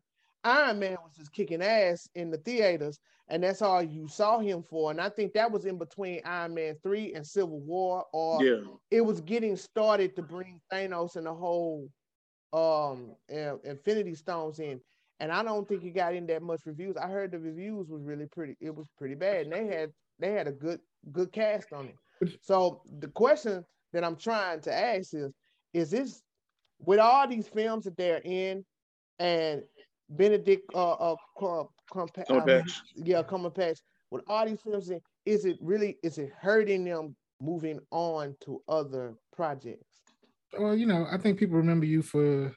Iron 0.44 0.78
Man 0.78 0.96
was 1.02 1.14
just 1.16 1.32
kicking 1.32 1.62
ass 1.62 2.08
in 2.14 2.30
the 2.30 2.38
theaters, 2.38 2.98
and 3.28 3.42
that's 3.42 3.62
all 3.62 3.82
you 3.82 4.06
saw 4.08 4.38
him 4.38 4.62
for. 4.62 4.90
And 4.90 5.00
I 5.00 5.08
think 5.08 5.32
that 5.34 5.50
was 5.50 5.64
in 5.66 5.78
between 5.78 6.20
Iron 6.24 6.54
Man 6.54 6.76
three 6.82 7.14
and 7.14 7.26
Civil 7.26 7.60
War, 7.60 8.04
or 8.12 8.44
yeah, 8.44 8.60
it 8.90 9.00
was 9.00 9.20
getting 9.20 9.56
started 9.56 10.14
to 10.16 10.22
bring 10.22 10.60
Thanos 10.72 11.16
and 11.16 11.26
the 11.26 11.34
whole 11.34 11.88
um 12.52 13.16
uh, 13.32 13.58
Infinity 13.64 14.14
Stones 14.14 14.58
in. 14.60 14.80
And 15.20 15.32
I 15.32 15.42
don't 15.42 15.66
think 15.66 15.82
it 15.84 15.92
got 15.92 16.14
in 16.14 16.26
that 16.26 16.42
much 16.42 16.62
reviews. 16.66 16.96
I 16.96 17.08
heard 17.08 17.32
the 17.32 17.38
reviews 17.38 17.88
was 17.88 18.02
really 18.02 18.26
pretty. 18.26 18.56
It 18.60 18.74
was 18.74 18.86
pretty 18.98 19.14
bad, 19.14 19.46
and 19.46 19.52
they 19.52 19.66
had 19.66 19.90
they 20.18 20.32
had 20.32 20.46
a 20.46 20.52
good 20.52 20.80
good 21.12 21.32
cast 21.32 21.72
on 21.72 21.86
it. 21.88 21.96
So 22.42 22.82
the 22.98 23.08
question 23.08 23.64
that 23.92 24.04
I'm 24.04 24.16
trying 24.16 24.60
to 24.62 24.74
ask 24.74 25.14
is: 25.14 25.32
Is 25.72 25.90
this 25.90 26.22
with 26.78 26.98
all 26.98 27.28
these 27.28 27.48
films 27.48 27.84
that 27.84 27.96
they're 27.96 28.22
in, 28.24 28.64
and 29.18 29.62
Benedict 30.08 30.70
uh 30.74 30.92
uh 30.92 31.16
Cum- 31.38 31.68
Cumpa- 31.92 32.30
um, 32.30 32.40
Cumberbatch. 32.40 32.72
yeah 32.96 33.22
Cumberbatch 33.22 33.78
with 34.10 34.22
all 34.28 34.46
these 34.46 34.60
films, 34.60 34.90
in, 34.90 35.00
is 35.24 35.44
it 35.44 35.58
really 35.60 35.98
is 36.02 36.18
it 36.18 36.30
hurting 36.38 36.84
them 36.84 37.16
moving 37.40 37.80
on 37.90 38.36
to 38.40 38.62
other 38.68 39.14
projects? 39.34 40.02
well, 40.58 40.76
you 40.76 40.86
know, 40.86 41.06
I 41.10 41.18
think 41.18 41.38
people 41.38 41.56
remember 41.56 41.86
you 41.86 42.02
for 42.02 42.54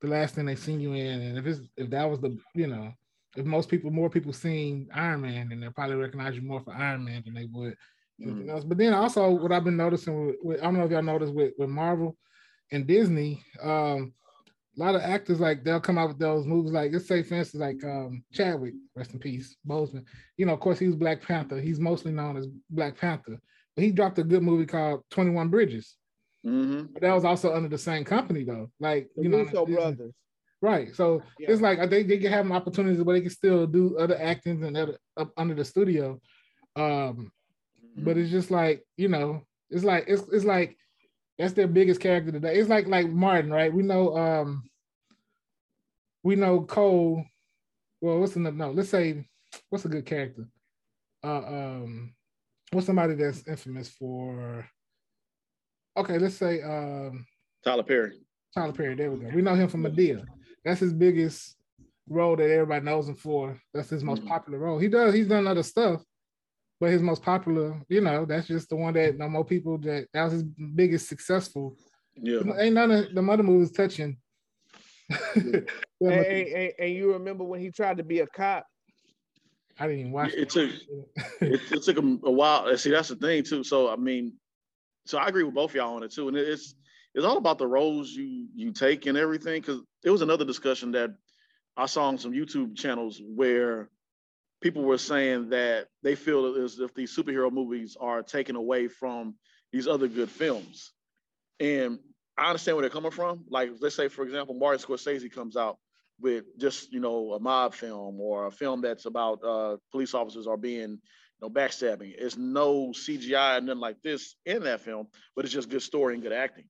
the 0.00 0.08
last 0.08 0.34
thing 0.34 0.46
they 0.46 0.54
seen 0.54 0.80
you 0.80 0.92
in, 0.92 1.20
and 1.20 1.38
if 1.38 1.46
it's 1.46 1.60
if 1.76 1.90
that 1.90 2.08
was 2.08 2.20
the, 2.20 2.38
you 2.54 2.66
know, 2.66 2.92
if 3.36 3.44
most 3.44 3.68
people, 3.68 3.90
more 3.90 4.08
people 4.10 4.32
seen 4.32 4.88
Iron 4.94 5.22
Man, 5.22 5.48
then 5.48 5.60
they'll 5.60 5.72
probably 5.72 5.96
recognize 5.96 6.36
you 6.36 6.42
more 6.42 6.60
for 6.60 6.72
Iron 6.72 7.04
Man 7.04 7.22
than 7.24 7.34
they 7.34 7.46
would 7.52 7.74
anything 8.20 8.46
Mhm. 8.46 8.50
else. 8.50 8.64
But 8.64 8.78
then 8.78 8.94
also, 8.94 9.30
what 9.30 9.52
I've 9.52 9.64
been 9.64 9.76
noticing, 9.76 10.26
with, 10.26 10.36
with, 10.42 10.60
I 10.60 10.64
don't 10.64 10.74
know 10.78 10.84
if 10.84 10.90
y'all 10.90 11.02
noticed 11.02 11.34
with 11.34 11.54
with 11.58 11.68
Marvel 11.68 12.16
and 12.72 12.86
Disney, 12.86 13.42
um, 13.62 14.12
a 14.76 14.80
lot 14.80 14.94
of 14.94 15.00
actors 15.02 15.40
like 15.40 15.64
they'll 15.64 15.80
come 15.80 15.98
out 15.98 16.08
with 16.08 16.18
those 16.18 16.46
movies, 16.46 16.72
like 16.72 16.92
let's 16.92 17.06
say, 17.08 17.22
for 17.22 17.34
instance, 17.34 17.60
like 17.60 17.82
um, 17.84 18.22
Chadwick, 18.32 18.74
rest 18.94 19.12
in 19.12 19.18
peace, 19.18 19.56
Boseman. 19.66 20.04
You 20.36 20.46
know, 20.46 20.52
of 20.54 20.60
course, 20.60 20.78
he 20.78 20.86
was 20.86 20.96
Black 20.96 21.22
Panther. 21.22 21.60
He's 21.60 21.80
mostly 21.80 22.12
known 22.12 22.36
as 22.36 22.46
Black 22.70 22.96
Panther, 22.96 23.38
but 23.74 23.84
he 23.84 23.90
dropped 23.92 24.18
a 24.18 24.24
good 24.24 24.42
movie 24.42 24.66
called 24.66 25.02
Twenty 25.10 25.30
One 25.30 25.48
Bridges. 25.48 25.96
hmm 26.44 26.84
But 26.92 27.02
that 27.02 27.14
was 27.14 27.24
also 27.24 27.54
under 27.54 27.68
the 27.68 27.78
same 27.78 28.04
company 28.04 28.44
though. 28.44 28.70
Like 28.78 29.08
The 29.16 29.22
you 29.24 29.28
know, 29.28 29.38
Russo 29.38 29.66
brothers. 29.66 30.14
right? 30.60 30.94
So 30.94 31.22
Yeah. 31.38 31.50
it's 31.50 31.62
like 31.62 31.78
they, 31.90 32.02
they 32.04 32.18
can 32.18 32.32
have 32.32 32.50
opportunities 32.50 33.02
where 33.02 33.16
they 33.16 33.20
can 33.22 33.30
still 33.30 33.66
do 33.66 33.96
other 33.98 34.16
actings 34.20 34.62
and 34.62 34.76
other 34.76 34.98
up 35.16 35.32
under 35.36 35.54
the 35.54 35.64
studio. 35.64 36.20
Um, 36.76 37.32
but 38.04 38.12
Mm-hmm. 38.12 38.20
it's 38.22 38.30
just 38.30 38.50
like 38.50 38.84
you 38.96 39.08
know, 39.08 39.42
it's 39.70 39.84
like 39.84 40.04
it's 40.08 40.22
it's 40.32 40.44
like 40.44 40.76
that's 41.38 41.52
their 41.52 41.68
biggest 41.68 42.00
character 42.00 42.32
today. 42.32 42.56
It's 42.58 42.68
like 42.68 42.86
like 42.86 43.08
Martin, 43.08 43.50
right? 43.50 43.72
We 43.72 43.82
know 43.82 44.16
um 44.16 44.68
we 46.22 46.36
know 46.36 46.62
Cole. 46.62 47.24
Well, 48.00 48.20
what's 48.20 48.36
another 48.36 48.56
no? 48.56 48.70
Let's 48.70 48.88
say 48.90 49.26
what's 49.70 49.84
a 49.84 49.88
good 49.88 50.06
character? 50.06 50.46
Uh 51.24 51.38
um 51.46 52.14
what's 52.72 52.86
somebody 52.86 53.14
that's 53.14 53.46
infamous 53.48 53.88
for 53.88 54.68
okay, 55.96 56.18
let's 56.18 56.36
say 56.36 56.62
um 56.62 57.26
Tyler 57.64 57.82
Perry. 57.82 58.20
Tyler 58.54 58.72
Perry. 58.72 58.94
There 58.94 59.10
we 59.10 59.18
go. 59.24 59.30
We 59.34 59.42
know 59.42 59.54
him 59.54 59.68
from 59.68 59.82
Madea. 59.84 60.24
That's 60.64 60.80
his 60.80 60.92
biggest 60.92 61.56
role 62.08 62.36
that 62.36 62.50
everybody 62.50 62.84
knows 62.84 63.08
him 63.08 63.14
for. 63.16 63.60
That's 63.74 63.90
his 63.90 64.04
most 64.04 64.22
Mhm. 64.22 64.28
popular 64.28 64.58
role. 64.58 64.78
He 64.78 64.88
does. 64.88 65.14
He's 65.14 65.28
done 65.28 65.46
other 65.46 65.62
stuff, 65.62 66.02
but 66.80 66.90
his 66.90 67.02
most 67.02 67.22
popular, 67.22 67.80
you 67.88 68.00
know, 68.00 68.24
that's 68.24 68.46
just 68.46 68.68
the 68.68 68.76
one 68.76 68.94
that 68.94 69.18
no 69.18 69.28
more 69.28 69.44
people 69.44 69.78
that 69.78 70.06
that 70.12 70.24
was 70.24 70.32
his 70.34 70.42
biggest 70.44 71.08
successful. 71.08 71.76
Yeah, 72.16 72.40
Ain't 72.58 72.74
none 72.74 72.90
of 72.90 73.14
the 73.14 73.22
other 73.22 73.42
movies 73.42 73.70
touching. 73.70 74.18
And, 75.10 75.68
and, 76.00 76.10
and- 76.26 76.72
and 76.78 76.94
you 76.94 77.12
remember 77.12 77.44
when 77.44 77.60
he 77.60 77.70
tried 77.70 77.96
to 77.98 78.04
be 78.04 78.20
a 78.20 78.26
cop? 78.26 78.64
I 79.80 79.86
didn't 79.86 80.00
even 80.00 80.12
watch 80.12 80.32
It 80.34 80.50
took- 80.50 80.70
it, 81.40 81.60
it 81.72 81.82
took 81.82 81.96
him 81.96 82.20
a 82.24 82.30
while. 82.30 82.66
And 82.68 82.78
See, 82.78 82.90
that's 82.90 83.08
the 83.08 83.16
thing 83.16 83.42
too. 83.44 83.62
So 83.64 83.88
I 83.88 83.96
mean, 83.96 84.34
so 85.06 85.18
I 85.18 85.28
agree 85.28 85.44
with 85.44 85.54
both 85.54 85.74
y'all 85.74 85.94
on 85.94 86.02
it 86.02 86.12
too. 86.12 86.28
And 86.28 86.36
it's 86.36 86.74
it's 87.14 87.24
all 87.24 87.38
about 87.38 87.58
the 87.58 87.66
roles 87.66 88.10
you 88.10 88.48
you 88.54 88.72
take 88.72 89.06
and 89.06 89.16
everything. 89.16 89.60
Because 89.60 89.80
it 90.04 90.10
was 90.10 90.22
another 90.22 90.44
discussion 90.44 90.92
that 90.92 91.10
I 91.76 91.86
saw 91.86 92.08
on 92.08 92.18
some 92.18 92.32
YouTube 92.32 92.76
channels 92.76 93.22
where 93.24 93.88
people 94.60 94.82
were 94.82 94.98
saying 94.98 95.50
that 95.50 95.86
they 96.02 96.14
feel 96.14 96.62
as 96.62 96.78
if 96.78 96.94
these 96.94 97.14
superhero 97.14 97.50
movies 97.52 97.96
are 98.00 98.22
taken 98.22 98.56
away 98.56 98.88
from 98.88 99.34
these 99.72 99.86
other 99.86 100.08
good 100.08 100.30
films. 100.30 100.92
And 101.60 101.98
I 102.36 102.48
understand 102.48 102.76
where 102.76 102.82
they're 102.82 102.90
coming 102.90 103.10
from. 103.10 103.44
Like, 103.48 103.70
let's 103.80 103.96
say, 103.96 104.08
for 104.08 104.24
example, 104.24 104.54
Martin 104.54 104.84
Scorsese 104.84 105.32
comes 105.32 105.56
out 105.56 105.78
with 106.20 106.44
just, 106.58 106.92
you 106.92 107.00
know, 107.00 107.32
a 107.32 107.40
mob 107.40 107.74
film 107.74 108.20
or 108.20 108.46
a 108.46 108.50
film 108.50 108.80
that's 108.80 109.06
about 109.06 109.42
uh, 109.44 109.76
police 109.92 110.14
officers 110.14 110.46
are 110.46 110.56
being, 110.56 110.90
you 110.90 110.98
know, 111.40 111.50
backstabbing. 111.50 112.14
It's 112.16 112.36
no 112.36 112.88
CGI 112.88 113.58
and 113.58 113.66
nothing 113.66 113.80
like 113.80 114.02
this 114.02 114.34
in 114.44 114.64
that 114.64 114.80
film, 114.80 115.08
but 115.36 115.44
it's 115.44 115.54
just 115.54 115.68
good 115.68 115.82
story 115.82 116.14
and 116.14 116.22
good 116.22 116.32
acting. 116.32 116.64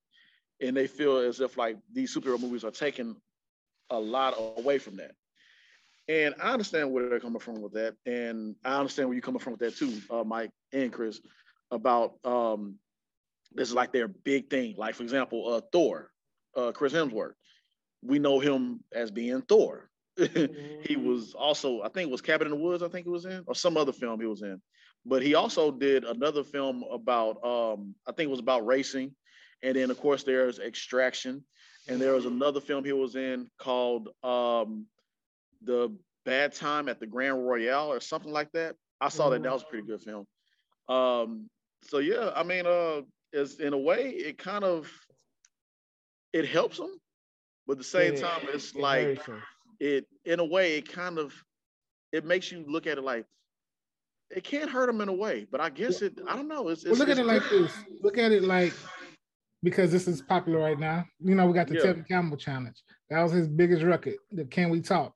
And 0.61 0.77
they 0.77 0.87
feel 0.87 1.19
as 1.19 1.41
if 1.41 1.57
like 1.57 1.77
these 1.93 2.15
superhero 2.15 2.41
movies 2.41 2.65
are 2.65 2.71
taking 2.71 3.17
a 3.91 3.99
lot 3.99 4.35
away 4.59 4.79
from 4.79 4.97
that. 4.97 5.13
And 6.09 6.35
I 6.41 6.53
understand 6.53 6.91
where 6.91 7.09
they're 7.09 7.21
coming 7.21 7.41
from 7.41 7.61
with 7.61 7.73
that. 7.75 7.95
And 8.07 8.57
I 8.65 8.79
understand 8.79 9.09
where 9.09 9.15
you're 9.15 9.23
coming 9.23 9.41
from 9.41 9.53
with 9.53 9.61
that 9.61 9.77
too, 9.77 10.01
uh, 10.11 10.25
Mike 10.25 10.51
and 10.73 10.93
Chris, 10.93 11.21
about 11.71 12.15
um, 12.25 12.77
this 13.53 13.69
is 13.69 13.75
like 13.75 13.93
their 13.93 14.09
big 14.09 14.49
thing. 14.49 14.75
Like, 14.77 14.95
for 14.95 15.03
example, 15.03 15.53
uh, 15.53 15.61
Thor, 15.71 16.11
uh, 16.57 16.73
Chris 16.73 16.93
Hemsworth. 16.93 17.35
We 18.03 18.19
know 18.19 18.39
him 18.39 18.81
as 18.95 19.11
being 19.11 19.43
Thor. 19.43 19.91
he 20.17 20.97
was 20.97 21.35
also, 21.35 21.83
I 21.83 21.89
think 21.89 22.09
it 22.09 22.13
was 22.13 22.23
Cabin 22.23 22.47
in 22.47 22.53
the 22.53 22.63
Woods, 22.65 22.83
I 22.83 22.89
think 22.89 23.07
he 23.07 23.11
was 23.11 23.25
in, 23.25 23.45
or 23.47 23.55
some 23.55 23.77
other 23.77 23.93
film 23.93 24.21
he 24.21 24.27
was 24.27 24.43
in. 24.43 24.61
But 25.05 25.23
he 25.23 25.35
also 25.35 25.71
did 25.71 26.05
another 26.05 26.43
film 26.43 26.85
about 26.91 27.45
um, 27.45 27.95
I 28.07 28.13
think 28.13 28.29
it 28.29 28.31
was 28.31 28.41
about 28.41 28.67
racing, 28.67 29.15
and 29.63 29.77
then 29.77 29.91
of 29.91 30.01
course 30.01 30.25
there's 30.25 30.59
Extraction, 30.59 31.45
and 31.89 32.01
there 32.01 32.15
was 32.15 32.27
another 32.27 32.61
film 32.61 32.85
he 32.85 32.93
was 32.93 33.15
in 33.15 33.49
called 33.59 34.09
um, 34.25 34.87
the 35.63 35.95
Bad 36.25 36.55
Time 36.55 36.89
at 36.89 37.01
the 37.01 37.07
Grand 37.07 37.47
Royale 37.47 37.93
or 37.93 38.01
something 38.01 38.33
like 38.33 38.51
that. 38.53 38.77
I 39.01 39.09
saw 39.09 39.31
that. 39.31 39.43
That 39.43 39.53
was 39.53 39.63
a 39.63 39.67
pretty 39.67 39.87
good 39.87 40.01
film. 40.01 40.27
Um, 40.89 41.49
so 41.83 41.99
yeah, 41.99 42.31
I 42.35 42.43
mean, 42.43 42.67
uh, 42.67 43.03
in 43.61 43.73
a 43.73 43.79
way 43.79 44.11
it 44.11 44.39
kind 44.39 44.65
of 44.65 44.91
it 46.33 46.47
helps 46.47 46.79
him, 46.79 46.91
but 47.67 47.73
at 47.73 47.79
the 47.79 47.85
same 47.85 48.15
Yeah, 48.15 48.21
time, 48.23 48.41
it's 48.53 48.75
it 48.75 48.81
like 48.81 49.21
it 49.81 50.07
in 50.25 50.41
a 50.41 50.45
way 50.45 50.79
it 50.79 50.89
kind 50.89 51.19
of 51.19 51.35
it 52.13 52.25
makes 52.25 52.51
you 52.51 52.65
look 52.67 52.87
at 52.87 52.99
it 52.99 53.05
like 53.05 53.27
it 54.31 54.45
can't 54.45 54.71
hurt 54.71 54.89
him 54.89 55.01
in 55.01 55.09
a 55.09 55.15
way, 55.15 55.47
but 55.51 55.61
I 55.61 55.71
guess 55.71 56.03
it. 56.03 56.19
I 56.27 56.37
don't 56.37 56.49
know. 56.49 56.69
It's, 56.69 56.85
Well, 56.85 56.93
it's 56.93 57.01
look 57.01 57.09
at 57.09 57.19
it 57.19 57.27
like 57.27 57.49
this. 57.49 57.73
Look 58.03 58.19
at 58.19 58.33
it 58.33 58.43
like 58.43 58.75
because 59.63 59.91
this 59.91 60.07
is 60.07 60.21
popular 60.21 60.59
right 60.61 60.79
now. 60.79 61.05
You 61.21 61.35
know, 61.35 61.47
we 61.47 61.55
got 61.55 61.69
the 61.69 61.75
Yeah. 61.75 61.81
Tevin 61.93 62.07
Campbell 62.07 62.37
challenge. 62.37 62.83
That 63.11 63.23
was 63.23 63.33
his 63.33 63.49
biggest 63.49 63.83
record. 63.83 64.17
The 64.33 64.45
Can 64.45 64.71
We 64.71 64.81
Talk? 64.81 65.15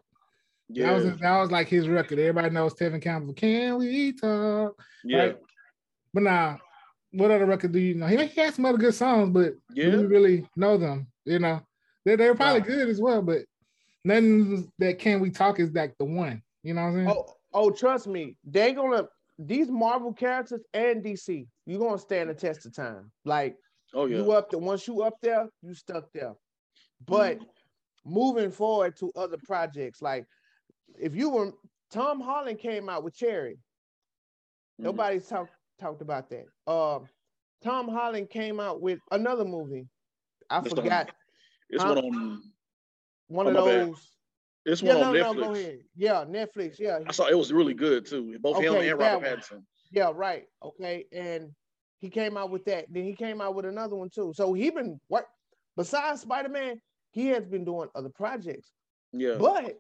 Yeah, 0.73 0.87
That 0.87 0.95
was 0.95 1.05
his, 1.05 1.21
that 1.21 1.39
was 1.39 1.51
like 1.51 1.69
his 1.69 1.89
record. 1.89 2.19
Everybody 2.19 2.51
knows 2.51 2.75
Tevin 2.75 3.03
Campbell. 3.03 3.35
Can 3.35 3.77
we 3.77 4.13
talk? 4.13 4.81
yeah, 5.05 5.19
right? 5.19 5.39
But 6.15 6.23
now, 6.25 6.59
what 7.13 7.31
other 7.31 7.47
record 7.47 7.73
do 7.73 7.79
you 7.79 7.95
know? 7.95 8.07
He, 8.07 8.17
he 8.27 8.41
had 8.41 8.55
some 8.55 8.65
other 8.65 8.79
good 8.79 8.95
songs, 8.95 9.31
but 9.31 9.55
yeah. 9.75 9.91
do 9.91 9.99
we 9.99 10.07
really 10.07 10.49
know 10.57 10.77
them? 10.77 11.07
You 11.25 11.39
know, 11.39 11.61
they 12.05 12.17
they're 12.17 12.35
probably 12.35 12.61
Right. 12.61 12.69
good 12.69 12.89
as 12.89 13.01
well, 13.01 13.23
but 13.23 13.43
nothing 14.05 14.71
that 14.79 14.99
Can 14.99 15.21
We 15.21 15.31
Talk 15.31 15.61
is 15.61 15.73
like 15.73 15.97
the 15.99 16.05
one. 16.05 16.43
You 16.63 16.75
know 16.75 16.83
what 16.83 16.89
I'm 16.89 16.95
saying? 16.95 17.09
Oh, 17.09 17.35
oh, 17.53 17.71
trust 17.71 18.07
me, 18.07 18.37
they 18.45 18.73
gonna 18.73 19.09
these 19.39 19.71
Marvel 19.71 20.13
characters 20.13 20.63
and 20.73 21.03
DC, 21.03 21.47
you 21.67 21.79
gonna 21.79 21.99
stand 21.99 22.31
the 22.31 22.35
test 22.35 22.67
of 22.67 22.75
time. 22.75 23.11
Like 23.25 23.57
Oh 23.95 24.07
yeah, 24.07 24.19
you 24.19 24.33
up 24.33 24.51
there, 24.51 24.61
once 24.61 24.87
you 24.87 25.03
up 25.03 25.15
there, 25.23 25.49
you 25.63 25.75
stuck 25.75 26.13
there. 26.13 26.35
But 27.07 27.39
mm-hmm. 27.39 28.13
moving 28.13 28.51
forward 28.51 28.97
to 28.99 29.11
other 29.17 29.39
projects, 29.45 30.01
like 30.01 30.27
if 30.99 31.15
you 31.15 31.31
were 31.31 31.53
Tom 31.91 32.21
Holland 32.21 32.59
came 32.59 32.89
out 32.89 33.05
with 33.05 33.15
Cherry, 33.15 33.55
Mhm. 34.81 34.85
nobody's 34.85 35.27
talked 35.29 35.53
talked 35.79 36.03
about 36.03 36.31
that. 36.31 36.47
Um, 36.71 37.09
Tom 37.63 37.89
Holland 37.89 38.31
came 38.31 38.61
out 38.61 38.81
with 38.81 39.01
another 39.11 39.45
movie. 39.45 39.89
I 40.51 40.61
That's 40.61 40.75
the- 40.75 40.83
forgot 40.83 41.11
It's 41.71 41.83
huh? 41.83 41.95
one 41.95 42.05
on. 42.05 42.53
one 43.29 43.47
oh, 43.47 43.51
of 43.51 43.55
my 43.57 43.61
bad. 43.73 43.89
those. 43.89 44.09
It's 44.65 44.83
Yeah, 44.83 44.95
one 44.95 45.01
no, 45.01 45.09
on 45.09 45.15
no, 45.15 45.43
Netflix. 45.43 45.47
go 45.47 45.55
ahead. 45.55 45.85
Yeah, 45.97 46.25
Netflix. 46.25 46.79
Yeah, 46.79 47.01
I 47.07 47.13
saw 47.13 47.27
it 47.27 47.35
was 47.35 47.53
really 47.53 47.75
good 47.75 48.07
too. 48.07 48.39
Both 48.39 48.59
him 48.59 48.75
and 48.75 48.85
that 48.89 48.97
Robert 48.99 49.27
one. 49.29 49.39
Pattinson. 49.39 49.67
Yeah, 49.91 50.13
right. 50.15 50.47
Okay. 50.63 51.07
And 51.13 51.55
he 51.99 52.09
came 52.11 52.37
out 52.37 52.51
with 52.51 52.65
that. 52.67 52.87
Then 52.93 53.05
he 53.05 53.15
came 53.15 53.41
out 53.41 53.55
with 53.55 53.65
another 53.65 53.97
one 53.97 54.09
too. 54.11 54.33
So 54.35 54.53
he 54.53 54.71
been 54.71 55.01
what 55.09 55.27
besides 55.77 56.21
Spider-Man, 56.23 56.81
he 57.11 57.27
has 57.29 57.45
been 57.47 57.65
doing 57.65 57.89
other 57.95 58.09
projects. 58.11 58.71
Yeah, 59.13 59.37
But 59.39 59.79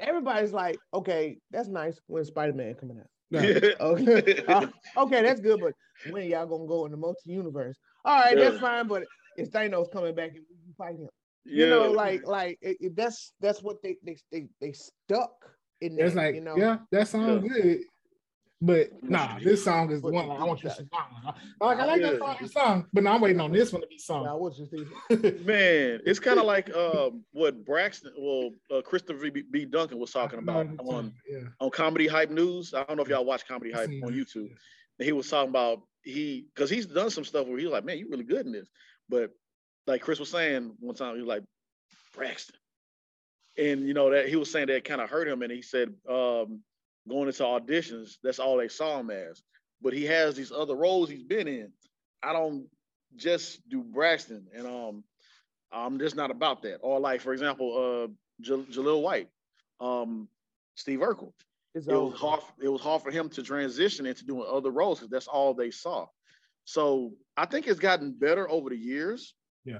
everybody's 0.00 0.52
like, 0.52 0.78
okay, 0.94 1.38
that's 1.50 1.68
nice 1.68 1.98
when 2.06 2.24
Spider-Man 2.24 2.74
coming 2.74 2.98
out. 2.98 3.06
yeah. 3.30 3.70
Okay. 3.80 4.42
Uh, 4.48 4.66
okay, 4.96 5.22
that's 5.22 5.40
good, 5.40 5.60
but 5.60 5.72
when 6.10 6.28
y'all 6.28 6.46
gonna 6.46 6.66
go 6.66 6.84
in 6.86 6.90
the 6.90 6.96
multi-universe? 6.96 7.76
All 8.04 8.18
right, 8.20 8.36
that's 8.36 8.58
fine, 8.58 8.86
but 8.88 9.04
if 9.36 9.50
Thanos 9.50 9.90
coming 9.92 10.14
back 10.14 10.30
and 10.30 10.44
we 10.66 10.72
fight 10.76 10.96
him. 10.96 11.08
yeah. 11.44 11.64
You 11.64 11.70
know, 11.70 11.90
like 11.92 12.26
like 12.26 12.58
it, 12.60 12.76
it- 12.80 12.96
that's 12.96 13.32
that's 13.40 13.62
what 13.62 13.76
they 13.82 13.96
they 14.04 14.16
they, 14.32 14.46
they 14.60 14.72
stuck 14.72 15.32
in 15.80 15.96
there. 15.96 16.06
It's 16.06 16.16
like, 16.16 16.34
you 16.34 16.40
know. 16.40 16.56
yeah, 16.56 16.78
that 16.92 17.08
song 17.08 17.46
good. 17.46 17.80
But 18.62 18.90
nah, 19.02 19.38
this 19.38 19.64
song 19.64 19.90
is 19.90 20.02
the 20.02 20.10
one 20.10 20.28
like, 20.28 20.38
I 20.38 20.44
want 20.44 20.62
you 20.62 20.68
to 20.68 20.74
sing. 20.74 20.90
Like 21.60 21.78
I 21.78 21.84
like 21.86 22.02
that 22.02 22.12
Yeah. 22.14 22.18
song, 22.18 22.48
song, 22.48 22.86
but 22.92 23.02
now 23.02 23.14
I'm 23.14 23.22
waiting 23.22 23.40
on 23.40 23.52
this 23.52 23.72
one 23.72 23.80
to 23.80 23.88
be 23.88 23.96
sung. 23.96 24.24
Now, 24.24 24.36
what 24.36 24.58
you 24.58 24.66
think? 24.66 24.86
Man, 25.46 26.00
it's 26.04 26.20
kind 26.20 26.38
of 26.38 26.44
like 26.44 26.74
um, 26.76 27.24
what 27.32 27.64
Braxton, 27.64 28.12
well, 28.18 28.50
uh, 28.70 28.82
Christopher 28.82 29.30
B. 29.30 29.42
B. 29.50 29.64
Duncan 29.64 29.98
was 29.98 30.10
talking 30.10 30.40
about 30.40 30.66
on 30.78 31.14
yeah. 31.26 31.44
on 31.58 31.70
Comedy 31.70 32.06
Hype 32.06 32.30
News. 32.30 32.74
I 32.74 32.84
don't 32.84 32.98
know 32.98 33.02
if 33.02 33.08
y'all 33.08 33.24
watch 33.24 33.48
Comedy 33.48 33.72
Hype 33.72 33.88
on 33.88 34.12
it. 34.12 34.14
YouTube. 34.14 34.50
And 34.98 35.06
he 35.06 35.12
was 35.12 35.30
talking 35.30 35.48
about 35.48 35.80
he 36.02 36.46
because 36.54 36.68
he's 36.68 36.84
done 36.84 37.08
some 37.08 37.24
stuff 37.24 37.46
where 37.46 37.58
he's 37.58 37.68
like, 37.68 37.86
man, 37.86 37.96
you're 37.98 38.10
really 38.10 38.24
good 38.24 38.44
in 38.44 38.52
this. 38.52 38.68
But 39.08 39.30
like 39.86 40.02
Chris 40.02 40.20
was 40.20 40.30
saying 40.30 40.74
one 40.80 40.94
time, 40.94 41.14
he 41.14 41.22
was 41.22 41.28
like, 41.28 41.44
Braxton. 42.14 42.56
And 43.56 43.86
you 43.86 43.94
know 43.94 44.10
that 44.10 44.28
he 44.28 44.36
was 44.36 44.50
saying 44.50 44.66
that 44.66 44.84
kind 44.84 45.00
of 45.00 45.08
hurt 45.08 45.28
him. 45.28 45.40
And 45.40 45.50
he 45.50 45.62
said, 45.62 45.94
um, 46.08 46.60
going 47.08 47.28
into 47.28 47.42
auditions, 47.42 48.16
that's 48.22 48.38
all 48.38 48.56
they 48.56 48.68
saw 48.68 49.00
him 49.00 49.10
as. 49.10 49.42
But 49.82 49.92
he 49.92 50.04
has 50.06 50.36
these 50.36 50.52
other 50.52 50.74
roles 50.76 51.08
he's 51.08 51.24
been 51.24 51.48
in. 51.48 51.72
I 52.22 52.32
don't 52.32 52.66
just 53.16 53.66
do 53.68 53.82
Braxton. 53.82 54.46
And 54.54 54.66
um, 54.66 55.04
I'm 55.72 55.98
just 55.98 56.16
not 56.16 56.30
about 56.30 56.62
that. 56.62 56.78
Or 56.82 57.00
like, 57.00 57.20
for 57.20 57.32
example, 57.32 58.06
uh 58.06 58.12
Jal- 58.42 58.64
Jaleel 58.64 59.02
White, 59.02 59.28
um, 59.80 60.28
Steve 60.74 61.00
Urkel 61.00 61.32
It's 61.74 61.86
it 61.86 61.92
was 61.92 62.18
hard. 62.18 62.40
It 62.62 62.68
was 62.68 62.80
hard 62.80 63.02
for 63.02 63.10
him 63.10 63.28
to 63.30 63.42
transition 63.42 64.06
into 64.06 64.24
doing 64.24 64.46
other 64.50 64.70
roles 64.70 64.98
because 64.98 65.10
that's 65.10 65.28
all 65.28 65.54
they 65.54 65.70
saw. 65.70 66.06
So 66.64 67.12
I 67.36 67.46
think 67.46 67.66
it's 67.66 67.80
gotten 67.80 68.12
better 68.12 68.48
over 68.50 68.70
the 68.70 68.76
years. 68.76 69.34
Yeah, 69.64 69.78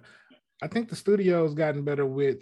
I 0.62 0.66
think 0.68 0.88
the 0.88 0.96
studio's 0.96 1.54
gotten 1.54 1.84
better 1.84 2.06
with 2.06 2.38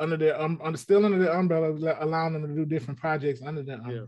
under 0.00 0.16
their 0.16 0.40
um 0.40 0.60
under 0.64 0.78
still 0.78 1.04
under 1.04 1.18
their 1.18 1.32
umbrella, 1.32 1.96
allowing 2.00 2.32
them 2.32 2.48
to 2.48 2.54
do 2.54 2.64
different 2.64 2.98
projects 2.98 3.42
under 3.42 3.62
their 3.62 3.76
umbrella. 3.76 4.06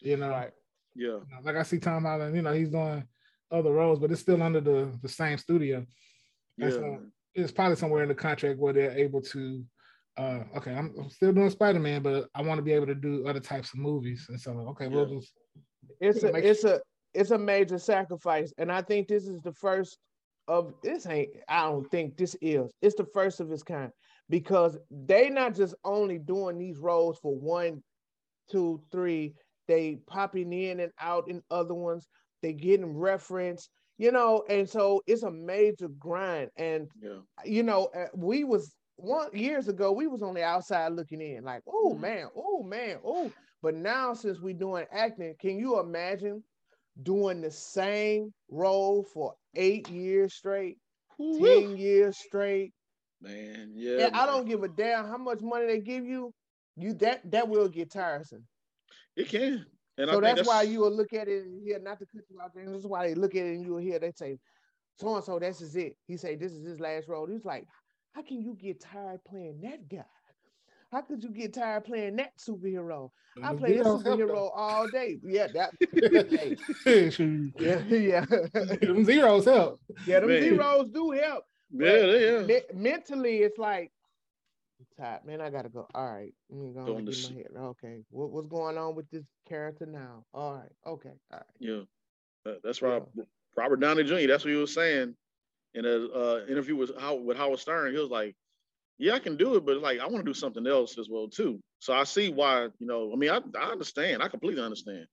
You 0.00 0.18
know, 0.18 0.28
Right. 0.28 0.52
Yeah, 0.94 1.06
You 1.06 1.26
know, 1.30 1.40
like 1.42 1.56
I 1.56 1.62
see 1.62 1.78
Tom 1.78 2.04
Holland, 2.04 2.36
you 2.36 2.42
know, 2.42 2.52
he's 2.52 2.68
doing 2.68 3.02
other 3.50 3.72
roles, 3.72 3.98
but 3.98 4.12
it's 4.12 4.20
still 4.20 4.42
under 4.42 4.60
the 4.60 4.96
the 5.02 5.08
same 5.08 5.38
studio. 5.38 5.84
yeah, 6.58 6.66
That's, 6.66 6.76
uh, 6.76 6.98
It's 7.34 7.52
probably 7.52 7.76
somewhere 7.76 8.02
in 8.02 8.08
the 8.08 8.14
contract 8.14 8.60
where 8.60 8.72
they're 8.72 8.96
able 8.96 9.22
to. 9.22 9.64
Uh, 10.18 10.44
okay, 10.56 10.72
I'm, 10.72 10.94
I'm 10.98 11.10
still 11.10 11.32
doing 11.32 11.50
Spider 11.50 11.78
Man, 11.78 12.02
but 12.02 12.28
I 12.34 12.40
want 12.40 12.58
to 12.58 12.62
be 12.62 12.72
able 12.72 12.86
to 12.86 12.94
do 12.94 13.26
other 13.26 13.40
types 13.40 13.74
of 13.74 13.80
movies, 13.80 14.26
and 14.28 14.40
so 14.40 14.52
okay, 14.70 14.88
we'll 14.88 15.06
just 15.06 15.32
It's 16.00 16.22
a 16.22 16.32
Make 16.32 16.44
it's 16.44 16.64
a 16.64 16.80
it's 17.14 17.30
a 17.30 17.38
major 17.38 17.78
sacrifice, 17.78 18.52
and 18.58 18.70
I 18.70 18.82
think 18.82 19.08
this 19.08 19.26
is 19.26 19.40
the 19.42 19.52
first 19.52 19.98
of 20.48 20.72
this 20.82 21.06
ain't. 21.06 21.30
I 21.48 21.62
don't 21.62 21.90
think 21.90 22.16
this 22.16 22.36
is. 22.40 22.70
It's 22.80 22.94
the 22.94 23.06
first 23.12 23.40
of 23.40 23.50
its 23.50 23.62
kind 23.62 23.90
because 24.28 24.78
they 24.90 25.30
not 25.30 25.54
just 25.54 25.74
only 25.84 26.18
doing 26.18 26.58
these 26.58 26.78
roles 26.78 27.18
for 27.18 27.34
one, 27.38 27.82
two, 28.50 28.82
three. 28.90 29.34
They 29.68 29.96
popping 30.06 30.52
in 30.52 30.80
and 30.80 30.92
out 31.00 31.28
in 31.28 31.42
other 31.50 31.74
ones. 31.74 32.08
They 32.42 32.52
getting 32.52 32.96
reference, 32.96 33.68
you 33.98 34.12
know, 34.12 34.44
and 34.48 34.68
so 34.68 35.02
it's 35.06 35.22
a 35.22 35.30
major 35.30 35.88
grind. 35.88 36.50
And 36.56 36.88
yeah, 37.00 37.20
you 37.44 37.62
know, 37.62 37.86
uh, 37.96 38.06
we 38.14 38.44
was 38.44 38.76
one 38.96 39.28
years 39.36 39.68
ago, 39.68 39.92
we 39.92 40.06
was 40.06 40.22
on 40.22 40.34
the 40.34 40.42
outside 40.44 40.92
looking 40.92 41.20
in, 41.20 41.44
like, 41.44 41.62
oh 41.66 41.94
Mhm. 41.94 42.00
man, 42.00 42.28
oh 42.36 42.62
man, 42.62 43.00
oh. 43.04 43.34
But 43.62 43.74
now 43.74 44.14
since 44.14 44.40
we 44.40 44.52
doing 44.54 44.86
acting, 44.92 45.34
can 45.40 45.58
you 45.58 45.80
imagine 45.80 46.44
doing 47.02 47.40
the 47.42 47.50
same 47.50 48.32
role 48.48 49.04
for 49.04 49.34
eight 49.54 49.88
years 49.88 50.34
straight, 50.34 50.78
Woo-wee. 51.18 51.68
10 51.68 51.76
years 51.76 52.18
straight? 52.18 52.72
Man. 53.20 53.72
Yeah, 53.74 54.06
and 54.06 54.16
I 54.16 54.26
don't 54.26 54.46
give 54.46 54.62
a 54.62 54.68
damn 54.68 55.06
how 55.06 55.18
much 55.18 55.40
money 55.40 55.66
they 55.66 55.80
give 55.80 56.04
you, 56.04 56.32
you 56.76 56.94
that 56.94 57.30
that 57.30 57.48
will 57.48 57.68
get 57.68 57.90
tiresome. 57.90 58.44
It 59.16 59.28
can, 59.28 59.66
and 59.98 60.10
I 60.10 60.14
so 60.14 60.20
think 60.20 60.36
that's, 60.36 60.48
why 60.48 60.62
you 60.62 60.80
will 60.80 60.94
look 60.94 61.12
at 61.12 61.28
it 61.28 61.44
and 61.44 61.62
hear, 61.62 61.78
not 61.78 61.98
to 61.98 62.06
cut 62.06 62.24
you 62.28 62.40
out 62.40 62.54
there. 62.54 62.66
This 62.66 62.80
is 62.80 62.86
why 62.86 63.08
they 63.08 63.14
look 63.14 63.34
at 63.34 63.44
it 63.46 63.56
and 63.56 63.64
you 63.64 63.72
will 63.72 63.80
hear 63.80 63.98
they 63.98 64.12
say, 64.12 64.38
so 64.96 65.14
and 65.14 65.24
so, 65.24 65.38
this 65.38 65.60
is 65.60 65.76
it. 65.76 65.96
He 66.06 66.16
say, 66.16 66.36
this 66.36 66.52
is 66.52 66.66
his 66.66 66.80
last 66.80 67.08
role. 67.08 67.26
He's 67.26 67.44
like, 67.44 67.66
how 68.12 68.22
can 68.22 68.42
you 68.42 68.54
get 68.54 68.80
tired 68.80 69.20
playing 69.24 69.60
that 69.62 69.88
guy? 69.88 70.04
How 70.92 71.02
could 71.02 71.22
you 71.22 71.30
get 71.30 71.54
tired 71.54 71.84
playing 71.84 72.16
that 72.16 72.32
superhero? 72.38 73.10
I 73.42 73.48
mm-hmm. 73.48 73.58
play 73.58 73.72
this 73.72 73.84
zeros 73.84 74.02
help, 74.02 74.20
superhero 74.20 74.50
all 74.54 74.88
day. 74.88 75.18
Yeah, 75.22 75.48
that. 75.48 75.72
though. 77.58 77.64
yeah, 77.64 77.78
yeah, 77.88 78.24
Them 78.80 79.04
zeros 79.04 79.44
help. 79.44 79.80
yeah. 80.06 80.20
Them 80.20 80.28
Man. 80.28 80.42
zeros 80.42 80.88
do 80.90 81.10
help. 81.10 81.44
Yeah, 81.70 81.96
yeah. 82.04 82.42
Me- 82.42 82.60
mentally, 82.74 83.38
it's 83.38 83.58
like, 83.58 83.90
I'm 84.80 84.86
tired, 85.04 85.24
man. 85.24 85.40
I 85.40 85.50
gotta 85.50 85.68
go. 85.68 85.86
All 85.94 86.06
right, 86.12 86.32
let 86.50 86.60
me 86.60 86.72
go 86.74 86.96
and 86.96 87.06
get 87.08 87.30
my 87.30 87.36
head. 87.36 87.46
Okay, 87.56 88.02
what, 88.10 88.30
what's 88.30 88.48
going 88.48 88.76
on 88.78 88.94
with 88.94 89.08
this 89.10 89.24
character 89.48 89.86
now? 89.86 90.24
All 90.34 90.54
right, 90.54 90.72
okay, 90.86 91.12
all 91.32 91.38
right. 91.38 91.46
Yeah, 91.58 91.80
That- 92.44 92.62
that's 92.62 92.82
right. 92.82 93.02
Robert 93.56 93.80
Downey 93.80 94.04
Jr. 94.04 94.26
That's 94.28 94.44
what 94.44 94.50
he 94.52 94.56
was 94.56 94.74
saying 94.74 95.14
in 95.74 95.84
a 95.86 96.06
uh, 96.06 96.44
interview 96.48 96.76
with 96.76 96.90
How 96.98 97.14
with 97.14 97.36
Howard 97.38 97.58
Stern. 97.58 97.92
He 97.92 97.98
was 97.98 98.10
like, 98.10 98.34
"Yeah, 98.98 99.14
I 99.14 99.18
can 99.18 99.36
do 99.36 99.54
it, 99.56 99.64
but 99.64 99.78
like 99.78 99.98
I 99.98 100.04
want 100.06 100.24
to 100.24 100.30
do 100.30 100.34
something 100.34 100.66
else 100.66 100.98
as 100.98 101.08
well 101.10 101.28
too." 101.28 101.58
So 101.78 101.94
I 101.94 102.04
see 102.04 102.30
why. 102.30 102.64
You 102.78 102.86
know, 102.86 103.12
I 103.12 103.16
mean, 103.16 103.30
I, 103.30 103.40
I 103.58 103.70
understand. 103.72 104.22
I 104.22 104.28
completely 104.28 104.62
understand. 104.62 105.06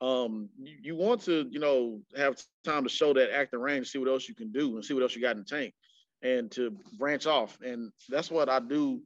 Um, 0.00 0.48
you, 0.58 0.76
you 0.82 0.96
want 0.96 1.22
to, 1.22 1.46
you 1.50 1.58
know, 1.58 2.00
have 2.16 2.40
time 2.64 2.84
to 2.84 2.88
show 2.88 3.12
that 3.14 3.34
acting 3.34 3.60
range, 3.60 3.88
see 3.88 3.98
what 3.98 4.08
else 4.08 4.28
you 4.28 4.34
can 4.34 4.52
do, 4.52 4.76
and 4.76 4.84
see 4.84 4.94
what 4.94 5.02
else 5.02 5.14
you 5.14 5.22
got 5.22 5.36
in 5.36 5.38
the 5.38 5.44
tank, 5.44 5.74
and 6.22 6.50
to 6.52 6.76
branch 6.98 7.26
off. 7.26 7.58
And 7.62 7.90
that's 8.08 8.30
what 8.30 8.48
I 8.48 8.60
do. 8.60 9.00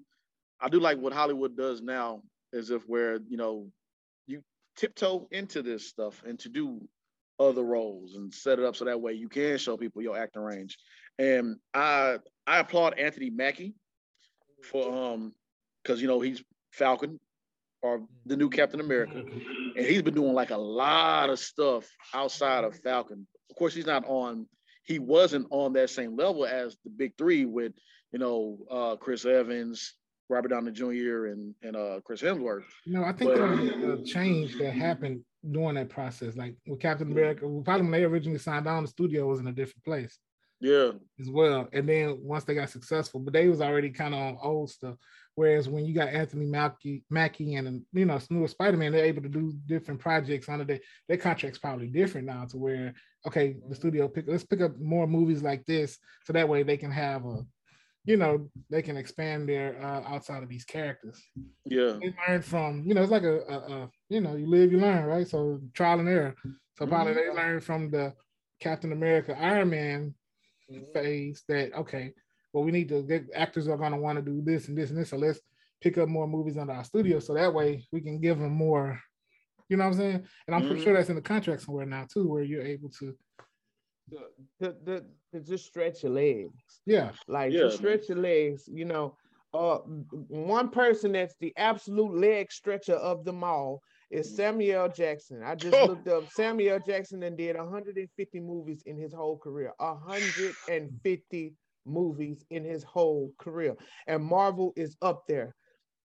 I 0.60 0.68
do 0.68 0.80
like 0.80 0.98
what 0.98 1.12
Hollywood 1.12 1.56
does 1.56 1.80
now, 1.80 2.22
as 2.52 2.70
if 2.70 2.82
where 2.86 3.18
you 3.28 3.36
know, 3.36 3.68
you 4.26 4.42
tiptoe 4.76 5.28
into 5.30 5.62
this 5.62 5.88
stuff 5.88 6.22
and 6.26 6.38
to 6.40 6.48
do 6.48 6.80
other 7.38 7.62
roles 7.62 8.14
and 8.14 8.32
set 8.32 8.58
it 8.58 8.64
up 8.64 8.76
so 8.76 8.84
that 8.84 9.00
way 9.00 9.12
you 9.12 9.28
can 9.28 9.58
show 9.58 9.76
people 9.76 10.02
your 10.02 10.16
acting 10.16 10.42
range. 10.42 10.76
And 11.18 11.56
I 11.74 12.18
I 12.46 12.58
applaud 12.58 12.98
Anthony 12.98 13.30
Mackie 13.30 13.74
for 14.62 14.92
um 14.92 15.32
because 15.82 16.00
you 16.00 16.08
know 16.08 16.20
he's 16.20 16.42
Falcon 16.70 17.18
or 17.82 18.02
the 18.26 18.36
new 18.36 18.48
Captain 18.48 18.80
America, 18.80 19.18
and 19.76 19.86
he's 19.86 20.02
been 20.02 20.14
doing 20.14 20.34
like 20.34 20.50
a 20.50 20.56
lot 20.56 21.30
of 21.30 21.38
stuff 21.38 21.88
outside 22.14 22.64
of 22.64 22.78
Falcon. 22.80 23.26
Of 23.50 23.56
course, 23.56 23.74
he's 23.74 23.86
not 23.86 24.04
on. 24.06 24.46
He 24.84 24.98
wasn't 24.98 25.46
on 25.50 25.72
that 25.74 25.90
same 25.90 26.16
level 26.16 26.44
as 26.44 26.76
the 26.84 26.90
big 26.90 27.12
three 27.18 27.44
with 27.44 27.72
you 28.12 28.18
know 28.18 28.58
uh, 28.70 28.96
Chris 28.96 29.24
Evans, 29.24 29.94
Robert 30.28 30.48
Downey 30.48 30.72
Jr. 30.72 31.26
and 31.26 31.54
and 31.62 31.76
uh, 31.76 32.00
Chris 32.04 32.22
Hemsworth. 32.22 32.64
No, 32.86 33.04
I 33.04 33.12
think 33.12 33.30
but, 33.30 33.36
there 33.36 33.46
was 33.46 34.00
a 34.00 34.04
change 34.04 34.58
that 34.58 34.72
happened 34.72 35.22
during 35.50 35.74
that 35.74 35.88
process. 35.88 36.36
Like 36.36 36.56
with 36.66 36.80
Captain 36.80 37.10
America, 37.10 37.40
probably 37.64 37.82
when 37.82 37.90
they 37.90 38.04
originally 38.04 38.38
signed 38.38 38.66
on, 38.66 38.84
the 38.84 38.88
studio 38.88 39.26
was 39.26 39.40
in 39.40 39.48
a 39.48 39.52
different 39.52 39.84
place. 39.84 40.18
Yeah. 40.62 40.92
As 41.20 41.28
well. 41.28 41.68
And 41.72 41.88
then 41.88 42.18
once 42.22 42.44
they 42.44 42.54
got 42.54 42.70
successful, 42.70 43.20
but 43.20 43.32
they 43.32 43.48
was 43.48 43.60
already 43.60 43.90
kind 43.90 44.14
of 44.14 44.20
on 44.20 44.38
old 44.40 44.70
stuff. 44.70 44.94
Whereas 45.34 45.68
when 45.68 45.86
you 45.86 45.94
got 45.94 46.08
Anthony 46.08 46.44
Mackie, 46.44 47.04
Mackie 47.08 47.54
and 47.54 47.82
you 47.92 48.04
know 48.04 48.18
newer 48.28 48.48
Spider-Man, 48.48 48.92
they're 48.92 49.04
able 49.04 49.22
to 49.22 49.28
do 49.28 49.54
different 49.66 50.00
projects 50.00 50.48
under 50.48 50.64
their 50.64 50.80
their 51.08 51.16
contract's 51.16 51.58
probably 51.58 51.86
different 51.86 52.26
now 52.26 52.44
to 52.46 52.58
where 52.58 52.94
okay, 53.26 53.56
the 53.68 53.74
studio 53.74 54.08
pick 54.08 54.26
let's 54.28 54.44
pick 54.44 54.60
up 54.60 54.78
more 54.78 55.06
movies 55.06 55.42
like 55.42 55.64
this 55.64 55.98
so 56.24 56.32
that 56.32 56.48
way 56.48 56.62
they 56.62 56.76
can 56.76 56.90
have 56.90 57.24
a 57.24 57.44
you 58.04 58.16
know 58.16 58.48
they 58.68 58.82
can 58.82 58.96
expand 58.96 59.48
their 59.48 59.82
uh, 59.82 60.02
outside 60.06 60.42
of 60.42 60.48
these 60.48 60.64
characters. 60.64 61.20
Yeah, 61.64 61.98
they 62.00 62.12
learn 62.28 62.42
from 62.42 62.84
you 62.86 62.94
know 62.94 63.02
it's 63.02 63.12
like 63.12 63.22
a, 63.22 63.40
a, 63.40 63.56
a, 63.56 63.90
you 64.08 64.20
know 64.20 64.36
you 64.36 64.46
live 64.46 64.72
you 64.72 64.78
learn 64.78 65.04
right. 65.04 65.26
So 65.26 65.60
trial 65.72 66.00
and 66.00 66.08
error. 66.08 66.34
So 66.78 66.86
probably 66.86 67.14
mm-hmm. 67.14 67.36
they 67.36 67.42
learn 67.42 67.60
from 67.60 67.90
the 67.90 68.12
Captain 68.60 68.92
America 68.92 69.36
Iron 69.38 69.70
Man 69.70 70.14
mm-hmm. 70.70 70.92
phase 70.92 71.44
that 71.48 71.72
okay, 71.74 72.12
well 72.52 72.64
we 72.64 72.72
need 72.72 72.88
to 72.88 73.02
get 73.02 73.26
actors 73.34 73.68
are 73.68 73.76
going 73.76 73.92
to 73.92 73.98
want 73.98 74.16
to 74.16 74.22
do 74.22 74.42
this 74.42 74.68
and 74.68 74.76
this 74.76 74.90
and 74.90 74.98
this. 74.98 75.10
So 75.10 75.16
let's 75.16 75.40
pick 75.80 75.98
up 75.98 76.08
more 76.08 76.28
movies 76.28 76.56
under 76.56 76.72
our 76.72 76.84
studio 76.84 77.18
so 77.18 77.34
that 77.34 77.52
way 77.52 77.84
we 77.92 78.00
can 78.00 78.20
give 78.20 78.38
them 78.38 78.52
more. 78.52 79.00
You 79.68 79.76
know 79.76 79.84
what 79.84 79.94
I'm 79.94 79.98
saying? 79.98 80.26
And 80.46 80.54
I'm 80.54 80.62
mm-hmm. 80.62 80.70
pretty 80.70 80.84
sure 80.84 80.94
that's 80.94 81.08
in 81.08 81.16
the 81.16 81.22
contract 81.22 81.62
somewhere 81.62 81.86
now 81.86 82.06
too, 82.12 82.28
where 82.28 82.42
you're 82.42 82.66
able 82.66 82.90
to 83.00 83.16
the, 84.60 84.76
the, 84.84 85.04
the 85.32 85.40
just 85.40 85.66
stretch 85.66 86.02
your 86.02 86.12
legs. 86.12 86.80
Yeah. 86.86 87.10
Like 87.26 87.52
yeah, 87.52 87.70
stretch 87.70 88.08
your 88.08 88.18
legs, 88.18 88.68
you 88.70 88.84
know. 88.84 89.16
Uh 89.54 89.78
one 90.28 90.70
person 90.70 91.12
that's 91.12 91.36
the 91.38 91.52
absolute 91.58 92.14
leg 92.14 92.50
stretcher 92.50 92.94
of 92.94 93.24
them 93.24 93.44
all 93.44 93.82
is 94.10 94.34
Samuel 94.34 94.88
Jackson. 94.88 95.42
I 95.42 95.54
just 95.54 95.74
oh. 95.74 95.86
looked 95.86 96.08
up 96.08 96.30
Samuel 96.30 96.78
Jackson 96.86 97.22
and 97.22 97.36
did 97.36 97.56
150 97.56 98.40
movies 98.40 98.82
in 98.86 98.96
his 98.96 99.12
whole 99.12 99.38
career. 99.38 99.72
150 99.78 101.54
movies 101.86 102.44
in 102.50 102.64
his 102.64 102.82
whole 102.82 103.32
career. 103.38 103.74
And 104.06 104.24
Marvel 104.24 104.72
is 104.76 104.96
up 105.02 105.24
there 105.28 105.54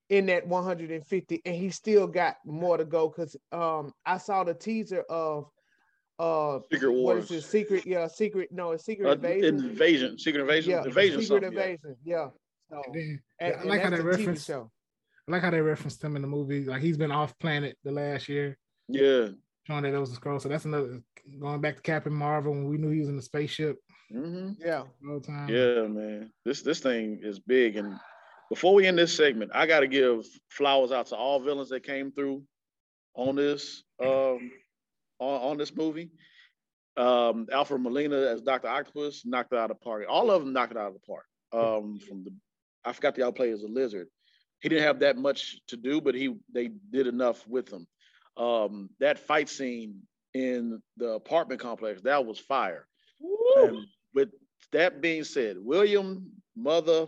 in 0.09 0.25
that 0.27 0.47
150 0.47 1.41
and 1.45 1.55
he 1.55 1.69
still 1.69 2.07
got 2.07 2.37
more 2.45 2.77
to 2.77 2.85
go 2.85 3.09
because 3.09 3.35
um 3.51 3.91
I 4.05 4.17
saw 4.17 4.43
the 4.43 4.53
teaser 4.53 5.01
of 5.09 5.49
uh 6.19 6.59
secret 6.71 6.91
wars. 6.91 7.29
What 7.29 7.37
is 7.37 7.43
it? 7.43 7.47
Secret, 7.47 7.85
yeah, 7.85 8.07
secret. 8.07 8.49
No, 8.51 8.71
it's 8.71 8.85
secret 8.85 9.07
uh, 9.07 9.11
invasion. 9.13 9.55
Invasion, 9.55 10.19
secret 10.19 10.41
invasion, 10.41 10.71
yeah, 10.71 10.83
invasion. 10.83 11.21
Secret 11.21 11.43
invasion, 11.43 11.95
yeah. 12.03 12.15
yeah. 12.15 12.27
So, 12.69 12.81
and 12.93 13.19
and, 13.39 13.55
I 13.55 13.63
like 13.63 13.81
how 13.81 13.89
they 13.89 14.01
reference. 14.01 14.45
Show. 14.45 14.71
I 15.27 15.31
like 15.31 15.41
how 15.41 15.51
they 15.51 15.61
referenced 15.61 16.03
him 16.03 16.15
in 16.15 16.21
the 16.21 16.27
movie. 16.27 16.65
Like 16.65 16.81
he's 16.81 16.97
been 16.97 17.11
off 17.11 17.37
planet 17.39 17.77
the 17.83 17.91
last 17.91 18.29
year. 18.29 18.57
Yeah. 18.87 19.29
Showing 19.65 19.83
that 19.83 19.93
it 19.93 19.99
was 19.99 20.11
a 20.11 20.15
scroll. 20.15 20.39
So 20.39 20.49
that's 20.49 20.65
another 20.65 21.01
going 21.39 21.59
back 21.59 21.75
to 21.75 21.81
Captain 21.81 22.13
Marvel 22.13 22.53
when 22.53 22.67
we 22.67 22.77
knew 22.77 22.89
he 22.89 22.99
was 22.99 23.09
in 23.09 23.17
the 23.17 23.21
spaceship. 23.21 23.77
Mm-hmm. 24.13 24.61
Yeah. 24.65 24.83
Yeah, 25.49 25.87
man. 25.87 26.31
This 26.45 26.61
this 26.61 26.79
thing 26.79 27.19
is 27.21 27.39
big. 27.39 27.75
And 27.75 27.95
before 28.49 28.73
we 28.73 28.87
end 28.87 28.97
this 28.97 29.15
segment, 29.15 29.51
I 29.53 29.65
got 29.65 29.81
to 29.81 29.87
give 29.87 30.25
flowers 30.49 30.91
out 30.91 31.07
to 31.07 31.15
all 31.15 31.39
villains 31.39 31.69
that 31.69 31.83
came 31.83 32.11
through 32.11 32.43
on 33.15 33.35
this. 33.35 33.83
Um, 34.01 34.51
on, 35.19 35.51
on 35.51 35.57
this 35.57 35.75
movie. 35.75 36.11
Um, 36.95 37.47
Alfred 37.51 37.81
Molina 37.81 38.17
as 38.17 38.41
Doctor 38.41 38.67
Octopus 38.67 39.23
knocked 39.25 39.53
it 39.53 39.59
out 39.59 39.71
of 39.71 39.77
the 39.77 39.83
park. 39.83 40.05
All 40.09 40.31
of 40.31 40.43
them 40.43 40.53
knocked 40.53 40.71
it 40.71 40.77
out 40.77 40.87
of 40.87 40.93
the 40.93 40.99
park. 40.99 41.25
Um, 41.53 41.99
from 41.99 42.23
the, 42.23 42.33
I 42.83 42.93
forgot 42.93 43.15
the 43.15 43.25
outplay 43.25 43.51
as 43.51 43.63
a 43.63 43.67
lizard. 43.67 44.07
He 44.59 44.69
didn't 44.69 44.85
have 44.85 44.99
that 44.99 45.17
much 45.17 45.59
to 45.67 45.77
do, 45.77 46.01
but 46.01 46.15
he 46.15 46.35
they 46.53 46.69
did 46.91 47.07
enough 47.07 47.47
with 47.47 47.71
him. 47.71 47.87
Um, 48.35 48.89
that 48.99 49.19
fight 49.19 49.49
scene 49.49 50.01
in 50.33 50.81
the 50.97 51.09
apartment 51.09 51.61
complex 51.61 52.01
that 52.01 52.25
was 52.25 52.39
fire. 52.39 52.87
And 53.57 53.85
with 54.13 54.29
that 54.71 55.01
being 55.01 55.23
said, 55.23 55.57
William 55.59 56.31
Mother 56.55 57.07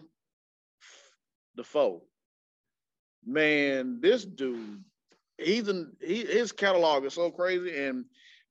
Dafoe, 1.56 2.04
man, 3.26 4.00
this 4.02 4.26
dude 4.26 4.84
he's 5.40 5.68
in 5.68 5.92
he, 6.02 6.26
his 6.26 6.52
catalog 6.52 7.06
is 7.06 7.14
so 7.14 7.32
crazy, 7.32 7.78
and 7.86 8.06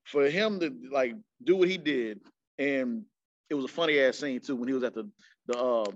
for 0.05 0.29
him 0.29 0.61
to 0.61 0.75
like 0.91 1.15
do 1.45 1.57
what 1.57 1.69
he 1.69 1.79
did, 1.79 2.21
and 2.59 3.05
it 3.51 3.55
was 3.55 3.65
a 3.65 3.69
funny 3.69 3.99
ass 4.01 4.19
scene 4.19 4.41
too 4.41 4.57
when 4.57 4.69
he 4.69 4.75
was 4.75 4.83
at 4.83 4.95
the 4.95 5.09
the 5.47 5.59
uh, 5.59 5.91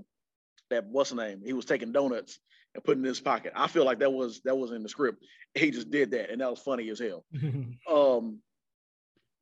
that 0.70 0.86
what's 0.86 1.10
the 1.10 1.16
name? 1.16 1.42
He 1.44 1.52
was 1.52 1.64
taking 1.64 1.92
donuts 1.92 2.38
and 2.74 2.84
putting 2.84 3.02
in 3.02 3.08
his 3.08 3.20
pocket. 3.20 3.52
I 3.54 3.66
feel 3.66 3.84
like 3.84 3.98
that 4.00 4.12
was 4.12 4.40
that 4.44 4.56
was 4.56 4.72
in 4.72 4.82
the 4.82 4.88
script. 4.88 5.24
He 5.54 5.70
just 5.70 5.90
did 5.90 6.12
that, 6.12 6.30
and 6.30 6.40
that 6.40 6.50
was 6.50 6.60
funny 6.60 6.88
as 6.90 6.98
hell. 6.98 7.24
um, 7.90 8.38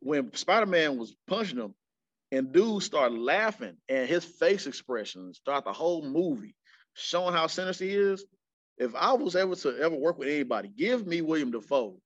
when 0.00 0.34
Spider 0.34 0.66
Man 0.66 0.98
was 0.98 1.14
punching 1.28 1.58
him, 1.58 1.74
and 2.32 2.52
dude 2.52 2.82
started 2.82 3.18
laughing, 3.18 3.76
and 3.88 4.08
his 4.08 4.24
face 4.24 4.66
expressions 4.66 5.40
throughout 5.44 5.64
the 5.64 5.72
whole 5.72 6.02
movie, 6.02 6.54
showing 6.94 7.34
how 7.34 7.46
sinister 7.46 7.84
he 7.84 7.94
is 7.94 8.24
if 8.80 8.94
I 8.94 9.12
was 9.12 9.36
able 9.36 9.54
to 9.56 9.78
ever 9.78 9.94
work 9.94 10.18
with 10.18 10.28
anybody, 10.28 10.70
give 10.74 11.06
me 11.06 11.20
William 11.20 11.50
Dafoe, 11.50 12.00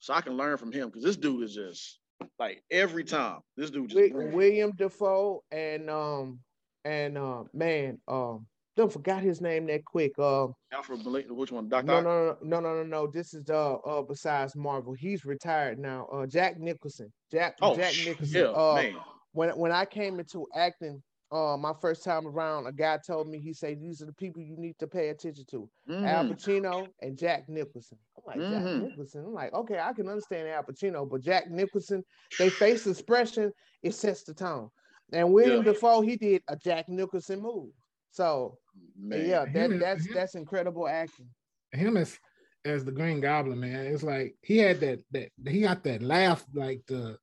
so 0.00 0.12
I 0.12 0.20
can 0.20 0.36
learn 0.36 0.58
from 0.58 0.72
him 0.72 0.88
because 0.88 1.04
this 1.04 1.16
dude 1.16 1.44
is 1.44 1.54
just 1.54 2.00
like 2.38 2.62
every 2.70 3.04
time 3.04 3.38
this 3.56 3.70
dude 3.70 3.90
just 3.90 4.12
William 4.12 4.72
Dafoe 4.76 5.42
and 5.50 5.88
um 5.88 6.40
and 6.84 7.16
uh 7.16 7.44
man 7.52 7.98
um 8.08 8.46
don't 8.76 8.92
forgot 8.92 9.22
his 9.22 9.40
name 9.40 9.66
that 9.68 9.86
quick. 9.86 10.12
Uh, 10.18 10.48
Alfred 10.70 11.02
Molina, 11.02 11.32
which 11.32 11.50
one? 11.50 11.66
Doctor? 11.66 11.86
No, 11.86 12.00
no, 12.02 12.24
no, 12.26 12.36
no, 12.42 12.60
no, 12.60 12.74
no, 12.74 12.82
no. 12.82 13.06
This 13.06 13.32
is 13.32 13.48
uh, 13.48 13.76
uh 13.76 14.02
besides 14.02 14.54
Marvel. 14.54 14.92
He's 14.92 15.24
retired 15.24 15.78
now. 15.78 16.06
Uh, 16.12 16.26
Jack 16.26 16.58
Nicholson. 16.58 17.10
Jack. 17.32 17.56
Oh, 17.62 17.74
Jack 17.74 17.94
Nicholson. 18.04 18.42
Yeah, 18.42 18.48
uh, 18.48 18.74
man. 18.74 18.96
When 19.36 19.50
when 19.50 19.70
I 19.70 19.84
came 19.84 20.18
into 20.18 20.46
acting, 20.54 21.02
uh, 21.30 21.56
my 21.58 21.72
first 21.80 22.02
time 22.02 22.26
around, 22.26 22.66
a 22.66 22.72
guy 22.72 22.98
told 23.04 23.28
me, 23.28 23.38
he 23.38 23.52
said, 23.52 23.80
these 23.80 24.00
are 24.00 24.06
the 24.06 24.12
people 24.12 24.40
you 24.40 24.56
need 24.56 24.78
to 24.78 24.86
pay 24.86 25.10
attention 25.10 25.44
to. 25.50 25.68
Mm. 25.90 26.08
Al 26.08 26.24
Pacino 26.24 26.88
and 27.02 27.18
Jack 27.18 27.48
Nicholson. 27.48 27.98
I'm 28.16 28.22
like, 28.26 28.38
mm-hmm. 28.38 28.64
Jack 28.64 28.90
Nicholson. 28.90 29.24
I'm 29.26 29.34
like, 29.34 29.52
okay, 29.52 29.78
I 29.78 29.92
can 29.92 30.08
understand 30.08 30.48
Al 30.48 30.62
Pacino, 30.62 31.08
but 31.08 31.20
Jack 31.20 31.50
Nicholson, 31.50 32.02
they 32.38 32.48
face 32.48 32.86
expression, 32.86 33.52
it 33.82 33.94
sets 33.94 34.22
the 34.22 34.32
tone. 34.32 34.70
And 35.12 35.32
William 35.32 35.64
yeah. 35.64 35.72
Dafoe, 35.72 36.00
he 36.00 36.16
did 36.16 36.42
a 36.48 36.56
Jack 36.56 36.88
Nicholson 36.88 37.42
move. 37.42 37.70
So 38.10 38.56
man. 38.98 39.26
yeah, 39.26 39.44
that, 39.52 39.78
that's 39.78 40.14
that's 40.14 40.34
incredible 40.34 40.88
acting. 40.88 41.28
Him 41.72 41.98
as 41.98 42.18
as 42.64 42.84
the 42.84 42.92
Green 42.92 43.20
Goblin, 43.20 43.60
man, 43.60 43.86
it's 43.86 44.02
like 44.02 44.36
he 44.42 44.58
had 44.58 44.80
that 44.80 45.00
that 45.10 45.28
he 45.46 45.60
got 45.60 45.84
that 45.84 46.02
laugh, 46.02 46.44
like 46.54 46.80
the, 46.86 47.18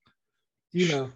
you 0.71 0.89
know, 0.89 1.11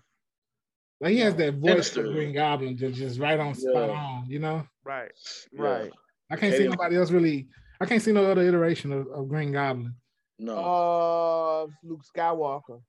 like 0.99 1.11
he 1.11 1.19
has 1.19 1.35
that 1.35 1.55
voice 1.55 1.89
for 1.89 2.03
Green 2.03 2.33
Goblin, 2.33 2.77
just, 2.77 2.95
just 2.95 3.19
right 3.19 3.39
on 3.39 3.53
spot 3.53 3.89
yeah. 3.89 3.95
on, 3.95 4.25
you 4.27 4.39
know? 4.39 4.67
Right, 4.83 5.11
right. 5.53 5.91
I 6.29 6.35
can't 6.35 6.55
see 6.55 6.67
nobody 6.67 6.97
else 6.97 7.11
really. 7.11 7.47
I 7.79 7.85
can't 7.85 8.01
see 8.01 8.11
no 8.11 8.29
other 8.29 8.41
iteration 8.41 8.91
of, 8.91 9.07
of 9.07 9.29
Green 9.29 9.51
Goblin. 9.51 9.93
No. 10.39 10.57
Uh, 10.57 11.67
Luke 11.83 12.03
Skywalker. 12.15 12.81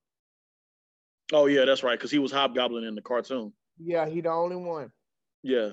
Oh 1.33 1.47
yeah, 1.47 1.65
that's 1.65 1.83
right. 1.83 1.99
Because 1.99 2.11
he 2.11 2.19
was 2.19 2.33
Hobgoblin 2.33 2.85
in 2.85 2.95
the 2.95 3.03
cartoon. 3.03 3.53
Yeah, 3.79 4.09
he 4.09 4.21
the 4.21 4.31
only 4.31 4.57
one. 4.57 4.91
Yeah, 5.43 5.71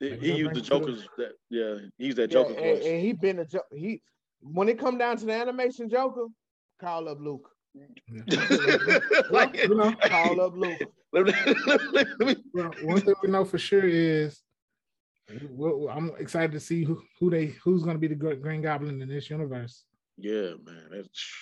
he, 0.00 0.16
he 0.16 0.32
used 0.34 0.54
the 0.54 0.60
Joker's. 0.60 1.06
That 1.16 1.32
yeah, 1.50 1.76
he's 1.96 2.16
that 2.16 2.30
Joker 2.30 2.52
yeah, 2.52 2.66
and, 2.66 2.82
and, 2.82 3.00
he 3.00 3.12
been 3.12 3.38
a 3.40 3.46
he. 3.74 4.02
When 4.40 4.68
it 4.68 4.78
come 4.78 4.98
down 4.98 5.16
to 5.18 5.26
the 5.26 5.32
animation 5.32 5.88
Joker, 5.88 6.26
call 6.80 7.08
up 7.08 7.18
Luke. 7.20 7.48
Yeah. 8.10 8.98
like, 9.30 9.56
you 9.56 9.74
know, 9.74 9.92
call 9.92 10.40
up 10.40 10.54
Luke. 10.56 10.80
well, 11.12 12.72
one 12.82 13.00
thing 13.00 13.14
we 13.22 13.30
know 13.30 13.44
for 13.44 13.58
sure 13.58 13.86
is 13.86 14.42
well, 15.50 15.88
I'm 15.90 16.12
excited 16.18 16.52
to 16.52 16.60
see 16.60 16.84
who, 16.84 17.02
who 17.18 17.30
they 17.30 17.46
who's 17.62 17.82
going 17.82 17.96
to 17.96 18.00
be 18.00 18.08
the 18.08 18.14
Green 18.14 18.62
Goblin 18.62 19.00
in 19.02 19.08
this 19.08 19.30
universe. 19.30 19.84
Yeah, 20.16 20.52
man. 20.64 20.88
That's... 20.90 21.32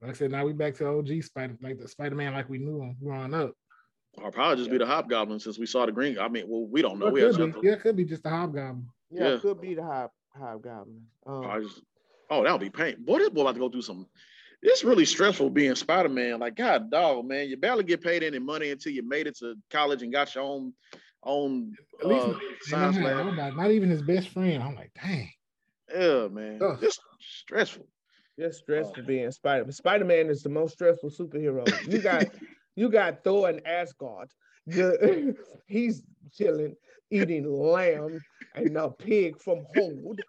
Like 0.00 0.12
I 0.12 0.14
said, 0.14 0.30
now 0.30 0.46
we 0.46 0.54
back 0.54 0.74
to 0.76 0.88
OG 0.88 1.22
Spider, 1.24 1.58
like 1.60 1.78
the 1.78 1.86
Spider 1.86 2.14
Man, 2.14 2.32
like 2.32 2.48
we 2.48 2.58
knew 2.58 2.80
him 2.80 2.96
growing 3.02 3.34
up. 3.34 3.52
Or 4.14 4.30
probably 4.30 4.56
just 4.56 4.68
yeah. 4.68 4.72
be 4.72 4.78
the 4.78 4.86
Hobgoblin 4.86 5.38
since 5.40 5.58
we 5.58 5.66
saw 5.66 5.84
the 5.84 5.92
Green. 5.92 6.18
I 6.18 6.28
mean, 6.28 6.46
well, 6.48 6.66
we 6.66 6.80
don't 6.80 6.98
know. 6.98 7.10
we 7.10 7.20
could 7.20 7.60
be. 7.60 7.68
Yeah, 7.68 7.74
it 7.74 7.82
could 7.82 7.96
be 7.96 8.04
just 8.04 8.22
the 8.22 8.30
Hobgoblin. 8.30 8.86
Yeah, 9.10 9.22
yeah. 9.22 9.34
it 9.34 9.42
could 9.42 9.60
be 9.60 9.74
the 9.74 9.82
Hob 9.82 10.10
Hobgoblin. 10.36 11.02
Um, 11.26 11.62
just, 11.62 11.82
oh, 12.30 12.42
that 12.42 12.52
would 12.52 12.60
be 12.60 12.70
pain. 12.70 12.96
Boy, 13.04 13.18
this 13.18 13.28
boy 13.28 13.42
about 13.42 13.54
to 13.54 13.60
go 13.60 13.68
through 13.68 13.82
some 13.82 14.06
it's 14.62 14.84
really 14.84 15.04
stressful 15.04 15.50
being 15.50 15.74
Spider-Man. 15.74 16.38
Like, 16.40 16.56
God 16.56 16.90
dog, 16.90 17.26
man, 17.26 17.48
you 17.48 17.56
barely 17.56 17.84
get 17.84 18.02
paid 18.02 18.22
any 18.22 18.38
money 18.38 18.70
until 18.70 18.92
you 18.92 19.02
made 19.06 19.26
it 19.26 19.36
to 19.38 19.54
college 19.70 20.02
and 20.02 20.12
got 20.12 20.34
your 20.34 20.44
own 20.44 20.72
own 21.22 21.74
At 22.00 22.06
least 22.08 22.24
uh, 22.24 22.28
not, 22.28 22.40
science 22.62 22.96
not, 22.96 23.04
lab. 23.26 23.36
not- 23.36 23.56
not 23.56 23.70
even 23.70 23.90
his 23.90 24.02
best 24.02 24.28
friend. 24.30 24.62
I'm 24.62 24.74
like, 24.74 24.90
dang. 25.02 25.30
Yeah, 25.94 26.28
man. 26.28 26.60
Ugh. 26.62 26.78
It's 26.82 26.98
stressful. 27.20 27.86
Just 28.38 28.60
stressful 28.60 29.02
being 29.04 29.30
Spider. 29.32 29.64
Man 29.64 29.72
Spider 29.72 30.04
Man 30.04 30.30
is 30.30 30.42
the 30.42 30.48
most 30.48 30.72
stressful 30.74 31.10
superhero. 31.10 31.66
You 31.90 31.98
got 31.98 32.26
you 32.76 32.88
got 32.88 33.22
Thor 33.24 33.48
and 33.50 33.66
Asgard. 33.66 34.30
The- 34.66 35.34
he's 35.66 36.02
chilling, 36.32 36.74
eating 37.10 37.50
lamb 37.50 38.20
and 38.54 38.76
a 38.76 38.90
pig 38.90 39.40
from 39.40 39.64
Hold. 39.74 40.20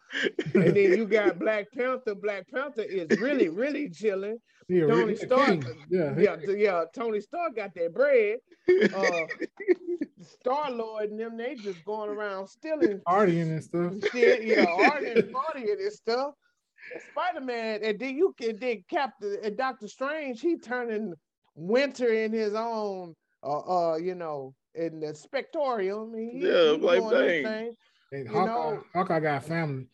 And 0.53 0.75
then 0.75 0.75
you 0.97 1.05
got 1.05 1.39
Black 1.39 1.71
Panther. 1.71 2.15
Black 2.15 2.47
Panther 2.53 2.81
is 2.83 3.19
really, 3.19 3.49
really 3.49 3.89
chilling. 3.89 4.37
Yeah, 4.67 4.87
Tony 4.87 5.03
really- 5.03 5.15
Stark. 5.15 5.59
Yeah, 5.89 6.13
Yeah, 6.17 6.35
yeah. 6.47 6.83
Tony 6.93 7.19
Stark 7.21 7.55
got 7.55 7.73
that 7.75 7.93
bread. 7.93 8.37
Uh, 8.93 9.25
Star 10.21 10.71
Lord 10.71 11.09
and 11.09 11.19
them, 11.19 11.37
they 11.37 11.55
just 11.55 11.83
going 11.85 12.09
around 12.09 12.47
stealing 12.47 12.99
partying 13.07 13.51
and 13.51 13.63
stuff. 13.63 13.93
shit, 14.11 14.43
yeah, 14.45 14.65
art 14.65 15.03
and 15.03 15.23
partying 15.33 15.79
and 15.81 15.91
stuff. 15.91 16.33
Spider 17.11 17.41
Man, 17.45 17.81
and 17.83 17.99
then 17.99 18.15
you 18.15 18.33
can 18.39 18.57
then 18.59 18.83
Captain 18.89 19.37
and 19.43 19.57
Doctor 19.57 19.87
Strange, 19.87 20.41
he 20.41 20.57
turning 20.57 21.13
winter 21.55 22.11
in 22.13 22.31
his 22.31 22.53
own, 22.55 23.15
uh, 23.43 23.91
uh, 23.91 23.95
you 23.97 24.15
know, 24.15 24.53
in 24.75 24.99
the 24.99 25.07
spectorium. 25.07 26.17
He, 26.17 26.45
Yeah, 26.47 26.75
like, 26.79 26.99
doing 27.01 27.03
his 27.03 27.11
dang. 27.11 27.43
thing. 27.43 27.75
Hey, 28.11 28.25
Hawkeye, 28.25 28.77
Hawkeye 28.93 29.19
got 29.19 29.43
family. 29.45 29.87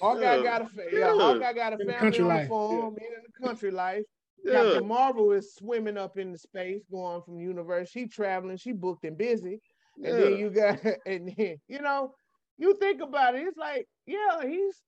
Hawkeye 0.00 0.20
Yeah, 0.20 0.42
got 0.42 0.62
a 0.62 0.66
fa- 0.66 0.84
yeah, 0.92 0.98
yeah. 0.98 1.12
Hawkeye 1.14 1.52
got 1.52 1.72
a 1.72 1.78
In 1.80 1.86
the 1.86 1.92
family 1.92 2.00
country 2.00 2.22
on 2.22 2.28
the 2.28 2.34
life, 2.34 2.48
farm, 2.48 2.96
in 2.98 3.22
the 3.22 3.46
country 3.46 3.70
life. 3.70 4.02
Yeah. 4.44 4.52
Captain 4.54 4.88
Marvel 4.88 5.30
is 5.32 5.54
swimming 5.54 5.96
up 5.96 6.18
in 6.18 6.32
the 6.32 6.38
space, 6.38 6.82
going 6.90 7.22
from 7.22 7.38
universe. 7.38 7.88
She 7.90 8.06
traveling, 8.06 8.56
she 8.56 8.72
booked 8.72 9.04
and 9.04 9.16
busy. 9.16 9.60
And 10.02 10.18
yeah. 10.18 10.24
then 10.24 10.38
you 10.38 10.50
got, 10.50 10.80
and 11.06 11.32
then, 11.36 11.56
you 11.68 11.80
know, 11.80 12.14
you 12.58 12.76
think 12.80 13.00
about 13.00 13.36
it, 13.36 13.46
it's 13.46 13.56
like, 13.56 13.86
yeah, 14.06 14.42
he's 14.42 14.82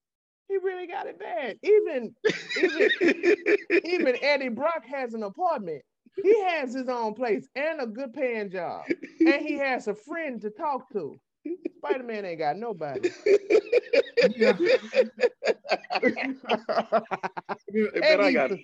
he 0.48 0.56
really 0.58 0.86
got 0.86 1.06
it 1.06 1.18
bad. 1.18 1.56
Even 1.62 2.14
even 2.58 2.90
even 3.84 4.16
Eddie 4.22 4.48
Brock 4.48 4.84
has 4.86 5.14
an 5.14 5.22
apartment. 5.22 5.82
He 6.22 6.40
has 6.44 6.72
his 6.74 6.88
own 6.88 7.14
place 7.14 7.48
and 7.54 7.80
a 7.80 7.86
good 7.86 8.12
paying 8.12 8.50
job. 8.50 8.84
And 9.20 9.44
he 9.46 9.54
has 9.54 9.88
a 9.88 9.94
friend 9.94 10.40
to 10.42 10.50
talk 10.50 10.90
to. 10.92 11.18
Spider-Man 11.78 12.24
ain't 12.24 12.38
got 12.38 12.56
nobody. 12.56 13.10
Yeah. 14.36 14.56
Hey, 16.02 18.00
man, 18.00 18.20
I 18.20 18.32
got 18.32 18.50
and 18.50 18.60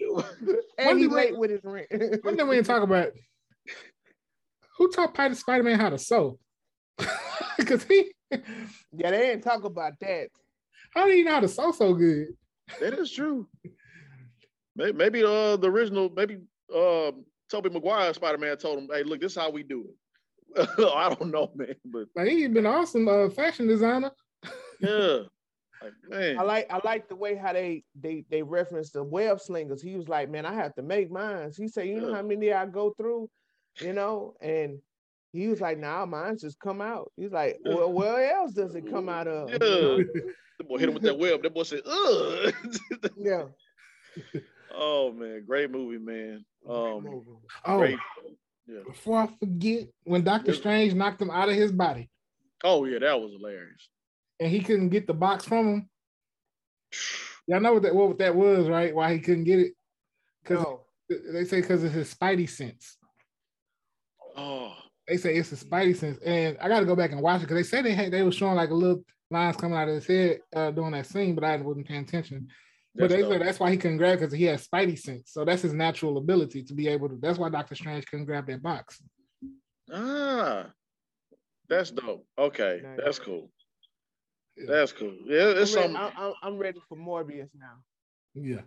When 0.78 0.98
he 0.98 1.04
did 1.04 1.12
late 1.12 1.36
with 1.36 1.50
his 1.50 1.60
rent. 1.64 1.86
One 2.22 2.36
thing 2.36 2.48
we 2.48 2.56
didn't 2.56 2.66
talk 2.66 2.82
about 2.82 3.12
who 4.78 4.90
taught 4.90 5.10
Spider- 5.14 5.34
Spider-Man 5.34 5.78
how 5.78 5.90
to 5.90 5.98
sew? 5.98 6.38
Because 7.58 7.84
he, 7.84 8.10
yeah, 8.30 9.10
they 9.10 9.18
didn't 9.18 9.42
talk 9.42 9.64
about 9.64 9.92
that. 10.00 10.28
how 10.94 11.04
do 11.04 11.10
you 11.12 11.24
know 11.24 11.32
how 11.34 11.40
to 11.40 11.48
sew 11.48 11.72
so 11.72 11.92
good? 11.92 12.28
That 12.80 12.94
is 12.94 13.12
true. 13.12 13.46
Maybe, 14.76 14.92
maybe 14.96 15.22
uh 15.24 15.56
the 15.56 15.70
original, 15.70 16.08
maybe 16.08 16.38
uh 16.74 17.12
Tobey 17.50 17.70
Maguire 17.70 18.14
Spider-Man 18.14 18.56
told 18.56 18.78
him, 18.78 18.88
hey, 18.92 19.02
look, 19.02 19.20
this 19.20 19.32
is 19.32 19.38
how 19.38 19.50
we 19.50 19.62
do 19.62 19.86
it. 19.88 19.96
I 20.78 21.14
don't 21.14 21.30
know, 21.30 21.50
man, 21.54 21.74
but 21.84 22.06
Like 22.16 22.28
he's 22.28 22.48
been 22.48 22.66
awesome 22.66 23.08
uh, 23.08 23.30
fashion 23.30 23.68
designer. 23.68 24.10
yeah. 24.80 25.20
Like, 25.82 25.92
man. 26.08 26.38
I 26.38 26.42
like 26.42 26.66
I 26.70 26.80
like 26.84 27.08
the 27.08 27.16
way 27.16 27.36
how 27.36 27.52
they 27.52 27.84
they 27.98 28.24
they 28.30 28.42
referenced 28.42 28.94
the 28.94 29.02
web 29.02 29.40
slingers. 29.40 29.80
He 29.80 29.96
was 29.96 30.08
like, 30.08 30.28
man, 30.28 30.44
I 30.44 30.54
have 30.54 30.74
to 30.74 30.82
make 30.82 31.10
mines. 31.10 31.56
He 31.56 31.68
said, 31.68 31.86
you 31.86 32.00
know 32.00 32.12
how 32.12 32.22
many 32.22 32.52
I 32.52 32.66
go 32.66 32.92
through, 32.98 33.30
you 33.80 33.92
know, 33.92 34.34
and 34.40 34.80
he 35.32 35.48
was 35.48 35.60
like, 35.60 35.78
nah, 35.78 36.04
mine's 36.06 36.42
just 36.42 36.58
come 36.58 36.80
out. 36.80 37.12
He's 37.16 37.32
like, 37.32 37.60
well, 37.64 37.92
where 37.92 38.34
else 38.34 38.52
does 38.52 38.74
it 38.74 38.90
come 38.90 39.08
out 39.08 39.28
of? 39.28 39.50
Yeah. 39.50 39.58
You? 39.58 40.34
The 40.58 40.64
boy 40.64 40.78
hit 40.78 40.88
him 40.88 40.94
with 40.94 41.04
that 41.04 41.18
web. 41.18 41.42
That 41.42 41.54
boy 41.54 41.62
said, 41.62 41.80
ugh. 41.86 42.52
yeah. 43.16 43.44
Oh 44.74 45.12
man, 45.12 45.44
great 45.46 45.70
movie, 45.70 45.98
man. 45.98 46.44
Um 46.68 47.02
Movie. 47.04 47.26
Oh, 47.64 47.78
great. 47.78 47.96
before 48.86 49.18
I 49.18 49.26
forget, 49.38 49.88
when 50.04 50.22
Doctor 50.22 50.52
Yeah. 50.52 50.58
Strange 50.58 50.94
knocked 50.94 51.20
him 51.22 51.30
out 51.30 51.48
of 51.48 51.54
his 51.54 51.72
body 51.72 52.08
Oh 52.62 52.84
yeah, 52.84 52.98
that 52.98 53.20
was 53.20 53.32
hilarious. 53.32 53.88
and 54.38 54.50
he 54.50 54.60
couldn't 54.60 54.90
get 54.90 55.06
the 55.06 55.14
box 55.14 55.44
from 55.44 55.66
him. 55.68 55.90
Y'all 57.46 57.60
know 57.60 57.72
what 57.74 57.82
that 57.82 57.94
what 57.94 58.18
that 58.18 58.34
was, 58.34 58.68
right? 58.68 58.94
Why 58.94 59.12
he 59.14 59.20
couldn't 59.20 59.44
get 59.44 59.58
it? 59.60 59.72
Because 60.42 60.62
No. 60.62 60.82
they 61.32 61.44
say 61.44 61.60
because 61.62 61.82
of 61.82 61.92
his 61.92 62.12
spidey 62.14 62.48
sense. 62.48 62.96
Oh, 64.36 64.74
They 65.08 65.16
say 65.16 65.34
it's 65.36 65.50
a 65.52 65.56
spidey 65.56 65.96
sense, 65.96 66.18
and 66.24 66.56
I 66.60 66.68
got 66.68 66.80
to 66.80 66.86
go 66.86 66.94
back 66.94 67.10
and 67.12 67.20
watch 67.20 67.38
it 67.40 67.48
because 67.48 67.56
they 67.56 67.62
said 67.68 67.84
they 67.84 67.94
had 67.94 68.12
they 68.12 68.22
were 68.22 68.30
showing 68.30 68.54
like 68.54 68.70
a 68.70 68.74
little 68.74 69.02
lines 69.30 69.56
coming 69.56 69.76
out 69.76 69.88
of 69.88 69.94
his 69.94 70.06
head 70.06 70.40
uh, 70.54 70.70
during 70.70 70.92
that 70.92 71.06
scene, 71.06 71.34
but 71.34 71.42
I 71.44 71.56
wasn't 71.56 71.88
paying 71.88 72.02
attention. 72.04 72.48
But 72.94 73.02
that's 73.02 73.12
they 73.14 73.20
dope. 73.22 73.32
said 73.32 73.40
that's 73.42 73.60
why 73.60 73.70
he 73.70 73.76
couldn't 73.76 73.98
grab 73.98 74.18
because 74.18 74.32
he 74.34 74.44
has 74.44 74.66
spidey 74.66 74.98
sense, 74.98 75.30
so 75.32 75.44
that's 75.44 75.62
his 75.62 75.72
natural 75.72 76.16
ability 76.18 76.62
to 76.64 76.74
be 76.74 76.88
able 76.88 77.08
to. 77.08 77.16
That's 77.20 77.38
why 77.38 77.48
Doctor 77.48 77.74
Strange 77.74 78.06
couldn't 78.06 78.26
grab 78.26 78.46
that 78.48 78.62
box. 78.62 79.00
Ah, 79.92 80.66
that's 81.68 81.90
dope. 81.90 82.26
Okay, 82.38 82.80
Nice. 82.82 82.98
that's 83.02 83.18
cool. 83.18 83.50
Yeah. 84.56 84.64
That's 84.68 84.92
cool. 84.92 85.14
Yeah, 85.24 85.48
it's 85.56 85.74
I'm, 85.74 85.80
ready, 85.82 85.92
some 85.94 85.96
I- 85.96 86.12
I'm, 86.26 86.34
I'm 86.42 86.58
ready 86.58 86.80
for 86.88 86.96
Morbius 86.98 87.48
now. 87.54 87.76
Yeah, 88.34 88.62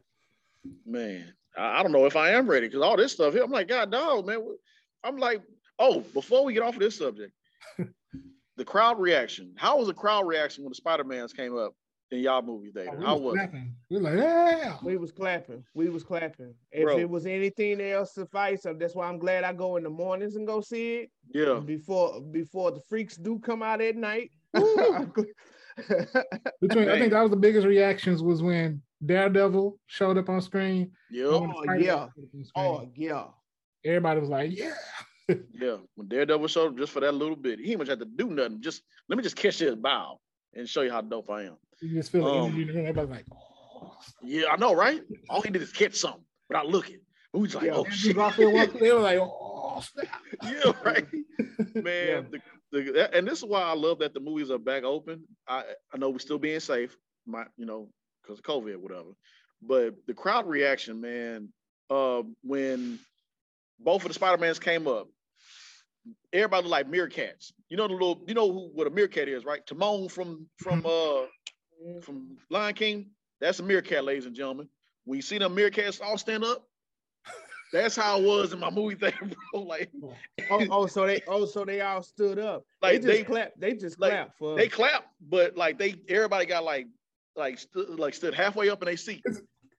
man. 0.86 1.34
I, 1.58 1.80
I 1.80 1.84
don't 1.84 1.92
know 1.92 2.06
if 2.06 2.16
I 2.16 2.32
am 2.32 2.48
ready 2.50 2.68
because 2.68 2.82
all 2.82 2.98
this 2.98 3.12
stuff 3.14 3.34
here, 3.34 3.44
I'm 3.44 3.52
like, 3.52 3.68
God, 3.68 3.92
dog, 3.92 4.26
man. 4.26 4.42
I'm 5.04 5.18
like, 5.18 5.42
oh, 5.80 6.00
before 6.14 6.44
we 6.46 6.54
get 6.54 6.64
off 6.64 6.74
of 6.76 6.80
this 6.80 6.98
subject, 6.98 7.34
the 8.58 8.66
crowd 8.66 9.00
reaction. 9.00 9.54
How 9.58 9.78
was 9.78 9.88
the 9.88 9.94
crowd 9.94 10.26
reaction 10.28 10.64
when 10.64 10.72
the 10.72 10.76
Spider 10.76 11.04
Mans 11.04 11.34
came 11.34 11.58
up 11.58 11.74
in 12.12 12.20
y'all 12.20 12.42
movie 12.42 12.72
theater? 12.72 12.92
Oh, 12.94 12.98
we 13.00 13.06
How 13.06 13.14
was 13.18 13.22
was 13.24 13.34
it? 13.34 13.38
clapping. 13.38 13.76
We 13.90 13.98
were 13.98 14.02
like, 14.04 14.18
yeah. 14.18 14.78
We 14.84 14.98
was 14.98 15.12
clapping. 15.12 15.64
We 15.74 15.90
was 15.90 16.04
clapping. 16.04 16.54
If 16.72 16.84
Bro. 16.84 16.98
it 17.00 17.10
was 17.10 17.26
anything 17.26 17.82
else 17.82 18.14
suffice, 18.14 18.66
that's 18.78 18.96
why 18.96 19.08
I'm 19.08 19.18
glad 19.20 19.44
I 19.44 19.54
go 19.54 19.78
in 19.78 19.84
the 19.84 19.90
mornings 19.90 20.36
and 20.36 20.46
go 20.48 20.62
see 20.62 20.96
it 20.96 21.12
Yeah, 21.34 21.60
before 21.60 22.22
before 22.22 22.72
the 22.72 22.82
freaks 22.82 23.16
do 23.18 23.40
come 23.40 23.64
out 23.64 23.82
at 23.82 23.96
night. 23.96 24.32
Between, 26.62 26.88
I 26.90 27.00
think 27.00 27.12
that 27.14 27.22
was 27.22 27.32
the 27.32 27.38
biggest 27.38 27.66
reactions 27.66 28.22
was 28.22 28.44
when 28.44 28.82
Daredevil 29.06 29.80
showed 29.88 30.18
up 30.18 30.30
on 30.30 30.42
screen. 30.42 30.92
yeah, 31.10 31.26
Oh, 31.26 31.44
and 31.44 31.54
when 31.54 31.64
Spider-Man 31.64 31.84
yeah. 31.84 32.08
showed 32.16 32.24
up 32.24 32.34
on 32.36 32.44
oh, 32.44 32.44
screen. 32.44 32.54
oh 32.56 32.92
yeah. 32.96 33.26
everybody 33.86 34.20
was 34.20 34.30
like, 34.30 34.52
yeah. 34.56 34.74
yeah. 35.28 35.78
When 35.96 36.08
Daredevil 36.08 36.48
showed 36.48 36.72
up 36.74 36.78
just 36.78 36.92
for 36.92 37.00
that 37.00 37.14
little 37.14 37.36
bit, 37.36 37.58
he 37.60 37.66
didn't 37.68 37.80
much 37.80 37.88
have 37.90 38.00
to 38.00 38.06
do 38.06 38.30
nothing. 38.30 38.62
Just 38.62 38.84
let 39.10 39.18
me 39.18 39.24
just 39.24 39.36
catch 39.36 39.58
his 39.60 39.76
bow 39.76 40.20
and 40.56 40.68
show 40.68 40.82
you 40.82 40.92
how 40.92 41.02
dope 41.02 41.30
I 41.30 41.44
am. 41.44 41.58
You 41.82 41.96
just 41.96 42.12
feel 42.12 42.26
the 42.26 42.32
Um, 42.32 42.46
energy 42.52 42.64
the 42.66 42.74
room. 42.74 42.86
Everybody's 42.88 43.10
like, 43.12 43.26
oh. 43.82 43.98
Yeah, 44.22 44.44
I 44.52 44.58
know, 44.58 44.74
right? 44.76 45.02
All 45.30 45.42
he 45.42 45.50
did 45.50 45.62
is 45.62 45.72
catch 45.72 45.96
something 45.96 46.24
without 46.50 46.68
looking. 46.68 47.00
We 47.34 47.42
was 47.42 47.56
like, 47.56 47.66
Yeah. 47.66 47.74
oh 47.74 47.78
Andrew 47.86 47.92
shit. 47.94 48.16
Garfield 48.16 48.54
walked- 48.54 48.80
They 48.80 48.92
were 48.94 49.00
like, 49.00 49.20
oh, 49.22 49.82
snap. 49.82 50.22
yeah, 50.44 50.72
right. 50.84 51.06
Man, 51.76 52.28
Yeah. 52.32 52.40
the, 52.72 52.92
the, 52.92 53.16
and 53.18 53.28
this 53.28 53.40
is 53.40 53.46
why 53.46 53.62
I 53.62 53.74
love 53.74 54.00
that 54.00 54.14
the 54.14 54.20
movies 54.20 54.52
are 54.52 54.58
back 54.60 54.84
open. 54.84 55.24
I 55.48 55.64
I 55.94 55.98
know 55.98 56.10
we're 56.10 56.20
still 56.20 56.40
being 56.40 56.60
safe, 56.60 56.96
my 57.26 57.46
you 57.58 57.66
know, 57.66 57.90
because 58.22 58.40
of 58.40 58.46
COVID, 58.46 58.78
whatever. 58.78 59.10
But 59.62 59.96
the 60.08 60.14
crowd 60.14 60.46
reaction, 60.48 61.02
man, 61.02 61.50
uh, 61.90 62.22
when 62.44 63.00
both 63.80 64.02
of 64.04 64.08
the 64.10 64.14
Spider-Mans 64.14 64.60
came 64.60 64.88
up, 64.88 65.08
everybody 66.32 66.68
like 66.68 66.90
meerkats. 66.90 67.52
You 67.74 67.78
know 67.78 67.88
the 67.88 67.94
little, 67.94 68.22
you 68.28 68.36
know 68.36 68.54
who 68.54 68.70
what 68.76 68.86
a 68.86 68.92
meerkat 68.92 69.28
is, 69.28 69.46
right? 69.46 69.66
Timon 69.66 70.08
from 70.08 70.46
from 70.58 70.86
uh 70.86 71.22
from 72.04 72.38
Lion 72.52 72.76
King. 72.76 73.10
That's 73.42 73.60
a 73.62 73.64
meerkat, 73.64 74.04
ladies 74.04 74.28
and 74.28 74.36
gentlemen. 74.36 74.70
When 75.06 75.16
you 75.16 75.24
see 75.24 75.40
them 75.40 75.56
meerkats 75.56 76.00
all 76.00 76.20
stand 76.20 76.44
up, 76.44 76.68
that's 77.74 77.96
how 77.96 78.20
it 78.20 78.26
was 78.26 78.54
in 78.54 78.60
my 78.60 78.70
movie 78.70 78.94
thing, 78.94 79.14
bro. 79.52 79.62
Like 79.64 79.90
Oh, 80.52 80.68
oh, 80.70 80.86
so 80.86 81.08
they 81.08 81.24
oh 81.28 81.46
so 81.46 81.66
they 81.66 81.82
all 81.82 82.04
stood 82.04 82.38
up. 82.38 82.64
Like, 82.84 83.02
they 83.02 83.08
just 83.08 83.18
they- 83.18 83.24
clap. 83.24 83.54
They 83.58 83.74
just 83.74 84.00
like, 84.00 84.12
clap 84.12 84.38
for 84.38 84.56
they 84.56 84.68
clapped, 84.68 85.08
but 85.28 85.58
like 85.58 85.80
they 85.80 85.96
everybody 86.08 86.46
got 86.46 86.64
like 86.64 86.86
like 87.36 87.58
stood 87.58 88.00
like 88.00 88.14
stood 88.14 88.36
halfway 88.36 88.70
up 88.70 88.84
in 88.84 88.86
their 88.86 88.98
seat. 88.98 89.24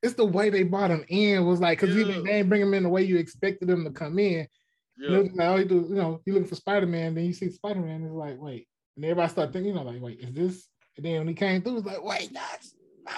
It's 0.02 0.14
the 0.14 0.24
way 0.24 0.50
they 0.50 0.64
brought 0.64 0.90
him 0.90 1.04
in 1.08 1.46
was 1.46 1.60
like, 1.60 1.78
because 1.80 1.94
Yeah. 1.94 2.02
even 2.06 2.24
they 2.24 2.32
didn't 2.32 2.48
bring 2.48 2.60
him 2.60 2.74
in 2.74 2.82
the 2.82 2.88
way 2.88 3.04
you 3.04 3.18
expected 3.18 3.70
him 3.70 3.84
to 3.84 3.90
come 3.92 4.18
in. 4.18 4.48
You 4.96 5.08
Yeah. 5.10 5.16
know, 5.22 5.28
like, 5.34 5.48
all 5.48 5.58
you 5.60 5.64
do, 5.66 5.86
you 5.88 5.94
know, 5.94 6.20
you 6.24 6.32
looking 6.34 6.48
for 6.48 6.54
Spider 6.54 6.86
Man, 6.86 7.14
then 7.14 7.24
you 7.24 7.32
see 7.32 7.50
Spider 7.50 7.80
Man, 7.80 8.04
it's 8.04 8.12
like, 8.12 8.38
wait, 8.38 8.68
and 8.96 9.04
everybody 9.04 9.30
start 9.30 9.52
thinking, 9.52 9.70
you 9.70 9.74
know, 9.74 9.82
like, 9.82 10.00
wait, 10.00 10.20
is 10.20 10.32
this? 10.32 10.68
And 10.96 11.04
then 11.04 11.18
when 11.18 11.28
he 11.28 11.34
came 11.34 11.60
through, 11.62 11.78
it's 11.78 11.86
like, 11.86 12.02
wait, 12.02 12.32
that's. 12.32 12.74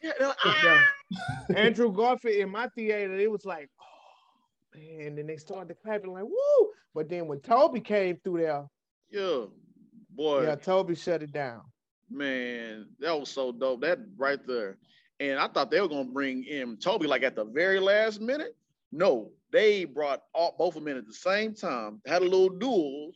Yeah, 0.00 0.12
they're 0.16 0.28
like, 0.28 0.36
Yeah. 0.62 0.84
"Ah!" 1.10 1.44
Andrew 1.56 1.90
Garfield 1.92 2.36
in 2.36 2.50
my 2.50 2.68
theater, 2.68 3.14
it 3.18 3.28
was 3.30 3.44
like, 3.44 3.68
oh 3.80 4.78
man. 4.78 5.16
Then 5.16 5.26
they 5.26 5.36
started 5.36 5.76
clapping 5.82 6.12
like, 6.12 6.22
woo. 6.24 6.70
But 6.94 7.08
then 7.08 7.26
when 7.26 7.40
Tobey 7.40 7.80
came 7.80 8.16
through 8.22 8.38
there, 8.38 8.66
yeah, 9.10 9.46
boy, 10.10 10.44
yeah, 10.44 10.54
Tobey 10.54 10.94
shut 10.94 11.22
it 11.24 11.32
down. 11.32 11.62
man, 12.10 12.86
that 13.00 13.18
was 13.18 13.28
so 13.28 13.50
dope. 13.52 13.80
That 13.80 13.98
right 14.16 14.38
there, 14.46 14.78
and 15.18 15.38
I 15.38 15.48
thought 15.48 15.70
they 15.70 15.80
were 15.80 15.88
gonna 15.88 16.04
bring 16.04 16.44
in 16.44 16.76
Tobey 16.76 17.06
like 17.08 17.22
at 17.24 17.34
the 17.34 17.44
very 17.44 17.80
last 17.80 18.20
minute. 18.20 18.56
No, 18.92 19.30
they 19.52 19.84
brought 19.84 20.22
all, 20.34 20.54
both 20.58 20.76
of 20.76 20.82
them 20.84 20.88
in 20.92 20.96
at 20.98 21.06
the 21.06 21.12
same 21.12 21.54
time, 21.54 22.00
had 22.06 22.22
a 22.22 22.24
little 22.24 22.48
duel, 22.48 23.12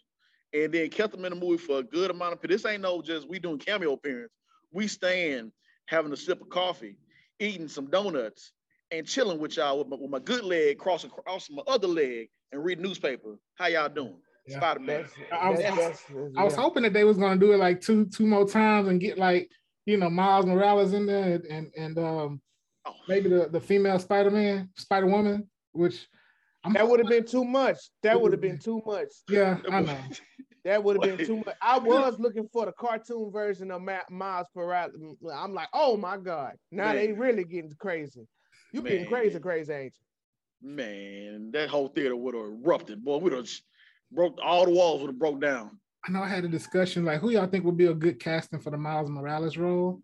and 0.53 0.73
then 0.73 0.91
kept 0.91 1.13
them 1.13 1.25
in 1.25 1.31
the 1.31 1.39
movie 1.39 1.57
for 1.57 1.79
a 1.79 1.83
good 1.83 2.11
amount 2.11 2.35
of. 2.35 2.41
This 2.43 2.67
ain't 2.67 2.83
no 2.83 3.01
just 3.03 3.29
we 3.29 3.39
doing 3.39 3.59
cameo 3.59 3.93
appearance. 3.95 4.33
We 4.73 4.87
staying 4.87 5.53
having 5.87 6.13
a 6.13 6.17
sip 6.17 6.41
of 6.41 6.49
coffee, 6.49 6.97
eating 7.41 7.69
some 7.69 7.91
donuts, 7.91 8.53
and 8.91 9.07
chilling 9.07 9.39
with 9.39 9.57
y'all 9.57 9.79
with 9.79 9.89
my, 9.89 9.97
with 9.97 10.11
my 10.11 10.19
good 10.19 10.45
leg 10.45 10.79
crossing 10.79 11.11
across 11.11 11.49
my 11.51 11.63
other 11.67 11.89
leg 11.89 12.29
and 12.53 12.63
reading 12.63 12.85
newspaper. 12.85 13.37
How 13.57 13.67
y'all 13.67 13.89
doing? 13.89 14.17
Yeah. 14.47 14.59
Spider 14.59 14.81
Man. 14.81 15.05
I 15.33 15.51
was, 15.51 15.59
That's- 15.61 15.73
I 15.73 15.77
that's- 15.77 16.05
I 16.37 16.45
was 16.45 16.55
yeah. 16.55 16.61
hoping 16.61 16.83
that 16.83 16.93
they 16.93 17.05
was 17.05 17.17
gonna 17.17 17.39
do 17.41 17.53
it 17.53 17.59
like 17.59 17.81
two 17.81 18.07
two 18.07 18.27
more 18.27 18.47
times 18.47 18.89
and 18.89 19.01
get 19.01 19.17
like 19.17 19.49
you 19.87 19.97
know 19.97 20.11
Miles 20.11 20.47
Morales 20.47 20.93
in 20.93 21.07
there 21.07 21.41
and 21.49 21.71
and 21.77 21.99
um 21.99 22.41
Oh, 22.85 22.95
maybe 23.07 23.29
the, 23.29 23.49
the 23.49 23.61
female 23.61 24.01
Spider 24.01 24.33
Man 24.33 24.69
Spider 24.77 25.07
Woman, 25.07 25.49
which 25.73 26.09
I'm 26.65 26.73
That 26.75 26.89
would 26.89 27.01
have 27.01 27.09
been 27.09 27.27
too 27.27 27.45
much. 27.45 27.79
That 28.03 28.21
would 28.21 28.33
have 28.33 28.41
been 28.41 28.59
too 28.59 28.83
much. 28.87 29.09
yeah 29.29 29.59
I 29.71 29.81
know 29.81 29.99
That 30.65 30.83
would 30.85 31.03
have 31.05 31.17
been 31.19 31.27
too 31.27 31.37
much. 31.39 31.57
I 31.61 31.79
was 31.81 32.19
looking 32.19 32.49
for 32.53 32.67
the 32.67 32.73
cartoon 32.73 33.31
version 33.33 33.71
of 33.71 33.83
Ma- 33.83 33.99
Miles 34.11 34.47
Morales. 34.55 34.93
I'm 35.35 35.55
like, 35.55 35.69
oh 35.73 35.97
my 35.97 36.17
god! 36.17 36.55
Now 36.71 36.93
they 36.93 37.13
really 37.13 37.45
getting 37.45 37.73
crazy. 37.79 38.27
You 38.73 38.83
getting 38.83 39.03
Man. 39.03 39.09
crazy, 39.09 39.39
crazy, 39.41 39.73
ain't 39.73 39.95
Man, 40.63 41.51
that 41.53 41.69
whole 41.69 41.89
theater 41.89 42.15
would 42.15 42.35
have 42.35 42.45
erupted. 42.45 43.05
Boy, 43.05 43.17
we'd 43.19 43.33
have 43.33 43.49
broke 44.13 44.39
all 44.43 44.65
the 44.65 44.71
walls 44.71 45.01
would 45.01 45.09
have 45.09 45.19
broke 45.19 45.41
down. 45.41 45.79
I 46.07 46.13
know 46.13 46.23
I 46.23 46.29
had 46.29 46.45
a 46.45 46.49
discussion 46.49 47.05
like 47.05 47.21
who 47.21 47.31
y'all 47.31 47.47
think 47.47 47.65
would 47.65 47.77
be 47.77 47.87
a 47.87 47.95
good 47.95 48.21
casting 48.21 48.61
for 48.61 48.71
the 48.71 48.77
Miles 48.77 49.11
Morales 49.11 49.57
role, 49.57 50.01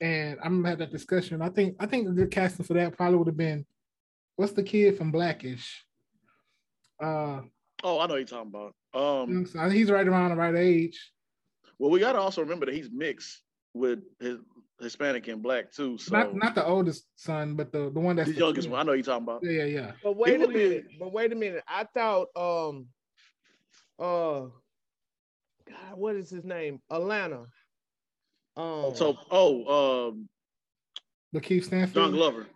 and 0.00 0.38
I 0.40 0.44
remember 0.44 0.68
had 0.68 0.78
that 0.78 0.90
discussion. 0.90 1.40
I 1.42 1.48
think 1.48 1.76
I 1.78 1.86
think 1.86 2.08
a 2.08 2.12
good 2.12 2.30
casting 2.32 2.64
for 2.64 2.74
that 2.74 2.96
probably 2.96 3.18
would 3.18 3.28
have 3.28 3.36
been 3.36 3.64
what's 4.36 4.52
the 4.52 4.62
kid 4.62 4.96
from 4.96 5.10
Blackish. 5.12 5.84
Uh, 7.02 7.40
Oh, 7.84 7.98
I 7.98 8.06
know 8.06 8.14
what 8.14 8.18
you're 8.18 8.24
talking 8.26 8.50
about. 8.54 8.74
Um, 8.94 9.44
what 9.54 9.72
he's 9.72 9.90
right 9.90 10.06
around 10.06 10.30
the 10.30 10.36
right 10.36 10.54
age. 10.54 11.10
well, 11.78 11.90
we 11.90 11.98
gotta 11.98 12.20
also 12.20 12.40
remember 12.42 12.66
that 12.66 12.74
he's 12.76 12.90
mixed 12.92 13.42
with 13.74 14.00
his 14.20 14.38
Hispanic 14.80 15.26
and 15.28 15.42
black 15.42 15.72
too. 15.72 15.98
So 15.98 16.16
Not 16.16 16.34
not 16.36 16.54
the 16.54 16.64
oldest 16.64 17.06
son, 17.16 17.56
but 17.56 17.72
the 17.72 17.90
the 17.90 17.98
one 18.00 18.14
that's 18.16 18.30
the 18.30 18.36
youngest 18.36 18.68
one. 18.68 18.78
I 18.78 18.82
know 18.84 18.92
what 18.92 18.98
you're 18.98 19.04
talking 19.04 19.24
about. 19.24 19.40
Yeah, 19.42 19.64
yeah, 19.64 19.64
yeah. 19.64 19.92
But 20.02 20.16
wait 20.16 20.36
a 20.36 20.38
would- 20.40 20.54
minute. 20.54 20.84
But 21.00 21.12
wait 21.12 21.32
a 21.32 21.34
minute. 21.34 21.64
I 21.66 21.84
thought 21.92 22.28
um 22.36 22.86
uh 23.98 24.46
God, 25.68 25.94
what 25.96 26.14
is 26.16 26.30
his 26.30 26.44
name? 26.44 26.80
Atlanta. 26.90 27.46
Um 28.56 28.94
So, 28.94 29.16
oh, 29.30 30.08
um, 30.10 30.28
Lakeith 31.34 31.64
Stanfield. 31.64 31.94
John 31.94 32.12
Glover. 32.12 32.46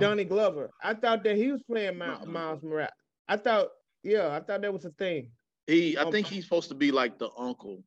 Donnie 0.00 0.24
Glover. 0.24 0.70
I 0.82 0.94
thought 0.94 1.24
that 1.24 1.36
he 1.36 1.52
was 1.52 1.62
playing 1.62 1.98
Miles, 1.98 2.26
Miles 2.26 2.62
Morales. 2.62 2.90
I 3.28 3.36
thought, 3.36 3.68
yeah, 4.02 4.28
I 4.34 4.40
thought 4.40 4.62
that 4.62 4.72
was 4.72 4.84
a 4.84 4.90
thing. 4.90 5.30
He, 5.66 5.96
I 5.96 6.02
Um, 6.02 6.12
think 6.12 6.26
he's 6.26 6.44
supposed 6.44 6.68
to 6.68 6.74
be 6.74 6.90
like 6.90 7.18
the 7.18 7.30
uncle, 7.38 7.82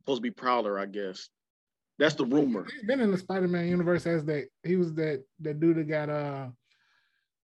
supposed 0.00 0.18
to 0.18 0.22
be 0.22 0.30
Prowler, 0.30 0.78
I 0.78 0.86
guess. 0.86 1.28
That's 1.98 2.14
the 2.14 2.24
rumor. 2.24 2.66
He's 2.72 2.84
been 2.86 3.00
in 3.00 3.10
the 3.10 3.18
Spider-Man 3.18 3.68
universe 3.68 4.06
as 4.06 4.24
that 4.24 4.46
he 4.64 4.76
was 4.76 4.94
that 4.94 5.22
that 5.40 5.60
dude 5.60 5.76
that 5.76 5.88
got 5.88 6.08
uh 6.08 6.48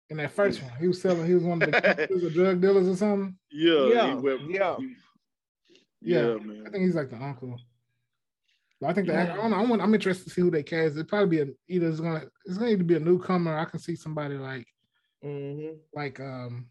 in 0.09 0.17
that 0.17 0.33
first 0.33 0.61
one. 0.61 0.73
He 0.81 0.89
was 0.89 1.01
selling. 1.01 1.25
He 1.25 1.35
was 1.35 1.45
one 1.45 1.63
of 1.63 1.71
the 1.71 2.07
he 2.09 2.15
was 2.15 2.25
a 2.25 2.31
drug 2.31 2.61
dealers 2.61 2.89
or 2.89 2.97
something. 2.97 3.37
Yeah, 3.53 3.87
Yeah, 3.87 4.09
he 4.09 4.15
went- 4.21 4.51
yeah. 4.51 4.77
yeah, 6.01 6.21
Yeah. 6.33 6.35
man. 6.39 6.65
I 6.67 6.71
think 6.71 6.85
he's 6.85 6.97
like 6.97 7.11
the 7.11 7.17
uncle. 7.23 7.57
But 8.81 8.89
I 8.89 8.93
think 8.95 9.09
Yeah. 9.09 9.21
actor, 9.23 9.33
I 9.33 9.43
don't 9.43 9.51
know. 9.51 9.57
I 9.59 9.67
want, 9.67 9.83
I'm 9.83 9.95
interested 9.95 10.25
to 10.25 10.31
see 10.31 10.41
who 10.41 10.51
they 10.51 10.63
cast. 10.63 10.95
It'd 10.95 11.09
probably 11.09 11.45
be 11.45 11.51
a, 11.51 11.55
either 11.69 11.89
it's 11.89 12.01
gonna 12.01 12.25
it's 12.47 12.57
gonna 12.57 12.71
need 12.71 12.79
to 12.79 12.85
be 12.85 12.97
a 12.97 13.01
newcomer. 13.01 13.57
I 13.57 13.65
can 13.67 13.79
see 13.79 13.95
somebody 13.95 14.37
like 14.37 14.67
hmm 15.23 15.73
like 15.95 16.19
um 16.21 16.71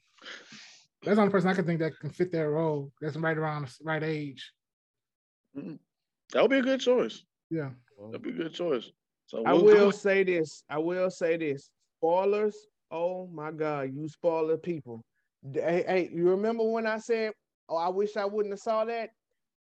that's 1.03 1.15
the 1.15 1.22
only 1.22 1.31
person 1.31 1.49
I 1.49 1.53
can 1.53 1.65
think 1.65 1.80
that 1.80 1.98
can 1.99 2.10
fit 2.10 2.31
that 2.31 2.48
role. 2.49 2.91
That's 2.99 3.15
right 3.15 3.38
around 3.38 3.68
the 3.68 3.73
right 3.84 4.03
age. 4.03 4.52
That 5.53 6.41
would 6.41 6.52
be 6.52 6.57
a 6.60 6.64
good 6.64 6.80
choice. 6.81 7.23
Yeah. 7.49 7.69
That'd 8.11 8.22
be 8.22 8.30
a 8.31 8.34
good 8.34 8.53
choice. 8.53 8.91
So 9.27 9.44
I 9.45 9.53
we'll 9.53 9.64
will 9.65 9.86
go- 9.86 9.91
say 9.91 10.23
this. 10.23 10.64
I 10.69 10.77
will 10.80 11.10
say 11.11 11.38
this. 11.38 11.69
Spoilers. 11.99 12.56
Oh 12.91 13.27
my 13.27 13.52
God, 13.52 13.94
you 13.94 14.07
spoiler 14.10 14.57
people. 14.57 15.03
Hey, 15.53 15.84
hey, 15.88 16.10
you 16.11 16.27
remember 16.30 16.64
when 16.64 16.88
I 16.88 16.98
said, 16.98 17.34
"Oh, 17.69 17.77
I 17.77 17.88
wish 17.90 18.18
I 18.18 18.26
wouldn't 18.26 18.52
have 18.53 18.60
saw 18.60 18.84
that." 18.86 19.11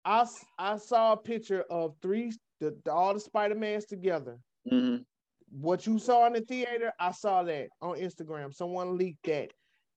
I 0.06 0.22
s- 0.22 0.46
I 0.60 0.78
saw 0.78 1.14
a 1.14 1.18
picture 1.18 1.64
of 1.64 1.96
three, 2.02 2.32
the, 2.60 2.78
the- 2.86 2.92
all 2.94 3.14
the 3.14 3.20
Spider 3.20 3.56
Mans 3.56 3.86
together. 3.86 4.38
Mhm. 4.72 5.04
What 5.52 5.86
you 5.88 6.00
saw 6.00 6.26
in 6.28 6.34
the 6.34 6.42
theater, 6.42 6.92
I 7.00 7.12
saw 7.12 7.44
that 7.44 7.70
on 7.82 7.98
Instagram. 7.98 8.54
Someone 8.54 8.98
leaked 8.98 9.24
that, 9.26 9.52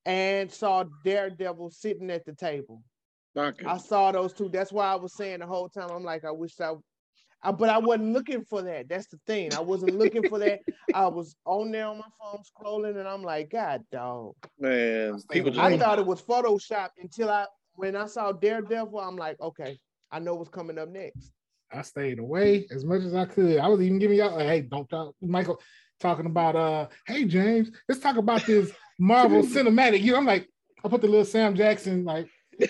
and 0.07 0.51
saw 0.51 0.85
Daredevil 1.05 1.71
sitting 1.71 2.11
at 2.11 2.25
the 2.25 2.35
table. 2.35 2.83
Okay. 3.37 3.67
I 3.67 3.77
saw 3.77 4.11
those 4.13 4.33
two. 4.33 4.49
That's 4.49 4.73
why 4.73 4.87
I 4.87 4.95
was 4.97 5.15
saying 5.15 5.41
the 5.41 5.47
whole 5.47 5.69
time. 5.69 5.91
I'm 5.91 6.05
like, 6.05 6.25
I 6.25 6.31
wish 6.31 6.59
I, 6.61 6.75
I 7.43 7.53
but 7.53 7.69
I 7.69 7.79
wasn't 7.79 8.13
looking 8.13 8.45
for 8.45 8.63
that. 8.63 8.89
That's 8.89 9.09
the 9.09 9.19
thing. 9.27 9.53
I 9.53 9.61
wasn't 9.61 9.97
looking 9.99 10.25
for 10.25 10.39
that. 10.39 10.61
I 10.95 11.07
was 11.09 11.37
on 11.45 11.71
there 11.71 11.87
on 11.87 11.99
my 11.99 12.09
phone 12.21 12.43
scrolling, 12.43 12.99
and 12.99 13.07
I'm 13.09 13.23
like, 13.23 13.51
God, 13.51 13.83
dog. 13.93 14.35
Man, 14.59 15.21
people 15.31 15.51
just 15.51 15.61
I 15.63 15.77
thought 15.79 15.99
it 15.99 16.07
was 16.07 16.23
Photoshop 16.23 16.91
until 16.99 17.31
I, 17.31 17.47
when 17.75 17.95
I 17.97 18.07
saw 18.07 18.33
Daredevil, 18.33 18.99
I'm 18.99 19.17
like, 19.17 19.41
okay, 19.41 19.79
I 20.11 20.19
know 20.19 20.35
what's 20.35 20.51
coming 20.51 20.79
up 20.79 20.89
next. 20.89 21.33
I 21.71 21.83
stayed 21.83 22.19
away 22.19 22.67
as 22.71 22.85
much 22.85 23.03
as 23.03 23.15
I 23.15 23.27
could. 23.27 23.59
I 23.59 23.69
was 23.69 23.83
even 23.83 23.99
giving 23.99 24.19
y'all, 24.19 24.39
hey, 24.39 24.63
don't 24.63 24.89
talk, 24.89 25.15
Michael, 25.21 25.61
talking 26.01 26.27
about, 26.27 26.57
uh, 26.57 26.89
hey 27.07 27.25
James, 27.25 27.71
let's 27.89 28.01
talk 28.01 28.17
about 28.17 28.47
this 28.47 28.73
Marvel 28.99 29.43
cinematic. 29.43 30.03
You, 30.03 30.13
know, 30.13 30.19
I'm 30.19 30.27
like, 30.27 30.49
I 30.85 30.89
put 30.89 31.03
the 31.03 31.09
little 31.09 31.25
Sam 31.25 31.55
Jackson 31.55 32.05
like, 32.05 32.29
I'm 32.61 32.69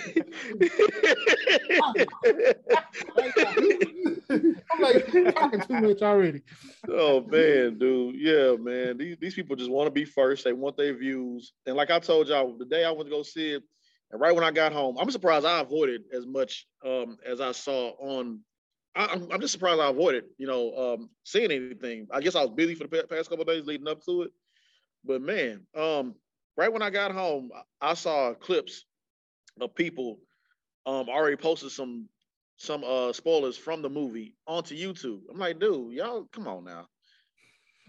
like, 4.81 5.35
talking 5.35 5.61
too 5.61 5.81
much 5.81 6.03
already. 6.03 6.43
oh 6.91 7.23
man, 7.23 7.79
dude. 7.79 8.17
Yeah, 8.17 8.55
man. 8.59 8.99
These, 8.99 9.17
these 9.19 9.35
people 9.35 9.57
just 9.57 9.71
want 9.71 9.87
to 9.87 9.91
be 9.91 10.05
first. 10.05 10.45
They 10.45 10.53
want 10.53 10.77
their 10.77 10.95
views. 10.95 11.55
And 11.67 11.77
like 11.77 11.91
I 11.91 12.01
told 12.01 12.29
y'all, 12.29 12.59
the 12.59 12.67
day 12.67 12.85
I 12.85 12.91
went 12.91 13.07
to 13.07 13.11
go 13.11 13.23
see 13.23 13.53
it, 13.53 13.63
and 14.11 14.21
right 14.21 14.35
when 14.35 14.45
I 14.45 14.51
got 14.51 14.73
home, 14.73 14.97
I'm 14.99 15.11
surprised 15.11 15.45
I 15.47 15.61
avoided 15.61 16.03
as 16.13 16.27
much 16.27 16.67
um, 16.85 17.19
as 17.27 17.41
I 17.41 17.53
saw 17.53 17.91
on. 17.99 18.41
I, 18.95 19.07
I'm, 19.07 19.31
I'm 19.31 19.41
just 19.41 19.53
surprised 19.53 19.81
I 19.81 19.91
avoided, 19.91 20.25
you 20.39 20.47
know, 20.47 20.75
um, 20.77 21.11
seeing 21.25 21.51
anything. 21.51 21.99
I 22.03 22.21
guess 22.21 22.25
I 22.25 22.33
was 22.35 22.43
busy 22.43 22.75
for 22.75 22.77
the 22.77 22.93
past 22.97 23.29
couple 23.29 23.37
of 23.37 23.41
days 23.41 23.67
leading 23.67 23.89
up 23.89 24.03
to 24.05 24.23
it. 24.23 24.31
But 25.05 25.21
man, 25.23 25.67
um, 25.75 26.15
right 26.57 26.73
when 26.73 26.83
I 26.83 26.91
got 26.91 27.13
home, 27.13 27.51
I 27.81 27.95
saw 27.95 28.35
clips 28.35 28.85
of 29.61 29.75
people 29.75 30.19
um, 30.87 31.09
already 31.09 31.37
posted 31.37 31.71
some 31.71 32.09
some 32.57 32.85
uh 32.85 33.13
spoilers 33.13 33.57
from 33.57 33.83
the 33.83 33.89
movie 33.89 34.35
onto 34.47 34.75
YouTube. 34.75 35.21
I'm 35.31 35.39
like, 35.39 35.59
dude, 35.61 35.93
y'all, 35.95 36.25
come 36.33 36.47
on 36.49 36.65
now. 36.65 36.87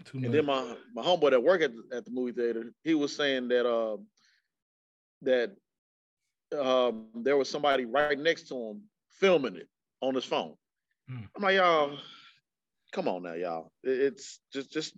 Too 0.04 0.20
And 0.22 0.32
much. 0.32 0.34
then 0.34 0.46
my 0.46 0.76
my 0.94 1.02
homeboy 1.02 1.30
that 1.30 1.42
work 1.42 1.62
at 1.62 1.72
the, 1.72 1.96
at 1.96 2.04
the 2.04 2.10
movie 2.10 2.32
theater, 2.32 2.72
he 2.82 2.94
was 2.94 3.14
saying 3.14 3.48
that 3.48 3.66
uh 3.68 3.96
that 5.22 5.56
um 6.58 7.06
there 7.14 7.36
was 7.36 7.48
somebody 7.48 7.84
right 7.84 8.18
next 8.18 8.48
to 8.48 8.54
him 8.56 8.82
filming 9.08 9.56
it 9.56 9.68
on 10.00 10.14
his 10.14 10.24
phone. 10.24 10.54
Hmm. 11.08 11.24
I'm 11.36 11.42
like, 11.42 11.56
y'all, 11.56 11.98
come 12.92 13.08
on 13.08 13.22
now, 13.22 13.34
y'all. 13.34 13.72
It's 13.82 14.40
just 14.52 14.72
just 14.72 14.94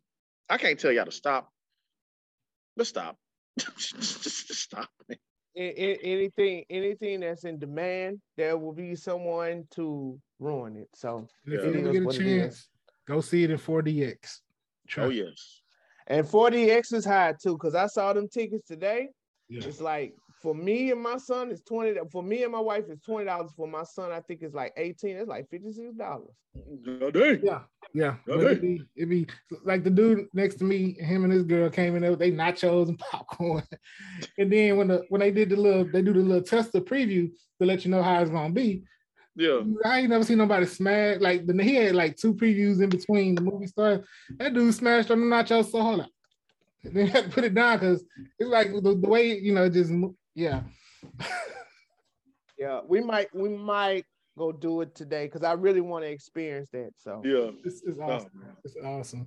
I 0.49 0.59
can't 0.59 0.79
tell 0.79 0.93
y'all 0.93 1.05
to 1.07 1.12
stop. 1.12 1.49
Let's 2.77 2.91
stop. 2.91 3.16
just, 3.59 3.95
just, 3.97 4.49
just 4.49 4.62
stop. 4.62 4.89
man. 5.09 5.19
A- 5.55 5.83
a- 5.85 5.99
anything, 6.03 6.65
anything 6.70 7.20
that's 7.20 7.45
in 7.45 7.59
demand, 7.59 8.19
there 8.39 8.57
will 8.57 8.73
be 8.73 8.97
someone 8.97 9.65
to 9.74 10.19
ruin 10.39 10.77
it. 10.77 10.89
So, 10.95 11.27
And 11.45 11.55
if 11.55 11.62
you 11.62 11.70
It 11.70 11.77
ever 11.81 11.93
get 11.93 12.03
a 12.03 12.07
what 12.07 12.15
it 12.15 12.23
is. 12.23 12.43
chance, 12.43 12.69
go 13.07 13.20
see 13.20 13.45
it 13.45 13.51
in 13.51 13.59
4DX. 13.59 14.39
Try 14.89 15.05
Oh 15.05 15.09
yes. 15.11 15.61
and 16.07 16.27
4DX 16.27 16.95
is 16.95 17.05
high 17.05 17.35
too, 17.43 17.53
because 17.59 17.74
I 17.74 17.87
saw 17.87 18.15
them 18.15 18.29
tickets 18.29 18.66
today. 18.66 19.09
Yeah. 19.51 19.65
It's 19.66 19.81
like 19.83 20.15
for 20.43 20.55
me 20.55 20.90
and 20.90 21.01
my 21.01 21.16
son, 21.16 21.51
it's 21.51 21.62
twenty. 21.62 21.94
For 22.10 22.23
me 22.23 22.43
and 22.43 22.52
my 22.52 22.60
wife, 22.60 22.85
it's 22.89 23.05
twenty 23.05 23.27
dollars. 23.27 23.52
For 23.56 23.69
my 23.69 23.85
son, 23.85 24.10
I 24.10 24.20
think 24.20 24.43
it's 24.43 24.55
like 24.55 24.73
eighteen. 24.77 25.16
It's 25.16 25.28
like 25.28 25.48
fifty 25.48 25.73
six 25.73 25.94
dollars. 25.94 26.35
Oh. 26.56 27.10
Yeah, 27.14 27.60
yeah. 27.94 28.16
It'd 28.28 28.60
be, 28.60 28.82
it'd 28.97 29.09
be 29.09 29.27
like 29.64 29.85
the 29.85 29.90
dude 29.90 30.27
next 30.35 30.56
to 30.56 30.64
me, 30.64 30.94
him 30.94 31.24
and 31.24 31.32
his 31.32 31.44
girl 31.44 31.70
came 31.70 31.94
in 31.94 32.02
there 32.02 32.10
with 32.10 32.19
they 32.19 32.32
nachos 32.32 32.89
and 32.89 32.98
popcorn. 33.10 33.62
and 34.36 34.52
then 34.52 34.77
when 34.77 34.89
the 34.89 35.05
when 35.09 35.20
they 35.20 35.31
did 35.31 35.51
the 35.51 35.56
little, 35.56 35.85
they 35.85 36.02
do 36.02 36.12
the 36.12 36.19
little 36.19 36.43
tester 36.43 36.81
preview 36.81 37.31
to 37.60 37.66
let 37.66 37.85
you 37.85 37.90
know 37.90 38.02
how 38.02 38.20
it's 38.20 38.31
gonna 38.31 38.52
be. 38.52 38.82
Yeah. 39.35 39.60
I 39.85 40.01
ain't 40.01 40.10
never 40.10 40.24
seen 40.24 40.39
nobody 40.39 40.66
smash 40.66 41.20
like 41.20 41.47
the 41.47 41.62
he 41.62 41.77
had 41.77 41.94
like 41.94 42.16
two 42.16 42.35
previews 42.35 42.82
in 42.82 42.90
between 42.90 43.35
the 43.35 43.40
movie 43.40 43.66
started. 43.66 44.05
That 44.39 44.52
dude 44.52 44.74
smashed 44.74 45.10
on 45.10 45.20
the 45.20 45.36
nachos 45.36 45.70
so 45.70 45.81
hard. 45.81 46.01
up. 46.01 46.10
Then 46.85 47.06
had 47.09 47.24
to 47.24 47.31
put 47.31 47.44
it 47.44 47.55
down 47.55 47.78
because 47.78 48.05
it's 48.39 48.51
like 48.51 48.73
the, 48.73 48.81
the 48.81 49.09
way 49.09 49.39
you 49.39 49.55
know, 49.55 49.69
just 49.69 49.90
mo- 49.90 50.16
yeah. 50.35 50.63
Yeah, 52.59 52.81
we 52.87 53.01
might, 53.01 53.35
we 53.35 53.49
might, 53.49 54.05
go 54.39 54.53
do 54.53 54.81
it 54.81 54.95
today 54.95 55.27
because 55.27 55.43
I 55.43 55.53
really 55.53 55.81
want 55.81 56.05
to 56.05 56.11
experience 56.11 56.71
that. 56.71 56.91
So 56.97 57.21
Yeah. 57.25 57.51
It's, 57.65 57.83
it's 57.83 57.99
Oh, 58.01 58.11
awesome. 58.11 58.31
man. 58.35 58.57
It's 58.65 58.77
awesome. 58.83 59.27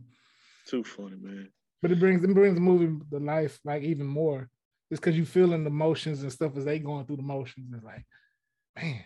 Too 0.66 0.84
funny, 0.84 1.18
man. 1.22 1.50
But 1.82 1.92
it 1.92 2.00
brings 2.00 2.24
it 2.24 2.34
brings 2.34 2.56
the 2.56 2.62
movie 2.62 3.00
to 3.12 3.20
life 3.20 3.60
like 3.64 3.84
even 3.84 4.08
more. 4.08 4.50
It's 4.90 5.00
because 5.00 5.16
you 5.16 5.26
feeling 5.26 5.64
the 5.64 5.70
motions 5.70 6.24
and 6.24 6.32
stuff 6.32 6.58
as 6.58 6.66
they 6.66 6.80
going 6.80 7.06
through 7.06 7.18
the 7.18 7.22
motions. 7.24 7.72
It's 7.74 7.84
like, 7.84 8.04
man, 8.76 9.04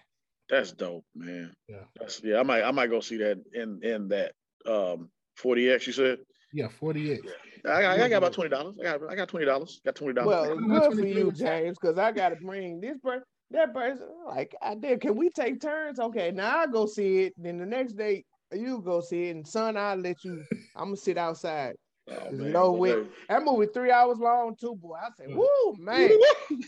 That's 0.49 0.71
dope, 0.71 1.03
man. 1.13 1.53
Yeah. 1.67 1.83
That's 1.99 2.23
yeah. 2.23 2.39
I 2.39 2.43
might 2.43 2.63
I 2.63 2.71
might 2.71 2.89
go 2.89 3.01
see 3.01 3.17
that 3.17 3.43
in 3.53 3.81
in 3.83 4.07
that 4.09 4.31
um 4.65 5.09
4DX. 5.41 5.87
You 5.87 5.93
said 5.93 6.19
yeah, 6.53 6.67
48. 6.67 7.19
I 7.65 7.81
got, 7.81 7.99
I 7.99 8.09
got 8.09 8.17
about 8.17 8.33
twenty 8.33 8.49
dollars. 8.49 8.75
I 8.79 8.83
got 8.83 9.01
I 9.11 9.15
got 9.15 9.27
twenty 9.27 9.45
dollars. 9.45 9.81
Got 9.83 9.95
twenty 9.95 10.13
dollars. 10.13 10.49
well, 10.49 10.57
good 10.57 10.97
for 10.99 11.05
you 11.05 11.25
you, 11.25 11.31
James, 11.31 11.77
because 11.79 11.97
I 11.97 12.11
gotta 12.11 12.37
bring 12.37 12.79
this 12.79 12.97
person, 13.03 13.23
that 13.51 13.73
person. 13.73 14.07
Like, 14.25 14.55
I 14.61 14.75
did. 14.75 15.01
Can 15.01 15.15
we 15.15 15.29
take 15.29 15.59
turns? 15.61 15.99
Okay, 15.99 16.31
now 16.31 16.57
I 16.59 16.67
go 16.67 16.85
see 16.85 17.23
it. 17.23 17.33
Then 17.37 17.57
the 17.57 17.65
next 17.65 17.93
day 17.93 18.23
you 18.53 18.81
go 18.83 19.01
see 19.01 19.25
it, 19.27 19.35
and 19.35 19.47
son, 19.47 19.75
I'll 19.77 19.97
let 19.97 20.23
you. 20.23 20.43
I'm 20.75 20.85
gonna 20.85 20.95
sit 20.97 21.17
outside. 21.17 21.75
oh, 22.09 22.13
there's 22.29 22.39
man. 22.39 22.51
no 22.53 22.71
way. 22.71 22.91
Hey. 22.91 23.03
That 23.27 23.43
movie 23.43 23.67
three 23.73 23.91
hours 23.91 24.17
long 24.19 24.55
too, 24.59 24.75
boy. 24.75 24.95
I 24.95 25.09
said, 25.17 25.29
Yeah. 25.29 25.35
woo, 25.35 25.75
man. 25.79 26.09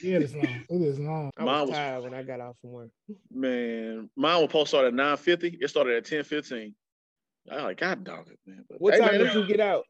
Yeah, 0.03 0.18
it's 0.20 0.34
long. 0.36 0.64
It 0.70 0.82
is 0.82 0.99
long. 0.99 1.32
I 1.38 1.45
Mine 1.45 1.62
was 1.62 1.70
was- 1.70 1.78
tired 1.78 2.03
when 2.03 2.14
I 2.14 2.24
got 2.24 2.41
off 2.41 2.58
from 2.60 2.72
work. 2.72 2.90
Man, 3.32 4.10
mine 4.18 4.36
was 4.41 4.49
supposed 4.49 4.66
to 4.66 4.70
start 4.70 4.86
at 4.88 4.94
nine 4.94 5.16
fifty. 5.18 5.58
It 5.62 5.70
started 5.70 5.95
at 5.95 6.06
ten 6.06 6.24
fifteen. 6.26 6.76
I 7.49 7.61
like 7.63 7.80
God 7.80 8.03
dog 8.03 8.27
it, 8.30 8.39
man. 8.45 8.65
But, 8.69 8.81
What 8.81 8.97
time 8.97 9.18
did 9.18 9.34
you 9.34 9.45
get 9.45 9.59
out? 9.59 9.85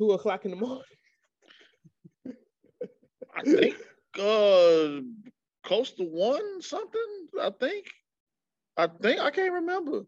Two 0.00 0.12
o'clock 0.12 0.44
in 0.44 0.50
the 0.52 0.56
morning. 0.56 0.82
I 3.34 3.42
think 3.42 3.76
uh 4.18 5.00
close 5.64 5.92
to 5.92 6.04
one 6.04 6.60
something. 6.60 7.00
I 7.40 7.50
think. 7.50 7.86
I 8.76 8.86
think 8.86 9.20
I 9.20 9.30
can't 9.30 9.52
remember. 9.54 10.02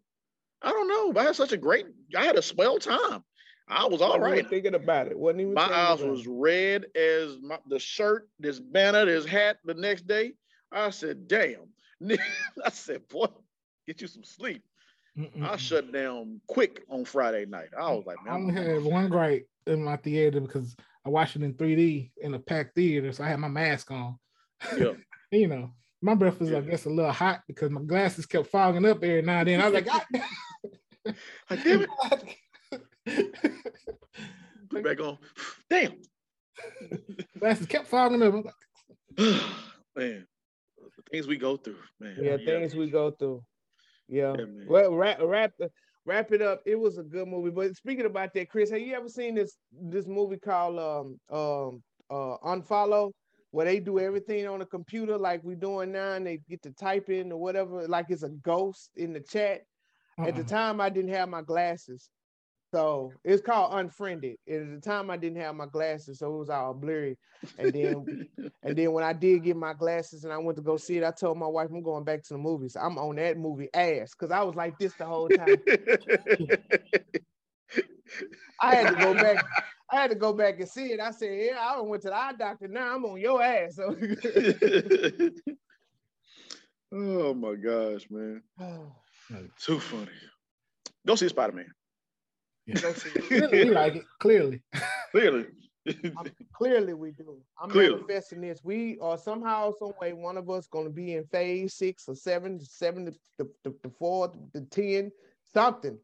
I 0.62 0.70
don't 0.70 0.88
know. 0.88 1.12
But 1.12 1.20
I 1.20 1.24
had 1.24 1.36
such 1.36 1.52
a 1.52 1.56
great. 1.56 1.86
I 2.16 2.24
had 2.24 2.36
a 2.36 2.42
swell 2.42 2.78
time. 2.78 3.24
I 3.66 3.86
was 3.86 4.02
all 4.02 4.20
right. 4.20 4.48
thinking 4.48 4.74
about 4.74 5.06
it. 5.06 5.18
Wasn't 5.18 5.40
even 5.40 5.54
My 5.54 5.72
eyes 5.72 6.02
was 6.02 6.26
red 6.26 6.84
as 6.94 7.38
my, 7.42 7.58
the 7.68 7.78
shirt, 7.78 8.28
this 8.38 8.60
banner, 8.60 9.06
this 9.06 9.24
hat. 9.24 9.58
The 9.64 9.74
next 9.74 10.06
day, 10.06 10.34
I 10.70 10.90
said, 10.90 11.28
"Damn!" 11.28 11.68
I 12.10 12.70
said, 12.70 13.08
"Boy, 13.08 13.26
get 13.86 14.02
you 14.02 14.06
some 14.06 14.24
sleep." 14.24 14.62
I 15.16 15.20
Mm-mm. 15.20 15.58
shut 15.58 15.92
down 15.92 16.40
quick 16.48 16.82
on 16.90 17.04
Friday 17.04 17.46
night. 17.46 17.68
I 17.78 17.92
was 17.92 18.04
like, 18.06 18.16
I 18.20 18.24
"Man, 18.24 18.34
only 18.34 18.56
I'm- 18.60 18.66
had 18.82 18.84
one 18.84 19.08
gripe 19.08 19.46
in 19.66 19.82
my 19.84 19.96
theater 19.96 20.40
because 20.40 20.74
I 21.06 21.08
watched 21.10 21.36
it 21.36 21.42
in 21.42 21.54
3D 21.54 22.10
in 22.16 22.34
a 22.34 22.38
packed 22.38 22.74
theater, 22.74 23.12
so 23.12 23.22
I 23.24 23.28
had 23.28 23.38
my 23.38 23.48
mask 23.48 23.90
on. 23.90 24.18
yeah." 24.76 24.92
you 25.30 25.46
know, 25.48 25.70
my 26.02 26.14
breath 26.14 26.40
was, 26.40 26.52
I 26.52 26.60
guess, 26.60 26.84
a 26.86 26.90
little 26.90 27.12
hot 27.12 27.42
because 27.46 27.70
my 27.70 27.82
glasses 27.82 28.26
kept 28.26 28.48
fogging 28.48 28.84
up 28.86 29.02
every 29.04 29.22
now 29.22 29.38
and 29.40 29.48
then. 29.48 29.60
I 29.60 29.64
was 29.68 29.74
like, 29.74 29.86
ah! 29.90 30.04
God 30.12 31.14
Like, 31.50 31.62
damn 31.64 31.82
it, 31.82 31.90
damn. 33.06 33.30
put 34.70 34.78
it 34.78 34.84
back 34.84 35.00
on. 35.00 35.18
Damn, 35.70 35.92
glasses 37.38 37.66
kept 37.66 37.86
fogging 37.88 38.22
up. 38.22 38.32
I'm 38.34 38.42
like, 38.42 38.54
man, 39.96 40.26
the 40.96 41.02
things 41.10 41.26
we 41.26 41.36
go 41.36 41.56
through, 41.58 41.76
man. 42.00 42.16
Yeah, 42.20 42.36
things 42.38 42.74
we 42.74 42.90
go 42.90 43.10
through. 43.10 43.42
Yeah. 44.08 44.34
Yeah, 44.38 44.44
well, 44.68 44.94
wrap 44.94 45.18
wrap 45.22 45.52
wrap 46.04 46.32
it 46.32 46.42
up. 46.42 46.60
It 46.66 46.78
was 46.78 46.98
a 46.98 47.02
good 47.02 47.28
movie. 47.28 47.50
But 47.50 47.74
speaking 47.76 48.06
about 48.06 48.34
that, 48.34 48.48
Chris, 48.50 48.70
have 48.70 48.80
you 48.80 48.94
ever 48.94 49.08
seen 49.08 49.34
this 49.34 49.56
this 49.72 50.06
movie 50.06 50.38
called 50.38 50.78
um 50.78 51.18
um 51.36 51.82
uh 52.10 52.36
Unfollow? 52.44 53.12
Where 53.50 53.66
they 53.66 53.78
do 53.78 54.00
everything 54.00 54.48
on 54.48 54.58
the 54.58 54.66
computer 54.66 55.16
like 55.16 55.44
we're 55.44 55.54
doing 55.54 55.92
now, 55.92 56.14
and 56.14 56.26
they 56.26 56.40
get 56.48 56.60
to 56.62 56.72
type 56.72 57.08
in 57.08 57.30
or 57.30 57.40
whatever, 57.40 57.86
like 57.86 58.06
it's 58.08 58.24
a 58.24 58.30
ghost 58.30 58.90
in 58.96 59.12
the 59.12 59.20
chat. 59.20 59.60
At 60.18 60.34
the 60.34 60.40
uh-uh. 60.40 60.48
time, 60.48 60.80
I 60.80 60.88
didn't 60.88 61.12
have 61.14 61.28
my 61.28 61.42
glasses, 61.42 62.10
so 62.74 63.12
it's 63.22 63.40
called 63.40 63.72
Unfriended. 63.74 64.36
And 64.48 64.74
at 64.74 64.82
the 64.82 64.90
time, 64.90 65.08
I 65.08 65.16
didn't 65.16 65.40
have 65.40 65.54
my 65.54 65.66
glasses, 65.66 66.18
so 66.18 66.34
it 66.34 66.38
was 66.38 66.50
all 66.50 66.74
blurry. 66.74 67.16
And 67.56 67.72
then 67.72 68.28
and 68.64 68.76
then 68.76 68.92
when 68.92 69.04
I 69.04 69.12
did 69.12 69.44
get 69.44 69.56
my 69.56 69.74
glasses 69.74 70.24
and 70.24 70.32
I 70.32 70.38
went 70.38 70.56
to 70.56 70.62
go 70.62 70.76
see 70.76 70.96
it, 70.96 71.04
I 71.04 71.12
told 71.12 71.38
my 71.38 71.46
wife 71.46 71.70
I'm 71.70 71.82
going 71.82 72.02
back 72.02 72.24
to 72.24 72.34
the 72.34 72.38
movies. 72.38 72.76
I'm 72.76 72.98
on 72.98 73.14
that 73.16 73.38
movie 73.38 73.68
ass 73.72 74.10
because 74.18 74.32
I 74.32 74.42
was 74.42 74.56
like 74.56 74.76
this 74.78 74.92
the 74.94 75.06
whole 75.06 75.28
time. 75.28 75.56
I 78.60 78.74
had 78.74 78.88
to 78.94 78.96
go 79.00 79.14
back. 79.14 79.44
I 79.92 79.96
had 79.96 80.10
to 80.10 80.16
go 80.16 80.32
back 80.32 80.58
and 80.58 80.68
see 80.68 80.86
it. 80.86 80.98
I 81.00 81.12
said, 81.12 81.38
"Yeah, 81.38 81.58
I 81.60 81.80
went 81.80 82.02
to 82.02 82.08
the 82.08 82.16
eye 82.16 82.32
doctor. 82.36 82.66
Now 82.66 82.96
I'm 82.96 83.04
on 83.04 83.20
your 83.20 83.40
ass." 83.40 83.76
So, 83.76 83.94
oh 86.92 87.34
my 87.34 87.54
gosh, 87.54 88.08
man. 88.10 88.42
Too 89.58 89.78
funny. 89.78 90.10
Go 91.06 91.14
see 91.14 91.28
Spider 91.28 91.52
Man. 91.52 91.66
Go 92.80 92.92
see 92.92 93.10
it. 93.14 93.24
Clearly, 93.24 93.64
we 93.64 93.70
like 93.70 93.96
it. 93.96 94.04
Clearly. 94.20 94.62
Clearly. 95.10 95.46
Clearly, 96.54 96.94
we 96.94 97.10
do. 97.12 97.42
I'm 97.60 97.68
Clearly. 97.70 97.96
manifesting 97.96 98.40
this. 98.40 98.60
We 98.64 98.98
are 99.02 99.18
somehow, 99.18 99.72
some 99.78 99.92
way, 100.00 100.12
one 100.14 100.38
of 100.38 100.48
us 100.48 100.66
going 100.66 100.86
to 100.86 100.90
be 100.92 101.14
in 101.14 101.24
phase 101.26 101.74
six 101.74 102.04
or 102.08 102.14
seven, 102.14 102.58
seven 102.60 103.04
to 103.06 103.12
the, 103.38 103.48
the, 103.64 103.74
the 103.82 103.90
four, 103.98 104.32
the 104.54 104.62
ten, 104.62 105.10
something. 105.52 105.98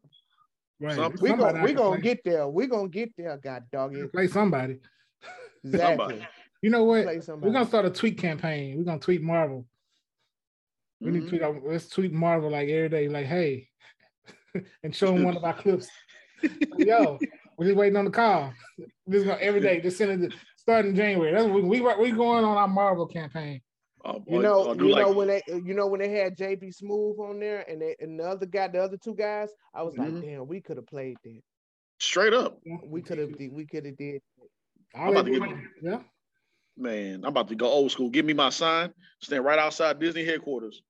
Right. 0.79 0.95
Something. 0.95 1.21
We 1.21 1.29
Somebody 1.29 1.53
gonna 1.53 1.63
we 1.65 1.73
gonna 1.73 1.89
play. 1.95 2.01
get 2.01 2.23
there. 2.23 2.47
We 2.47 2.67
gonna 2.67 2.89
get 2.89 3.11
there. 3.17 3.37
God 3.37 3.63
dog 3.71 3.95
it. 3.95 4.11
play 4.11 4.27
somebody. 4.27 4.79
Exactly. 5.63 5.97
Somebody. 5.97 6.27
You 6.63 6.69
know 6.71 6.83
what? 6.85 7.05
We're 7.05 7.51
gonna 7.51 7.65
start 7.67 7.85
a 7.85 7.91
tweet 7.91 8.17
campaign. 8.17 8.77
We're 8.77 8.83
gonna 8.83 8.99
tweet 8.99 9.21
Marvel. 9.21 9.67
We 10.99 11.11
need 11.11 11.19
to 11.21 11.25
Mhm. 11.25 11.29
tweet 11.29 11.41
out, 11.43 11.55
let's 11.63 11.87
tweet 11.89 12.11
Marvel 12.11 12.49
like 12.51 12.67
every 12.69 12.89
day, 12.89 13.07
like, 13.07 13.25
hey, 13.27 13.67
and 14.83 14.95
show 14.95 15.07
them 15.13 15.23
one 15.23 15.37
of 15.37 15.43
our 15.43 15.53
clips. 15.53 15.87
Like, 16.43 16.53
Yo, 16.87 17.19
we're 17.57 17.65
just 17.65 17.77
waiting 17.77 17.97
on 17.97 18.05
the 18.05 18.11
call. 18.11 18.53
This 19.07 19.21
is 19.21 19.23
gonna 19.27 19.39
every 19.41 19.61
day, 19.61 19.81
just 19.81 19.97
send 19.97 20.23
it 20.23 20.33
starting 20.57 20.95
January. 20.95 21.31
That's 21.31 21.45
we 21.47 21.61
we 21.61 21.81
we 21.81 22.11
going 22.11 22.43
on 22.43 22.57
our 22.57 22.67
Marvel 22.67 23.05
campaign. 23.07 23.61
Oh, 24.03 24.23
You 24.27 24.41
know, 24.41 24.73
you 24.73 24.89
like- 24.89 25.05
know 25.05 25.11
when 25.11 25.27
they, 25.27 25.41
you 25.47 25.75
know 25.75 25.85
when 25.85 25.99
they 25.99 26.09
had 26.09 26.35
JB 26.35 26.73
Smoove 26.81 27.19
on 27.19 27.39
there, 27.39 27.63
and 27.69 27.79
they, 27.81 27.95
and 27.99 28.19
the 28.19 28.23
other 28.23 28.47
guy, 28.47 28.67
the 28.67 28.79
other 28.81 28.97
two 28.97 29.13
guys, 29.13 29.49
I 29.75 29.83
was 29.83 29.93
Mhm. 29.93 30.13
like, 30.15 30.23
damn, 30.23 30.47
we 30.47 30.59
could 30.59 30.77
have 30.77 30.87
played 30.87 31.17
that. 31.23 31.41
straight 31.99 32.33
up, 32.33 32.59
We 32.83 33.03
could 33.03 33.19
have, 33.19 33.29
we 33.51 33.63
could 33.67 33.85
have 33.85 33.95
did. 33.97 34.23
All 34.95 35.11
about 35.11 35.25
to 35.27 35.31
do- 35.31 35.39
get- 35.39 35.57
yeah. 35.83 35.99
man. 36.75 37.17
I'm 37.23 37.25
about 37.29 37.47
to 37.49 37.55
go 37.55 37.67
old 37.67 37.91
school. 37.91 38.09
Give 38.09 38.25
me 38.25 38.33
my 38.33 38.49
sign. 38.49 38.91
Stand 39.21 39.45
right 39.45 39.59
outside 39.59 39.99
Disney 39.99 40.25
headquarters. 40.25 40.81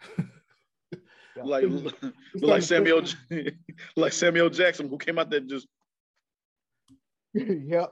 like, 1.44 1.64
like 2.34 2.62
Samuel, 2.62 3.02
like 3.96 4.12
Samuel 4.12 4.50
Jackson, 4.50 4.88
who 4.88 4.98
came 4.98 5.18
out 5.18 5.30
there 5.30 5.40
just 5.40 5.66
yeah. 7.34 7.86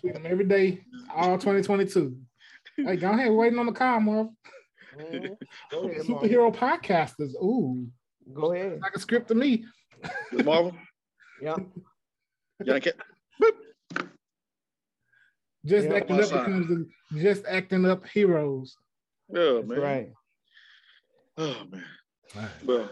Tweet 0.00 0.14
them 0.14 0.26
every 0.26 0.44
day, 0.44 0.80
all 1.14 1.38
2022. 1.38 2.16
Hey, 2.76 2.96
go 2.96 3.10
ahead, 3.10 3.30
waiting 3.30 3.58
on 3.58 3.66
the 3.66 3.72
call, 3.72 4.00
Marvel. 4.00 4.34
Mhm. 4.96 5.36
Ahead, 5.72 6.08
Mark. 6.08 6.22
Superhero 6.24 6.54
podcasters. 6.54 7.34
Ooh, 7.42 7.86
Go 8.34 8.52
ahead. 8.52 8.80
like 8.80 8.94
a 8.94 8.98
script 8.98 9.28
to 9.28 9.34
me. 9.34 9.64
Marvel. 10.32 10.76
Yeah. 11.40 11.56
Y'all 12.64 12.80
can't. 12.80 12.96
Just 15.64 15.86
Yeah, 15.88 15.94
acting 15.94 16.20
up 16.20 16.28
becomes 16.30 16.68
the 16.68 16.88
just 17.20 17.44
acting 17.46 17.84
up 17.86 18.06
heroes. 18.08 18.76
Yeah, 19.28 19.60
That's 19.60 19.68
man. 19.68 19.80
right. 19.80 20.12
Oh 21.38 21.64
man. 21.70 21.84
Well, 22.64 22.88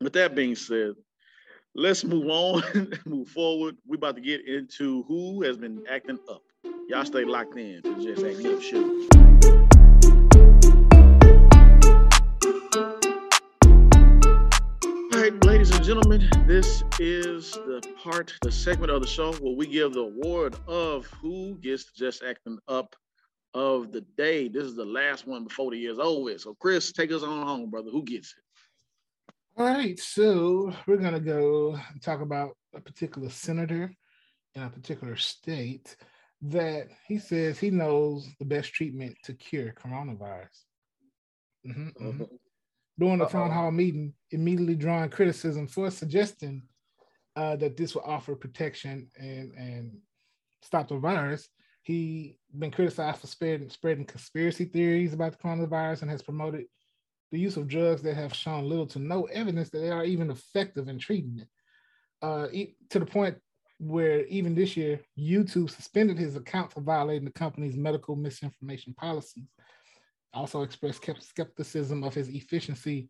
with 0.00 0.12
that 0.14 0.34
being 0.34 0.54
said, 0.54 0.94
let's 1.74 2.04
move 2.04 2.26
on, 2.28 2.92
move 3.06 3.28
forward. 3.28 3.76
We're 3.86 3.96
about 3.96 4.16
to 4.16 4.22
get 4.22 4.46
into 4.46 5.02
who 5.04 5.42
has 5.42 5.56
been 5.56 5.84
acting 5.88 6.18
up. 6.28 6.42
Y'all 6.88 7.04
stay 7.04 7.24
locked 7.24 7.56
in 7.56 7.82
to 7.82 8.02
just 8.02 8.24
acting 8.24 8.54
up 8.54 8.60
right, 15.30 15.44
ladies 15.44 15.70
and 15.70 15.84
gentlemen, 15.84 16.28
this 16.46 16.82
is 16.98 17.52
the 17.52 17.82
part, 18.02 18.32
the 18.42 18.50
segment 18.50 18.90
of 18.90 19.02
the 19.02 19.06
show 19.06 19.32
where 19.34 19.54
we 19.54 19.66
give 19.66 19.92
the 19.92 20.00
award 20.00 20.56
of 20.66 21.06
who 21.20 21.56
gets 21.56 21.92
just 21.92 22.22
acting 22.22 22.58
up 22.68 22.96
of 23.54 23.92
the 23.92 24.00
day. 24.16 24.48
This 24.48 24.64
is 24.64 24.74
the 24.74 24.84
last 24.84 25.26
one 25.26 25.44
before 25.44 25.70
the 25.70 25.76
year's 25.76 25.98
over. 25.98 26.38
So, 26.38 26.54
Chris, 26.54 26.92
take 26.92 27.12
us 27.12 27.22
on 27.22 27.46
home, 27.46 27.70
brother. 27.70 27.90
Who 27.90 28.02
gets 28.02 28.34
it? 28.36 28.42
All 29.60 29.66
right, 29.66 29.98
so 30.00 30.72
we're 30.86 30.96
gonna 30.96 31.20
go 31.20 31.78
and 31.90 32.00
talk 32.00 32.22
about 32.22 32.56
a 32.74 32.80
particular 32.80 33.28
senator 33.28 33.94
in 34.54 34.62
a 34.62 34.70
particular 34.70 35.16
state 35.16 35.96
that 36.40 36.88
he 37.06 37.18
says 37.18 37.58
he 37.58 37.68
knows 37.68 38.26
the 38.38 38.46
best 38.46 38.72
treatment 38.72 39.18
to 39.24 39.34
cure 39.34 39.74
coronavirus. 39.74 40.64
Mhm, 41.66 41.92
mhm. 41.92 42.38
During 42.98 43.18
the 43.18 43.26
town 43.26 43.50
hall 43.50 43.70
meeting, 43.70 44.14
immediately 44.30 44.76
drawing 44.76 45.10
criticism 45.10 45.66
for 45.66 45.90
suggesting 45.90 46.66
uh, 47.36 47.56
that 47.56 47.76
this 47.76 47.94
will 47.94 48.04
offer 48.04 48.34
protection 48.34 49.10
and 49.18 49.52
and 49.58 50.00
stop 50.62 50.88
the 50.88 50.96
virus. 50.96 51.50
He 51.82 52.38
been 52.58 52.70
criticized 52.70 53.18
for 53.18 53.26
spreading 53.26 53.68
spreading 53.68 54.06
conspiracy 54.06 54.64
theories 54.64 55.12
about 55.12 55.32
the 55.32 55.38
coronavirus 55.46 56.00
and 56.00 56.10
has 56.10 56.22
promoted 56.22 56.64
the 57.30 57.38
use 57.38 57.56
of 57.56 57.68
drugs 57.68 58.02
that 58.02 58.16
have 58.16 58.34
shown 58.34 58.68
little 58.68 58.86
to 58.86 58.98
no 58.98 59.24
evidence 59.24 59.70
that 59.70 59.78
they 59.78 59.90
are 59.90 60.04
even 60.04 60.30
effective 60.30 60.88
in 60.88 60.98
treating 60.98 61.38
it. 61.40 61.48
Uh, 62.22 62.48
to 62.90 62.98
the 62.98 63.06
point 63.06 63.36
where 63.78 64.26
even 64.26 64.54
this 64.54 64.76
year, 64.76 65.00
YouTube 65.18 65.70
suspended 65.70 66.18
his 66.18 66.36
account 66.36 66.72
for 66.72 66.80
violating 66.80 67.24
the 67.24 67.32
company's 67.32 67.76
medical 67.76 68.14
misinformation 68.14 68.94
policies. 68.94 69.48
Also 70.34 70.62
expressed 70.62 71.02
skepticism 71.20 72.04
of 72.04 72.14
his 72.14 72.28
efficiency 72.28 73.08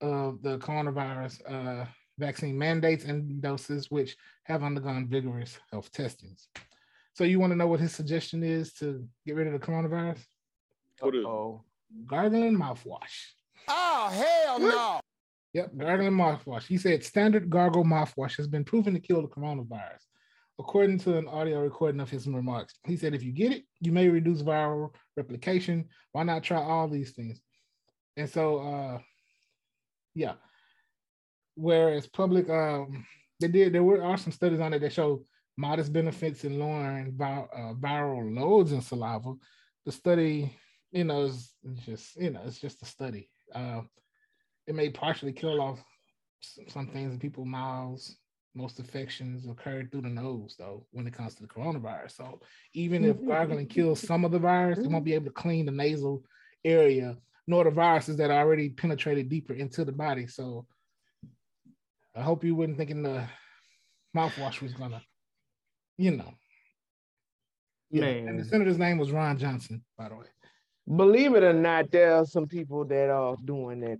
of 0.00 0.42
the 0.42 0.58
coronavirus 0.58 1.40
uh, 1.50 1.86
vaccine 2.18 2.58
mandates 2.58 3.04
and 3.04 3.40
doses, 3.40 3.90
which 3.90 4.16
have 4.44 4.62
undergone 4.62 5.08
vigorous 5.08 5.58
health 5.72 5.90
testings. 5.92 6.48
So, 7.14 7.24
you 7.24 7.40
want 7.40 7.52
to 7.52 7.56
know 7.56 7.66
what 7.66 7.80
his 7.80 7.94
suggestion 7.94 8.42
is 8.42 8.72
to 8.74 9.06
get 9.26 9.36
rid 9.36 9.46
of 9.46 9.52
the 9.52 9.64
coronavirus? 9.66 10.18
What 11.00 11.14
is 11.14 11.24
oh, 11.24 11.64
gargling 12.06 12.56
mouthwash. 12.56 13.32
Oh, 13.96 14.08
hell 14.08 14.58
no. 14.58 15.00
Yep, 15.52 15.76
gargling 15.76 16.10
mouthwash. 16.10 16.66
He 16.66 16.76
said 16.78 17.04
standard 17.04 17.48
gargle 17.48 17.84
mouthwash 17.84 18.36
has 18.36 18.48
been 18.48 18.64
proven 18.64 18.92
to 18.92 18.98
kill 18.98 19.22
the 19.22 19.28
coronavirus. 19.28 20.02
According 20.58 20.98
to 21.00 21.16
an 21.16 21.28
audio 21.28 21.60
recording 21.60 22.00
of 22.00 22.10
his 22.10 22.26
remarks, 22.26 22.74
he 22.84 22.96
said, 22.96 23.14
if 23.14 23.22
you 23.22 23.30
get 23.30 23.52
it, 23.52 23.62
you 23.80 23.92
may 23.92 24.08
reduce 24.08 24.42
viral 24.42 24.92
replication. 25.16 25.84
Why 26.10 26.24
not 26.24 26.42
try 26.42 26.60
all 26.60 26.88
these 26.88 27.12
things? 27.12 27.40
And 28.16 28.28
so, 28.28 28.58
uh, 28.58 28.98
yeah. 30.16 30.34
Whereas 31.54 32.08
public, 32.08 32.50
um, 32.50 33.06
they 33.38 33.46
did, 33.46 33.72
there 33.72 33.84
were 33.84 34.02
are 34.02 34.16
some 34.16 34.32
studies 34.32 34.58
on 34.58 34.72
it 34.74 34.80
that 34.80 34.92
show 34.92 35.24
modest 35.56 35.92
benefits 35.92 36.42
in 36.42 36.58
lowering 36.58 37.12
vi- 37.16 37.46
uh, 37.56 37.74
viral 37.74 38.36
loads 38.36 38.72
in 38.72 38.80
saliva. 38.80 39.34
The 39.86 39.92
study, 39.92 40.56
you 40.90 41.04
know, 41.04 41.26
is 41.26 41.52
just, 41.86 42.16
you 42.16 42.30
know, 42.30 42.42
it's 42.44 42.60
just 42.60 42.82
a 42.82 42.86
study. 42.86 43.28
Uh, 43.52 43.82
it 44.66 44.74
may 44.74 44.90
partially 44.90 45.32
kill 45.32 45.60
off 45.60 45.82
some 46.68 46.86
things 46.88 47.12
in 47.12 47.18
people's 47.18 47.48
mouths. 47.48 48.16
Most 48.54 48.78
infections 48.78 49.48
occur 49.48 49.84
through 49.90 50.02
the 50.02 50.08
nose, 50.08 50.54
though, 50.56 50.86
when 50.92 51.06
it 51.06 51.12
comes 51.12 51.34
to 51.34 51.42
the 51.42 51.48
coronavirus. 51.48 52.12
So 52.12 52.40
even 52.72 53.04
if 53.04 53.24
gargling 53.26 53.66
kills 53.66 54.00
some 54.00 54.24
of 54.24 54.30
the 54.30 54.38
virus, 54.38 54.78
it 54.78 54.90
won't 54.90 55.04
be 55.04 55.14
able 55.14 55.26
to 55.26 55.32
clean 55.32 55.66
the 55.66 55.72
nasal 55.72 56.22
area, 56.64 57.16
nor 57.48 57.64
the 57.64 57.70
viruses 57.70 58.16
that 58.18 58.30
are 58.30 58.38
already 58.38 58.70
penetrated 58.70 59.28
deeper 59.28 59.54
into 59.54 59.84
the 59.84 59.92
body. 59.92 60.28
So 60.28 60.66
I 62.14 62.22
hope 62.22 62.44
you 62.44 62.54
weren't 62.54 62.76
thinking 62.76 63.02
the 63.02 63.26
mouthwash 64.16 64.62
was 64.62 64.72
gonna, 64.72 65.02
you 65.98 66.12
know. 66.12 66.32
Yeah. 67.90 68.02
Man. 68.02 68.28
And 68.28 68.40
the 68.40 68.44
senator's 68.44 68.78
name 68.78 68.98
was 68.98 69.10
Ron 69.10 69.36
Johnson, 69.36 69.84
by 69.98 70.08
the 70.10 70.16
way. 70.16 70.26
Believe 70.86 71.34
it 71.34 71.42
or 71.42 71.52
not, 71.54 71.90
there 71.90 72.14
are 72.14 72.26
some 72.26 72.46
people 72.46 72.84
that 72.86 73.10
are 73.10 73.36
doing 73.42 73.80
that 73.80 73.98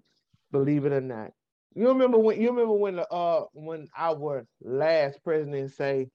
believe 0.53 0.85
it 0.85 0.93
or 0.93 1.01
not. 1.01 1.31
You 1.75 1.89
remember 1.89 2.19
when 2.19 2.41
you 2.41 2.51
remember 2.51 2.75
when 2.75 2.97
the 2.97 3.09
uh 3.11 3.45
when 3.53 3.89
our 3.97 4.47
last 4.63 5.19
president 5.25 5.73
say, 5.73 6.09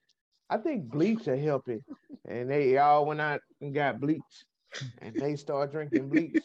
I 0.50 0.58
think 0.58 0.86
bleach 0.86 1.26
will 1.26 1.38
help 1.38 1.68
it. 1.68 1.84
And 2.28 2.50
they 2.50 2.78
all 2.78 3.06
went 3.06 3.22
out 3.22 3.42
and 3.62 3.74
got 3.74 4.00
bleach 4.00 4.46
and 5.02 5.18
they 5.18 5.36
start 5.36 5.72
drinking 5.72 6.10
bleach. 6.10 6.40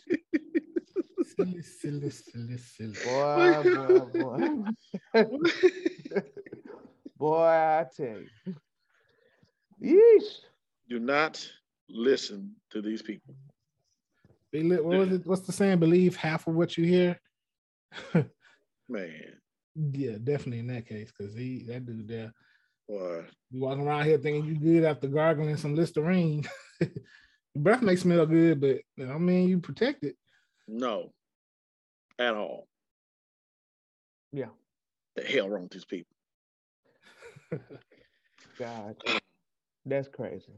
silly, 1.36 1.62
silly, 1.62 2.10
silly, 2.10 2.56
silly. 2.56 2.94
Boy, 3.04 3.62
boy, 3.74 4.04
boy. 5.14 5.22
boy, 7.18 7.44
I 7.44 7.86
tell 7.96 8.18
you. 8.18 8.54
Yeesh. 9.82 10.40
Do 10.88 10.98
not 10.98 11.46
listen 11.88 12.54
to 12.70 12.82
these 12.82 13.02
people. 13.02 13.34
What 14.54 14.84
was 14.84 15.12
it? 15.12 15.26
What's 15.26 15.42
the 15.42 15.52
saying? 15.52 15.80
Believe 15.80 16.14
half 16.16 16.46
of 16.46 16.54
what 16.54 16.76
you 16.76 16.84
hear. 16.84 17.20
Man. 18.88 19.40
Yeah, 19.74 20.16
definitely 20.22 20.60
in 20.60 20.68
that 20.68 20.86
case, 20.86 21.10
because 21.16 21.34
he 21.34 21.64
that 21.68 21.84
dude 21.84 22.06
there. 22.06 22.32
Boy. 22.88 23.24
You 23.50 23.62
walking 23.62 23.86
around 23.86 24.04
here 24.04 24.18
thinking 24.18 24.44
you 24.44 24.58
good 24.58 24.84
after 24.84 25.08
gargling 25.08 25.56
some 25.56 25.74
Listerine. 25.74 26.44
Your 26.80 26.90
breath 27.56 27.82
may 27.82 27.96
smell 27.96 28.26
good, 28.26 28.60
but 28.60 28.78
I 29.02 29.18
mean 29.18 29.48
you 29.48 29.58
protect 29.58 30.04
it. 30.04 30.16
No, 30.68 31.12
at 32.18 32.34
all. 32.34 32.68
Yeah. 34.32 34.50
The 35.16 35.22
hell 35.22 35.48
wrong 35.48 35.64
with 35.64 35.72
these 35.72 35.84
people? 35.84 36.14
God, 38.58 38.96
that's 39.84 40.08
crazy. 40.08 40.52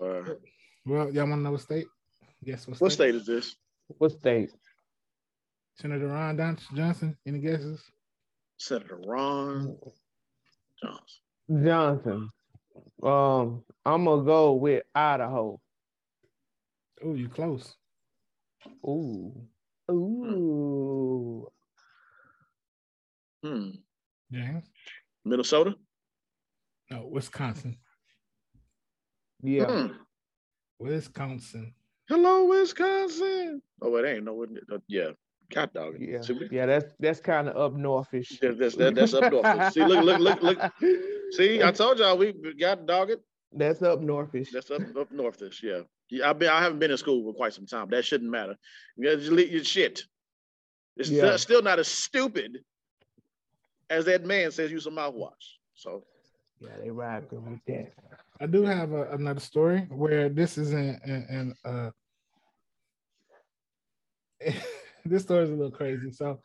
Uh, 0.00 0.22
well, 0.84 1.12
y'all 1.12 1.28
want 1.28 1.40
to 1.40 1.42
know 1.42 1.52
what 1.52 1.60
state? 1.60 1.86
Guess 2.44 2.66
what? 2.66 2.76
State? 2.76 2.84
What 2.84 2.92
state 2.92 3.14
is 3.14 3.26
this? 3.26 3.56
What 3.98 4.12
state? 4.12 4.50
Senator 5.76 6.08
Ron 6.08 6.36
Johnson. 6.74 7.16
Any 7.26 7.38
guesses? 7.38 7.82
Senator 8.58 9.00
Ron 9.06 9.76
Johnson. 10.82 11.64
Johnson. 11.64 12.30
Um, 13.02 13.64
I'm 13.84 14.04
gonna 14.04 14.24
go 14.24 14.52
with 14.54 14.82
Idaho. 14.94 15.60
Oh, 17.04 17.14
you 17.14 17.28
close. 17.28 17.74
Ooh. 18.86 19.32
Ooh. 19.90 21.48
Hmm. 23.44 23.70
James. 24.30 24.64
Minnesota. 25.24 25.74
No, 26.90 27.08
Wisconsin. 27.10 27.78
Yeah. 29.42 29.66
Hmm. 29.66 29.86
Wisconsin. 30.78 31.74
Hello, 32.08 32.44
Wisconsin. 32.46 33.62
Oh, 33.80 33.96
it 33.96 34.06
ain't 34.06 34.24
no. 34.24 34.44
Yeah, 34.88 35.10
cat 35.50 35.72
dog. 35.72 35.96
Yeah, 35.98 36.20
yeah, 36.50 36.66
that's 36.66 36.92
that's 36.98 37.20
kind 37.20 37.48
of 37.48 37.56
up 37.56 37.78
northish. 37.78 38.42
Yeah, 38.42 38.52
that's 38.52 38.76
that, 38.76 38.94
that's 38.94 39.14
up 39.14 39.32
north. 39.32 39.72
See, 39.72 39.84
look, 39.84 40.04
look, 40.04 40.20
look, 40.20 40.42
look. 40.42 40.72
See, 41.32 41.62
I 41.62 41.70
told 41.70 41.98
y'all 41.98 42.18
we 42.18 42.34
got 42.58 42.86
dog 42.86 43.10
it. 43.10 43.22
That's 43.52 43.82
up 43.82 44.00
northish. 44.00 44.50
That's 44.52 44.70
up 44.70 44.82
up 44.96 45.12
northish. 45.12 45.62
Yeah, 45.62 45.80
yeah. 46.10 46.30
I've 46.30 46.38
been. 46.38 46.48
I 46.48 46.60
haven't 46.60 46.78
been 46.78 46.90
in 46.90 46.98
school 46.98 47.22
for 47.24 47.36
quite 47.36 47.54
some 47.54 47.66
time. 47.66 47.88
That 47.90 48.04
shouldn't 48.04 48.30
matter. 48.30 48.56
Yeah, 48.96 49.12
your 49.12 49.64
shit. 49.64 50.02
It's 50.96 51.08
yeah. 51.08 51.36
still 51.36 51.62
not 51.62 51.78
as 51.78 51.88
stupid 51.88 52.58
as 53.88 54.04
that 54.06 54.24
man 54.24 54.50
says 54.50 54.70
use 54.70 54.86
a 54.86 54.90
mouthwash. 54.90 55.30
So. 55.74 56.04
Yeah, 56.60 56.76
they 56.80 56.90
ride 56.90 57.28
good 57.28 57.44
with 57.44 57.58
that. 57.66 57.92
I 58.42 58.46
do 58.46 58.64
have 58.64 58.92
a, 58.92 59.12
another 59.12 59.40
story 59.40 59.86
where 59.88 60.28
this 60.28 60.58
isn't 60.58 61.00
in 61.04 61.54
uh, 61.64 61.90
this 65.04 65.22
story 65.22 65.44
is 65.44 65.50
a 65.50 65.54
little 65.54 65.70
crazy. 65.70 66.10
So 66.10 66.40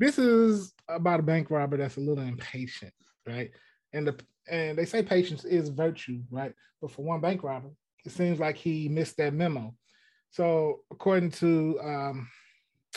this 0.00 0.18
is 0.18 0.72
about 0.88 1.20
a 1.20 1.22
bank 1.22 1.50
robber 1.50 1.76
that's 1.76 1.98
a 1.98 2.00
little 2.00 2.24
impatient, 2.24 2.94
right? 3.26 3.50
And 3.92 4.08
the 4.08 4.16
and 4.48 4.78
they 4.78 4.86
say 4.86 5.02
patience 5.02 5.44
is 5.44 5.68
virtue, 5.68 6.22
right? 6.30 6.54
But 6.80 6.92
for 6.92 7.02
one 7.04 7.20
bank 7.20 7.42
robber, 7.42 7.70
it 8.06 8.12
seems 8.12 8.40
like 8.40 8.56
he 8.56 8.88
missed 8.88 9.18
that 9.18 9.34
memo. 9.34 9.74
So 10.30 10.80
according 10.90 11.32
to 11.32 11.78
um, 11.82 12.28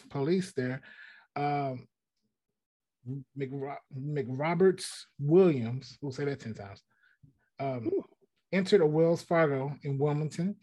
police 0.10 0.54
there, 0.54 0.82
um, 1.36 1.88
McRoberts 3.38 4.86
Williams, 5.20 5.98
we'll 6.02 6.12
say 6.12 6.26
that 6.26 6.40
10 6.40 6.54
times, 6.54 6.84
um, 7.60 7.90
entered 8.52 8.82
a 8.82 8.86
Wells 8.86 9.22
Fargo 9.22 9.76
in 9.84 9.98
Wilmington 9.98 10.56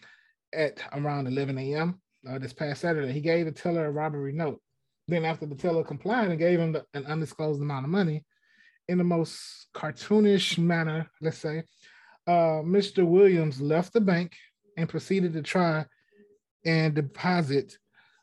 at 0.53 0.83
around 0.93 1.27
11 1.27 1.59
a.m 1.59 2.01
uh, 2.29 2.39
this 2.39 2.53
past 2.53 2.81
Saturday. 2.81 3.13
He 3.13 3.21
gave 3.21 3.47
the 3.47 3.53
teller 3.53 3.87
a 3.87 3.91
robbery 3.91 4.33
note. 4.33 4.61
Then, 5.09 5.25
after 5.25 5.47
the 5.47 5.55
teller 5.55 5.85
complied 5.85 6.31
and 6.31 6.39
gave 6.39 6.59
him 6.59 6.73
the, 6.73 6.85
an 6.95 7.07
undisclosed 7.07 7.61
amount 7.61 7.85
of 7.85 7.91
money, 7.91 8.25
in 8.89 8.99
the 8.99 9.05
most 9.05 9.69
cartoonish 9.75 10.59
manner, 10.59 11.09
let's 11.21 11.39
say, 11.39 11.63
uh, 12.27 12.63
Mr. 12.63 13.07
Williams 13.07 13.61
left 13.61 13.93
the 13.93 14.01
bank 14.01 14.37
and 14.77 14.89
proceeded 14.89 15.33
to 15.33 15.43
try 15.43 15.85
and 16.65 16.95
deposit 16.95 17.79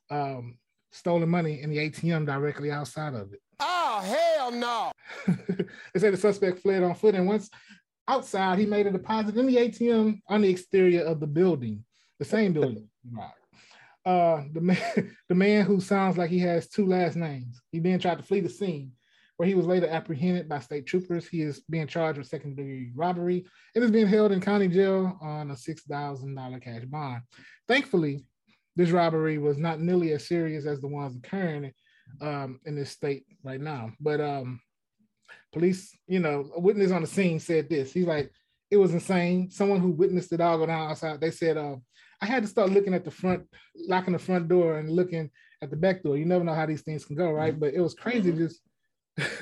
um, 0.09 0.57
stolen 0.91 1.29
money 1.29 1.61
in 1.61 1.69
the 1.69 1.77
ATM 1.77 2.25
directly 2.25 2.69
outside 2.69 3.13
of 3.13 3.31
it. 3.33 3.39
Oh, 3.61 4.01
hell 4.03 4.51
no. 4.51 4.91
they 5.93 5.99
say 5.99 6.09
the 6.09 6.17
suspect 6.17 6.59
fled 6.59 6.83
on 6.83 6.95
foot, 6.95 7.15
and 7.15 7.27
once 7.27 7.49
outside, 8.07 8.59
he 8.59 8.65
made 8.65 8.87
a 8.87 8.91
deposit 8.91 9.37
in 9.37 9.47
the 9.47 9.55
ATM 9.55 10.21
on 10.27 10.41
the 10.41 10.49
exterior 10.49 11.03
of 11.03 11.19
the 11.19 11.27
building, 11.27 11.83
the 12.19 12.25
same 12.25 12.53
building. 12.53 12.89
uh, 14.05 14.43
the 14.51 14.61
man, 14.61 15.15
the 15.29 15.35
man 15.35 15.65
who 15.65 15.79
sounds 15.79 16.17
like 16.17 16.29
he 16.29 16.39
has 16.39 16.67
two 16.67 16.85
last 16.85 17.15
names. 17.15 17.61
He 17.71 17.79
then 17.79 17.99
tried 17.99 18.17
to 18.17 18.23
flee 18.23 18.41
the 18.41 18.49
scene, 18.49 18.91
where 19.37 19.47
he 19.47 19.55
was 19.55 19.65
later 19.65 19.87
apprehended 19.87 20.49
by 20.49 20.59
state 20.59 20.85
troopers. 20.85 21.27
He 21.27 21.41
is 21.41 21.61
being 21.69 21.87
charged 21.87 22.17
with 22.17 22.27
second 22.27 22.55
degree 22.55 22.91
robbery 22.95 23.45
and 23.75 23.83
is 23.83 23.91
being 23.91 24.07
held 24.07 24.31
in 24.31 24.41
county 24.41 24.67
jail 24.67 25.17
on 25.21 25.51
a 25.51 25.57
six 25.57 25.83
thousand 25.83 26.35
dollar 26.35 26.59
cash 26.59 26.83
bond. 26.85 27.21
Thankfully, 27.67 28.25
this 28.75 28.91
robbery 28.91 29.37
was 29.37 29.57
not 29.57 29.79
nearly 29.79 30.13
as 30.13 30.27
serious 30.27 30.65
as 30.65 30.81
the 30.81 30.87
ones 30.87 31.15
occurring 31.15 31.71
um, 32.21 32.59
in 32.65 32.75
this 32.75 32.91
state 32.91 33.25
right 33.43 33.61
now. 33.61 33.91
But 33.99 34.19
um, 34.19 34.59
police, 35.51 35.97
you 36.07 36.19
know, 36.19 36.49
a 36.55 36.59
witness 36.59 36.91
on 36.91 37.01
the 37.01 37.07
scene 37.07 37.39
said 37.39 37.69
this. 37.69 37.93
He's 37.93 38.07
like, 38.07 38.31
it 38.69 38.77
was 38.77 38.93
insane. 38.93 39.49
Someone 39.51 39.79
who 39.79 39.91
witnessed 39.91 40.33
it 40.33 40.41
all 40.41 40.57
go 40.57 40.65
down 40.65 40.89
outside. 40.89 41.21
They 41.21 41.31
said, 41.31 41.57
uh, 41.57 41.75
I 42.21 42.25
had 42.25 42.43
to 42.43 42.49
start 42.49 42.71
looking 42.71 42.93
at 42.93 43.05
the 43.05 43.11
front, 43.11 43.43
locking 43.87 44.13
the 44.13 44.19
front 44.19 44.47
door 44.47 44.79
and 44.79 44.89
looking 44.89 45.29
at 45.61 45.69
the 45.69 45.75
back 45.75 46.03
door. 46.03 46.17
You 46.17 46.25
never 46.25 46.43
know 46.43 46.53
how 46.53 46.65
these 46.65 46.81
things 46.81 47.05
can 47.05 47.15
go, 47.15 47.31
right? 47.31 47.57
But 47.57 47.73
it 47.73 47.81
was 47.81 47.93
crazy 47.93 48.31
just 48.31 48.61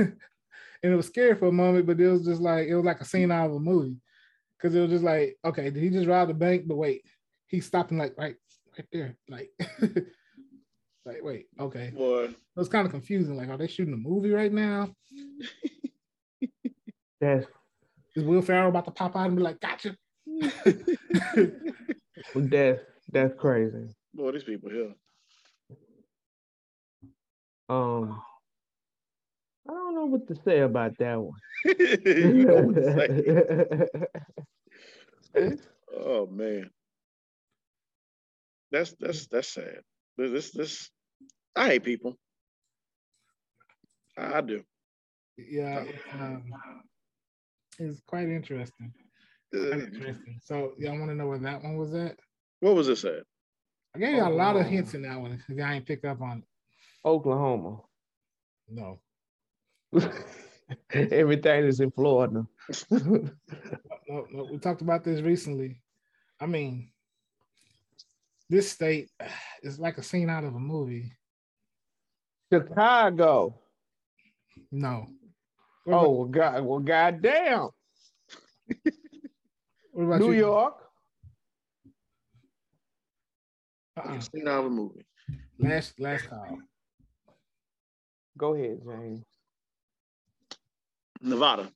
and 0.83 0.93
it 0.93 0.95
was 0.95 1.07
scary 1.07 1.35
for 1.35 1.47
a 1.47 1.51
moment, 1.51 1.85
but 1.85 1.99
it 1.99 2.07
was 2.07 2.25
just 2.25 2.41
like 2.41 2.67
it 2.67 2.75
was 2.75 2.85
like 2.85 3.01
a 3.01 3.05
scene 3.05 3.31
out 3.31 3.47
of 3.47 3.55
a 3.55 3.59
movie. 3.59 3.97
Cause 4.61 4.75
it 4.75 4.79
was 4.79 4.91
just 4.91 5.03
like, 5.03 5.37
okay, 5.43 5.71
did 5.71 5.81
he 5.81 5.89
just 5.89 6.07
rob 6.07 6.27
the 6.27 6.33
bank? 6.35 6.63
But 6.67 6.77
wait, 6.77 7.03
he's 7.47 7.65
stopping 7.65 7.97
like 7.97 8.13
right 8.17 8.35
right 8.77 8.87
there. 8.91 9.17
Like 9.29 9.51
like 11.05 11.23
wait, 11.23 11.47
okay. 11.59 11.91
Boy, 11.95 12.25
It 12.25 12.35
was 12.55 12.69
kind 12.69 12.85
of 12.85 12.91
confusing. 12.91 13.37
Like, 13.37 13.49
are 13.49 13.57
they 13.57 13.67
shooting 13.67 13.93
a 13.93 13.97
movie 13.97 14.31
right 14.31 14.51
now? 14.51 14.89
That's 17.21 17.45
Is 18.15 18.23
Will 18.23 18.41
Ferrell 18.41 18.69
about 18.69 18.85
to 18.85 18.91
pop 18.91 19.15
out 19.15 19.27
and 19.27 19.37
be 19.37 19.43
like, 19.43 19.59
gotcha? 19.61 19.95
that's 22.35 22.81
that's 23.11 23.33
crazy. 23.39 23.93
boy, 24.13 24.31
these 24.31 24.43
people 24.43 24.71
here. 24.71 24.93
Um, 27.69 28.21
I 29.69 29.71
don't 29.71 29.95
know 29.95 30.05
what 30.05 30.27
to 30.27 30.35
say 30.43 30.61
about 30.61 30.97
that 30.97 31.21
one. 31.21 31.39
You 32.05 32.45
know 32.45 32.61
what 32.63 32.75
to 32.75 32.83
say. 35.35 35.57
oh 35.95 36.25
man, 36.25 36.71
that's 38.71 38.95
that's 38.99 39.27
that's 39.27 39.53
sad. 39.53 39.81
This 40.17 40.31
this, 40.31 40.51
this 40.51 40.89
I 41.55 41.67
hate 41.67 41.83
people. 41.83 42.17
I, 44.17 44.39
I 44.39 44.41
do. 44.41 44.63
yeah, 45.37 45.81
it, 45.81 45.95
um, 46.19 46.43
it's 47.81 48.01
quite 48.05 48.29
interesting. 48.29 48.93
Uh, 49.53 49.67
Quite 49.67 49.79
interesting. 49.79 50.39
So, 50.43 50.73
y'all 50.77 50.97
want 50.97 51.11
to 51.11 51.15
know 51.15 51.27
where 51.27 51.39
that 51.39 51.63
one 51.63 51.77
was 51.77 51.93
at? 51.93 52.17
what 52.59 52.75
was 52.75 52.87
this 52.87 53.03
at? 53.03 53.23
I 53.95 53.99
gave 53.99 54.15
you 54.15 54.25
a 54.25 54.29
lot 54.29 54.55
of 54.55 54.65
hints 54.65 54.93
in 54.93 55.01
that 55.01 55.19
one. 55.19 55.43
If 55.49 55.57
y'all 55.57 55.69
ain't 55.69 55.85
pick 55.85 56.05
up 56.05 56.21
on 56.21 56.39
it. 56.39 56.43
Oklahoma. 57.03 57.81
No. 58.69 58.99
Everything 60.93 61.65
is 61.65 61.81
in 61.81 61.91
Florida. 61.91 62.45
no, 62.91 63.29
no, 64.07 64.47
we 64.49 64.57
talked 64.59 64.81
about 64.81 65.03
this 65.03 65.21
recently. 65.21 65.81
I 66.39 66.45
mean, 66.45 66.91
this 68.49 68.71
state 68.71 69.09
is 69.63 69.79
like 69.79 69.97
a 69.97 70.03
scene 70.03 70.29
out 70.29 70.43
of 70.43 70.55
a 70.55 70.59
movie. 70.59 71.11
Chicago. 72.53 73.59
No. 74.71 75.07
What 75.83 75.95
Oh 75.95 75.99
about- 75.99 76.09
well, 76.11 76.25
God, 76.25 76.63
well, 76.65 76.79
goddamn. 76.79 77.69
what 79.91 80.03
about 80.03 80.19
New 80.21 80.31
you? 80.31 80.39
York. 80.39 80.75
Uh-uh. 83.97 84.19
Scene 84.19 84.47
out 84.47 84.59
of 84.59 84.65
a 84.65 84.69
movie. 84.69 85.05
Last 85.59 85.99
last 85.99 86.27
call. 86.29 86.57
Go 88.37 88.53
ahead, 88.55 88.79
James. 88.85 89.23
Nevada. 91.21 91.71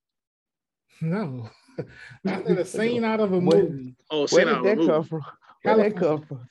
No. 1.01 1.49
I 2.25 2.43
said 2.43 2.57
a 2.59 2.65
scene 2.65 3.03
out 3.03 3.19
of 3.19 3.33
a 3.33 3.39
Where- 3.39 3.63
movie. 3.63 3.95
Oh, 4.09 4.19
Where 4.21 4.27
scene 4.27 4.47
out 4.47 4.63
did 4.63 4.79
of 4.79 4.79
a 4.79 4.81
that 4.83 4.87
come 4.87 4.95
movie. 4.97 5.09
from? 5.09 5.21
Where 5.63 5.75
did 5.75 5.85
that 5.93 5.99
come 5.99 6.21
from? 6.23 6.47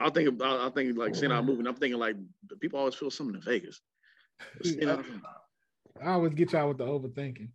I 0.00 0.10
think 0.10 0.42
I, 0.42 0.66
I 0.66 0.70
think 0.70 0.96
like 0.96 1.14
scene 1.16 1.32
out 1.32 1.38
of 1.40 1.44
a 1.44 1.46
movie. 1.48 1.60
And 1.60 1.68
I'm 1.68 1.74
thinking 1.74 1.98
like 1.98 2.16
people 2.60 2.78
always 2.78 2.94
feel 2.94 3.10
something 3.10 3.34
in 3.36 3.40
Vegas. 3.42 3.80
Scene 4.62 4.88
out 4.88 5.00
of 5.00 5.06
a- 5.06 5.20
I 6.04 6.12
always 6.12 6.34
get 6.34 6.52
y'all 6.52 6.68
with 6.68 6.78
the 6.78 6.86
overthinking. 6.86 7.48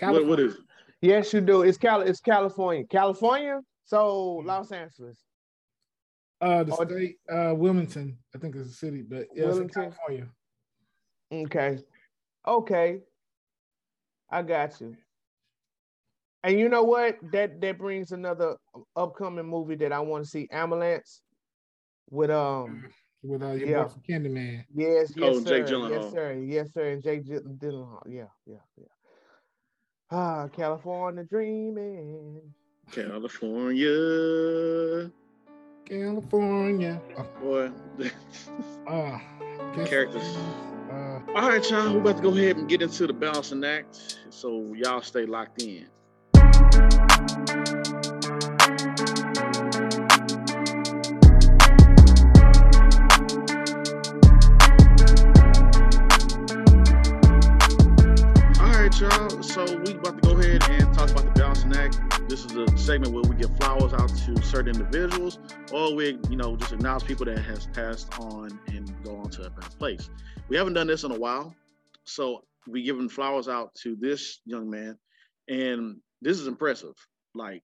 What, 0.00 0.26
what 0.26 0.40
is? 0.40 0.54
it? 0.54 0.60
Yes, 1.02 1.32
you 1.32 1.40
do. 1.40 1.62
It's 1.62 1.78
Cal. 1.78 2.02
It's 2.02 2.20
California. 2.20 2.84
California. 2.84 3.60
So 3.84 4.36
Los 4.44 4.70
Angeles. 4.72 5.18
Uh, 6.40 6.62
the 6.64 6.72
Oh, 6.74 6.84
state, 6.86 7.16
uh, 7.30 7.52
Wilmington, 7.54 8.16
I 8.34 8.38
think 8.38 8.56
is 8.56 8.68
a 8.70 8.72
city, 8.72 9.02
but 9.02 9.26
yeah, 9.34 9.48
it's 9.48 9.58
in 9.58 9.68
California. 9.68 10.26
Okay. 11.32 11.78
Okay. 12.46 13.00
I 14.30 14.42
got 14.42 14.80
you. 14.80 14.96
And 16.42 16.58
you 16.58 16.70
know 16.70 16.82
what? 16.82 17.18
That 17.32 17.60
that 17.60 17.76
brings 17.76 18.12
another 18.12 18.56
upcoming 18.96 19.46
movie 19.46 19.74
that 19.76 19.92
I 19.92 20.00
want 20.00 20.24
to 20.24 20.30
see, 20.30 20.48
Ambulance, 20.50 21.20
with 22.08 22.30
um 22.30 22.88
with 23.22 23.42
uh, 23.42 23.52
your 23.52 23.68
Yeah. 23.68 23.82
boy 23.84 23.88
from 23.88 24.02
Candyman. 24.02 24.64
yes, 24.74 25.12
yes, 25.16 25.36
Oh, 25.36 25.40
sir. 25.40 25.62
Jake 25.62 25.90
Yes, 25.90 26.10
sir. 26.12 26.32
Yes, 26.34 26.72
sir. 26.72 26.88
And 26.90 27.02
Jake 27.02 27.24
Gy- 27.24 27.38
Gyllenhaal. 27.58 28.02
Yeah, 28.08 28.24
yeah, 28.46 28.56
yeah. 28.76 28.86
Ah, 30.10 30.48
California 30.48 31.24
dreaming. 31.24 32.40
California, 32.90 33.90
California. 35.84 37.00
Oh, 37.16 37.26
boy. 37.40 37.70
uh, 38.88 39.18
Characters. 39.86 40.36
Uh, 40.90 41.20
All 41.36 41.48
right, 41.48 41.70
y'all. 41.70 41.92
We're 41.94 42.00
about 42.00 42.16
to 42.16 42.22
go 42.22 42.30
ahead 42.30 42.56
and 42.56 42.68
get 42.68 42.82
into 42.82 43.06
the 43.06 43.12
balancing 43.12 43.62
act. 43.64 44.18
So 44.30 44.74
y'all 44.74 45.02
stay 45.02 45.26
locked 45.26 45.62
in. 45.62 45.86
Talk 61.06 61.10
about 61.12 61.34
the 61.34 61.40
balancing 61.40 61.74
act. 61.76 62.28
This 62.28 62.44
is 62.44 62.52
a 62.52 62.76
segment 62.76 63.14
where 63.14 63.22
we 63.22 63.34
give 63.34 63.56
flowers 63.56 63.94
out 63.94 64.10
to 64.10 64.42
certain 64.42 64.76
individuals, 64.76 65.38
or 65.72 65.94
we, 65.94 66.18
you 66.28 66.36
know, 66.36 66.56
just 66.56 66.72
acknowledge 66.72 67.04
people 67.04 67.24
that 67.24 67.38
has 67.38 67.66
passed 67.68 68.12
on 68.18 68.60
and 68.66 69.02
go 69.02 69.16
on 69.16 69.30
to 69.30 69.46
a 69.46 69.50
better 69.50 69.70
place. 69.78 70.10
We 70.48 70.58
haven't 70.58 70.74
done 70.74 70.88
this 70.88 71.04
in 71.04 71.10
a 71.10 71.18
while, 71.18 71.54
so 72.04 72.44
we 72.68 72.82
giving 72.82 73.08
flowers 73.08 73.48
out 73.48 73.74
to 73.76 73.96
this 73.98 74.40
young 74.44 74.68
man, 74.68 74.98
and 75.48 75.96
this 76.20 76.38
is 76.38 76.46
impressive. 76.46 76.94
Like, 77.34 77.62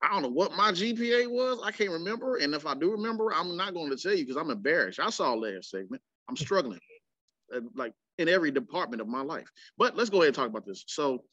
I 0.00 0.12
don't 0.12 0.22
know 0.22 0.28
what 0.28 0.52
my 0.52 0.70
GPA 0.70 1.28
was. 1.28 1.60
I 1.64 1.72
can't 1.72 1.90
remember, 1.90 2.36
and 2.36 2.54
if 2.54 2.66
I 2.66 2.74
do 2.74 2.92
remember, 2.92 3.32
I'm 3.34 3.56
not 3.56 3.74
going 3.74 3.90
to 3.90 3.96
tell 3.96 4.14
you 4.14 4.24
because 4.24 4.36
I'm 4.36 4.50
embarrassed. 4.50 5.00
I 5.00 5.10
saw 5.10 5.34
last 5.34 5.70
segment. 5.70 6.02
I'm 6.28 6.36
struggling, 6.36 6.78
uh, 7.52 7.62
like 7.74 7.94
in 8.18 8.28
every 8.28 8.50
department 8.50 9.00
of 9.00 9.08
my 9.08 9.22
life. 9.22 9.50
But 9.76 9.96
let's 9.96 10.10
go 10.10 10.18
ahead 10.18 10.28
and 10.28 10.36
talk 10.36 10.48
about 10.48 10.64
this. 10.64 10.84
So, 10.86 11.24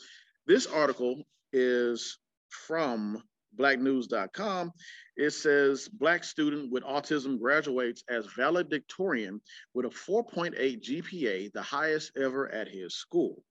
this 0.48 0.66
article 0.68 1.24
is 1.54 2.18
from 2.50 3.22
blacknews.com. 3.58 4.72
It 5.18 5.32
says 5.32 5.88
Black 5.90 6.24
student 6.24 6.72
with 6.72 6.84
autism 6.84 7.40
graduates 7.40 8.04
as 8.10 8.26
valedictorian 8.38 9.42
with 9.74 9.86
a 9.86 9.90
4.8 9.90 10.56
GPA, 10.82 11.52
the 11.52 11.62
highest 11.62 12.12
ever 12.18 12.50
at 12.50 12.68
his 12.68 12.96
school. 12.96 13.44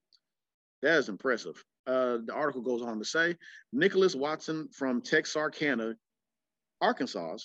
That 0.82 0.98
is 0.98 1.08
impressive. 1.08 1.62
Uh, 1.86 2.18
the 2.24 2.32
article 2.32 2.62
goes 2.62 2.82
on 2.82 2.98
to 2.98 3.04
say 3.04 3.36
Nicholas 3.72 4.14
Watson 4.14 4.68
from 4.72 5.02
Texarkana, 5.02 5.94
Arkansas, 6.80 7.38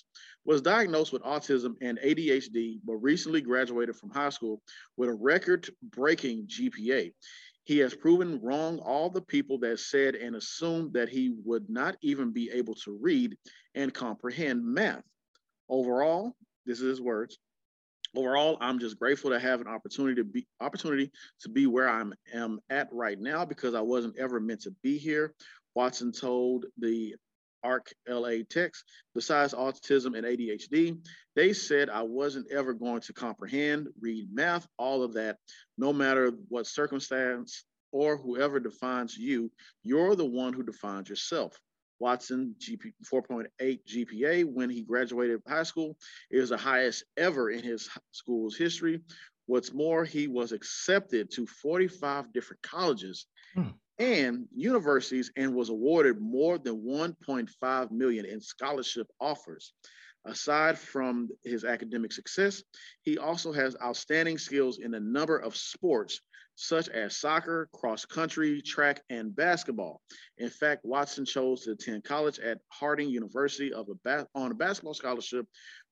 was 0.46 0.62
diagnosed 0.62 1.12
with 1.12 1.24
autism 1.24 1.74
and 1.82 2.00
ADHD, 2.00 2.80
but 2.86 2.96
recently 2.96 3.42
graduated 3.42 3.96
from 3.96 4.12
high 4.12 4.30
school 4.30 4.62
with 4.98 5.10
a 5.10 5.14
record 5.14 5.70
breaking 5.84 6.48
GPA. 6.48 7.12
He 7.66 7.80
has 7.80 7.96
proven 7.96 8.40
wrong 8.42 8.80
all 8.80 9.10
the 9.10 9.22
people 9.22 9.58
that 9.60 9.80
said 9.80 10.16
and 10.16 10.36
assumed 10.36 10.94
that 10.94 11.10
he 11.10 11.36
would 11.44 11.68
not 11.70 11.98
even 12.02 12.32
be 12.32 12.50
able 12.52 12.76
to 12.76 12.98
read 13.02 13.36
and 13.74 13.94
comprehend 13.94 14.64
math. 14.64 15.04
Overall, 15.68 16.36
this 16.66 16.80
is 16.80 16.90
his 16.90 17.02
words. 17.02 17.40
Overall, 18.16 18.58
I'm 18.62 18.80
just 18.80 19.00
grateful 19.00 19.32
to 19.32 19.40
have 19.40 19.62
an 19.62 19.68
opportunity 19.68 20.16
to 20.16 20.24
be 20.24 20.48
opportunity 20.62 21.12
to 21.42 21.50
be 21.50 21.66
where 21.66 21.90
I 21.90 22.04
am 22.34 22.60
at 22.70 22.88
right 22.92 23.20
now 23.20 23.44
because 23.44 23.74
I 23.74 23.82
wasn't 23.82 24.18
ever 24.18 24.40
meant 24.40 24.62
to 24.62 24.72
be 24.84 24.98
here. 24.98 25.34
Watson 25.74 26.12
told 26.12 26.66
the 26.78 27.16
ARC 27.66 27.94
LA 28.08 28.44
text. 28.50 28.84
Besides 29.14 29.54
autism 29.54 30.18
and 30.18 30.26
ADHD, 30.26 30.98
they 31.36 31.54
said 31.54 31.90
I 31.90 32.04
wasn't 32.04 32.52
ever 32.52 32.74
going 32.74 33.02
to 33.02 33.14
comprehend, 33.14 33.88
read 34.00 34.30
math, 34.32 34.68
all 34.78 35.04
of 35.04 35.14
that, 35.14 35.38
no 35.78 35.92
matter 35.92 36.32
what 36.50 36.68
circumstance 36.68 37.66
or 37.92 38.18
whoever 38.18 38.60
defines 38.60 39.18
you, 39.18 39.52
you're 39.84 40.16
the 40.16 40.26
one 40.26 40.54
who 40.54 40.64
defines 40.64 41.10
yourself. 41.10 41.60
Watson 42.00 42.56
GP 42.60 42.94
4.8 43.12 43.80
GPA 43.88 44.46
when 44.46 44.70
he 44.70 44.82
graduated 44.82 45.42
high 45.48 45.64
school 45.64 45.98
is 46.30 46.50
the 46.50 46.58
highest 46.58 47.06
ever 47.18 47.50
in 47.50 47.64
his 47.64 47.90
school's 48.12 48.58
history. 48.58 49.00
What's 49.48 49.74
more, 49.74 50.04
he 50.04 50.28
was 50.28 50.52
accepted 50.52 51.32
to 51.32 51.46
45 51.48 52.34
different 52.34 52.62
colleges 52.64 53.28
Hmm. 53.56 53.70
And 53.98 54.48
universities 54.54 55.32
and 55.38 55.54
was 55.54 55.70
awarded 55.70 56.20
more 56.20 56.58
than 56.58 56.82
1.5 56.82 57.92
million 57.92 58.26
in 58.26 58.42
scholarship 58.42 59.08
offers. 59.20 59.74
Aside 60.26 60.78
from 60.78 61.30
his 61.44 61.64
academic 61.64 62.12
success, 62.12 62.64
he 63.04 63.18
also 63.18 63.52
has 63.52 63.76
outstanding 63.82 64.40
skills 64.40 64.80
in 64.80 64.94
a 64.96 65.00
number 65.00 65.38
of 65.38 65.56
sports, 65.56 66.20
such 66.56 66.90
as 66.90 67.18
soccer, 67.18 67.70
cross 67.74 68.06
country, 68.06 68.62
track, 68.62 69.04
and 69.10 69.36
basketball. 69.36 70.02
In 70.40 70.50
fact, 70.50 70.84
Watson 70.84 71.26
chose 71.26 71.62
to 71.64 71.72
attend 71.72 72.06
college 72.06 72.40
at 72.40 72.60
Harding 72.70 73.10
University 73.10 73.72
a 73.72 74.26
on 74.34 74.52
a 74.52 74.56
basketball 74.56 74.96
scholarship, 74.96 75.46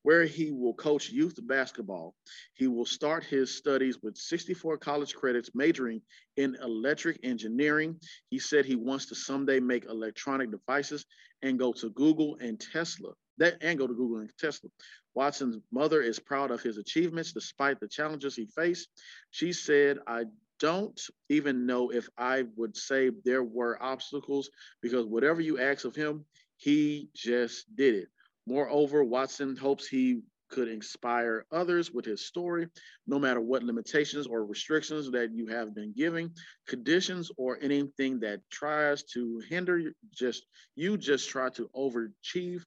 where 0.04 0.24
he 0.24 0.52
will 0.52 0.74
coach 0.74 1.10
youth 1.10 1.34
basketball. 1.46 2.14
He 2.52 2.68
will 2.68 2.84
start 2.84 3.24
his 3.24 3.56
studies 3.56 3.98
with 4.02 4.16
64 4.16 4.76
college 4.76 5.14
credits, 5.14 5.50
majoring 5.54 6.02
in 6.36 6.56
electric 6.62 7.18
engineering. 7.24 7.98
He 8.28 8.38
said 8.38 8.66
he 8.66 8.76
wants 8.76 9.06
to 9.06 9.14
someday 9.14 9.60
make 9.60 9.86
electronic 9.86 10.50
devices 10.50 11.06
and 11.42 11.58
go 11.58 11.72
to 11.72 11.90
Google 11.90 12.36
and 12.40 12.60
Tesla. 12.60 13.12
That 13.38 13.56
and 13.62 13.78
go 13.78 13.86
to 13.86 13.94
Google 13.94 14.18
and 14.18 14.30
Tesla. 14.38 14.68
Watson's 15.14 15.58
mother 15.72 16.02
is 16.02 16.18
proud 16.18 16.50
of 16.50 16.60
his 16.62 16.76
achievements 16.76 17.32
despite 17.32 17.80
the 17.80 17.88
challenges 17.88 18.36
he 18.36 18.46
faced. 18.54 18.88
She 19.30 19.54
said, 19.54 19.98
I 20.06 20.24
don't 20.60 21.00
even 21.30 21.64
know 21.64 21.90
if 21.90 22.08
I 22.18 22.44
would 22.56 22.76
say 22.76 23.10
there 23.24 23.42
were 23.42 23.82
obstacles 23.82 24.50
because 24.82 25.06
whatever 25.06 25.40
you 25.40 25.58
ask 25.58 25.86
of 25.86 25.96
him, 25.96 26.26
he 26.56 27.08
just 27.14 27.74
did 27.74 27.94
it. 27.94 28.08
Moreover, 28.46 29.04
Watson 29.04 29.56
hopes 29.56 29.86
he 29.86 30.20
could 30.50 30.68
inspire 30.68 31.46
others 31.50 31.90
with 31.90 32.04
his 32.04 32.26
story, 32.26 32.68
no 33.06 33.18
matter 33.18 33.40
what 33.40 33.62
limitations 33.62 34.26
or 34.26 34.44
restrictions 34.44 35.10
that 35.10 35.32
you 35.34 35.46
have 35.46 35.74
been 35.74 35.92
giving, 35.96 36.30
conditions 36.68 37.30
or 37.36 37.58
anything 37.62 38.20
that 38.20 38.40
tries 38.50 39.02
to 39.04 39.40
hinder 39.48 39.78
you, 39.78 39.92
just 40.12 40.46
you 40.76 40.96
just 40.98 41.28
try 41.30 41.48
to 41.50 41.68
overachieve, 41.74 42.62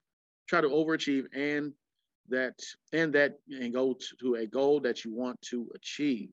try 0.48 0.60
to 0.60 0.68
overachieve 0.68 1.26
and 1.32 1.72
that 2.28 2.58
and 2.92 3.14
that 3.14 3.38
and 3.48 3.72
go 3.72 3.96
to 4.20 4.34
a 4.34 4.46
goal 4.46 4.80
that 4.80 5.04
you 5.04 5.14
want 5.14 5.40
to 5.40 5.70
achieve. 5.74 6.30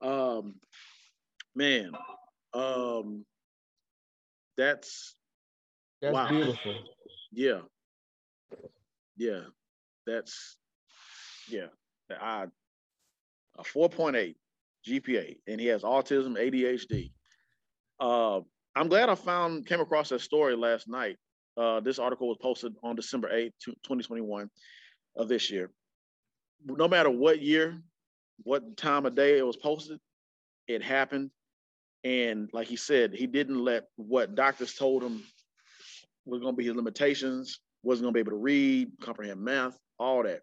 Um 0.00 0.54
man, 1.54 1.92
um 2.54 3.24
that's 4.56 5.14
That's 6.00 6.14
Wow. 6.14 6.28
beautiful. 6.28 6.74
yeah. 7.32 7.60
Yeah. 9.16 9.42
That's 10.06 10.56
yeah. 11.48 11.66
I 12.10 12.46
a 13.58 13.62
4.8 13.62 14.34
GPA 14.88 15.36
and 15.46 15.60
he 15.60 15.66
has 15.66 15.82
autism, 15.82 16.36
ADHD. 16.38 17.12
Uh 18.00 18.40
I'm 18.74 18.88
glad 18.88 19.10
I 19.10 19.14
found 19.14 19.66
came 19.66 19.80
across 19.80 20.08
that 20.08 20.20
story 20.20 20.56
last 20.56 20.88
night. 20.88 21.16
Uh 21.56 21.80
this 21.80 21.98
article 21.98 22.28
was 22.28 22.38
posted 22.40 22.74
on 22.82 22.96
December 22.96 23.28
8th, 23.32 23.52
2021 23.64 24.48
of 25.16 25.28
this 25.28 25.50
year. 25.50 25.70
No 26.64 26.88
matter 26.88 27.10
what 27.10 27.42
year, 27.42 27.80
what 28.44 28.76
time 28.76 29.06
of 29.06 29.14
day 29.14 29.38
it 29.38 29.46
was 29.46 29.56
posted, 29.56 29.98
it 30.68 30.82
happened. 30.82 31.30
And 32.04 32.50
like 32.52 32.66
he 32.66 32.76
said, 32.76 33.14
he 33.14 33.26
didn't 33.26 33.62
let 33.62 33.84
what 33.96 34.34
doctors 34.34 34.74
told 34.74 35.02
him 35.02 35.22
was 36.24 36.40
going 36.40 36.54
to 36.54 36.56
be 36.56 36.64
his 36.64 36.74
limitations, 36.74 37.60
wasn't 37.82 38.04
going 38.04 38.12
to 38.14 38.16
be 38.16 38.20
able 38.20 38.32
to 38.32 38.42
read, 38.42 38.92
comprehend 39.00 39.40
math, 39.40 39.78
all 39.98 40.22
that. 40.22 40.42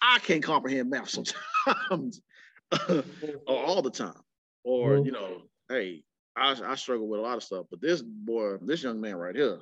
I 0.00 0.18
can't 0.18 0.42
comprehend 0.42 0.90
math 0.90 1.10
sometimes, 1.10 2.22
or 2.88 3.04
all 3.46 3.82
the 3.82 3.90
time. 3.90 4.20
Or, 4.64 4.96
Mhm. 4.96 5.06
you 5.06 5.12
know, 5.12 5.42
hey, 5.68 6.04
I, 6.36 6.56
I 6.64 6.74
struggle 6.76 7.08
with 7.08 7.20
a 7.20 7.22
lot 7.22 7.36
of 7.36 7.42
stuff, 7.42 7.66
but 7.70 7.80
this 7.80 8.02
boy, 8.02 8.56
this 8.58 8.82
young 8.82 9.00
man 9.00 9.16
right 9.16 9.34
here, 9.34 9.60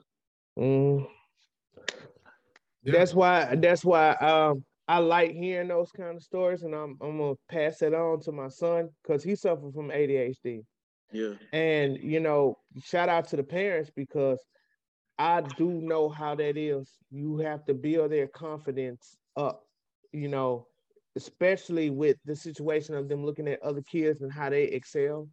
Mm. 0.58 1.08
Yeah. 2.82 2.92
That's 2.92 3.14
why. 3.14 3.54
That's 3.56 3.84
why. 3.84 4.12
Um, 4.14 4.64
I 4.88 4.98
like 4.98 5.30
hearing 5.32 5.68
those 5.68 5.92
kind 5.92 6.16
of 6.16 6.22
stories, 6.22 6.62
and 6.62 6.74
I'm 6.74 6.96
I'm 7.00 7.18
gonna 7.18 7.34
pass 7.48 7.80
it 7.82 7.94
on 7.94 8.20
to 8.22 8.32
my 8.32 8.48
son 8.48 8.90
because 9.02 9.22
he 9.22 9.36
suffered 9.36 9.72
from 9.72 9.90
ADHD. 9.90 10.64
yeah, 11.12 11.34
And 11.52 11.96
you 11.98 12.20
know, 12.20 12.58
shout 12.82 13.08
out 13.08 13.28
to 13.28 13.36
the 13.36 13.44
parents 13.44 13.90
because 13.94 14.42
I 15.20 15.42
do 15.42 15.70
know 15.70 16.08
how 16.10 16.36
that 16.36 16.56
is. 16.56 16.98
You 17.10 17.38
have 17.38 17.64
to 17.66 17.74
build 17.74 18.12
their 18.12 18.28
confidence 18.28 19.18
up, 19.36 19.66
you 20.12 20.28
know, 20.28 20.68
especially 21.16 21.90
with 21.90 22.16
the 22.24 22.36
situation 22.36 22.94
of 22.94 23.08
them 23.08 23.24
looking 23.24 23.48
at 23.48 23.62
other 23.62 23.82
kids 23.82 24.22
and 24.22 24.32
how 24.32 24.50
they 24.50 24.64
excel. 24.64 25.28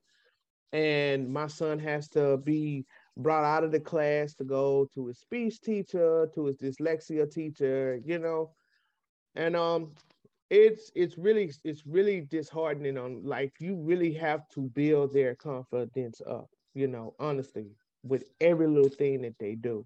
And 0.73 1.29
my 1.31 1.47
son 1.47 1.79
has 1.79 2.09
to 2.09 2.37
be 2.37 2.85
brought 3.17 3.45
out 3.45 3.63
of 3.63 3.71
the 3.71 3.79
class 3.79 4.35
to 4.35 4.45
go 4.45 4.87
to 4.95 5.07
his 5.07 5.19
speech 5.19 5.61
teacher, 5.61 6.29
to 6.35 6.45
his 6.45 6.57
dyslexia 6.57 7.31
teacher, 7.31 7.99
you 8.05 8.19
know. 8.19 8.53
And 9.35 9.55
um 9.55 9.95
it's 10.49 10.91
it's 10.95 11.17
really 11.17 11.51
it's 11.63 11.85
really 11.87 12.21
disheartening 12.21 12.97
on 12.97 13.23
like 13.23 13.53
you 13.59 13.75
really 13.75 14.13
have 14.13 14.47
to 14.49 14.61
build 14.69 15.13
their 15.13 15.35
confidence 15.35 16.21
up 16.27 16.49
you 16.73 16.87
know 16.87 17.15
honestly 17.19 17.75
with 18.03 18.23
every 18.39 18.67
little 18.67 18.89
thing 18.89 19.21
that 19.21 19.37
they 19.39 19.55
do. 19.55 19.85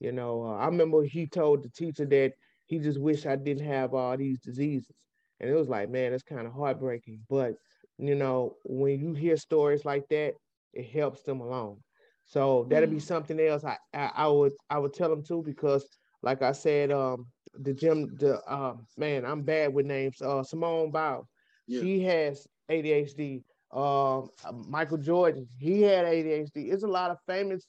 You 0.00 0.12
know 0.12 0.42
uh, 0.44 0.56
i 0.56 0.66
remember 0.66 1.02
he 1.04 1.26
told 1.26 1.62
the 1.62 1.68
teacher 1.70 2.04
that 2.06 2.32
he 2.66 2.78
just 2.78 3.00
wished 3.00 3.26
i 3.26 3.36
didn't 3.36 3.64
have 3.66 3.94
all 3.94 4.16
these 4.16 4.40
diseases. 4.40 4.94
And 5.40 5.50
it 5.50 5.54
was 5.54 5.68
like 5.68 5.88
man 5.90 6.12
it's 6.12 6.22
kind 6.22 6.46
of 6.46 6.52
heartbreaking. 6.52 7.20
But 7.28 7.54
you 7.98 8.14
know 8.14 8.56
when 8.64 8.98
you 9.00 9.14
hear 9.14 9.36
stories 9.36 9.84
like 9.84 10.08
that 10.10 10.34
it 10.72 10.86
helps 10.90 11.22
them 11.22 11.40
along. 11.40 11.78
So 12.24 12.66
that'll 12.70 12.88
be 12.88 12.98
Mm. 12.98 13.00
something 13.00 13.38
else 13.40 13.64
I, 13.64 13.76
I 13.94 14.10
i 14.16 14.28
would 14.28 14.52
i 14.70 14.78
would 14.78 14.94
tell 14.94 15.08
them 15.10 15.22
too 15.22 15.42
because 15.44 15.86
like 16.22 16.42
i 16.42 16.52
said 16.52 16.90
um 16.90 17.26
the 17.54 17.72
gym 17.74 18.08
the 18.18 18.40
uh 18.48 18.74
man 18.96 19.24
i'm 19.24 19.42
bad 19.42 19.72
with 19.74 19.86
names 19.86 20.20
uh 20.22 20.42
simone 20.42 20.90
bow 20.90 21.26
Yeah. 21.66 21.84
she 21.84 22.00
has 22.02 22.46
adhd 22.70 23.42
uh, 23.72 24.22
michael 24.66 24.98
jordan 24.98 25.46
he 25.58 25.82
had 25.82 26.04
adhd 26.06 26.52
it's 26.56 26.82
a 26.82 26.86
lot 26.88 27.10
of 27.10 27.18
famous 27.26 27.66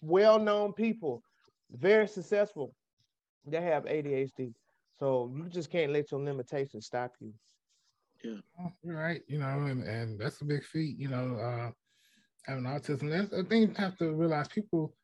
well-known 0.00 0.72
people 0.72 1.22
very 1.70 2.06
successful 2.08 2.74
that 3.46 3.62
have 3.62 3.84
adhd 3.84 4.52
so 4.98 5.30
you 5.36 5.48
just 5.48 5.70
can't 5.70 5.92
let 5.92 6.10
your 6.10 6.20
limitations 6.20 6.86
stop 6.86 7.12
you 7.20 7.32
Oh, 8.58 8.72
You're 8.82 8.96
right, 8.96 9.22
you 9.28 9.38
know, 9.38 9.64
and, 9.66 9.82
and 9.84 10.18
that's 10.18 10.40
a 10.40 10.44
big 10.44 10.64
feat, 10.64 10.98
you 10.98 11.08
know, 11.08 11.36
uh, 11.36 11.70
having 12.44 12.64
autism. 12.64 13.10
That's 13.10 13.32
I 13.32 13.42
think 13.42 13.70
you 13.70 13.74
have 13.76 13.96
to 13.98 14.12
realize 14.12 14.48
people, 14.48 14.94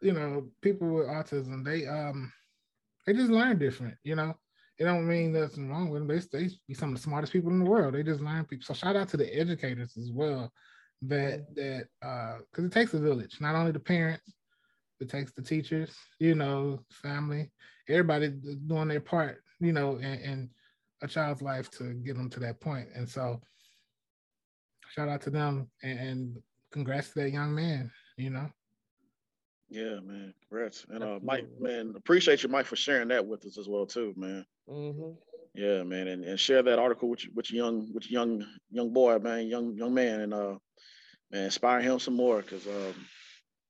you 0.00 0.12
know, 0.12 0.48
people 0.62 0.88
with 0.92 1.06
autism, 1.06 1.64
they 1.64 1.86
um 1.86 2.32
they 3.06 3.12
just 3.14 3.30
learn 3.30 3.58
different, 3.58 3.96
you 4.04 4.16
know. 4.16 4.34
It 4.82 4.86
don't 4.86 5.06
mean 5.06 5.32
nothing 5.32 5.70
wrong 5.70 5.90
with 5.90 6.04
them. 6.04 6.08
They 6.08 6.38
they 6.38 6.50
be 6.66 6.74
some 6.74 6.88
of 6.88 6.96
the 6.96 7.02
smartest 7.02 7.32
people 7.32 7.52
in 7.52 7.60
the 7.62 7.70
world. 7.70 7.94
They 7.94 8.02
just 8.02 8.20
learn 8.20 8.44
people. 8.46 8.64
So 8.64 8.74
shout 8.74 8.96
out 8.96 9.08
to 9.10 9.16
the 9.16 9.32
educators 9.32 9.96
as 9.96 10.10
well. 10.10 10.52
That 11.02 11.46
that 11.54 11.86
uh 12.04 12.38
because 12.50 12.64
it 12.64 12.72
takes 12.72 12.92
a 12.92 12.98
village, 12.98 13.36
not 13.40 13.54
only 13.54 13.70
the 13.70 13.78
parents, 13.78 14.34
it 14.98 15.08
takes 15.08 15.30
the 15.34 15.42
teachers, 15.42 15.96
you 16.18 16.34
know, 16.34 16.80
family, 16.90 17.52
everybody 17.88 18.30
doing 18.66 18.88
their 18.88 19.00
part, 19.00 19.44
you 19.60 19.72
know, 19.72 20.00
and, 20.02 20.20
and 20.20 20.48
a 21.00 21.06
child's 21.06 21.42
life 21.42 21.70
to 21.78 21.94
get 21.94 22.16
them 22.16 22.28
to 22.30 22.40
that 22.40 22.60
point. 22.60 22.88
And 22.96 23.08
so 23.08 23.40
shout 24.88 25.08
out 25.08 25.20
to 25.22 25.30
them 25.30 25.70
and, 25.84 25.98
and 26.00 26.36
congrats 26.72 27.10
to 27.10 27.20
that 27.20 27.30
young 27.30 27.54
man, 27.54 27.88
you 28.16 28.30
know. 28.30 28.50
yeah, 29.70 30.00
man, 30.00 30.34
congrats. 30.48 30.86
And 30.88 31.04
uh, 31.04 31.20
Mike, 31.22 31.46
man, 31.60 31.94
appreciate 31.96 32.42
you, 32.42 32.48
Mike, 32.48 32.66
for 32.66 32.74
sharing 32.74 33.08
that 33.08 33.24
with 33.24 33.46
us 33.46 33.58
as 33.58 33.68
well, 33.68 33.86
too, 33.86 34.12
man. 34.16 34.44
Mhm. 34.68 35.16
Yeah, 35.54 35.82
man, 35.82 36.08
and, 36.08 36.24
and 36.24 36.40
share 36.40 36.62
that 36.62 36.78
article 36.78 37.08
with 37.10 37.24
your- 37.24 37.34
with 37.34 37.50
young 37.50 37.92
with 37.92 38.10
young 38.10 38.46
young 38.70 38.92
boy, 38.92 39.18
man, 39.18 39.46
young 39.48 39.74
young 39.76 39.92
man, 39.92 40.20
and 40.20 40.32
uh, 40.34 40.56
man, 41.30 41.44
inspire 41.44 41.80
him 41.80 41.98
some 41.98 42.14
more, 42.14 42.42
cause 42.42 42.66
um, 42.66 42.94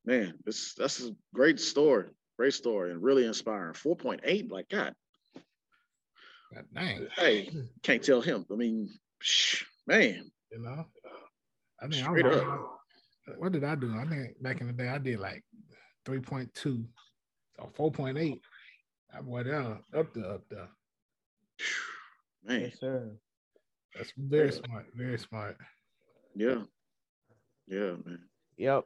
man, 0.04 0.38
this 0.44 0.74
that's 0.74 1.02
a 1.04 1.10
great 1.34 1.58
story, 1.58 2.08
great 2.38 2.54
story, 2.54 2.92
and 2.92 3.02
really 3.02 3.26
inspiring. 3.26 3.74
Four 3.74 3.96
point 3.96 4.20
eight, 4.22 4.50
like 4.50 4.68
God, 4.68 4.94
God 6.54 6.66
dang, 6.72 7.08
hey, 7.16 7.50
can't 7.82 8.02
tell 8.02 8.20
him. 8.20 8.46
I 8.50 8.54
mean, 8.54 8.88
psh, 9.20 9.64
man, 9.86 10.30
you 10.52 10.58
know. 10.60 10.86
I 11.80 11.88
think 11.88 12.04
Straight 12.04 12.26
I'm 12.26 12.32
up. 12.32 12.46
like, 13.26 13.38
what 13.38 13.50
did 13.50 13.64
I 13.64 13.74
do? 13.74 13.92
I 13.98 14.06
think 14.06 14.40
back 14.40 14.60
in 14.60 14.68
the 14.68 14.72
day 14.72 14.88
I 14.88 14.98
did 14.98 15.18
like 15.18 15.42
3.2 16.04 16.86
or 17.58 17.90
4.8. 17.90 18.40
I 19.14 19.20
boy 19.20 19.42
down 19.42 19.82
up 19.92 20.14
there, 20.14 20.26
up 20.30 20.48
there. 20.48 20.68
man, 22.44 22.60
yes 22.62 22.78
sir 22.80 23.10
That's 23.94 24.12
very 24.16 24.52
smart, 24.52 24.86
very 24.94 25.18
smart. 25.18 25.56
yeah, 26.34 26.62
yeah, 27.68 27.94
man. 28.04 28.20
yep 28.56 28.84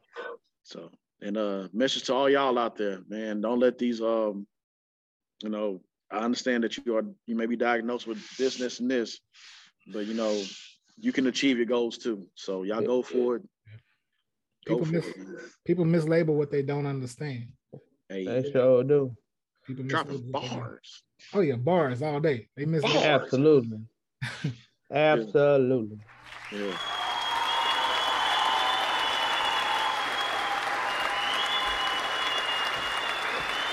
So, 0.65 0.91
and 1.21 1.37
uh, 1.37 1.69
message 1.73 2.05
to 2.05 2.15
all 2.15 2.29
y'all 2.29 2.59
out 2.59 2.77
there, 2.77 3.01
man, 3.09 3.41
don't 3.41 3.61
let 3.61 3.79
these 3.79 4.01
um, 4.01 4.47
you 5.43 5.49
know, 5.51 5.81
I 6.11 6.19
understand 6.19 6.65
that 6.65 6.77
you 6.77 6.97
are 6.97 7.05
you 7.27 7.35
may 7.37 7.47
be 7.47 7.57
diagnosed 7.57 8.07
with 8.07 8.19
this, 8.37 8.57
this, 8.57 8.81
and 8.81 8.91
this, 8.91 9.21
but 9.93 10.07
you 10.07 10.15
know, 10.15 10.43
you 10.99 11.13
can 11.13 11.27
achieve 11.27 11.57
your 11.57 11.67
goals 11.67 11.99
too. 11.99 12.27
So 12.35 12.63
y'all 12.63 12.81
Yeah. 12.81 12.87
go 12.87 13.03
for 13.03 13.37
it. 13.37 13.43
Go 14.67 14.79
People 14.79 14.87
for 14.87 14.93
miss 14.93 15.07
it. 15.09 15.17
people 15.65 15.85
mislabel 15.85 16.35
what 16.35 16.51
they 16.51 16.63
don't 16.63 16.87
understand. 16.87 17.49
Hey, 18.09 18.25
they 18.27 18.51
sure 18.51 18.83
do 18.85 19.17
People 19.67 19.85
dropping 19.85 20.19
mislabel 20.19 20.33
what 20.33 20.51
bars. 20.51 21.03
Oh 21.35 21.41
yeah, 21.41 21.57
bars 21.57 22.03
all 22.03 22.21
day. 22.21 22.49
They 22.57 22.67
miss 22.67 22.83
Bars. 22.83 22.97
absolutely 22.97 23.81
absolutely 24.91 25.99
Yeah. 26.53 26.79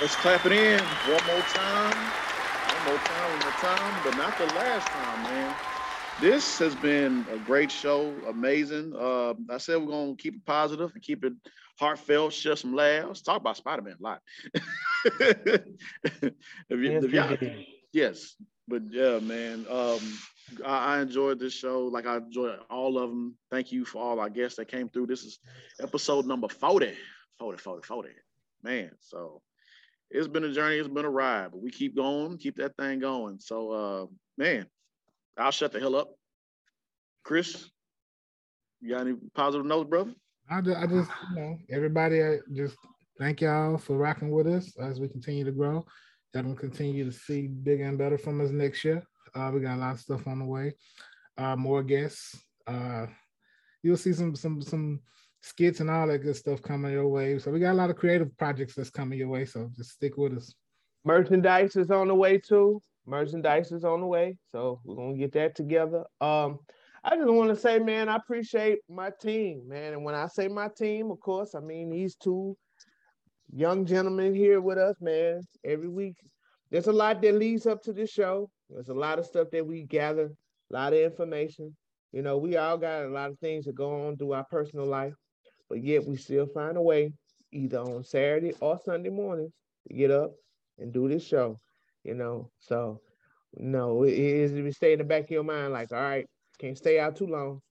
Let's 0.02 0.16
clap 0.18 0.46
it 0.46 0.52
in 0.52 0.80
one 0.82 1.26
more 1.28 1.46
time. 1.54 1.96
One 1.96 2.84
one 2.84 2.96
more 2.96 2.98
time, 3.06 3.30
one 3.32 3.40
more 3.40 3.52
time, 3.62 4.02
but 4.04 4.18
not 4.18 4.38
the 4.38 4.46
last 4.48 4.88
time, 4.88 5.24
man. 5.24 5.56
This 6.20 6.60
has 6.60 6.76
been 6.76 7.26
a 7.32 7.38
great 7.40 7.72
show, 7.72 8.16
amazing. 8.30 8.94
Uh, 8.98 9.34
I 9.50 9.58
said 9.58 9.78
we're 9.82 9.88
gonna 9.92 10.16
keep 10.16 10.36
it 10.36 10.46
positive 10.46 10.92
and 10.94 11.04
keep 11.04 11.26
it 11.26 11.34
heartfelt, 11.80 12.34
share 12.34 12.56
some 12.56 12.74
laughs, 12.76 13.22
talk 13.22 13.42
about 13.42 13.58
Spider-Man 13.58 13.96
a 14.00 14.04
lot. 14.04 14.22
if 15.20 15.66
you, 16.70 16.92
Yes, 16.92 17.04
if 17.04 17.12
y'all- 17.12 17.38
yes, 17.92 18.36
but 18.68 18.84
yeah, 18.90 19.20
man. 19.20 19.66
Um, 19.70 20.00
I, 20.66 20.96
I 20.98 21.02
enjoyed 21.02 21.40
this 21.40 21.54
show. 21.54 21.86
Like 21.88 22.06
I 22.06 22.18
enjoyed 22.18 22.60
all 22.70 22.98
of 22.98 23.10
them. 23.10 23.36
Thank 23.52 23.72
you 23.72 23.86
for 23.86 24.02
all 24.02 24.20
our 24.20 24.30
guests 24.30 24.58
that 24.58 24.68
came 24.68 24.90
through. 24.90 25.08
This 25.08 25.24
is 25.24 25.40
episode 25.82 26.26
number 26.26 26.48
40. 26.48 26.94
40, 27.40 27.58
40, 27.58 27.86
40. 27.88 28.10
Man, 28.62 28.92
so 29.00 29.42
it's 30.10 30.28
been 30.28 30.44
a 30.46 30.54
journey, 30.54 30.78
it's 30.78 30.88
been 30.88 31.06
a 31.06 31.10
ride, 31.10 31.52
but 31.52 31.62
we 31.62 31.72
keep 31.72 31.96
going, 31.96 32.38
keep 32.38 32.56
that 32.58 32.78
thing 32.78 33.00
going. 33.00 33.40
So 33.40 33.72
uh 33.72 34.06
man, 34.38 34.68
I'll 35.38 35.52
shut 35.52 35.72
the 35.72 35.80
hell 35.80 35.96
up. 35.96 36.12
Chris, 37.24 37.70
you 38.82 38.92
got 38.92 39.02
any 39.02 39.16
positive 39.34 39.66
notes, 39.66 39.90
brother? 39.90 40.14
I 40.50 40.62
just, 40.62 40.78
I 40.78 40.88
just, 40.88 41.10
you 41.30 41.36
know, 41.36 41.58
everybody, 41.72 42.22
I 42.22 42.40
just 42.54 42.76
thank 43.18 43.42
y'all 43.42 43.78
for 43.78 43.98
rocking 43.98 44.32
with 44.32 44.48
us 44.48 44.76
as 44.78 45.00
we 45.00 45.08
continue 45.08 45.46
to 45.46 45.52
grow. 45.52 45.86
Y'all 46.34 46.44
gonna 46.44 46.56
continue 46.56 47.06
to 47.06 47.12
see 47.12 47.48
bigger 47.48 47.86
and 47.86 47.98
better 47.98 48.18
from 48.18 48.42
us 48.42 48.50
next 48.50 48.84
year. 48.84 49.04
Uh, 49.36 49.52
we 49.54 49.62
got 49.62 49.78
a 49.78 49.80
lot 49.80 49.94
of 49.94 50.00
stuff 50.00 50.28
on 50.28 50.40
the 50.40 50.46
way. 50.46 50.74
Uh, 51.38 51.56
more 51.56 51.82
guests. 51.82 52.44
Uh, 52.68 53.08
you'll 53.82 53.98
see 53.98 54.14
some 54.14 54.36
some 54.36 54.62
some 54.62 55.00
skits 55.42 55.80
and 55.80 55.90
all 55.90 56.08
that 56.08 56.20
good 56.20 56.36
stuff 56.36 56.62
coming 56.62 56.92
your 56.92 57.08
way. 57.08 57.38
So 57.38 57.52
we 57.52 57.60
got 57.60 57.74
a 57.74 57.76
lot 57.76 57.90
of 57.90 57.98
creative 57.98 58.36
projects 58.38 58.76
that's 58.76 58.90
coming 58.90 59.20
your 59.20 59.28
way. 59.28 59.46
So 59.46 59.70
just 59.76 59.92
stick 59.92 60.18
with 60.18 60.38
us. 60.38 60.54
merchandise 61.06 61.76
is 61.76 61.92
on 61.92 62.08
the 62.08 62.16
way 62.16 62.38
too. 62.38 62.82
Merchandise 63.06 63.72
is 63.72 63.84
on 63.84 64.02
the 64.02 64.08
way, 64.08 64.38
so 64.52 64.80
we're 64.86 64.96
gonna 64.96 65.18
get 65.18 65.34
that 65.34 65.56
together. 65.56 66.04
Um, 66.22 66.60
I 67.04 67.18
just 67.18 67.28
want 67.28 67.50
to 67.50 67.56
say, 67.56 67.80
man, 67.80 68.08
I 68.08 68.16
appreciate 68.16 68.80
my 68.90 69.12
team, 69.22 69.68
man. 69.68 69.94
And 69.94 70.06
when 70.06 70.16
I 70.16 70.28
say 70.28 70.48
my 70.48 70.70
team, 70.70 71.12
of 71.12 71.20
course, 71.20 71.54
I 71.54 71.60
mean 71.60 71.90
these 71.90 72.16
two 72.16 72.56
young 73.52 73.86
gentlemen 73.86 74.34
here 74.34 74.62
with 74.62 74.78
us, 74.78 74.96
man. 75.02 75.42
Every 75.66 75.90
week, 75.90 76.16
there's 76.72 76.88
a 76.88 76.94
lot 76.94 77.22
that 77.22 77.36
leads 77.36 77.68
up 77.68 77.84
to 77.84 77.94
this 77.94 78.10
show. 78.10 78.50
There's 78.70 78.88
a 78.88 78.94
lot 78.94 79.20
of 79.20 79.26
stuff 79.26 79.50
that 79.52 79.68
we 79.68 79.84
gather, 79.84 80.32
a 80.72 80.74
lot 80.74 80.94
of 80.94 81.00
information. 81.00 81.76
You 82.14 82.22
know, 82.22 82.38
we 82.38 82.56
all 82.56 82.78
got 82.78 83.04
a 83.04 83.10
lot 83.10 83.32
of 83.32 83.40
things 83.40 83.66
that 83.66 83.76
go 83.76 84.08
on 84.08 84.16
through 84.18 84.34
our 84.34 84.46
personal 84.46 84.86
life, 84.86 85.14
but 85.70 85.84
yet 85.84 86.06
we 86.06 86.16
still 86.16 86.48
find 86.48 86.78
a 86.78 86.82
way, 86.82 87.12
either 87.52 87.80
on 87.80 88.04
Saturday 88.04 88.54
or 88.62 88.80
Sunday 88.86 89.10
mornings, 89.10 89.52
to 89.88 89.94
get 89.94 90.10
up 90.10 90.32
and 90.78 90.94
do 90.94 91.10
this 91.10 91.26
show, 91.26 91.60
you 92.04 92.14
know. 92.16 92.52
So 92.60 93.02
no, 93.56 94.04
it 94.04 94.14
is 94.14 94.52
to 94.52 94.64
be 94.64 94.72
stay 94.72 94.94
in 94.94 95.00
the 95.00 95.06
back 95.06 95.26
of 95.26 95.32
your 95.32 95.44
mind, 95.44 95.74
like, 95.74 95.92
all 95.92 96.00
right, 96.02 96.26
can't 96.60 96.78
stay 96.78 97.00
out 97.00 97.16
too 97.16 97.28
long. 97.28 97.62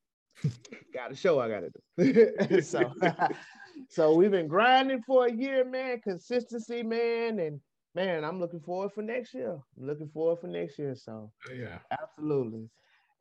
got 0.94 1.12
a 1.12 1.16
show 1.16 1.40
I 1.40 1.48
gotta 1.48 1.70
do. 1.98 2.60
so 2.62 2.92
so 3.88 4.14
we've 4.14 4.30
been 4.30 4.48
grinding 4.48 5.02
for 5.02 5.26
a 5.26 5.32
year, 5.32 5.64
man. 5.64 6.00
Consistency, 6.00 6.82
man, 6.82 7.38
and 7.38 7.60
man, 7.94 8.24
I'm 8.24 8.40
looking 8.40 8.60
forward 8.60 8.92
for 8.92 9.02
next 9.02 9.34
year. 9.34 9.52
I'm 9.52 9.86
looking 9.86 10.08
forward 10.08 10.40
for 10.40 10.48
next 10.48 10.78
year. 10.78 10.94
So 10.94 11.32
Yeah. 11.54 11.78
absolutely. 12.00 12.68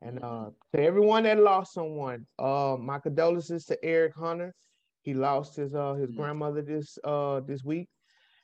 And 0.00 0.22
uh 0.22 0.50
to 0.72 0.82
everyone 0.82 1.24
that 1.24 1.38
lost 1.38 1.72
someone, 1.74 2.26
uh 2.38 2.76
my 2.80 2.98
condolences 2.98 3.64
to 3.66 3.84
Eric 3.84 4.14
Hunter. 4.16 4.54
He 5.02 5.14
lost 5.14 5.56
his 5.56 5.74
uh 5.74 5.94
his 5.94 6.10
Mm. 6.10 6.16
grandmother 6.16 6.62
this 6.62 6.98
uh 7.04 7.40
this 7.40 7.64
week. 7.64 7.88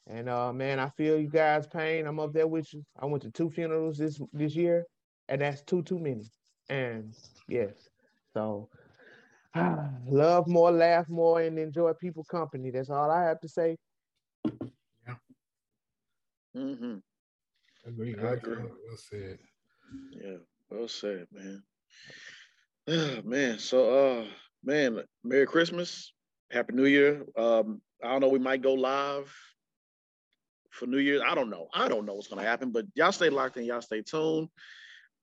And 0.09 0.29
uh 0.29 0.53
man, 0.53 0.81
I 0.81 0.89
feel 0.91 1.19
you 1.19 1.29
guys' 1.29 1.67
pain. 1.69 2.07
I'm 2.07 2.21
up 2.21 2.33
there 2.33 2.49
with 2.49 2.73
you. 2.75 2.85
I 2.99 3.07
went 3.07 3.23
to 3.25 3.31
two 3.31 3.51
funerals 3.51 3.99
this 3.99 4.21
this 4.33 4.57
year, 4.57 4.87
and 5.29 5.43
that's 5.43 5.63
two 5.63 5.83
too 5.83 5.99
many. 5.99 6.25
And 6.71 7.15
yes, 7.49 7.91
so 8.35 8.71
love 10.07 10.47
more, 10.49 10.73
laugh 10.73 11.09
more, 11.09 11.41
and 11.41 11.59
enjoy 11.59 11.93
people 11.95 12.25
company. 12.25 12.71
That's 12.71 12.91
all 12.91 13.11
I 13.11 13.25
have 13.25 13.41
to 13.41 13.49
say. 13.49 13.77
Yeah. 15.07 15.17
Mm-hmm. 16.57 16.99
Agree. 17.87 18.17
I 18.19 18.31
Well 18.31 18.35
agree. 18.35 18.57
said, 18.57 18.71
Well 18.87 18.97
said. 18.97 19.39
Yeah, 20.11 20.39
well 20.71 20.89
said, 20.89 21.27
man. 21.33 21.63
Ah, 22.89 23.21
man, 23.25 23.59
so 23.59 23.79
uh 24.23 24.27
man, 24.65 25.03
Merry 25.25 25.47
Christmas, 25.47 26.13
Happy 26.51 26.75
New 26.75 26.87
Year. 26.87 27.25
Um, 27.37 27.81
I 28.03 28.09
don't 28.13 28.21
know, 28.21 28.29
we 28.29 28.39
might 28.39 28.63
go 28.63 28.75
live 28.75 29.35
for 30.79 30.87
New 30.87 30.99
Year's. 30.99 31.23
I 31.27 31.35
don't 31.35 31.51
know. 31.51 31.69
I 31.75 31.89
don't 31.89 32.07
know 32.07 32.15
what's 32.15 32.29
gonna 32.29 32.43
happen, 32.43 32.71
but 32.71 32.87
y'all 32.95 33.13
stay 33.13 33.29
locked 33.29 33.57
in, 33.57 33.65
y'all 33.65 33.83
stay 33.83 34.03
tuned 34.03 34.49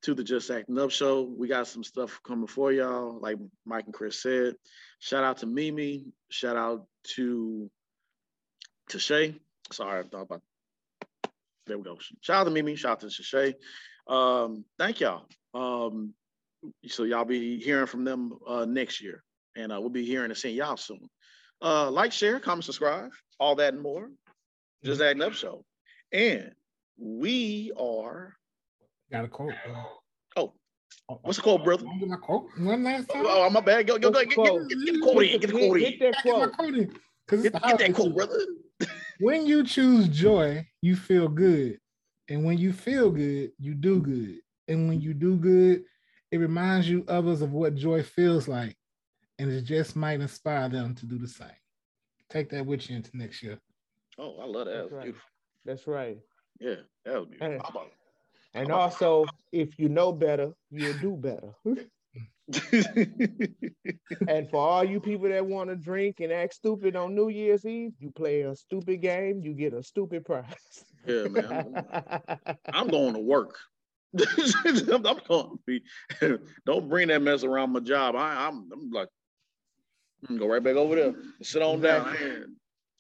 to 0.04 0.14
the 0.14 0.24
Just 0.24 0.52
Acting 0.52 0.78
Up 0.78 0.92
show. 0.92 1.24
We 1.24 1.48
got 1.48 1.68
some 1.68 1.84
stuff 1.84 2.20
coming 2.24 2.48
for 2.48 2.72
y'all, 2.72 3.20
like 3.20 3.38
Mike 3.66 3.86
and 3.86 3.94
Chris 3.94 4.22
said. 4.22 4.56
Shout 5.00 5.24
out 5.24 5.38
to 5.38 5.48
Mimi, 5.48 6.06
shout 6.30 6.58
out 6.58 6.86
to 7.16 7.70
to 8.90 9.00
Shay. 9.00 9.36
Sorry, 9.72 10.02
I 10.02 10.04
thought 10.04 10.22
about 10.22 10.42
there 11.66 11.78
we 11.78 11.84
go. 11.84 11.98
Shout 12.22 12.42
out 12.42 12.44
to 12.44 12.52
Mimi, 12.52 12.76
shout 12.76 13.04
out 13.04 13.10
to 13.10 13.10
Shay. 13.10 13.56
Um, 14.08 14.66
thank 14.78 15.00
y'all. 15.00 15.26
Um, 15.54 16.14
so 16.88 17.04
y'all 17.04 17.26
be 17.26 17.60
hearing 17.60 17.88
from 17.88 18.04
them 18.04 18.34
uh, 18.48 18.66
next 18.66 19.02
year, 19.02 19.24
and 19.56 19.72
uh, 19.72 19.80
we'll 19.80 19.90
be 19.90 20.06
hearing 20.06 20.30
and 20.30 20.38
seeing 20.38 20.56
y'all 20.56 20.78
soon. 20.78 21.10
Uh, 21.62 21.90
like, 21.90 22.12
share, 22.12 22.40
comment, 22.40 22.66
subscribe, 22.66 23.12
all 23.40 23.56
that 23.56 23.74
and 23.74 23.82
more. 23.82 24.10
Just 24.86 25.02
acting 25.02 25.24
up 25.24 25.34
show, 25.34 25.66
and 26.12 26.52
we 26.98 27.72
are. 27.78 28.36
Got 29.12 29.26
a 29.26 29.28
quote. 29.28 29.52
Uh, 29.68 29.84
Oh, 30.38 30.54
oh, 31.10 31.20
what's 31.24 31.38
the 31.38 31.44
quote, 31.44 31.64
brother? 31.64 31.86
Wanna 31.86 32.00
get 32.02 32.10
my 32.10 32.18
quote 32.18 32.48
one 32.60 32.84
last 32.84 33.10
time. 33.10 33.24
Oh, 33.26 33.50
my 33.50 33.62
bad. 33.62 33.88
Go, 33.88 33.98
go, 33.98 34.12
go. 34.12 34.24
Get, 34.26 34.38
What's 34.38 34.68
get, 34.68 34.68
the 34.70 34.76
get, 34.76 34.86
get 34.86 34.94
the 34.94 35.02
quote 35.02 35.24
in. 35.24 35.40
Get 35.40 35.48
the 35.48 35.54
quote 35.54 35.80
Get 35.80 35.94
in. 35.94 36.00
that 36.00 36.24
get 36.24 36.26
my 36.26 36.32
quote. 36.46 36.52
quote 36.54 36.76
in, 36.76 37.00
'cause 37.28 37.46
it's 37.46 37.54
Get, 37.54 37.64
get 37.64 37.78
that 37.80 37.94
quote, 37.96 38.14
brother. 38.16 38.40
When 39.22 39.46
you 39.48 39.64
choose 39.64 40.08
joy, 40.10 40.68
you 40.82 40.96
feel 40.96 41.28
good. 41.30 41.80
And 42.30 42.44
when 42.44 42.58
you 42.58 42.74
feel 42.74 43.10
good, 43.10 43.52
you 43.58 43.74
do 43.74 44.02
good. 44.02 44.40
And 44.68 44.88
when 44.90 45.00
you 45.02 45.14
do 45.14 45.36
good, 45.38 45.84
it 46.32 46.38
reminds 46.38 46.88
you 46.90 47.06
others 47.08 47.42
of 47.42 47.54
what 47.54 47.76
joy 47.76 48.04
feels 48.04 48.48
like. 48.48 48.76
And 49.40 49.50
it 49.52 49.62
just 49.62 49.96
might 49.96 50.22
inspire 50.22 50.70
them 50.70 50.94
to 50.96 51.06
do 51.06 51.18
the 51.18 51.28
same. 51.28 51.48
Take 52.30 52.50
that 52.50 52.66
with 52.66 52.90
you 52.90 52.98
into 52.98 53.16
next 53.18 53.42
year. 53.42 53.60
Oh, 54.18 54.38
I 54.42 54.46
love 54.46 54.66
that. 54.68 54.72
That 54.72 54.78
That's 54.78 54.84
was 54.84 54.92
right. 54.94 55.04
beautiful. 55.04 55.30
That's 55.66 55.88
right. 55.88 56.18
Yeah, 56.60 56.76
that 57.06 57.14
was 57.20 57.28
beautiful. 57.28 57.48
Hey. 57.52 57.58
How 57.62 57.70
about 57.70 57.92
And 58.54 58.66
about- 58.68 58.80
also, 58.80 59.26
if 59.52 59.78
you 59.80 59.90
know 59.90 60.12
better, 60.12 60.54
you'll 60.72 60.98
do 61.00 61.16
better. 61.18 61.54
and 64.28 64.50
for 64.50 64.58
all 64.58 64.84
you 64.84 65.00
people 65.00 65.28
that 65.30 65.46
want 65.46 65.70
to 65.70 65.76
drink 65.76 66.20
and 66.20 66.32
act 66.32 66.54
stupid 66.54 66.96
on 66.96 67.16
New 67.16 67.30
Year's 67.30 67.66
Eve, 67.66 67.94
you 68.00 68.12
play 68.12 68.42
a 68.42 68.56
stupid 68.56 69.02
game, 69.02 69.42
you 69.44 69.54
get 69.54 69.74
a 69.74 69.84
stupid 69.84 70.26
prize. 70.26 70.86
yeah, 71.06 71.24
man. 71.28 71.76
I'm- 71.92 72.58
I'm 72.74 72.88
going 72.88 73.14
to 73.16 73.20
work. 73.20 73.58
I'm 74.18 75.02
going 75.02 75.16
to 75.26 75.60
be. 75.66 75.82
Don't 76.66 76.88
bring 76.88 77.10
that 77.10 77.22
mess 77.22 77.44
around 77.44 77.72
my 77.74 77.82
job. 77.82 78.16
I, 78.16 78.48
I'm, 78.48 78.70
I'm 78.72 78.90
like, 78.92 79.10
go 80.38 80.48
right 80.48 80.64
back 80.64 80.76
over 80.76 80.96
there. 80.96 81.14
Sit 81.42 81.62
on 81.62 81.82
down. 81.82 82.08
Exactly. 82.14 82.44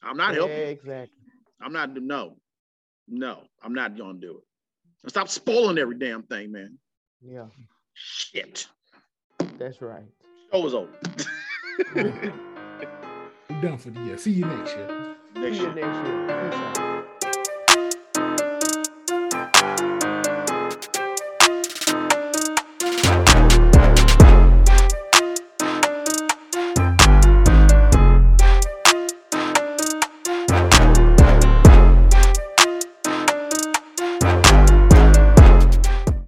Man, 0.06 0.12
I'm 0.12 0.18
not 0.18 0.34
helping. 0.36 0.56
Exactly. 0.58 1.18
I'm 1.62 1.74
not. 1.74 1.94
No, 1.96 2.38
no, 3.08 3.42
I'm 3.64 3.74
not 3.74 3.98
going 3.98 4.20
to 4.22 4.28
do 4.28 4.38
it. 4.38 5.10
Stop 5.10 5.30
spoiling 5.30 5.78
every 5.78 5.98
damn 5.98 6.24
thing, 6.24 6.52
man. 6.52 6.78
Yeah, 7.22 7.46
Shit. 7.94 8.68
that's 9.58 9.82
right. 9.82 10.04
Show 10.52 10.66
is 10.68 10.74
over. 10.74 10.90
We're 11.96 13.62
done 13.62 13.78
for 13.78 13.90
the 13.90 14.02
year. 14.02 14.18
See 14.18 14.32
you 14.32 14.46
next 14.46 14.76
year. 14.76 15.16
Next 15.36 15.58
See 15.58 15.64
you 15.64 15.74
year. 15.74 15.76
next 15.76 16.08
year. 16.08 16.50
Peace 16.50 16.60
out. 16.80 16.85